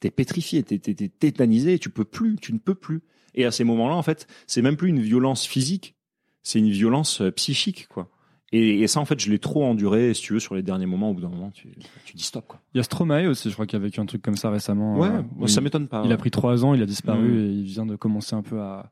t'es 0.00 0.10
pétrifié, 0.10 0.62
t'es 0.62 0.78
t'es 0.78 0.94
t'es 0.94 1.08
tétanisé, 1.08 1.78
tu 1.78 1.90
peux 1.90 2.04
plus, 2.04 2.36
tu 2.36 2.52
ne 2.52 2.58
peux 2.58 2.74
plus. 2.74 3.02
Et 3.34 3.44
à 3.44 3.50
ces 3.50 3.64
moments-là, 3.64 3.94
en 3.94 4.02
fait, 4.02 4.26
c'est 4.46 4.62
même 4.62 4.76
plus 4.76 4.88
une 4.88 5.00
violence 5.00 5.46
physique, 5.46 5.94
c'est 6.42 6.58
une 6.58 6.70
violence 6.70 7.20
euh, 7.20 7.30
psychique, 7.32 7.86
quoi. 7.88 8.08
Et, 8.56 8.80
et 8.80 8.86
ça, 8.86 9.00
en 9.00 9.04
fait, 9.04 9.18
je 9.20 9.30
l'ai 9.30 9.38
trop 9.38 9.64
enduré. 9.64 10.14
Si 10.14 10.22
tu 10.22 10.32
veux, 10.32 10.38
sur 10.40 10.54
les 10.54 10.62
derniers 10.62 10.86
moments, 10.86 11.10
au 11.10 11.14
bout 11.14 11.20
d'un 11.20 11.28
moment, 11.28 11.50
tu, 11.50 11.68
tu 12.04 12.14
dis 12.16 12.22
stop, 12.22 12.44
quoi. 12.46 12.60
Il 12.74 12.78
y 12.78 12.80
a 12.80 12.82
Stromae 12.82 13.26
aussi, 13.28 13.48
je 13.48 13.54
crois, 13.54 13.66
qui 13.66 13.76
a 13.76 13.78
vécu 13.78 14.00
un 14.00 14.06
truc 14.06 14.22
comme 14.22 14.36
ça 14.36 14.50
récemment. 14.50 14.96
Ouais, 14.98 15.08
euh, 15.42 15.46
ça 15.46 15.60
m'étonne 15.60 15.88
pas. 15.88 16.02
Il 16.04 16.12
a 16.12 16.16
pris 16.16 16.30
trois 16.30 16.64
ans, 16.64 16.74
il 16.74 16.82
a 16.82 16.86
disparu 16.86 17.28
Mm. 17.28 17.38
et 17.38 17.44
il 17.52 17.62
vient 17.64 17.86
de 17.86 17.96
commencer 17.96 18.34
un 18.36 18.42
peu 18.42 18.60
à. 18.60 18.90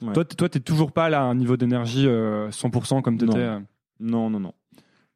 Ouais. 0.00 0.12
Toi, 0.12 0.24
toi, 0.24 0.48
t'es 0.48 0.60
toujours 0.60 0.92
pas 0.92 1.08
là 1.08 1.20
à 1.20 1.24
un 1.24 1.34
niveau 1.34 1.56
d'énergie 1.56 2.06
euh, 2.06 2.50
100% 2.50 3.02
comme 3.02 3.18
t'étais. 3.18 3.32
Non. 3.32 3.38
euh. 3.38 3.60
Non, 4.00 4.30
non, 4.30 4.40
non. 4.40 4.52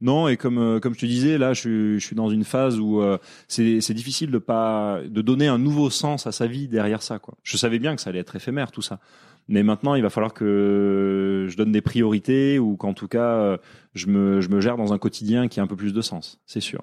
Non, 0.03 0.29
et 0.29 0.37
comme 0.37 0.59
euh, 0.59 0.79
comme 0.79 0.95
je 0.95 1.01
te 1.01 1.07
disais, 1.07 1.39
là, 1.39 1.55
je, 1.55 1.61
suis- 1.61 1.99
je 2.01 2.07
suis 2.07 2.15
dans 2.15 2.29
une 2.29 2.45
phase 2.45 2.79
où 2.79 3.01
euh, 3.01 3.17
c'est 3.49 3.81
c'est 3.81 3.95
difficile 3.95 4.31
de 4.31 4.37
pas 4.39 5.01
de 5.09 5.23
donner 5.23 5.49
un 5.49 5.57
nouveau 5.59 5.89
sens 5.89 6.27
à 6.27 6.33
sa 6.33 6.47
vie 6.47 6.69
derrière 6.69 7.01
ça. 7.03 7.19
Quoi. 7.19 7.35
Je 7.43 7.57
savais 7.57 7.79
bien 7.79 7.97
que 7.97 8.03
ça 8.03 8.11
allait 8.11 8.19
être 8.19 8.37
éphémère 8.37 8.71
tout 8.73 8.83
ça, 8.83 9.01
mais 9.49 9.63
maintenant 9.63 9.95
il 9.95 10.03
va 10.03 10.11
falloir 10.11 10.35
que 10.35 11.47
je 11.49 11.57
donne 11.57 11.73
des 11.73 11.81
priorités 11.83 12.59
ou 12.59 12.77
qu'en 12.77 12.95
tout 12.95 13.09
cas 13.09 13.33
euh, 13.35 13.57
je 13.95 14.07
me 14.09 14.41
je 14.41 14.49
me 14.49 14.61
gère 14.61 14.77
dans 14.77 14.93
un 14.93 14.99
quotidien 14.99 15.49
qui 15.49 15.61
a 15.61 15.63
un 15.63 15.67
peu 15.67 15.77
plus 15.77 15.93
de 15.95 16.01
sens. 16.01 16.41
C'est 16.47 16.61
sûr. 16.61 16.83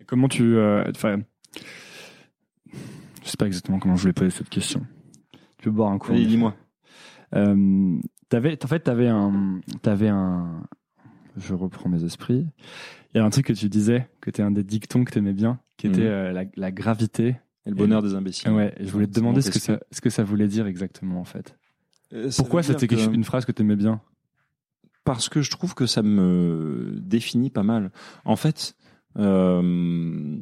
Et 0.00 0.04
Comment 0.04 0.28
tu. 0.28 0.56
euh, 0.56 0.84
Enfin. 0.90 1.20
je 3.22 3.28
sais 3.28 3.36
pas 3.36 3.46
exactement 3.46 3.78
comment 3.78 3.96
je 3.96 4.02
voulais 4.02 4.12
poser 4.12 4.30
cette 4.30 4.48
question. 4.48 4.86
Tu 5.58 5.64
peux 5.64 5.70
boire 5.70 5.90
un 5.90 5.98
coup. 5.98 6.12
Allez, 6.12 6.26
dis-moi. 6.26 6.54
Euh, 7.34 7.98
t'avais, 8.28 8.56
en 8.64 8.66
fait, 8.68 8.80
t'avais 8.80 9.08
un, 9.08 9.60
t'avais 9.82 10.08
un. 10.08 10.62
Je 11.36 11.54
reprends 11.54 11.88
mes 11.88 12.04
esprits. 12.04 12.46
Il 13.14 13.18
y 13.18 13.20
a 13.20 13.24
un 13.24 13.30
truc 13.30 13.46
que 13.46 13.52
tu 13.52 13.68
disais, 13.68 14.08
que 14.20 14.30
t'es 14.30 14.42
un 14.42 14.50
des 14.50 14.64
dictons 14.64 15.04
que 15.04 15.12
t'aimais 15.12 15.32
bien, 15.32 15.58
qui 15.76 15.86
était 15.88 16.00
Mhm. 16.00 16.06
euh, 16.06 16.32
la, 16.32 16.44
la 16.56 16.70
gravité. 16.72 17.36
Et 17.68 17.70
le 17.70 17.76
bonheur 17.76 18.02
des 18.02 18.14
imbéciles. 18.14 18.50
Ouais, 18.50 18.74
et 18.78 18.86
je 18.86 18.90
voulais 18.90 19.06
te 19.06 19.12
demander 19.12 19.42
ce 19.42 19.50
que, 19.50 19.58
ça, 19.58 19.78
ce 19.92 20.00
que 20.00 20.10
ça 20.10 20.24
voulait 20.24 20.48
dire 20.48 20.66
exactement, 20.66 21.20
en 21.20 21.24
fait. 21.24 21.56
Euh, 22.14 22.30
Pourquoi 22.36 22.62
c'était 22.62 22.88
que- 22.88 23.12
une 23.14 23.24
phrase 23.24 23.44
que 23.44 23.52
t'aimais 23.52 23.76
bien? 23.76 24.00
Parce 25.04 25.28
que 25.28 25.42
je 25.42 25.50
trouve 25.50 25.74
que 25.74 25.86
ça 25.86 26.02
me 26.02 26.94
définit 27.00 27.50
pas 27.50 27.62
mal. 27.62 27.92
En 28.24 28.36
fait, 28.36 28.74
euh, 29.18 30.38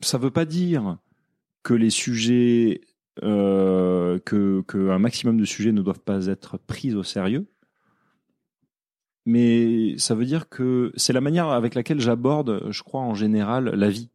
ça 0.00 0.18
veut 0.18 0.30
pas 0.30 0.44
dire 0.44 0.98
que 1.62 1.74
les 1.74 1.90
sujets, 1.90 2.80
euh, 3.22 4.18
que, 4.20 4.62
que 4.62 4.90
un 4.90 4.98
maximum 4.98 5.36
de 5.38 5.44
sujets 5.44 5.72
ne 5.72 5.82
doivent 5.82 6.00
pas 6.00 6.26
être 6.26 6.58
pris 6.58 6.94
au 6.94 7.02
sérieux, 7.02 7.46
mais 9.26 9.96
ça 9.98 10.14
veut 10.14 10.24
dire 10.24 10.48
que 10.48 10.92
c'est 10.96 11.12
la 11.12 11.20
manière 11.20 11.48
avec 11.48 11.74
laquelle 11.74 12.00
j'aborde, 12.00 12.66
je 12.70 12.82
crois 12.82 13.02
en 13.02 13.14
général, 13.14 13.66
la 13.74 13.90
vie. 13.90 14.10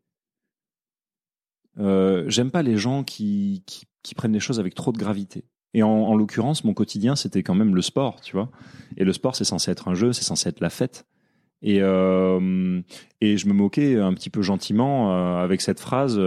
Euh, 1.80 2.26
J'aime 2.28 2.52
pas 2.52 2.62
les 2.64 2.78
gens 2.78 3.04
qui, 3.04 3.64
qui, 3.66 3.86
qui 4.04 4.16
prennent 4.16 4.34
les 4.34 4.40
choses 4.40 4.60
avec 4.60 4.76
trop 4.76 4.92
de 4.92 4.98
gravité. 4.98 5.44
Et 5.74 5.82
en, 5.84 5.90
en 5.90 6.16
l'occurrence, 6.16 6.64
mon 6.64 6.74
quotidien, 6.74 7.16
c'était 7.16 7.42
quand 7.42 7.56
même 7.56 7.74
le 7.76 7.82
sport, 7.82 8.22
tu 8.22 8.36
vois. 8.36 8.52
Et 8.98 9.04
le 9.04 9.14
sport, 9.14 9.36
c'est 9.36 9.44
censé 9.44 9.72
être 9.72 9.88
un 9.88 9.96
jeu, 9.96 10.14
c'est 10.14 10.24
censé 10.24 10.50
être 10.50 10.60
la 10.62 10.70
fête. 10.70 11.06
Et, 11.64 11.80
euh, 11.82 12.82
et 13.22 13.38
je 13.38 13.48
me 13.48 13.54
moquais 13.54 13.98
un 13.98 14.14
petit 14.14 14.30
peu 14.30 14.42
gentiment 14.42 15.14
euh, 15.14 15.44
avec 15.44 15.62
cette 15.62 15.80
phrase 15.80 16.20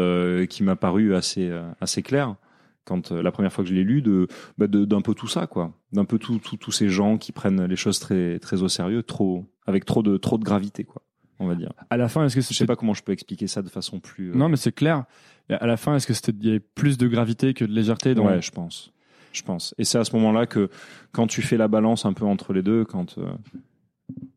qui 0.49 0.63
m'a 0.63 0.77
paru 0.77 1.15
assez, 1.15 1.53
assez 1.81 2.03
claire 2.03 2.37
quand 2.85 3.11
la 3.11 3.33
première 3.33 3.53
fois 3.53 3.65
que 3.65 3.71
je 3.71 3.75
l'ai 3.75 3.83
lu, 3.83 4.01
de, 4.01 4.29
bah, 4.59 4.69
de- 4.69 4.85
d'un 4.85 5.01
peu 5.01 5.13
tout 5.13 5.27
ça, 5.27 5.49
quoi, 5.49 5.73
d'un 5.93 6.05
peu 6.05 6.19
tout, 6.21 6.39
tout- 6.39 6.57
tous 6.57 6.71
ces 6.71 6.89
gens 6.89 7.19
qui 7.19 7.33
prennent 7.33 7.65
les 7.65 7.75
choses 7.75 7.99
très, 7.99 8.39
très 8.39 8.63
au 8.63 8.69
sérieux, 8.69 9.03
trop, 9.03 9.45
avec 9.67 9.85
trop 9.85 10.05
de, 10.05 10.17
trop 10.19 10.39
de 10.39 10.45
gravité, 10.45 10.85
quoi, 10.85 11.03
on 11.41 11.49
va 11.49 11.57
dire. 11.57 11.73
À 11.91 11.97
la 11.97 12.09
fin, 12.09 12.25
est-ce 12.25 12.37
que 12.37 12.41
Je 12.41 12.55
sais 12.55 12.65
pas 12.65 12.77
comment 12.77 12.95
je 12.95 13.03
peux 13.03 13.11
expliquer 13.11 13.49
ça 13.49 13.61
de 13.63 13.69
façon 13.69 13.99
plus. 13.99 14.31
euh, 14.31 14.35
Non, 14.37 14.49
mais 14.49 14.57
c'est 14.57 14.71
clair. 14.71 15.05
À 15.49 15.67
la 15.67 15.77
fin, 15.77 15.95
est-ce 15.95 16.07
que 16.07 16.15
c'était 16.15 16.33
y 16.41 16.51
avait 16.51 16.61
plus 16.61 16.99
de 16.99 17.07
gravité 17.07 17.55
que 17.55 17.65
de 17.65 17.73
légèreté 17.73 18.15
dans 18.15 18.27
Ouais, 18.27 18.43
je 18.43 18.51
pense. 18.51 18.93
Je 19.33 19.43
pense. 19.43 19.75
Et 19.79 19.85
c'est 19.85 19.99
à 19.99 20.05
ce 20.05 20.15
moment-là 20.17 20.47
que, 20.47 20.71
quand 21.13 21.27
tu 21.27 21.43
fais 21.43 21.57
la 21.57 21.69
balance 21.69 22.05
un 22.05 22.13
peu 22.13 22.25
entre 22.25 22.53
les 22.53 22.63
deux, 22.63 22.85
quand, 22.85 23.19
euh, 23.19 23.33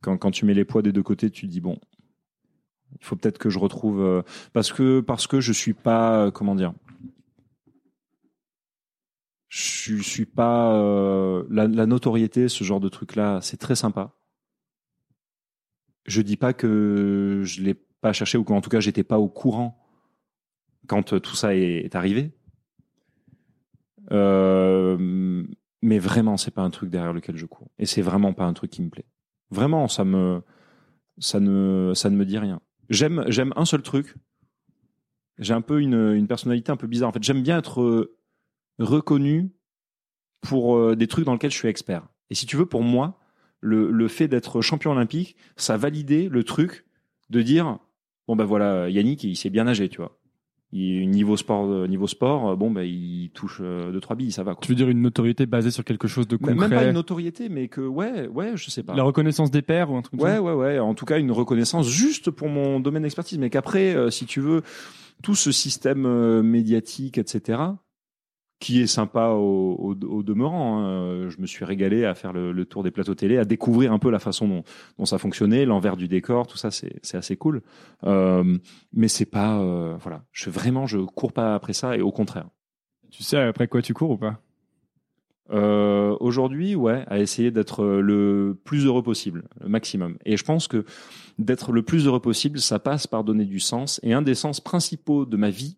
quand, 0.02 0.32
tu 0.32 0.46
mets 0.46 0.54
les 0.54 0.66
poids 0.66 0.82
des 0.82 0.92
deux 0.92 1.04
côtés, 1.04 1.32
tu 1.32 1.48
te 1.48 1.52
dis 1.52 1.62
bon, 1.62 1.80
il 3.00 3.06
faut 3.06 3.16
peut-être 3.16 3.38
que 3.38 3.50
je 3.50 3.60
retrouve 3.60 4.02
euh, 4.02 4.22
parce 4.54 4.74
que 4.74 5.00
parce 5.00 5.26
que 5.26 5.40
je 5.40 5.54
suis 5.54 5.74
pas 5.74 6.26
euh, 6.26 6.32
comment 6.32 6.54
dire, 6.54 6.74
je 9.48 9.96
suis 10.02 10.26
pas 10.26 10.74
la, 11.50 11.68
la 11.68 11.86
notoriété, 11.86 12.50
ce 12.50 12.64
genre 12.64 12.82
de 12.82 12.90
truc 12.90 13.16
là, 13.16 13.40
c'est 13.42 13.58
très 13.58 13.76
sympa. 13.76 14.12
Je 16.06 16.22
dis 16.22 16.38
pas 16.38 16.54
que 16.54 17.42
je 17.46 17.62
l'ai 17.62 17.74
pas 17.74 18.14
cherché 18.14 18.38
ou 18.38 18.44
qu'en 18.44 18.62
tout 18.62 18.70
cas 18.70 18.80
j'étais 18.80 19.04
pas 19.04 19.18
au 19.18 19.30
courant 19.30 19.79
quand 20.90 21.14
euh, 21.14 21.20
tout 21.20 21.36
ça 21.36 21.56
est, 21.56 21.96
arrivé. 21.96 22.34
Euh, 24.12 25.46
mais 25.82 26.00
vraiment, 26.00 26.36
c'est 26.36 26.52
pas 26.52 26.64
un 26.64 26.72
truc 26.72 26.90
derrière 26.90 27.14
lequel 27.14 27.38
je 27.38 27.46
cours. 27.46 27.72
Et 27.78 27.86
c'est 27.86 28.02
vraiment 28.02 28.34
pas 28.34 28.44
un 28.44 28.54
truc 28.54 28.72
qui 28.72 28.82
me 28.82 28.90
plaît. 28.90 29.06
Vraiment, 29.52 29.88
ça 29.88 30.04
me, 30.04 30.42
ça 31.20 31.40
ne, 31.40 31.94
ça 31.96 32.10
ne 32.10 32.18
me 32.18 32.26
dit 32.26 32.38
rien. 32.38 32.60
J'aime, 32.90 33.24
j'aime 33.28 33.54
un 33.56 33.66
seul 33.66 33.84
truc. 33.84 34.16
J'ai 35.38 35.54
un 35.54 35.62
peu 35.62 35.80
une, 35.80 36.14
une 36.16 36.28
personnalité 36.28 36.72
un 36.72 36.78
peu 36.78 36.88
bizarre. 36.88 37.10
En 37.10 37.14
fait, 37.14 37.24
j'aime 37.24 37.44
bien 37.44 37.60
être 37.60 37.82
euh, 37.82 38.18
reconnu 38.80 39.52
pour 40.42 40.96
des 40.96 41.08
trucs 41.08 41.26
dans 41.26 41.34
lesquels 41.34 41.52
je 41.52 41.58
suis 41.58 41.68
expert. 41.68 42.08
Et 42.30 42.36
si 42.36 42.46
tu 42.46 42.56
veux, 42.56 42.66
pour 42.66 42.82
moi, 42.82 43.20
le, 43.60 43.92
le 43.92 44.08
fait 44.08 44.30
d'être 44.30 44.62
champion 44.62 44.92
olympique, 44.92 45.36
ça 45.58 45.76
validait 45.76 46.30
le 46.30 46.44
truc 46.46 46.86
de 47.30 47.42
dire 47.42 47.78
bon 48.26 48.36
ben 48.38 48.46
voilà, 48.46 48.90
Yannick, 48.90 49.24
il 49.24 49.36
sait 49.36 49.50
bien 49.50 49.66
nager, 49.66 49.90
tu 49.90 49.98
vois. 49.98 50.19
Il, 50.72 51.10
niveau 51.10 51.36
sport, 51.36 51.66
euh, 51.66 51.88
niveau 51.88 52.06
sport, 52.06 52.50
euh, 52.50 52.56
bon 52.56 52.70
ben 52.70 52.84
il 52.84 53.32
touche 53.34 53.60
euh, 53.60 53.92
deux 53.92 54.00
trois 54.00 54.16
billes, 54.16 54.32
ça 54.32 54.44
va. 54.44 54.54
Quoi. 54.54 54.62
Tu 54.62 54.72
veux 54.72 54.76
dire 54.76 54.88
une 54.88 55.02
notoriété 55.02 55.48
basée 55.48 55.72
sur 55.72 55.84
quelque 55.84 56.08
chose 56.08 56.28
de 56.28 56.36
concret 56.36 56.54
Même 56.54 56.70
pas 56.70 56.86
une 56.86 56.94
notoriété, 56.94 57.50
mais 57.50 57.68
que 57.68 57.82
ouais, 57.82 58.28
ouais, 58.28 58.52
je 58.56 58.70
sais 58.70 58.84
pas. 58.84 58.94
La 58.94 59.02
reconnaissance 59.02 59.50
des 59.50 59.64
pairs 59.64 59.90
ou 59.90 59.96
un 59.96 60.04
truc 60.04 60.20
comme 60.20 60.30
Ouais, 60.30 60.36
ça 60.36 60.44
ouais, 60.44 60.54
ouais. 60.54 60.80
En 60.80 60.94
tout 60.94 61.06
cas, 61.06 61.18
une 61.18 61.32
reconnaissance 61.32 61.90
juste 61.90 62.30
pour 62.30 62.50
mon 62.50 62.80
domaine 62.80 63.02
d'expertise, 63.02 63.40
mais 63.40 63.50
qu'après, 63.50 64.12
si 64.12 64.28
tu 64.28 64.42
veux, 64.42 64.62
tout 65.24 65.36
ce 65.36 65.52
système 65.52 66.42
médiatique, 66.42 67.18
etc., 67.18 67.60
qui 68.60 68.82
est 68.82 68.88
sympa 68.88 69.30
au, 69.30 69.76
au, 69.80 70.06
au 70.06 70.24
demeurant. 70.24 70.80
hein. 70.80 71.30
Je 71.30 71.40
me 71.40 71.48
suis 71.48 71.64
régalé 71.66 72.06
à 72.06 72.14
faire 72.14 72.34
le, 72.34 72.52
le 72.52 72.66
tour 72.66 72.84
des 72.84 72.92
plateaux 72.92 73.16
télé, 73.16 73.38
à 73.38 73.46
découvrir 73.46 73.94
un 73.94 74.00
peu 74.00 74.10
la 74.10 74.20
façon 74.20 74.48
dont, 74.48 74.64
dont 74.98 75.06
ça 75.06 75.18
fonctionnait, 75.18 75.66
l'envers 75.66 75.96
du 75.96 76.08
décor, 76.08 76.46
tout 76.48 76.58
ça, 76.58 76.70
c'est 76.72 77.00
c'est 77.02 77.18
assez 77.18 77.38
cool. 77.38 77.62
Euh, 78.04 78.58
mais 78.92 79.08
c'est 79.08 79.26
pas, 79.26 79.60
euh, 79.60 79.96
voilà, 80.00 80.24
je 80.32 80.50
vraiment, 80.50 80.88
je 80.88 80.98
cours 81.00 81.32
pas 81.32 81.56
après 81.56 81.74
ça, 81.74 81.96
et 81.96 82.02
au 82.02 82.12
contraire. 82.12 82.48
Tu 83.12 83.24
sais 83.24 83.38
après 83.38 83.68
quoi 83.68 83.82
tu 83.82 83.94
cours 83.94 84.12
ou 84.12 84.18
pas? 84.18 84.42
Euh, 85.52 86.16
Aujourd'hui, 86.20 86.76
ouais, 86.76 87.04
à 87.08 87.18
essayer 87.20 87.50
d'être 87.50 87.84
le 87.84 88.60
plus 88.66 88.86
heureux 88.86 89.02
possible, 89.02 89.48
le 89.62 89.70
maximum. 89.70 90.18
Et 90.26 90.38
je 90.38 90.44
pense 90.44 90.68
que 90.68 90.86
d'être 91.40 91.72
le 91.72 91.82
plus 91.82 92.06
heureux 92.06 92.20
possible, 92.20 92.60
ça 92.60 92.78
passe 92.78 93.08
par 93.08 93.24
donner 93.24 93.46
du 93.46 93.60
sens. 93.60 94.00
Et 94.04 94.14
un 94.14 94.22
des 94.22 94.36
sens 94.36 94.60
principaux 94.62 95.26
de 95.26 95.38
ma 95.38 95.50
vie, 95.50 95.78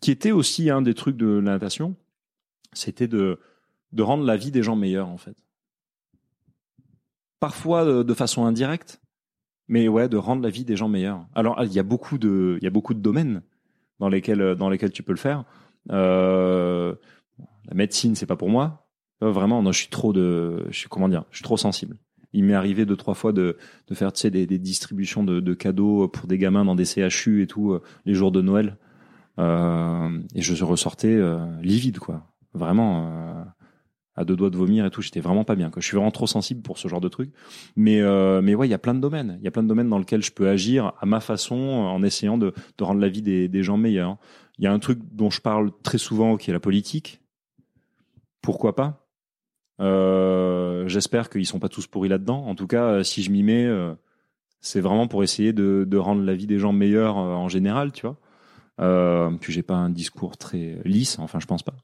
qui 0.00 0.10
était 0.10 0.32
aussi 0.32 0.70
un 0.70 0.82
des 0.82 0.94
trucs 0.94 1.16
de 1.16 1.26
la 1.26 1.52
natation, 1.52 1.96
c'était 2.72 3.08
de, 3.08 3.38
rendre 3.98 4.24
la 4.24 4.36
vie 4.36 4.50
des 4.50 4.62
gens 4.62 4.76
meilleure, 4.76 5.08
en 5.08 5.18
fait. 5.18 5.36
Parfois 7.38 7.84
de, 7.84 8.02
de 8.02 8.14
façon 8.14 8.44
indirecte, 8.44 9.00
mais 9.68 9.88
ouais, 9.88 10.08
de 10.08 10.16
rendre 10.16 10.42
la 10.42 10.50
vie 10.50 10.64
des 10.64 10.76
gens 10.76 10.88
meilleure. 10.88 11.26
Alors, 11.34 11.62
il 11.62 11.72
y 11.72 11.78
a 11.78 11.84
beaucoup 11.84 12.18
de, 12.18 12.58
il 12.60 12.64
y 12.64 12.66
a 12.66 12.70
beaucoup 12.70 12.94
de 12.94 13.00
domaines 13.00 13.42
dans 13.98 14.08
lesquels, 14.08 14.56
dans 14.56 14.68
lesquels 14.68 14.92
tu 14.92 15.02
peux 15.02 15.12
le 15.12 15.18
faire. 15.18 15.44
Euh, 15.90 16.94
la 17.66 17.74
médecine, 17.74 18.14
c'est 18.14 18.26
pas 18.26 18.36
pour 18.36 18.50
moi. 18.50 18.88
Euh, 19.22 19.30
vraiment, 19.30 19.62
non, 19.62 19.72
je 19.72 19.78
suis 19.78 19.88
trop 19.88 20.12
de, 20.12 20.66
je 20.70 20.78
suis 20.78 20.88
trop 21.42 21.56
sensible. 21.56 21.96
Il 22.32 22.44
m'est 22.44 22.54
arrivé 22.54 22.86
deux 22.86 22.96
trois 22.96 23.14
fois 23.14 23.32
de, 23.32 23.56
faire 23.92 24.12
tu 24.12 24.30
des, 24.30 24.46
distributions 24.46 25.24
de, 25.24 25.40
de, 25.40 25.54
cadeaux 25.54 26.08
pour 26.08 26.26
des 26.26 26.38
gamins 26.38 26.64
dans 26.64 26.74
des 26.74 26.84
CHU 26.84 27.42
et 27.42 27.46
tout 27.46 27.72
euh, 27.72 27.82
les 28.06 28.14
jours 28.14 28.32
de 28.32 28.40
Noël. 28.40 28.76
Euh, 29.40 30.20
et 30.34 30.42
je 30.42 30.64
ressortais 30.64 31.14
euh, 31.14 31.44
livide 31.62 31.98
quoi. 31.98 32.26
Vraiment 32.54 33.06
euh, 33.06 33.44
à 34.14 34.24
deux 34.24 34.36
doigts 34.36 34.50
de 34.50 34.56
vomir 34.56 34.84
et 34.84 34.90
tout. 34.90 35.02
J'étais 35.02 35.20
vraiment 35.20 35.44
pas 35.44 35.56
bien. 35.56 35.70
Quoi. 35.70 35.80
Je 35.80 35.86
suis 35.86 35.96
vraiment 35.96 36.10
trop 36.10 36.26
sensible 36.26 36.62
pour 36.62 36.78
ce 36.78 36.86
genre 36.88 37.00
de 37.00 37.08
truc. 37.08 37.32
Mais 37.76 38.00
mais 38.42 38.54
ouais, 38.54 38.68
il 38.68 38.70
y 38.70 38.74
a 38.74 38.78
plein 38.78 38.94
de 38.94 39.00
domaines. 39.00 39.36
Il 39.40 39.44
y 39.44 39.48
a 39.48 39.50
plein 39.50 39.62
de 39.62 39.68
domaines 39.68 39.88
dans 39.88 39.98
lesquels 39.98 40.22
je 40.22 40.32
peux 40.32 40.48
agir 40.48 40.92
à 41.00 41.06
ma 41.06 41.20
façon 41.20 41.56
en 41.56 42.02
essayant 42.02 42.38
de, 42.38 42.52
rendre 42.80 43.00
la 43.00 43.08
vie 43.08 43.22
des, 43.22 43.62
gens 43.62 43.76
meilleurs. 43.76 44.18
Il 44.58 44.64
y 44.64 44.66
a 44.66 44.72
un 44.72 44.78
truc 44.78 44.98
dont 45.12 45.30
je 45.30 45.40
parle 45.40 45.70
très 45.82 45.98
souvent 45.98 46.36
qui 46.36 46.50
est 46.50 46.52
la 46.52 46.60
politique 46.60 47.20
pourquoi 48.42 48.74
pas? 48.74 49.06
Euh, 49.80 50.86
J'espère 50.88 51.30
qu'ils 51.30 51.46
sont 51.46 51.58
pas 51.58 51.68
tous 51.68 51.86
pourris 51.86 52.08
là-dedans. 52.08 52.46
En 52.46 52.54
tout 52.54 52.66
cas, 52.66 52.84
euh, 52.84 53.02
si 53.02 53.22
je 53.22 53.30
m'y 53.30 53.42
mets, 53.42 53.66
euh, 53.66 53.94
c'est 54.60 54.80
vraiment 54.80 55.08
pour 55.08 55.22
essayer 55.22 55.52
de, 55.52 55.86
de, 55.88 55.96
rendre 55.96 56.22
la 56.22 56.34
vie 56.34 56.46
des 56.46 56.58
gens 56.58 56.72
meilleure 56.72 57.18
euh, 57.18 57.34
en 57.34 57.48
général, 57.48 57.92
tu 57.92 58.06
vois. 58.06 58.16
Euh, 58.80 59.30
puis 59.40 59.52
j'ai 59.52 59.62
pas 59.62 59.74
un 59.74 59.90
discours 59.90 60.36
très 60.36 60.78
lisse, 60.84 61.18
enfin 61.18 61.38
je 61.40 61.46
pense 61.46 61.62
pas. 61.62 61.74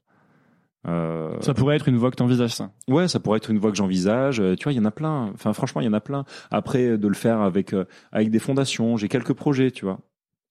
Euh, 0.87 1.35
ça 1.41 1.53
pourrait 1.53 1.75
être 1.75 1.89
une 1.89 1.97
voie 1.97 2.11
que 2.11 2.15
t'envisages, 2.15 2.55
ça. 2.55 2.71
Ouais, 2.87 3.07
ça 3.07 3.19
pourrait 3.19 3.37
être 3.37 3.51
une 3.51 3.59
voie 3.59 3.71
que 3.71 3.77
j'envisage. 3.77 4.41
Tu 4.57 4.63
vois, 4.63 4.71
il 4.71 4.77
y 4.77 4.79
en 4.79 4.85
a 4.85 4.91
plein. 4.91 5.31
Enfin, 5.33 5.51
franchement, 5.53 5.81
il 5.81 5.85
y 5.85 5.89
en 5.89 5.93
a 5.93 5.99
plein. 5.99 6.23
Après, 6.49 6.97
de 6.97 7.07
le 7.07 7.13
faire 7.13 7.41
avec 7.41 7.75
avec 8.11 8.31
des 8.31 8.39
fondations, 8.39 8.95
j'ai 8.95 9.09
quelques 9.09 9.33
projets, 9.33 9.71
tu 9.71 9.85
vois. 9.85 9.99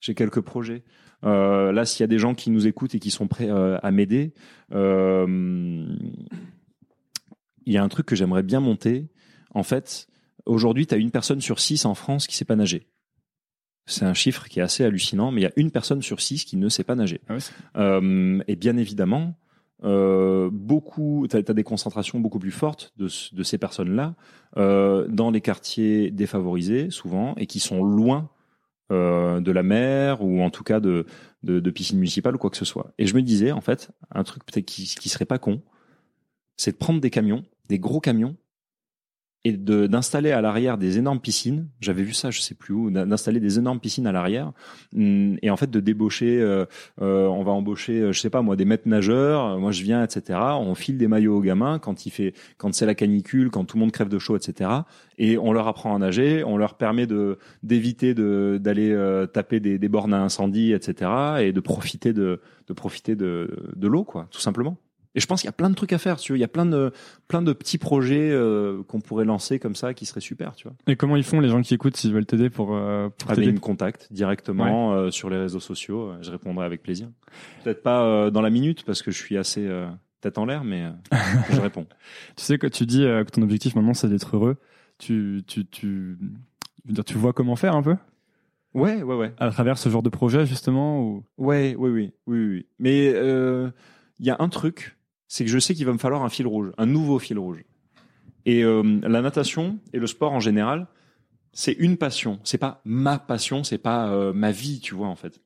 J'ai 0.00 0.14
quelques 0.14 0.42
projets. 0.42 0.84
Euh, 1.24 1.72
là, 1.72 1.84
s'il 1.84 2.00
y 2.00 2.04
a 2.04 2.08
des 2.08 2.18
gens 2.18 2.34
qui 2.34 2.50
nous 2.50 2.66
écoutent 2.66 2.94
et 2.94 3.00
qui 3.00 3.10
sont 3.10 3.26
prêts 3.26 3.50
euh, 3.50 3.78
à 3.82 3.90
m'aider, 3.90 4.34
euh, 4.72 5.86
il 7.64 7.72
y 7.72 7.76
a 7.76 7.82
un 7.82 7.88
truc 7.88 8.06
que 8.06 8.16
j'aimerais 8.16 8.42
bien 8.42 8.60
monter. 8.60 9.08
En 9.54 9.62
fait, 9.62 10.08
aujourd'hui, 10.44 10.86
tu 10.86 10.94
as 10.94 10.98
une 10.98 11.10
personne 11.10 11.40
sur 11.40 11.58
six 11.58 11.84
en 11.84 11.94
France 11.94 12.26
qui 12.26 12.36
sait 12.36 12.44
pas 12.44 12.56
nager. 12.56 12.86
C'est 13.86 14.04
un 14.04 14.14
chiffre 14.14 14.48
qui 14.48 14.58
est 14.58 14.62
assez 14.62 14.84
hallucinant, 14.84 15.30
mais 15.30 15.42
il 15.42 15.44
y 15.44 15.48
a 15.48 15.52
une 15.56 15.70
personne 15.70 16.02
sur 16.02 16.20
six 16.20 16.44
qui 16.44 16.56
ne 16.56 16.68
sait 16.68 16.84
pas 16.84 16.96
nager. 16.96 17.20
Ah 17.28 17.34
ouais, 17.34 17.40
euh, 17.76 18.40
et 18.48 18.56
bien 18.56 18.76
évidemment, 18.76 19.34
euh, 19.84 20.48
beaucoup, 20.52 21.26
tu 21.28 21.36
as, 21.36 21.42
des 21.42 21.64
concentrations 21.64 22.18
beaucoup 22.18 22.38
plus 22.38 22.50
fortes 22.50 22.92
de, 22.96 23.08
de 23.32 23.42
ces 23.42 23.58
personnes-là 23.58 24.14
euh, 24.56 25.06
dans 25.08 25.30
les 25.30 25.40
quartiers 25.40 26.10
défavorisés, 26.10 26.90
souvent, 26.90 27.34
et 27.36 27.46
qui 27.46 27.60
sont 27.60 27.84
loin 27.84 28.30
euh, 28.90 29.40
de 29.40 29.52
la 29.52 29.62
mer 29.62 30.22
ou 30.22 30.42
en 30.42 30.50
tout 30.50 30.64
cas 30.64 30.80
de, 30.80 31.06
de, 31.42 31.60
de, 31.60 31.70
piscine 31.70 31.98
municipale 31.98 32.36
ou 32.36 32.38
quoi 32.38 32.50
que 32.50 32.56
ce 32.56 32.64
soit. 32.64 32.92
Et 32.98 33.06
je 33.06 33.14
me 33.14 33.22
disais, 33.22 33.52
en 33.52 33.60
fait, 33.60 33.90
un 34.10 34.24
truc 34.24 34.44
peut-être 34.44 34.64
qui, 34.64 34.86
qui 34.86 35.08
serait 35.08 35.24
pas 35.24 35.38
con, 35.38 35.60
c'est 36.56 36.72
de 36.72 36.76
prendre 36.76 37.00
des 37.00 37.10
camions, 37.10 37.44
des 37.68 37.78
gros 37.78 38.00
camions, 38.00 38.36
et 39.46 39.52
d'installer 39.52 40.32
à 40.32 40.40
l'arrière 40.40 40.76
des 40.76 40.98
énormes 40.98 41.20
piscines. 41.20 41.68
J'avais 41.80 42.02
vu 42.02 42.12
ça, 42.12 42.32
je 42.32 42.40
sais 42.40 42.56
plus 42.56 42.74
où, 42.74 42.90
d'installer 42.90 43.38
des 43.38 43.58
énormes 43.58 43.78
piscines 43.78 44.06
à 44.08 44.12
l'arrière 44.12 44.52
hum, 44.96 45.36
et 45.40 45.50
en 45.50 45.56
fait 45.56 45.70
de 45.70 45.78
débaucher. 45.78 46.40
Euh, 46.40 46.64
euh, 47.00 47.28
on 47.28 47.44
va 47.44 47.52
embaucher, 47.52 48.00
euh, 48.00 48.12
je 48.12 48.18
sais 48.18 48.30
pas 48.30 48.42
moi, 48.42 48.56
des 48.56 48.64
maîtres 48.64 48.88
nageurs. 48.88 49.56
Moi 49.60 49.70
je 49.70 49.84
viens, 49.84 50.02
etc. 50.02 50.38
On 50.58 50.74
file 50.74 50.98
des 50.98 51.06
maillots 51.06 51.36
aux 51.36 51.40
gamins 51.40 51.78
quand 51.78 52.06
il 52.06 52.10
fait, 52.10 52.34
quand 52.58 52.74
c'est 52.74 52.86
la 52.86 52.96
canicule, 52.96 53.50
quand 53.50 53.64
tout 53.64 53.76
le 53.76 53.82
monde 53.82 53.92
crève 53.92 54.08
de 54.08 54.18
chaud, 54.18 54.36
etc. 54.36 54.68
Et 55.16 55.38
on 55.38 55.52
leur 55.52 55.68
apprend 55.68 55.94
à 55.94 55.98
nager. 55.98 56.42
On 56.42 56.56
leur 56.56 56.74
permet 56.74 57.06
de 57.06 57.38
d'éviter 57.62 58.14
de 58.14 58.58
d'aller 58.60 58.90
euh, 58.90 59.26
taper 59.26 59.60
des, 59.60 59.78
des 59.78 59.88
bornes 59.88 60.12
à 60.12 60.20
incendie, 60.20 60.72
etc. 60.72 61.10
Et 61.40 61.52
de 61.52 61.60
profiter 61.60 62.12
de 62.12 62.40
de 62.66 62.72
profiter 62.72 63.14
de 63.14 63.72
de 63.76 63.86
l'eau, 63.86 64.02
quoi, 64.02 64.26
tout 64.32 64.40
simplement. 64.40 64.76
Et 65.16 65.20
je 65.20 65.26
pense 65.26 65.40
qu'il 65.40 65.48
y 65.48 65.48
a 65.48 65.52
plein 65.52 65.70
de 65.70 65.74
trucs 65.74 65.94
à 65.94 65.98
faire, 65.98 66.18
tu 66.18 66.32
vois. 66.32 66.38
Il 66.38 66.42
y 66.42 66.44
a 66.44 66.48
plein 66.48 66.66
de, 66.66 66.92
plein 67.26 67.40
de 67.40 67.54
petits 67.54 67.78
projets 67.78 68.30
euh, 68.30 68.82
qu'on 68.86 69.00
pourrait 69.00 69.24
lancer 69.24 69.58
comme 69.58 69.74
ça 69.74 69.94
qui 69.94 70.04
seraient 70.04 70.20
super, 70.20 70.54
tu 70.54 70.68
vois. 70.68 70.76
Et 70.86 70.94
comment 70.94 71.16
ils 71.16 71.24
font 71.24 71.40
les 71.40 71.48
gens 71.48 71.62
qui 71.62 71.72
écoutent 71.72 71.96
s'ils 71.96 72.12
veulent 72.12 72.26
t'aider 72.26 72.50
pour, 72.50 72.76
euh, 72.76 73.08
pour 73.18 73.30
Avec, 73.30 73.46
ils 73.46 73.54
me 73.54 73.58
contactent 73.58 74.12
directement 74.12 74.90
ouais. 74.92 74.96
euh, 74.98 75.10
sur 75.10 75.30
les 75.30 75.38
réseaux 75.38 75.58
sociaux. 75.58 76.12
Je 76.20 76.30
répondrai 76.30 76.66
avec 76.66 76.82
plaisir. 76.82 77.08
Peut-être 77.64 77.82
pas 77.82 78.02
euh, 78.04 78.30
dans 78.30 78.42
la 78.42 78.50
minute 78.50 78.84
parce 78.84 79.00
que 79.02 79.10
je 79.10 79.16
suis 79.16 79.38
assez 79.38 79.66
euh, 79.66 79.88
tête 80.20 80.36
en 80.36 80.44
l'air, 80.44 80.64
mais 80.64 80.84
euh, 80.84 81.16
je 81.50 81.60
réponds. 81.62 81.86
Tu 82.36 82.44
sais 82.44 82.58
que 82.58 82.66
tu 82.66 82.84
dis 82.84 83.00
que 83.00 83.30
ton 83.30 83.40
objectif 83.40 83.74
maintenant 83.74 83.94
c'est 83.94 84.08
d'être 84.08 84.36
heureux. 84.36 84.56
Tu, 84.98 85.42
tu, 85.46 85.66
tu, 85.66 86.18
tu 87.06 87.14
vois 87.14 87.32
comment 87.32 87.56
faire 87.56 87.74
un 87.74 87.82
peu? 87.82 87.96
Ouais, 88.74 89.02
ouais, 89.02 89.16
ouais. 89.16 89.32
À 89.38 89.50
travers 89.50 89.78
ce 89.78 89.88
genre 89.88 90.02
de 90.02 90.10
projet 90.10 90.44
justement 90.44 91.00
ou... 91.00 91.24
Ouais, 91.38 91.74
oui, 91.78 91.90
oui, 91.90 92.12
oui, 92.26 92.46
oui. 92.46 92.66
Mais 92.78 93.06
il 94.18 94.26
y 94.26 94.30
a 94.30 94.36
un 94.38 94.48
truc 94.48 94.95
c'est 95.28 95.44
que 95.44 95.50
je 95.50 95.58
sais 95.58 95.74
qu'il 95.74 95.86
va 95.86 95.92
me 95.92 95.98
falloir 95.98 96.22
un 96.22 96.28
fil 96.28 96.46
rouge, 96.46 96.72
un 96.78 96.86
nouveau 96.86 97.18
fil 97.18 97.38
rouge. 97.38 97.64
Et 98.44 98.64
euh, 98.64 99.00
la 99.02 99.22
natation 99.22 99.78
et 99.92 99.98
le 99.98 100.06
sport 100.06 100.32
en 100.32 100.40
général, 100.40 100.86
c'est 101.52 101.72
une 101.72 101.96
passion. 101.96 102.38
C'est 102.44 102.58
pas 102.58 102.80
ma 102.84 103.18
passion, 103.18 103.64
c'est 103.64 103.78
pas 103.78 104.08
euh, 104.08 104.32
ma 104.32 104.52
vie, 104.52 104.80
tu 104.80 104.94
vois 104.94 105.08
en 105.08 105.16
fait. 105.16 105.40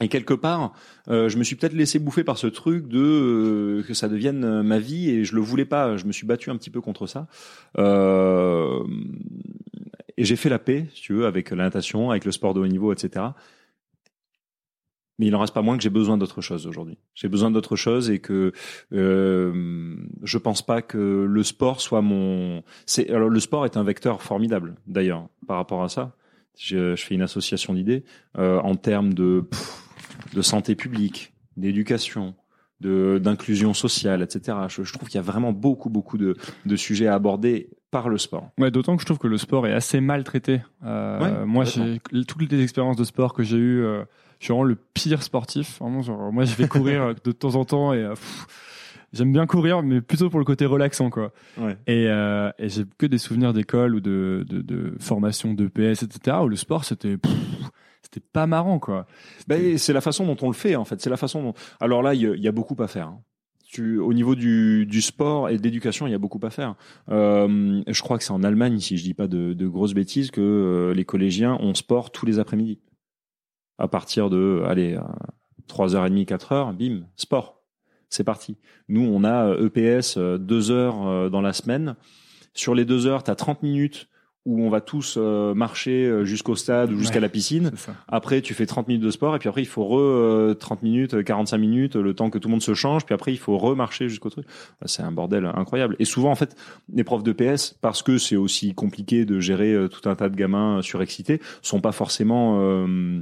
Et 0.00 0.08
quelque 0.08 0.34
part, 0.34 0.72
euh, 1.08 1.28
je 1.28 1.36
me 1.36 1.44
suis 1.44 1.56
peut-être 1.56 1.74
laissé 1.74 1.98
bouffer 1.98 2.24
par 2.24 2.38
ce 2.38 2.46
truc 2.46 2.88
de 2.88 2.98
euh, 2.98 3.82
que 3.86 3.92
ça 3.92 4.08
devienne 4.08 4.62
ma 4.62 4.78
vie 4.78 5.10
et 5.10 5.24
je 5.24 5.34
le 5.34 5.42
voulais 5.42 5.66
pas. 5.66 5.96
Je 5.96 6.06
me 6.06 6.12
suis 6.12 6.26
battu 6.26 6.50
un 6.50 6.56
petit 6.56 6.70
peu 6.70 6.80
contre 6.80 7.06
ça. 7.06 7.26
Euh, 7.78 8.82
et 10.16 10.24
j'ai 10.24 10.36
fait 10.36 10.48
la 10.48 10.58
paix, 10.58 10.86
si 10.94 11.02
tu 11.02 11.12
veux, 11.14 11.26
avec 11.26 11.50
la 11.50 11.56
natation, 11.56 12.10
avec 12.10 12.24
le 12.24 12.32
sport 12.32 12.54
de 12.54 12.60
haut 12.60 12.66
niveau, 12.66 12.92
etc 12.92 13.26
mais 15.20 15.26
il 15.26 15.36
en 15.36 15.40
reste 15.40 15.52
pas 15.52 15.60
moins 15.60 15.76
que 15.76 15.82
j'ai 15.82 15.90
besoin 15.90 16.16
d'autre 16.16 16.40
chose 16.40 16.66
aujourd'hui. 16.66 16.96
J'ai 17.14 17.28
besoin 17.28 17.50
d'autre 17.50 17.76
chose 17.76 18.08
et 18.08 18.20
que 18.20 18.52
euh, 18.94 19.94
je 20.22 20.38
pense 20.38 20.62
pas 20.62 20.80
que 20.80 21.26
le 21.28 21.42
sport 21.42 21.82
soit 21.82 22.00
mon. 22.00 22.62
C'est 22.86 23.10
alors 23.10 23.28
le 23.28 23.38
sport 23.38 23.66
est 23.66 23.76
un 23.76 23.84
vecteur 23.84 24.22
formidable 24.22 24.76
d'ailleurs 24.86 25.28
par 25.46 25.58
rapport 25.58 25.82
à 25.84 25.90
ça. 25.90 26.16
Je, 26.58 26.96
je 26.96 27.04
fais 27.04 27.14
une 27.14 27.22
association 27.22 27.74
d'idées 27.74 28.02
euh, 28.38 28.60
en 28.60 28.76
termes 28.76 29.12
de 29.12 29.44
de 30.32 30.40
santé 30.40 30.74
publique, 30.74 31.34
d'éducation, 31.58 32.34
d'inclusion 32.80 33.74
sociale, 33.74 34.22
etc. 34.22 34.56
Je, 34.68 34.82
je 34.82 34.92
trouve 34.92 35.08
qu'il 35.08 35.16
y 35.16 35.22
a 35.22 35.22
vraiment 35.22 35.52
beaucoup 35.52 35.90
beaucoup 35.90 36.18
de, 36.18 36.36
de 36.66 36.76
sujets 36.76 37.06
à 37.06 37.14
aborder 37.14 37.68
par 37.90 38.08
le 38.08 38.18
sport. 38.18 38.50
Ouais, 38.58 38.70
d'autant 38.70 38.96
que 38.96 39.02
je 39.02 39.06
trouve 39.06 39.18
que 39.18 39.26
le 39.26 39.38
sport 39.38 39.66
est 39.66 39.72
assez 39.72 40.00
mal 40.00 40.24
traité. 40.24 40.60
Euh, 40.84 41.20
ouais, 41.20 41.46
moi, 41.46 41.64
j'ai 41.64 42.00
toutes 42.24 42.50
les 42.50 42.62
expériences 42.62 42.96
de 42.96 43.04
sport 43.04 43.34
que 43.34 43.42
j'ai 43.42 43.56
eues. 43.56 43.84
Euh, 43.84 44.04
je 44.38 44.46
suis 44.46 44.52
vraiment 44.52 44.64
le 44.64 44.76
pire 44.94 45.22
sportif. 45.22 45.78
Vraiment, 45.80 46.02
genre, 46.02 46.32
moi, 46.32 46.44
je 46.44 46.54
vais 46.54 46.68
courir 46.68 47.14
de 47.24 47.32
temps 47.32 47.56
en 47.56 47.64
temps 47.64 47.92
et 47.92 48.08
pff, 48.08 48.46
j'aime 49.12 49.32
bien 49.32 49.46
courir, 49.46 49.82
mais 49.82 50.00
plutôt 50.00 50.30
pour 50.30 50.38
le 50.38 50.44
côté 50.44 50.66
relaxant, 50.66 51.10
quoi. 51.10 51.32
Ouais. 51.58 51.76
Et, 51.86 52.06
euh, 52.08 52.50
et 52.58 52.68
j'ai 52.68 52.84
que 52.96 53.06
des 53.06 53.18
souvenirs 53.18 53.52
d'école 53.52 53.96
ou 53.96 54.00
de, 54.00 54.46
de, 54.48 54.62
de 54.62 54.94
formation 55.00 55.52
de 55.52 55.66
PS, 55.66 56.04
etc. 56.04 56.38
où 56.42 56.48
le 56.48 56.56
sport, 56.56 56.84
c'était 56.84 57.16
c'était 58.02 58.20
pas 58.20 58.46
marrant, 58.46 58.78
quoi. 58.78 59.06
Ben, 59.46 59.78
c'est 59.78 59.92
la 59.92 60.00
façon 60.00 60.26
dont 60.26 60.36
on 60.42 60.48
le 60.48 60.54
fait, 60.54 60.76
en 60.76 60.84
fait. 60.84 61.00
C'est 61.00 61.10
la 61.10 61.16
façon 61.16 61.42
dont. 61.42 61.54
Alors 61.80 62.02
là, 62.02 62.14
il 62.14 62.20
y, 62.20 62.40
y, 62.42 62.48
a 62.48 62.52
beaucoup 62.52 62.80
à 62.82 62.88
faire. 62.88 63.08
Hein. 63.08 63.22
Tu, 63.66 63.98
au 63.98 64.12
niveau 64.12 64.34
du, 64.34 64.84
du 64.86 65.00
sport 65.00 65.48
et 65.48 65.56
de 65.56 65.62
l'éducation, 65.62 66.06
il 66.06 66.10
y 66.10 66.14
a 66.14 66.18
beaucoup 66.18 66.40
à 66.42 66.50
faire. 66.50 66.74
Euh, 67.10 67.82
je 67.86 68.02
crois 68.02 68.18
que 68.18 68.24
c'est 68.24 68.32
en 68.32 68.42
Allemagne, 68.42 68.80
si 68.80 68.96
je 68.96 69.04
dis 69.04 69.14
pas 69.14 69.28
de, 69.28 69.52
de 69.52 69.68
grosses 69.68 69.94
bêtises, 69.94 70.30
que 70.30 70.40
euh, 70.40 70.94
les 70.94 71.04
collégiens 71.04 71.54
ont 71.60 71.74
sport 71.74 72.10
tous 72.10 72.26
les 72.26 72.38
après-midi 72.38 72.80
à 73.78 73.88
partir 73.88 74.28
de, 74.28 74.62
allez, 74.66 74.98
3h30, 75.68 76.26
4h, 76.26 76.76
bim, 76.76 77.06
sport. 77.16 77.62
C'est 78.10 78.24
parti. 78.24 78.58
Nous, 78.88 79.02
on 79.02 79.24
a 79.24 79.56
EPS 79.56 80.18
deux 80.18 80.70
heures 80.70 81.30
dans 81.30 81.40
la 81.40 81.54
semaine. 81.54 81.96
Sur 82.52 82.74
les 82.74 82.84
deux 82.84 83.06
heures, 83.06 83.22
tu 83.22 83.30
as 83.30 83.36
30 83.36 83.62
minutes 83.62 84.10
où 84.46 84.62
on 84.64 84.70
va 84.70 84.80
tous 84.80 85.16
euh, 85.18 85.52
marcher 85.52 86.06
euh, 86.06 86.24
jusqu'au 86.24 86.56
stade 86.56 86.90
ou 86.92 86.98
jusqu'à 86.98 87.16
Ouais. 87.16 87.20
la 87.20 87.28
piscine. 87.28 87.72
Après, 88.08 88.40
tu 88.40 88.54
fais 88.54 88.64
30 88.64 88.88
minutes 88.88 89.02
de 89.02 89.10
sport 89.10 89.36
et 89.36 89.38
puis 89.38 89.50
après, 89.50 89.60
il 89.60 89.66
faut 89.66 89.84
re 89.84 89.98
euh, 89.98 90.54
30 90.58 90.82
minutes, 90.82 91.12
euh, 91.12 91.22
45 91.22 91.58
minutes, 91.58 91.94
le 91.96 92.14
temps 92.14 92.30
que 92.30 92.38
tout 92.38 92.48
le 92.48 92.52
monde 92.52 92.62
se 92.62 92.72
change. 92.72 93.04
Puis 93.04 93.14
après, 93.14 93.32
il 93.32 93.36
faut 93.38 93.58
remarcher 93.58 94.08
jusqu'au 94.08 94.30
truc. 94.30 94.46
Bah, 94.80 94.86
C'est 94.86 95.02
un 95.02 95.12
bordel 95.12 95.44
incroyable. 95.44 95.94
Et 95.98 96.06
souvent, 96.06 96.30
en 96.30 96.36
fait, 96.36 96.56
les 96.90 97.04
profs 97.04 97.22
de 97.22 97.32
PS, 97.32 97.76
parce 97.82 98.02
que 98.02 98.16
c'est 98.16 98.36
aussi 98.36 98.72
compliqué 98.74 99.26
de 99.26 99.40
gérer 99.40 99.74
euh, 99.74 99.88
tout 99.88 100.08
un 100.08 100.14
tas 100.14 100.30
de 100.30 100.36
gamins 100.36 100.78
euh, 100.78 100.82
surexcités, 100.82 101.38
sont 101.60 101.82
pas 101.82 101.92
forcément, 101.92 102.60
euh, 102.62 103.20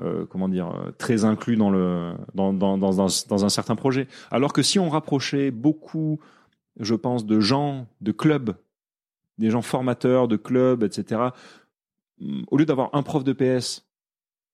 euh, 0.00 0.24
comment 0.30 0.48
dire, 0.48 0.68
euh, 0.68 0.92
très 0.98 1.24
inclus 1.24 1.56
dans 1.56 1.70
le 1.70 2.12
dans, 2.34 2.52
dans, 2.52 2.78
dans, 2.78 2.92
dans, 2.94 3.08
dans 3.28 3.44
un 3.44 3.48
certain 3.48 3.74
projet. 3.74 4.06
Alors 4.30 4.52
que 4.52 4.62
si 4.62 4.78
on 4.78 4.88
rapprochait 4.88 5.50
beaucoup, 5.50 6.20
je 6.78 6.94
pense, 6.94 7.26
de 7.26 7.40
gens, 7.40 7.88
de 8.00 8.12
clubs, 8.12 8.54
des 9.40 9.50
gens 9.50 9.62
formateurs 9.62 10.28
de 10.28 10.36
clubs, 10.36 10.84
etc. 10.84 11.20
Au 12.50 12.56
lieu 12.56 12.66
d'avoir 12.66 12.90
un 12.92 13.02
prof 13.02 13.24
de 13.24 13.32
PS, 13.32 13.90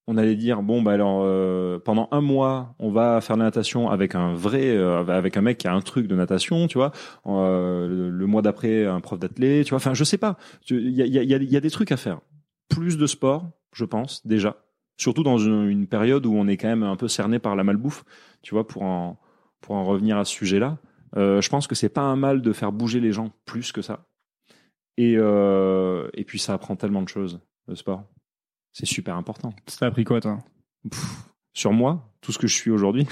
on 0.07 0.16
allait 0.16 0.37
dire 0.37 0.62
bon 0.62 0.82
bah 0.82 0.93
alors 0.93 1.22
euh, 1.24 1.78
pendant 1.78 2.09
un 2.12 2.20
mois 2.20 2.74
on 2.78 2.91
va 2.91 3.20
faire 3.20 3.37
la 3.37 3.45
natation 3.45 3.91
avec 3.91 4.14
un 4.14 4.32
vrai 4.34 4.68
euh, 4.68 5.05
avec 5.05 5.37
un 5.37 5.41
mec 5.43 5.59
qui 5.59 5.66
a 5.66 5.74
un 5.74 5.80
truc 5.80 6.07
de 6.07 6.14
natation 6.14 6.68
tu 6.68 6.78
vois. 6.78 6.93
Euh, 7.26 8.11
le, 8.11 8.26
mois 8.26 8.43
d'après 8.43 8.87
un 8.87 9.01
prof 9.01 9.18
d'athlé 9.18 9.64
tu 9.64 9.70
vois. 9.70 9.78
Enfin 9.78 9.95
je 9.95 10.05
sais 10.05 10.18
pas. 10.18 10.37
Il 10.70 10.91
y 10.91 11.55
a, 11.57 11.61
des 11.61 11.70
trucs 11.70 11.93
à 11.93 11.97
faire. 11.97 12.20
Plus 12.68 12.97
de 12.97 13.07
sport 13.07 13.51
je 13.72 13.84
pense 13.84 14.24
déjà. 14.26 14.62
Surtout 14.97 15.22
dans 15.22 15.39
une, 15.39 15.68
une 15.68 15.87
période 15.87 16.24
où 16.24 16.34
on 16.34 16.47
est 16.47 16.57
quand 16.57 16.68
même 16.68 16.84
un 16.84 16.97
peu 16.97 17.09
cerné 17.09 17.39
par 17.39 17.57
la 17.57 17.64
malbouffe 17.64 18.05
tu 18.43 18.55
vois 18.55 18.66
pour 18.66 18.82
en 18.82 19.18
pour 19.61 19.74
en 19.74 19.84
revenir 19.84 20.16
à 20.16 20.24
ce 20.24 20.32
sujet 20.32 20.61
là 20.61 20.78
je 21.16 21.49
pense 21.49 21.66
que 21.66 21.74
c'est 21.74 21.89
pas 21.89 22.03
un 22.03 22.16
mal 22.16 22.43
de 22.43 22.53
faire 22.53 22.72
bouger 22.72 23.01
les 23.01 23.11
gens 23.11 23.30
plus 23.45 23.72
que 23.72 23.82
ça 23.82 24.07
et 24.97 25.14
euh, 25.16 26.09
et 26.14 26.24
puis 26.24 26.38
ça 26.38 26.55
apprend 26.55 26.76
tellement 26.76 27.03
de 27.03 27.09
choses 27.09 27.40
le 27.68 27.74
sport 27.74 28.05
c'est 28.72 28.86
super 28.86 29.16
important 29.16 29.55
T'as 29.78 29.86
appris 29.86 30.05
quoi, 30.05 30.20
toi? 30.20 30.38
Sur 31.55 31.72
moi, 31.72 32.12
tout 32.20 32.32
ce 32.32 32.38
que 32.38 32.47
je 32.47 32.55
suis 32.55 32.70
aujourd'hui. 32.70 33.07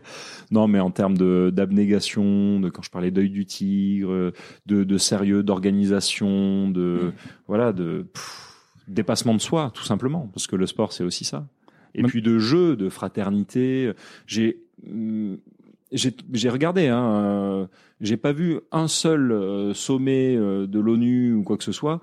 non, 0.50 0.66
mais 0.66 0.80
en 0.80 0.90
termes 0.90 1.16
d'abnégation, 1.52 2.58
de 2.58 2.68
quand 2.68 2.82
je 2.82 2.90
parlais 2.90 3.12
d'œil 3.12 3.30
du 3.30 3.46
tigre, 3.46 4.32
de, 4.66 4.82
de 4.82 4.98
sérieux, 4.98 5.44
d'organisation, 5.44 6.68
de 6.68 7.12
voilà, 7.46 7.72
de 7.72 8.08
pff, 8.12 8.54
dépassement 8.88 9.34
de 9.34 9.40
soi, 9.40 9.70
tout 9.72 9.84
simplement, 9.84 10.28
parce 10.34 10.48
que 10.48 10.56
le 10.56 10.66
sport 10.66 10.92
c'est 10.92 11.04
aussi 11.04 11.24
ça. 11.24 11.46
Et 11.94 12.02
puis 12.02 12.20
de 12.20 12.40
jeu, 12.40 12.74
de 12.74 12.88
fraternité. 12.88 13.92
J'ai 14.26 14.64
hum, 14.84 15.38
j'ai 15.94 16.50
regardé, 16.50 16.88
hein, 16.88 17.24
euh, 17.24 17.66
j'ai 18.00 18.16
pas 18.16 18.32
vu 18.32 18.60
un 18.72 18.88
seul 18.88 19.32
euh, 19.32 19.74
sommet 19.74 20.36
euh, 20.36 20.66
de 20.66 20.80
l'ONU 20.80 21.34
ou 21.34 21.42
quoi 21.44 21.56
que 21.56 21.64
ce 21.64 21.72
soit 21.72 22.00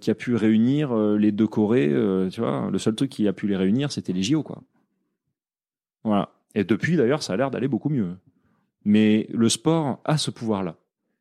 qui 0.00 0.10
a 0.10 0.14
pu 0.14 0.34
réunir 0.34 0.94
les 0.94 1.32
deux 1.32 1.46
Corées. 1.46 1.88
tu 2.30 2.40
vois, 2.40 2.68
le 2.70 2.78
seul 2.78 2.94
truc 2.94 3.10
qui 3.10 3.26
a 3.28 3.32
pu 3.32 3.46
les 3.46 3.56
réunir, 3.56 3.90
c'était 3.90 4.12
les 4.12 4.22
JO, 4.22 4.42
quoi. 4.42 4.62
Voilà. 6.04 6.30
Et 6.54 6.64
depuis, 6.64 6.96
d'ailleurs, 6.96 7.22
ça 7.22 7.32
a 7.32 7.36
l'air 7.36 7.50
d'aller 7.50 7.68
beaucoup 7.68 7.88
mieux. 7.88 8.16
Mais 8.84 9.26
le 9.32 9.48
sport 9.48 10.00
a 10.04 10.18
ce 10.18 10.30
pouvoir-là. 10.30 10.76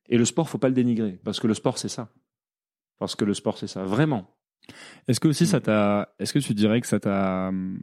Et 0.09 0.17
le 0.17 0.25
sport, 0.25 0.49
faut 0.49 0.57
pas 0.57 0.67
le 0.67 0.73
dénigrer, 0.73 1.19
parce 1.23 1.39
que 1.39 1.47
le 1.47 1.53
sport, 1.53 1.77
c'est 1.77 1.87
ça. 1.87 2.09
Parce 2.99 3.15
que 3.15 3.23
le 3.25 3.33
sport, 3.33 3.57
c'est 3.57 3.67
ça, 3.67 3.85
vraiment. 3.85 4.35
Est-ce 5.07 5.19
que 5.19 5.27
aussi 5.27 5.45
ça 5.45 5.61
t'a. 5.61 6.13
Est-ce 6.19 6.33
que 6.33 6.39
tu 6.39 6.53
dirais 6.53 6.81
que 6.81 6.87
ça 6.87 6.99
t'a 6.99 7.49
hum, 7.49 7.79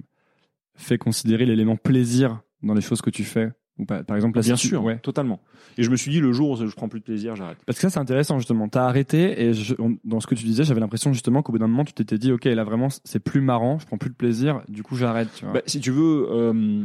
fait 0.75 0.99
considérer 0.99 1.47
l'élément 1.47 1.77
plaisir 1.77 2.43
dans 2.62 2.75
les 2.75 2.81
choses 2.81 3.01
que 3.01 3.11
tu 3.11 3.25
fais? 3.25 3.53
Ou 3.81 3.85
pas 3.87 4.03
Par 4.05 4.16
exemple, 4.16 4.37
là, 4.39 4.43
Bien 4.43 4.57
si 4.57 4.62
tu- 4.62 4.68
sûr, 4.68 4.85
Ouais. 4.85 4.99
totalement. 4.99 5.41
Et 5.78 5.83
je 5.83 5.91
me 5.91 5.97
suis 5.97 6.11
dit, 6.11 6.20
le 6.20 6.33
jour 6.33 6.51
où 6.51 6.57
je 6.66 6.74
prends 6.74 6.89
plus 6.89 7.01
de 7.01 7.05
plaisir, 7.05 7.35
j'arrête. 7.37 7.59
Parce 7.66 7.76
que 7.78 7.83
ça, 7.83 7.91
c'est 7.91 7.99
intéressant 8.01 8.39
justement. 8.39 8.68
T'as 8.68 8.85
arrêté 8.87 9.43
et 9.43 9.55
je- 9.55 9.74
on- 9.78 9.97
dans 10.05 10.20
ce 10.20 10.26
que 10.26 10.35
tu 10.35 10.45
disais, 10.45 10.64
j'avais 10.64 10.81
l'impression 10.81 11.12
justement 11.12 11.43
qu'au 11.43 11.53
bout 11.53 11.59
d'un 11.59 11.66
moment, 11.68 11.85
tu 11.85 11.93
t'étais 11.93 12.18
dit, 12.18 12.33
ok, 12.33 12.45
là 12.45 12.64
vraiment, 12.64 12.89
c'est 13.05 13.20
plus 13.20 13.41
marrant, 13.41 13.78
je 13.78 13.87
prends 13.87 13.99
plus 13.99 14.11
de 14.11 14.14
plaisir, 14.14 14.62
du 14.68 14.83
coup, 14.83 14.97
j'arrête. 14.97 15.28
Bah, 15.53 15.61
si 15.66 15.81
tu 15.81 15.91
veux, 15.91 16.26
euh, 16.31 16.85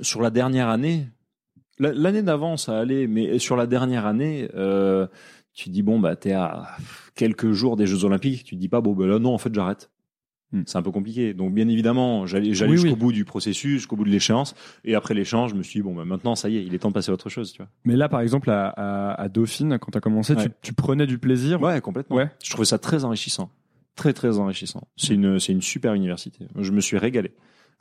sur 0.00 0.20
la 0.22 0.30
dernière 0.30 0.68
année, 0.68 1.06
la- 1.78 1.92
l'année 1.92 2.22
d'avant, 2.22 2.56
ça 2.56 2.78
allait, 2.78 3.06
mais 3.06 3.38
sur 3.38 3.56
la 3.56 3.66
dernière 3.66 4.06
année, 4.06 4.48
euh, 4.54 5.06
tu 5.54 5.70
dis, 5.70 5.82
bon, 5.82 5.98
bah, 5.98 6.14
t'es 6.16 6.32
à 6.32 6.68
quelques 7.14 7.52
jours 7.52 7.76
des 7.76 7.86
Jeux 7.86 8.04
Olympiques, 8.04 8.44
tu 8.44 8.54
te 8.56 8.60
dis 8.60 8.68
pas, 8.68 8.80
bon, 8.80 8.92
bah 8.92 9.06
là, 9.06 9.18
non, 9.18 9.34
en 9.34 9.38
fait, 9.38 9.54
j'arrête. 9.54 9.90
Hmm. 10.54 10.62
C'est 10.66 10.78
un 10.78 10.82
peu 10.82 10.92
compliqué. 10.92 11.34
Donc, 11.34 11.52
bien 11.52 11.68
évidemment, 11.68 12.26
j'allais 12.26 12.54
j'allais 12.54 12.70
Oui, 12.70 12.76
jusqu'au 12.78 12.94
oui. 12.94 13.00
bout 13.00 13.12
du 13.12 13.24
processus, 13.24 13.72
jusqu'au 13.72 13.96
bout 13.96 14.04
de 14.04 14.10
l'échéance. 14.10 14.54
Et 14.84 14.94
après 14.94 15.12
l'échange, 15.12 15.50
je 15.50 15.56
me 15.56 15.62
suis 15.62 15.80
dit, 15.80 15.82
bon, 15.82 15.94
bah, 15.94 16.04
maintenant, 16.04 16.36
ça 16.36 16.48
y 16.48 16.56
est, 16.58 16.64
il 16.64 16.72
est 16.74 16.78
temps 16.78 16.88
de 16.90 16.94
passer 16.94 17.10
à 17.10 17.14
autre 17.14 17.28
chose, 17.28 17.52
tu 17.52 17.58
vois. 17.58 17.68
Mais 17.84 17.96
là, 17.96 18.08
par 18.08 18.20
exemple, 18.20 18.48
à, 18.50 18.68
à, 18.68 19.20
à 19.20 19.28
Dauphine, 19.28 19.78
quand 19.80 19.90
t'as 19.90 20.00
commencé, 20.00 20.36
tu, 20.36 20.48
tu 20.62 20.72
prenais 20.72 21.06
du 21.06 21.18
plaisir. 21.18 21.60
Ouais, 21.60 21.80
complètement. 21.80 22.16
Ouais. 22.16 22.30
Je 22.42 22.50
trouvais 22.50 22.64
ça 22.66 22.78
très 22.78 23.04
enrichissant. 23.04 23.50
Très, 23.96 24.12
très 24.12 24.38
enrichissant. 24.38 24.86
C'est 24.96 25.14
une, 25.14 25.38
c'est 25.38 25.52
une 25.52 25.62
super 25.62 25.94
université. 25.94 26.46
Je 26.58 26.70
me 26.72 26.80
suis 26.80 26.98
régalé. 26.98 27.32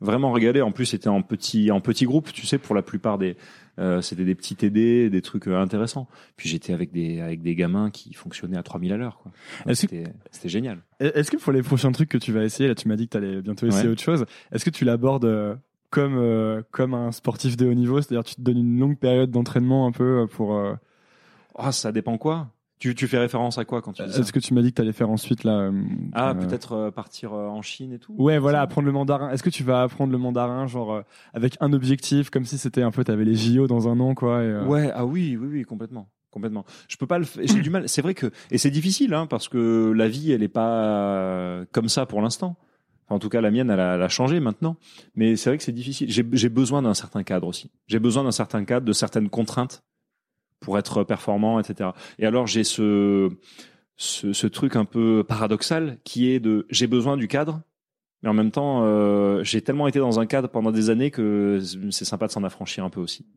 Vraiment 0.01 0.31
régalé. 0.31 0.61
En 0.61 0.71
plus, 0.71 0.85
c'était 0.85 1.07
en 1.07 1.21
petit, 1.21 1.71
en 1.71 1.79
petit 1.79 2.05
groupe, 2.05 2.31
tu 2.33 2.45
sais, 2.45 2.57
pour 2.57 2.75
la 2.75 2.81
plupart 2.81 3.17
des, 3.17 3.37
euh, 3.79 4.01
c'était 4.01 4.25
des 4.25 4.35
petits 4.35 4.55
TD, 4.55 5.09
des 5.09 5.21
trucs 5.21 5.47
euh, 5.47 5.59
intéressants. 5.61 6.07
Puis 6.35 6.49
j'étais 6.49 6.73
avec 6.73 6.91
des, 6.91 7.21
avec 7.21 7.41
des 7.41 7.55
gamins 7.55 7.89
qui 7.89 8.13
fonctionnaient 8.13 8.57
à 8.57 8.63
3000 8.63 8.91
à 8.93 8.97
l'heure, 8.97 9.19
quoi. 9.19 9.31
Que- 9.65 9.73
C'était, 9.73 10.03
génial. 10.49 10.79
Est-ce 10.99 11.31
que 11.31 11.37
pour 11.37 11.53
les 11.53 11.61
prochains 11.63 11.91
trucs 11.93 12.09
que 12.09 12.17
tu 12.17 12.31
vas 12.33 12.43
essayer, 12.43 12.67
là, 12.67 12.75
tu 12.75 12.87
m'as 12.89 12.95
dit 12.97 13.05
que 13.07 13.11
t'allais 13.13 13.41
bientôt 13.41 13.65
essayer 13.67 13.85
Ouais. 13.85 13.91
autre 13.91 14.01
chose, 14.01 14.25
est-ce 14.51 14.65
que 14.65 14.69
tu 14.69 14.83
l'abordes 14.83 15.25
euh, 15.25 15.55
comme, 15.89 16.63
comme 16.71 16.93
un 16.95 17.11
sportif 17.11 17.55
de 17.55 17.65
haut 17.67 17.73
niveau? 17.73 18.01
C'est-à-dire, 18.01 18.23
tu 18.25 18.35
te 18.35 18.41
donnes 18.41 18.57
une 18.57 18.79
longue 18.79 18.97
période 18.97 19.31
d'entraînement 19.31 19.87
un 19.87 19.91
peu 19.91 20.27
pour. 20.27 20.59
Ah, 21.55 21.71
ça 21.71 21.91
dépend 21.91 22.17
quoi? 22.17 22.49
Tu, 22.83 22.95
tu 22.95 23.07
fais 23.07 23.17
référence 23.17 23.57
à 23.57 23.63
quoi 23.63 23.81
quand 23.81 23.93
tu 23.93 24.03
dis 24.03 24.11
ça? 24.11 24.19
Est-ce 24.19 24.33
que 24.33 24.39
tu 24.41 24.53
m'as 24.53 24.61
dit 24.61 24.71
que 24.71 24.75
t'allais 24.75 24.91
faire 24.91 25.09
ensuite 25.09 25.45
là 25.45 25.53
euh, 25.57 25.71
Ah, 26.11 26.31
euh, 26.31 26.33
peut-être 26.33 26.73
euh, 26.73 26.91
partir 26.91 27.31
euh, 27.31 27.47
en 27.47 27.61
Chine 27.61 27.93
et 27.93 27.97
tout? 27.97 28.13
Ouais, 28.17 28.37
voilà, 28.39 28.59
apprendre 28.59 28.85
le 28.87 28.91
mandarin. 28.91 29.29
Est-ce 29.29 29.41
que 29.41 29.49
tu 29.49 29.63
vas 29.63 29.83
apprendre 29.83 30.11
le 30.11 30.17
mandarin, 30.17 30.67
genre 30.67 30.91
euh, 30.91 31.01
avec 31.33 31.55
un 31.61 31.71
objectif, 31.71 32.29
comme 32.29 32.43
si 32.43 32.57
c'était 32.57 32.81
un 32.81 32.91
peu, 32.91 33.05
t'avais 33.05 33.23
les 33.23 33.35
JO 33.35 33.67
dans 33.67 33.87
un 33.87 34.01
an, 34.01 34.15
quoi. 34.15 34.43
et, 34.43 34.47
euh, 34.47 34.65
Ouais, 34.65 34.91
ah 34.93 35.05
oui, 35.05 35.37
oui, 35.39 35.47
oui, 35.49 35.63
complètement. 35.63 36.09
Complètement. 36.29 36.65
Je 36.89 36.97
peux 36.97 37.07
pas 37.07 37.19
le 37.19 37.23
faire. 37.23 37.45
J'ai 37.47 37.61
du 37.61 37.69
mal. 37.69 37.87
C'est 37.87 38.01
vrai 38.01 38.15
que 38.15 38.31
et 38.51 38.57
c'est 38.57 38.69
difficile, 38.69 39.13
hein, 39.13 39.27
parce 39.27 39.47
que 39.47 39.93
la 39.95 40.09
vie, 40.09 40.33
elle 40.33 40.43
est 40.43 40.49
pas 40.49 40.83
euh, 40.83 41.65
comme 41.71 41.87
ça 41.87 42.05
pour 42.05 42.21
l'instant. 42.21 42.57
Enfin, 43.05 43.15
en 43.15 43.19
tout 43.19 43.29
cas, 43.29 43.39
la 43.39 43.49
mienne, 43.49 43.69
elle 43.69 43.79
a, 43.79 43.95
elle 43.95 44.01
a 44.01 44.09
changé 44.09 44.41
maintenant. 44.41 44.75
Mais 45.15 45.37
c'est 45.37 45.49
vrai 45.51 45.57
que 45.57 45.63
c'est 45.63 45.71
difficile. 45.71 46.11
J'ai 46.11 46.25
j'ai 46.33 46.49
besoin 46.49 46.81
d'un 46.81 46.95
certain 46.95 47.23
cadre 47.23 47.47
aussi. 47.47 47.71
J'ai 47.87 47.99
besoin 47.99 48.25
d'un 48.25 48.31
certain 48.31 48.65
cadre, 48.65 48.85
de 48.85 48.91
certaines 48.91 49.29
contraintes 49.29 49.83
pour 50.63 50.79
être 50.79 51.03
performant, 51.03 51.59
etc. 51.59 51.91
Et 52.17 52.25
alors, 52.25 52.47
j'ai 52.47 52.63
ce, 52.63 53.29
ce 53.97 54.47
truc 54.47 54.75
un 54.75 54.85
peu 54.85 55.23
paradoxal 55.27 55.99
qui 56.03 56.29
est 56.31 56.39
de 56.39 56.65
j'ai 56.69 56.87
besoin 56.87 57.17
du 57.17 57.27
cadre, 57.27 57.61
mais 58.23 58.29
en 58.29 58.33
même 58.33 58.51
temps, 58.51 58.83
euh, 58.83 59.43
j'ai 59.43 59.61
tellement 59.61 59.87
été 59.87 59.99
dans 59.99 60.19
un 60.19 60.25
cadre 60.25 60.47
pendant 60.47 60.71
des 60.71 60.89
années 60.89 61.11
que 61.11 61.59
c'est 61.91 62.05
sympa 62.05 62.27
de 62.27 62.31
s'en 62.31 62.43
affranchir 62.43 62.85
un 62.85 62.89
peu 62.89 63.01
aussi. 63.01 63.27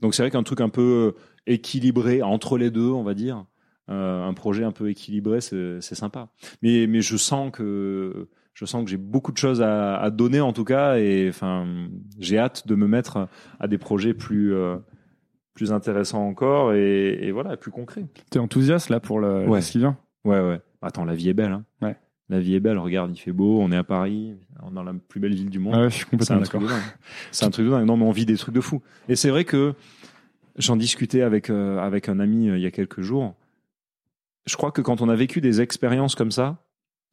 Donc 0.00 0.14
c'est 0.14 0.22
vrai 0.22 0.30
qu'un 0.30 0.42
truc 0.42 0.60
un 0.60 0.68
peu 0.68 1.14
équilibré 1.46 2.22
entre 2.22 2.58
les 2.58 2.70
deux, 2.70 2.90
on 2.90 3.04
va 3.04 3.14
dire, 3.14 3.46
euh, 3.90 4.24
un 4.26 4.34
projet 4.34 4.64
un 4.64 4.72
peu 4.72 4.90
équilibré, 4.90 5.40
c'est 5.40 5.80
sympa. 5.80 6.28
Mais 6.62 6.86
mais 6.88 7.00
je 7.00 7.16
sens 7.16 7.50
que 7.52 8.28
je 8.54 8.64
sens 8.64 8.84
que 8.84 8.90
j'ai 8.90 8.96
beaucoup 8.96 9.30
de 9.30 9.38
choses 9.38 9.62
à, 9.62 9.96
à 9.96 10.10
donner 10.10 10.40
en 10.40 10.52
tout 10.52 10.64
cas, 10.64 10.98
et 10.98 11.28
enfin 11.28 11.88
j'ai 12.18 12.38
hâte 12.38 12.66
de 12.66 12.74
me 12.74 12.88
mettre 12.88 13.28
à 13.60 13.68
des 13.68 13.78
projets 13.78 14.14
plus 14.14 14.52
euh, 14.52 14.76
plus 15.58 15.72
intéressants 15.72 16.26
encore 16.26 16.72
et, 16.72 17.18
et 17.20 17.32
voilà 17.32 17.56
plus 17.56 17.70
concrets. 17.72 18.06
T'es 18.30 18.38
enthousiaste 18.38 18.88
là 18.90 19.00
pour 19.00 19.18
le, 19.18 19.46
Ouais. 19.48 19.60
ce 19.60 19.72
qui 19.72 19.78
vient 19.78 19.96
Ouais 20.24 20.40
ouais. 20.40 20.60
Attends, 20.82 21.04
la 21.04 21.14
vie 21.16 21.28
est 21.28 21.34
belle. 21.34 21.52
Hein. 21.52 21.64
Ouais. 21.82 21.96
La 22.28 22.38
vie 22.40 22.54
est 22.54 22.60
belle. 22.60 22.78
Regarde, 22.78 23.10
il 23.12 23.18
fait 23.18 23.32
beau, 23.32 23.60
on 23.60 23.72
est 23.72 23.76
à 23.76 23.82
Paris, 23.84 24.34
on 24.62 24.70
est 24.70 24.74
dans 24.74 24.82
la 24.84 24.94
plus 24.94 25.18
belle 25.18 25.34
ville 25.34 25.50
du 25.50 25.58
monde. 25.58 25.74
Ah 25.76 25.80
ouais, 25.82 25.90
je 25.90 25.94
suis 25.96 26.04
C'est 26.04 26.10
complètement 26.10 26.36
un 26.36 26.40
truc 26.42 26.60
d'accord. 26.62 26.76
de 26.76 26.80
dingue. 26.82 26.92
C'est 27.32 27.44
un 27.46 27.50
truc 27.50 27.66
de 27.66 27.70
dingue. 27.70 27.86
Non, 27.86 27.96
mais 27.96 28.04
on 28.04 28.10
vit 28.12 28.26
des 28.26 28.36
trucs 28.36 28.54
de 28.54 28.60
fou. 28.60 28.80
Et 29.08 29.16
c'est 29.16 29.30
vrai 29.30 29.44
que 29.44 29.74
j'en 30.56 30.76
discutais 30.76 31.22
avec 31.22 31.50
euh, 31.50 31.78
avec 31.78 32.08
un 32.08 32.20
ami 32.20 32.48
euh, 32.48 32.56
il 32.56 32.62
y 32.62 32.66
a 32.66 32.70
quelques 32.70 33.00
jours. 33.00 33.34
Je 34.46 34.56
crois 34.56 34.70
que 34.70 34.80
quand 34.82 35.00
on 35.02 35.08
a 35.08 35.16
vécu 35.16 35.40
des 35.40 35.60
expériences 35.60 36.14
comme 36.14 36.30
ça, 36.30 36.64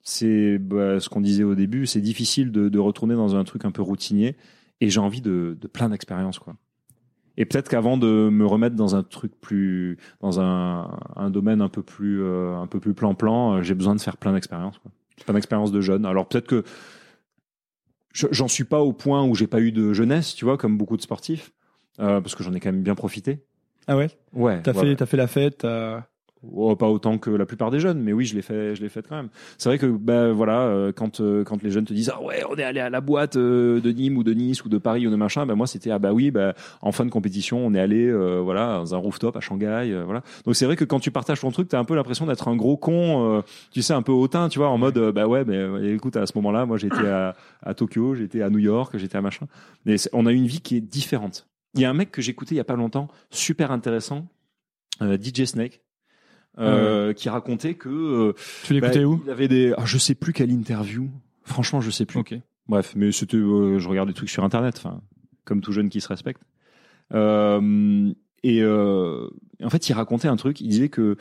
c'est 0.02 0.58
bah, 0.60 1.00
ce 1.00 1.10
qu'on 1.10 1.22
disait 1.22 1.44
au 1.44 1.56
début, 1.56 1.86
c'est 1.88 2.02
difficile 2.02 2.52
de, 2.52 2.70
de 2.70 2.80
retourner 2.80 3.16
dans 3.16 3.36
un 3.36 3.44
truc 3.44 3.66
un 3.66 3.72
peu 3.72 3.82
routinier. 3.82 4.36
Et 4.82 4.90
j'ai 4.90 5.00
envie 5.00 5.22
de, 5.22 5.58
de 5.60 5.68
plein 5.68 5.90
d'expériences, 5.90 6.38
quoi. 6.40 6.56
Et 7.38 7.46
peut-être 7.46 7.68
qu'avant 7.70 7.98
de 7.98 8.30
me 8.30 8.46
remettre 8.46 8.76
dans 8.76 8.96
un 8.96 9.04
truc 9.04 9.34
plus, 9.42 9.98
dans 10.22 10.40
un, 10.40 10.98
un 11.16 11.30
domaine 11.30 11.62
un 11.62 11.68
peu 11.70 11.84
plus, 11.84 12.22
euh, 12.24 12.56
un 12.56 12.68
peu 12.68 12.80
plus 12.80 12.94
plan-plan, 12.94 13.56
euh, 13.58 13.62
j'ai 13.62 13.76
besoin 13.76 13.94
de 13.96 14.00
faire 14.02 14.16
plein 14.18 14.34
d'expériences. 14.34 14.80
Plein 15.26 15.34
d'expériences 15.34 15.72
de 15.72 15.82
jeunes. 15.82 16.06
Alors 16.06 16.28
peut-être 16.28 16.48
que 16.48 16.64
je- 18.14 18.28
j'en 18.32 18.48
suis 18.48 18.64
pas 18.64 18.80
au 18.82 18.94
point 18.94 19.24
où 19.26 19.36
j'ai 19.36 19.48
pas 19.48 19.60
eu 19.60 19.72
de 19.72 19.92
jeunesse, 19.94 20.34
tu 20.36 20.46
vois, 20.46 20.58
comme 20.58 20.78
beaucoup 20.78 20.96
de 20.98 21.02
sportifs, 21.02 21.52
euh, 22.00 22.22
parce 22.22 22.36
que 22.36 22.44
j'en 22.44 22.54
ai 22.54 22.60
quand 22.60 22.72
même 22.72 22.84
bien 22.84 22.96
profité. 22.96 23.44
Ah 23.88 23.98
ouais? 23.98 24.10
Ouais. 24.34 24.62
T'as 24.62 24.72
ouais, 24.72 24.80
fait, 24.80 24.88
ouais. 24.90 24.96
t'as 24.96 25.06
fait 25.06 25.18
la 25.18 25.28
fête, 25.28 25.58
t'as- 25.60 26.08
Oh, 26.54 26.76
pas 26.76 26.90
autant 26.90 27.18
que 27.18 27.30
la 27.30 27.46
plupart 27.46 27.72
des 27.72 27.80
jeunes, 27.80 28.02
mais 28.02 28.14
oui, 28.14 28.26
je 28.26 28.36
l'ai 28.36 28.42
fait, 28.42 28.76
je 28.76 28.82
l'ai 28.82 28.90
fait 28.90 29.06
quand 29.08 29.16
même. 29.16 29.30
C'est 29.58 29.70
vrai 29.70 29.78
que 29.78 29.86
ben 29.86 30.32
voilà, 30.32 30.62
euh, 30.62 30.92
quand 30.92 31.20
euh, 31.20 31.44
quand 31.44 31.62
les 31.64 31.72
jeunes 31.72 31.86
te 31.86 31.94
disent 31.94 32.12
ah 32.14 32.22
ouais, 32.22 32.44
on 32.50 32.56
est 32.56 32.64
allé 32.64 32.80
à 32.80 32.90
la 32.90 33.02
boîte 33.02 33.36
euh, 33.36 33.80
de 33.80 33.92
Nîmes 33.92 34.18
ou 34.18 34.24
de 34.24 34.34
Nice 34.34 34.64
ou 34.64 34.70
de 34.70 34.78
Paris 34.78 35.08
ou 35.08 35.12
de 35.12 35.16
machin, 35.16 35.46
ben 35.46 35.56
moi 35.56 35.68
c'était 35.68 35.92
ah 35.92 36.00
bah 36.00 36.14
oui, 36.14 36.32
ben 36.32 36.54
en 36.82 36.92
fin 36.92 37.06
de 37.06 37.10
compétition, 37.10 37.66
on 37.66 37.74
est 37.74 37.80
allé 37.80 38.12
voilà 38.42 38.78
dans 38.78 38.96
un 38.96 38.98
rooftop 38.98 39.36
à 39.36 39.40
Shanghai, 39.40 40.02
voilà. 40.06 40.22
Donc 40.46 40.56
c'est 40.56 40.66
vrai 40.66 40.76
que 40.76 40.86
quand 40.86 41.00
tu 41.00 41.12
partages 41.12 41.42
ton 41.42 41.52
truc, 41.52 41.70
t'as 41.70 41.80
un 41.80 41.86
peu 41.86 41.96
l'impression 41.96 42.26
d'être 42.26 42.48
un 42.48 42.56
gros 42.56 42.78
con, 42.78 43.44
tu 43.72 43.82
sais 43.82 43.94
un 43.94 44.02
peu 44.02 44.12
hautain, 44.12 44.50
tu 44.50 44.60
vois, 44.60 44.70
en 44.70 44.78
mode 44.78 44.98
bah 45.12 45.28
ouais, 45.28 45.44
mais 45.46 45.94
écoute 45.94 46.16
à 46.18 46.26
ce 46.26 46.34
moment-là, 46.36 46.66
moi 46.66 46.78
j'étais 46.78 47.08
à, 47.08 47.36
à 47.62 47.74
Tokyo, 47.74 48.16
j'étais 48.16 48.42
à 48.42 48.50
New 48.50 48.60
York, 48.60 48.98
j'étais 48.98 49.18
à 49.18 49.22
machin. 49.22 49.48
Mais 49.86 49.96
on 50.14 50.26
a 50.26 50.32
une 50.32 50.48
vie 50.48 50.62
qui 50.62 50.78
est 50.78 50.82
différente. 50.82 51.48
Il 51.74 51.82
y 51.82 51.86
a 51.86 51.90
un 51.90 51.94
mec 51.94 52.12
que 52.12 52.22
j'écoutais 52.22 52.56
il 52.56 52.58
y 52.58 52.62
a 52.62 52.66
pas 52.66 52.76
longtemps, 52.76 53.08
super 53.30 53.72
intéressant, 53.72 54.28
DJ 55.02 55.46
Snake 55.46 55.85
euh, 56.58 57.14
qui 57.14 57.30
racontait 57.30 57.74
que 57.74 57.90
euh, 57.90 58.34
tu 58.64 58.74
l'écoutais 58.74 59.00
bah, 59.00 59.06
où 59.06 59.22
Il 59.26 59.30
avait 59.30 59.48
des, 59.48 59.74
ah, 59.78 59.86
je 59.86 59.98
sais 59.98 60.16
plus 60.16 60.34
quelle 60.34 60.52
interview. 60.52 61.10
Franchement, 61.44 61.82
je 61.82 61.90
sais 61.90 62.06
plus. 62.06 62.22
Bref, 62.68 62.94
mais 62.96 63.12
c'était, 63.12 63.38
euh, 63.38 63.78
je 63.78 63.88
regarde 63.88 64.08
des 64.08 64.14
trucs 64.14 64.30
sur 64.30 64.44
internet, 64.44 64.76
enfin, 64.78 65.02
comme 65.44 65.62
tout 65.62 65.72
jeune 65.72 65.90
qui 65.90 66.02
se 66.02 66.08
respecte. 66.08 66.42
Euh, 67.14 68.14
et 68.44 68.64
en 68.64 69.70
fait, 69.70 69.90
il 69.90 69.94
racontait 69.94 70.28
un 70.28 70.36
truc. 70.36 70.62
Il 70.62 70.70
disait 70.70 70.90
que, 70.90 71.18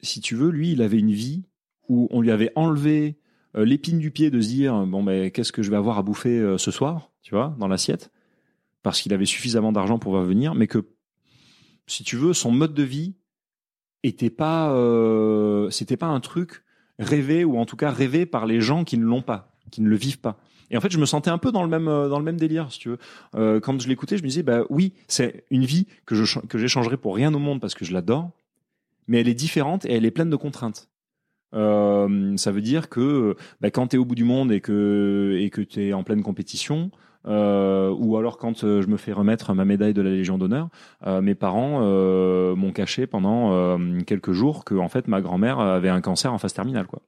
si 0.00 0.20
tu 0.20 0.34
veux, 0.34 0.50
lui, 0.50 0.72
il 0.72 0.82
avait 0.82 0.98
une 0.98 1.12
vie 1.12 1.44
où 1.88 2.08
on 2.10 2.20
lui 2.20 2.30
avait 2.30 2.50
enlevé 2.56 3.18
l'épine 3.54 3.98
du 3.98 4.10
pied 4.10 4.30
de 4.30 4.40
se 4.40 4.48
dire 4.48 4.86
bon 4.86 5.02
ben 5.04 5.30
qu'est-ce 5.30 5.52
que 5.52 5.62
je 5.62 5.70
vais 5.70 5.76
avoir 5.76 5.98
à 5.98 6.02
bouffer 6.02 6.56
ce 6.58 6.70
soir, 6.70 7.10
tu 7.22 7.34
vois, 7.34 7.54
dans 7.58 7.68
l'assiette, 7.68 8.10
parce 8.82 9.00
qu'il 9.00 9.12
avait 9.14 9.26
suffisamment 9.26 9.72
d'argent 9.72 9.98
pour 9.98 10.18
venir, 10.18 10.54
mais 10.54 10.66
que 10.66 10.84
si 11.86 12.04
tu 12.04 12.16
veux, 12.16 12.32
son 12.32 12.50
mode 12.50 12.74
de 12.74 12.82
vie 12.82 13.14
était 14.02 14.30
pas, 14.30 14.72
euh, 14.72 15.70
c'était 15.70 15.96
pas 15.96 16.06
un 16.06 16.20
truc 16.20 16.62
rêvé 16.98 17.44
ou 17.44 17.58
en 17.58 17.66
tout 17.66 17.76
cas 17.76 17.90
rêvé 17.90 18.26
par 18.26 18.46
les 18.46 18.60
gens 18.60 18.84
qui 18.84 18.98
ne 18.98 19.04
l'ont 19.04 19.22
pas, 19.22 19.56
qui 19.70 19.80
ne 19.80 19.88
le 19.88 19.96
vivent 19.96 20.20
pas. 20.20 20.38
Et 20.70 20.76
en 20.76 20.80
fait, 20.80 20.90
je 20.90 20.98
me 20.98 21.06
sentais 21.06 21.30
un 21.30 21.38
peu 21.38 21.52
dans 21.52 21.62
le 21.62 21.68
même 21.68 21.88
euh, 21.88 22.08
dans 22.08 22.18
le 22.18 22.24
même 22.24 22.36
délire, 22.36 22.72
si 22.72 22.78
tu 22.78 22.88
veux. 22.90 22.98
Euh, 23.34 23.60
quand 23.60 23.80
je 23.80 23.88
l'écoutais, 23.88 24.16
je 24.16 24.22
me 24.22 24.28
disais, 24.28 24.42
bah 24.42 24.64
oui, 24.70 24.92
c'est 25.08 25.44
une 25.50 25.64
vie 25.64 25.86
que 26.06 26.14
je 26.14 26.38
que 26.40 26.58
j'échangerais 26.58 26.96
pour 26.96 27.14
rien 27.14 27.32
au 27.34 27.38
monde 27.38 27.60
parce 27.60 27.74
que 27.74 27.84
je 27.84 27.92
l'adore, 27.92 28.30
mais 29.06 29.20
elle 29.20 29.28
est 29.28 29.34
différente 29.34 29.84
et 29.84 29.92
elle 29.92 30.04
est 30.04 30.10
pleine 30.10 30.30
de 30.30 30.36
contraintes. 30.36 30.88
Euh, 31.54 32.36
ça 32.36 32.50
veut 32.50 32.62
dire 32.62 32.88
que 32.88 33.36
bah, 33.60 33.70
quand 33.70 33.88
tu 33.88 33.96
es 33.96 33.98
au 33.98 34.04
bout 34.04 34.16
du 34.16 34.24
monde 34.24 34.50
et 34.50 34.60
que 34.60 35.38
et 35.40 35.50
que 35.50 35.60
tu 35.60 35.86
es 35.86 35.92
en 35.92 36.02
pleine 36.02 36.22
compétition, 36.22 36.90
ou 37.26 38.16
alors 38.16 38.36
quand 38.36 38.64
euh, 38.64 38.82
je 38.82 38.88
me 38.88 38.96
fais 38.96 39.12
remettre 39.12 39.54
ma 39.54 39.64
médaille 39.64 39.94
de 39.94 40.02
la 40.02 40.10
Légion 40.10 40.38
d'honneur, 40.38 40.68
euh, 41.06 41.20
mes 41.20 41.34
parents 41.34 41.80
euh, 41.82 42.54
m'ont 42.54 42.72
caché 42.72 43.06
pendant 43.06 43.52
euh, 43.52 44.00
quelques 44.06 44.32
jours 44.32 44.64
que 44.64 44.74
en 44.74 44.88
fait 44.88 45.08
ma 45.08 45.20
grand-mère 45.20 45.58
avait 45.58 45.88
un 45.88 46.00
cancer 46.00 46.32
en 46.32 46.38
phase 46.38 46.52
terminale, 46.52 46.86
quoi. 46.86 47.00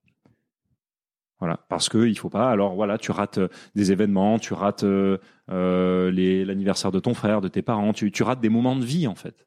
Voilà, 1.38 1.60
parce 1.68 1.90
que 1.90 2.06
il 2.06 2.16
faut 2.18 2.30
pas. 2.30 2.50
Alors 2.50 2.74
voilà, 2.74 2.96
tu 2.96 3.10
rates 3.10 3.38
des 3.74 3.92
événements, 3.92 4.38
tu 4.38 4.54
rates 4.54 4.86
l'anniversaire 5.48 6.92
de 6.92 6.98
ton 6.98 7.12
frère, 7.12 7.42
de 7.42 7.48
tes 7.48 7.60
parents, 7.60 7.92
tu, 7.92 8.10
tu 8.10 8.22
rates 8.22 8.40
des 8.40 8.48
moments 8.48 8.74
de 8.74 8.84
vie 8.84 9.06
en 9.06 9.14
fait. 9.14 9.46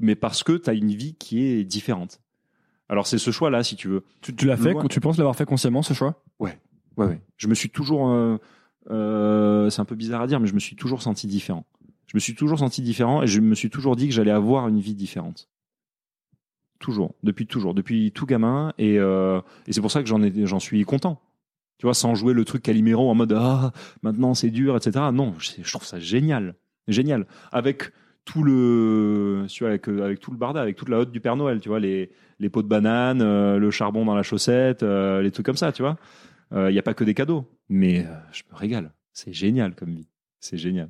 Mais 0.00 0.16
parce 0.16 0.42
que 0.42 0.52
tu 0.52 0.68
as 0.68 0.72
une 0.72 0.90
vie 0.90 1.14
qui 1.14 1.44
est 1.44 1.62
différente. 1.62 2.20
Alors 2.88 3.06
c'est 3.06 3.18
ce 3.18 3.30
choix-là, 3.30 3.62
si 3.62 3.76
tu 3.76 3.86
veux. 3.86 4.02
Tu, 4.20 4.34
tu 4.34 4.46
l'as 4.46 4.56
fait, 4.56 4.74
tu 4.88 4.98
penses 4.98 5.16
l'avoir 5.16 5.36
fait 5.36 5.44
consciemment 5.44 5.82
ce 5.82 5.94
choix? 5.94 6.24
Ouais, 6.40 6.58
ouais, 6.96 7.06
ouais. 7.06 7.20
Je 7.36 7.46
me 7.46 7.54
suis 7.54 7.70
toujours 7.70 8.08
euh, 8.08 8.38
c'est 8.88 9.80
un 9.80 9.84
peu 9.84 9.94
bizarre 9.94 10.22
à 10.22 10.26
dire, 10.26 10.40
mais 10.40 10.46
je 10.46 10.54
me 10.54 10.60
suis 10.60 10.76
toujours 10.76 11.02
senti 11.02 11.26
différent. 11.26 11.64
Je 12.08 12.16
me 12.16 12.20
suis 12.20 12.34
toujours 12.34 12.58
senti 12.58 12.80
différent 12.80 13.22
et 13.22 13.26
je 13.26 13.40
me 13.40 13.54
suis 13.54 13.68
toujours 13.68 13.94
dit 13.94 14.08
que 14.08 14.14
j'allais 14.14 14.30
avoir 14.30 14.66
une 14.68 14.80
vie 14.80 14.94
différente. 14.94 15.48
Toujours, 16.78 17.14
depuis 17.22 17.46
toujours, 17.46 17.74
depuis 17.74 18.12
tout 18.12 18.24
gamin. 18.24 18.72
Et, 18.78 18.98
euh, 18.98 19.40
c'est 19.68 19.82
pour 19.82 19.90
ça 19.90 20.02
que 20.02 20.08
j'en 20.08 20.60
suis 20.60 20.84
content. 20.84 21.20
Tu 21.76 21.86
vois, 21.86 21.94
sans 21.94 22.14
jouer 22.14 22.32
le 22.32 22.44
truc 22.44 22.62
Calimero 22.62 23.08
en 23.08 23.14
mode 23.14 23.34
ah 23.36 23.72
maintenant 24.02 24.34
c'est 24.34 24.50
dur, 24.50 24.76
etc. 24.76 25.06
Non, 25.12 25.34
je, 25.38 25.70
trouve 25.70 25.84
ça 25.84 26.00
génial, 26.00 26.56
génial. 26.88 27.26
Avec 27.52 27.92
tout 28.24 28.42
le, 28.42 29.44
tu 29.48 29.64
vois, 29.64 29.70
avec, 29.70 30.20
tout 30.20 30.30
le 30.30 30.36
barda, 30.36 30.60
avec 30.60 30.76
toute 30.76 30.88
la 30.88 30.98
hotte 30.98 31.12
du 31.12 31.20
Père 31.20 31.36
Noël, 31.36 31.60
tu 31.60 31.68
vois, 31.68 31.78
les, 31.78 32.10
les 32.40 32.48
pots 32.48 32.62
de 32.62 32.68
banane, 32.68 33.22
euh, 33.22 33.58
le 33.58 33.70
charbon 33.70 34.04
dans 34.04 34.14
la 34.14 34.22
chaussette, 34.22 34.82
euh, 34.82 35.22
les 35.22 35.30
trucs 35.30 35.46
comme 35.46 35.56
ça, 35.56 35.72
tu 35.72 35.82
vois. 35.82 35.98
Il 36.50 36.56
euh, 36.56 36.72
n'y 36.72 36.78
a 36.78 36.82
pas 36.82 36.94
que 36.94 37.04
des 37.04 37.14
cadeaux, 37.14 37.44
mais 37.68 38.06
euh, 38.06 38.14
je 38.32 38.42
me 38.50 38.56
régale. 38.56 38.92
C'est 39.12 39.32
génial 39.32 39.74
comme 39.74 39.90
vie. 39.90 40.08
C'est 40.40 40.56
génial. 40.56 40.88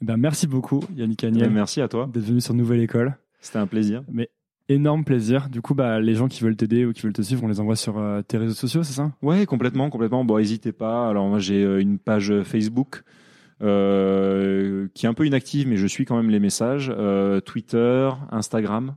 Eh 0.00 0.04
ben, 0.04 0.16
merci 0.16 0.46
beaucoup, 0.46 0.80
Yannick 0.94 1.24
Agnel. 1.24 1.50
merci 1.50 1.80
à 1.80 1.88
toi. 1.88 2.08
D'être 2.12 2.24
venu 2.24 2.40
sur 2.40 2.54
Nouvelle 2.54 2.80
École. 2.80 3.16
C'était 3.40 3.58
un 3.58 3.66
plaisir. 3.66 4.04
Mais 4.10 4.30
énorme 4.68 5.04
plaisir. 5.04 5.48
Du 5.48 5.60
coup, 5.60 5.74
bah, 5.74 5.98
les 5.98 6.14
gens 6.14 6.28
qui 6.28 6.44
veulent 6.44 6.56
t'aider 6.56 6.84
ou 6.84 6.92
qui 6.92 7.02
veulent 7.02 7.12
te 7.12 7.22
suivre, 7.22 7.42
on 7.42 7.48
les 7.48 7.58
envoie 7.58 7.74
sur 7.74 7.98
euh, 7.98 8.22
tes 8.22 8.38
réseaux 8.38 8.54
sociaux, 8.54 8.84
c'est 8.84 8.92
ça? 8.92 9.12
Ouais, 9.22 9.44
complètement, 9.46 9.90
complètement. 9.90 10.24
Bon, 10.24 10.38
n'hésitez 10.38 10.72
pas. 10.72 11.08
Alors, 11.08 11.26
moi, 11.26 11.40
j'ai 11.40 11.62
une 11.80 11.98
page 11.98 12.32
Facebook 12.44 13.02
euh, 13.60 14.86
qui 14.94 15.06
est 15.06 15.08
un 15.08 15.14
peu 15.14 15.26
inactive, 15.26 15.66
mais 15.66 15.76
je 15.76 15.86
suis 15.86 16.04
quand 16.04 16.16
même 16.16 16.30
les 16.30 16.40
messages. 16.40 16.92
Twitter, 17.44 18.10
Instagram. 18.30 18.94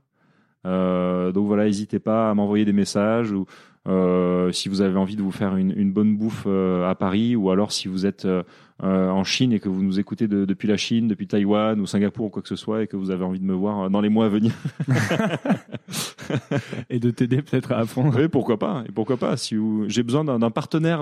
donc 0.65 1.47
voilà, 1.47 1.65
n'hésitez 1.65 1.99
pas 1.99 2.29
à 2.29 2.33
m'envoyer 2.35 2.65
des 2.65 2.73
messages 2.73 3.31
ou 3.31 3.47
euh, 3.87 4.51
si 4.51 4.69
vous 4.69 4.81
avez 4.81 4.97
envie 4.97 5.15
de 5.15 5.23
vous 5.23 5.31
faire 5.31 5.55
une, 5.55 5.73
une 5.75 5.91
bonne 5.91 6.15
bouffe 6.15 6.43
euh, 6.45 6.89
à 6.89 6.95
Paris, 6.95 7.35
ou 7.35 7.49
alors 7.49 7.71
si 7.71 7.87
vous 7.87 8.05
êtes 8.05 8.25
euh, 8.25 8.43
en 8.79 9.23
Chine 9.23 9.53
et 9.53 9.59
que 9.59 9.69
vous 9.69 9.81
nous 9.81 9.99
écoutez 9.99 10.27
de, 10.27 10.45
depuis 10.45 10.67
la 10.67 10.77
Chine, 10.77 11.07
depuis 11.07 11.27
Taïwan 11.27 11.79
ou 11.79 11.87
Singapour 11.87 12.27
ou 12.27 12.29
quoi 12.29 12.41
que 12.41 12.47
ce 12.47 12.55
soit, 12.55 12.83
et 12.83 12.87
que 12.87 12.95
vous 12.95 13.09
avez 13.09 13.23
envie 13.23 13.39
de 13.39 13.45
me 13.45 13.53
voir 13.53 13.89
dans 13.89 14.01
les 14.01 14.09
mois 14.09 14.25
à 14.25 14.29
venir. 14.29 14.53
et 16.89 16.99
de 16.99 17.09
t'aider 17.09 17.41
peut-être 17.41 17.71
à 17.71 17.79
apprendre. 17.79 18.19
Oui, 18.19 18.27
pourquoi 18.27 18.59
pas. 18.59 18.83
Et 18.87 18.91
pourquoi 18.91 19.17
pas 19.17 19.35
Si 19.37 19.57
j'ai 19.87 20.03
besoin 20.03 20.23
d'un 20.23 20.51
partenaire 20.51 21.01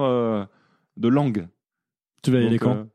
de 0.98 1.08
langue. 1.08 1.48
Tu 2.24 2.32
vas 2.32 2.40
y 2.40 2.48
aller 2.48 2.60
quand? 2.60 2.86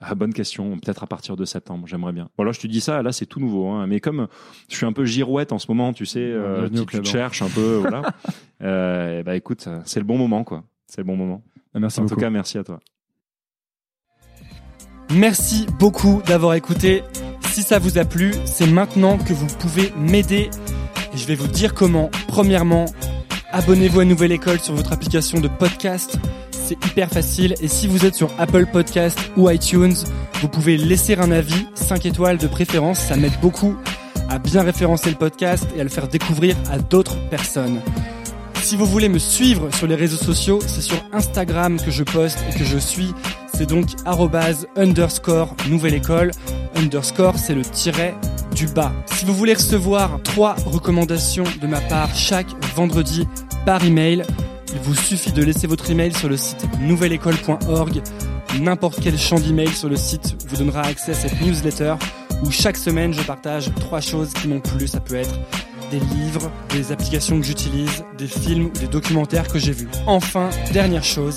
Ah, 0.00 0.14
bonne 0.14 0.32
question. 0.32 0.78
Peut-être 0.78 1.02
à 1.02 1.06
partir 1.06 1.36
de 1.36 1.44
septembre, 1.44 1.86
j'aimerais 1.86 2.12
bien. 2.12 2.30
Bon, 2.38 2.44
là, 2.44 2.52
je 2.52 2.60
te 2.60 2.66
dis 2.66 2.80
ça, 2.80 3.02
là, 3.02 3.12
c'est 3.12 3.26
tout 3.26 3.38
nouveau. 3.38 3.68
Hein. 3.68 3.86
Mais 3.86 4.00
comme 4.00 4.28
je 4.68 4.76
suis 4.76 4.86
un 4.86 4.92
peu 4.92 5.04
girouette 5.04 5.52
en 5.52 5.58
ce 5.58 5.66
moment, 5.68 5.92
tu 5.92 6.06
sais, 6.06 6.20
euh, 6.20 6.68
tu, 6.70 7.00
te 7.00 7.06
cherches 7.06 7.42
un 7.42 7.48
peu, 7.48 7.76
voilà. 7.80 8.02
euh, 8.62 9.22
bah, 9.22 9.36
écoute, 9.36 9.68
c'est 9.84 10.00
le 10.00 10.06
bon 10.06 10.16
moment, 10.16 10.42
quoi. 10.42 10.64
C'est 10.86 11.02
le 11.02 11.06
bon 11.06 11.16
moment. 11.16 11.42
Bah, 11.74 11.80
merci 11.80 12.00
en 12.00 12.04
beaucoup. 12.04 12.14
tout 12.14 12.20
cas, 12.20 12.30
merci 12.30 12.56
à 12.56 12.64
toi. 12.64 12.80
Merci 15.12 15.66
beaucoup 15.78 16.22
d'avoir 16.26 16.54
écouté. 16.54 17.02
Si 17.42 17.62
ça 17.62 17.78
vous 17.78 17.98
a 17.98 18.04
plu, 18.04 18.32
c'est 18.46 18.70
maintenant 18.70 19.18
que 19.18 19.34
vous 19.34 19.48
pouvez 19.58 19.92
m'aider. 19.98 20.48
Et 21.12 21.16
je 21.16 21.26
vais 21.26 21.34
vous 21.34 21.48
dire 21.48 21.74
comment. 21.74 22.10
Premièrement, 22.28 22.86
abonnez-vous 23.50 24.00
à 24.00 24.04
Nouvelle 24.04 24.32
École 24.32 24.60
sur 24.60 24.74
votre 24.74 24.92
application 24.92 25.40
de 25.40 25.48
podcast 25.48 26.18
c'est 26.70 26.86
hyper 26.86 27.10
facile. 27.10 27.54
Et 27.60 27.66
si 27.66 27.88
vous 27.88 28.06
êtes 28.06 28.14
sur 28.14 28.30
Apple 28.38 28.66
Podcast 28.66 29.18
ou 29.36 29.50
iTunes, 29.50 29.94
vous 30.40 30.48
pouvez 30.48 30.76
laisser 30.76 31.16
un 31.16 31.32
avis, 31.32 31.66
5 31.74 32.06
étoiles 32.06 32.38
de 32.38 32.46
préférence, 32.46 33.00
ça 33.00 33.16
m'aide 33.16 33.38
beaucoup 33.42 33.74
à 34.28 34.38
bien 34.38 34.62
référencer 34.62 35.10
le 35.10 35.16
podcast 35.16 35.66
et 35.76 35.80
à 35.80 35.82
le 35.82 35.90
faire 35.90 36.06
découvrir 36.06 36.54
à 36.70 36.78
d'autres 36.78 37.16
personnes. 37.28 37.80
Si 38.62 38.76
vous 38.76 38.86
voulez 38.86 39.08
me 39.08 39.18
suivre 39.18 39.74
sur 39.74 39.88
les 39.88 39.96
réseaux 39.96 40.16
sociaux, 40.16 40.60
c'est 40.64 40.82
sur 40.82 41.02
Instagram 41.12 41.80
que 41.80 41.90
je 41.90 42.04
poste 42.04 42.38
et 42.48 42.56
que 42.56 42.64
je 42.64 42.78
suis. 42.78 43.12
C'est 43.60 43.66
donc 43.66 43.90
underscore 44.74 45.54
nouvelle 45.68 45.92
école. 45.92 46.30
Underscore, 46.76 47.36
c'est 47.36 47.54
le 47.54 47.60
tiret 47.60 48.14
du 48.56 48.66
bas. 48.66 48.90
Si 49.04 49.26
vous 49.26 49.34
voulez 49.34 49.52
recevoir 49.52 50.18
trois 50.22 50.54
recommandations 50.64 51.44
de 51.60 51.66
ma 51.66 51.82
part 51.82 52.08
chaque 52.14 52.46
vendredi 52.74 53.28
par 53.66 53.84
email, 53.84 54.24
il 54.72 54.78
vous 54.78 54.94
suffit 54.94 55.32
de 55.32 55.42
laisser 55.44 55.66
votre 55.66 55.90
email 55.90 56.14
sur 56.14 56.30
le 56.30 56.38
site 56.38 56.66
nouvelleécole.org. 56.80 58.00
N'importe 58.58 58.98
quel 59.02 59.18
champ 59.18 59.38
d'email 59.38 59.68
sur 59.68 59.90
le 59.90 59.96
site 59.96 60.42
vous 60.48 60.56
donnera 60.56 60.80
accès 60.80 61.10
à 61.10 61.14
cette 61.14 61.38
newsletter 61.42 61.96
où 62.42 62.50
chaque 62.50 62.78
semaine 62.78 63.12
je 63.12 63.20
partage 63.20 63.70
trois 63.78 64.00
choses 64.00 64.32
qui 64.32 64.48
m'ont 64.48 64.60
plu. 64.60 64.88
Ça 64.88 65.00
peut 65.00 65.16
être 65.16 65.38
des 65.90 66.00
livres, 66.00 66.50
des 66.70 66.92
applications 66.92 67.38
que 67.38 67.44
j'utilise, 67.44 68.04
des 68.16 68.26
films 68.26 68.70
ou 68.74 68.78
des 68.78 68.86
documentaires 68.86 69.48
que 69.48 69.58
j'ai 69.58 69.72
vus. 69.72 69.88
Enfin, 70.06 70.48
dernière 70.72 71.04
chose, 71.04 71.36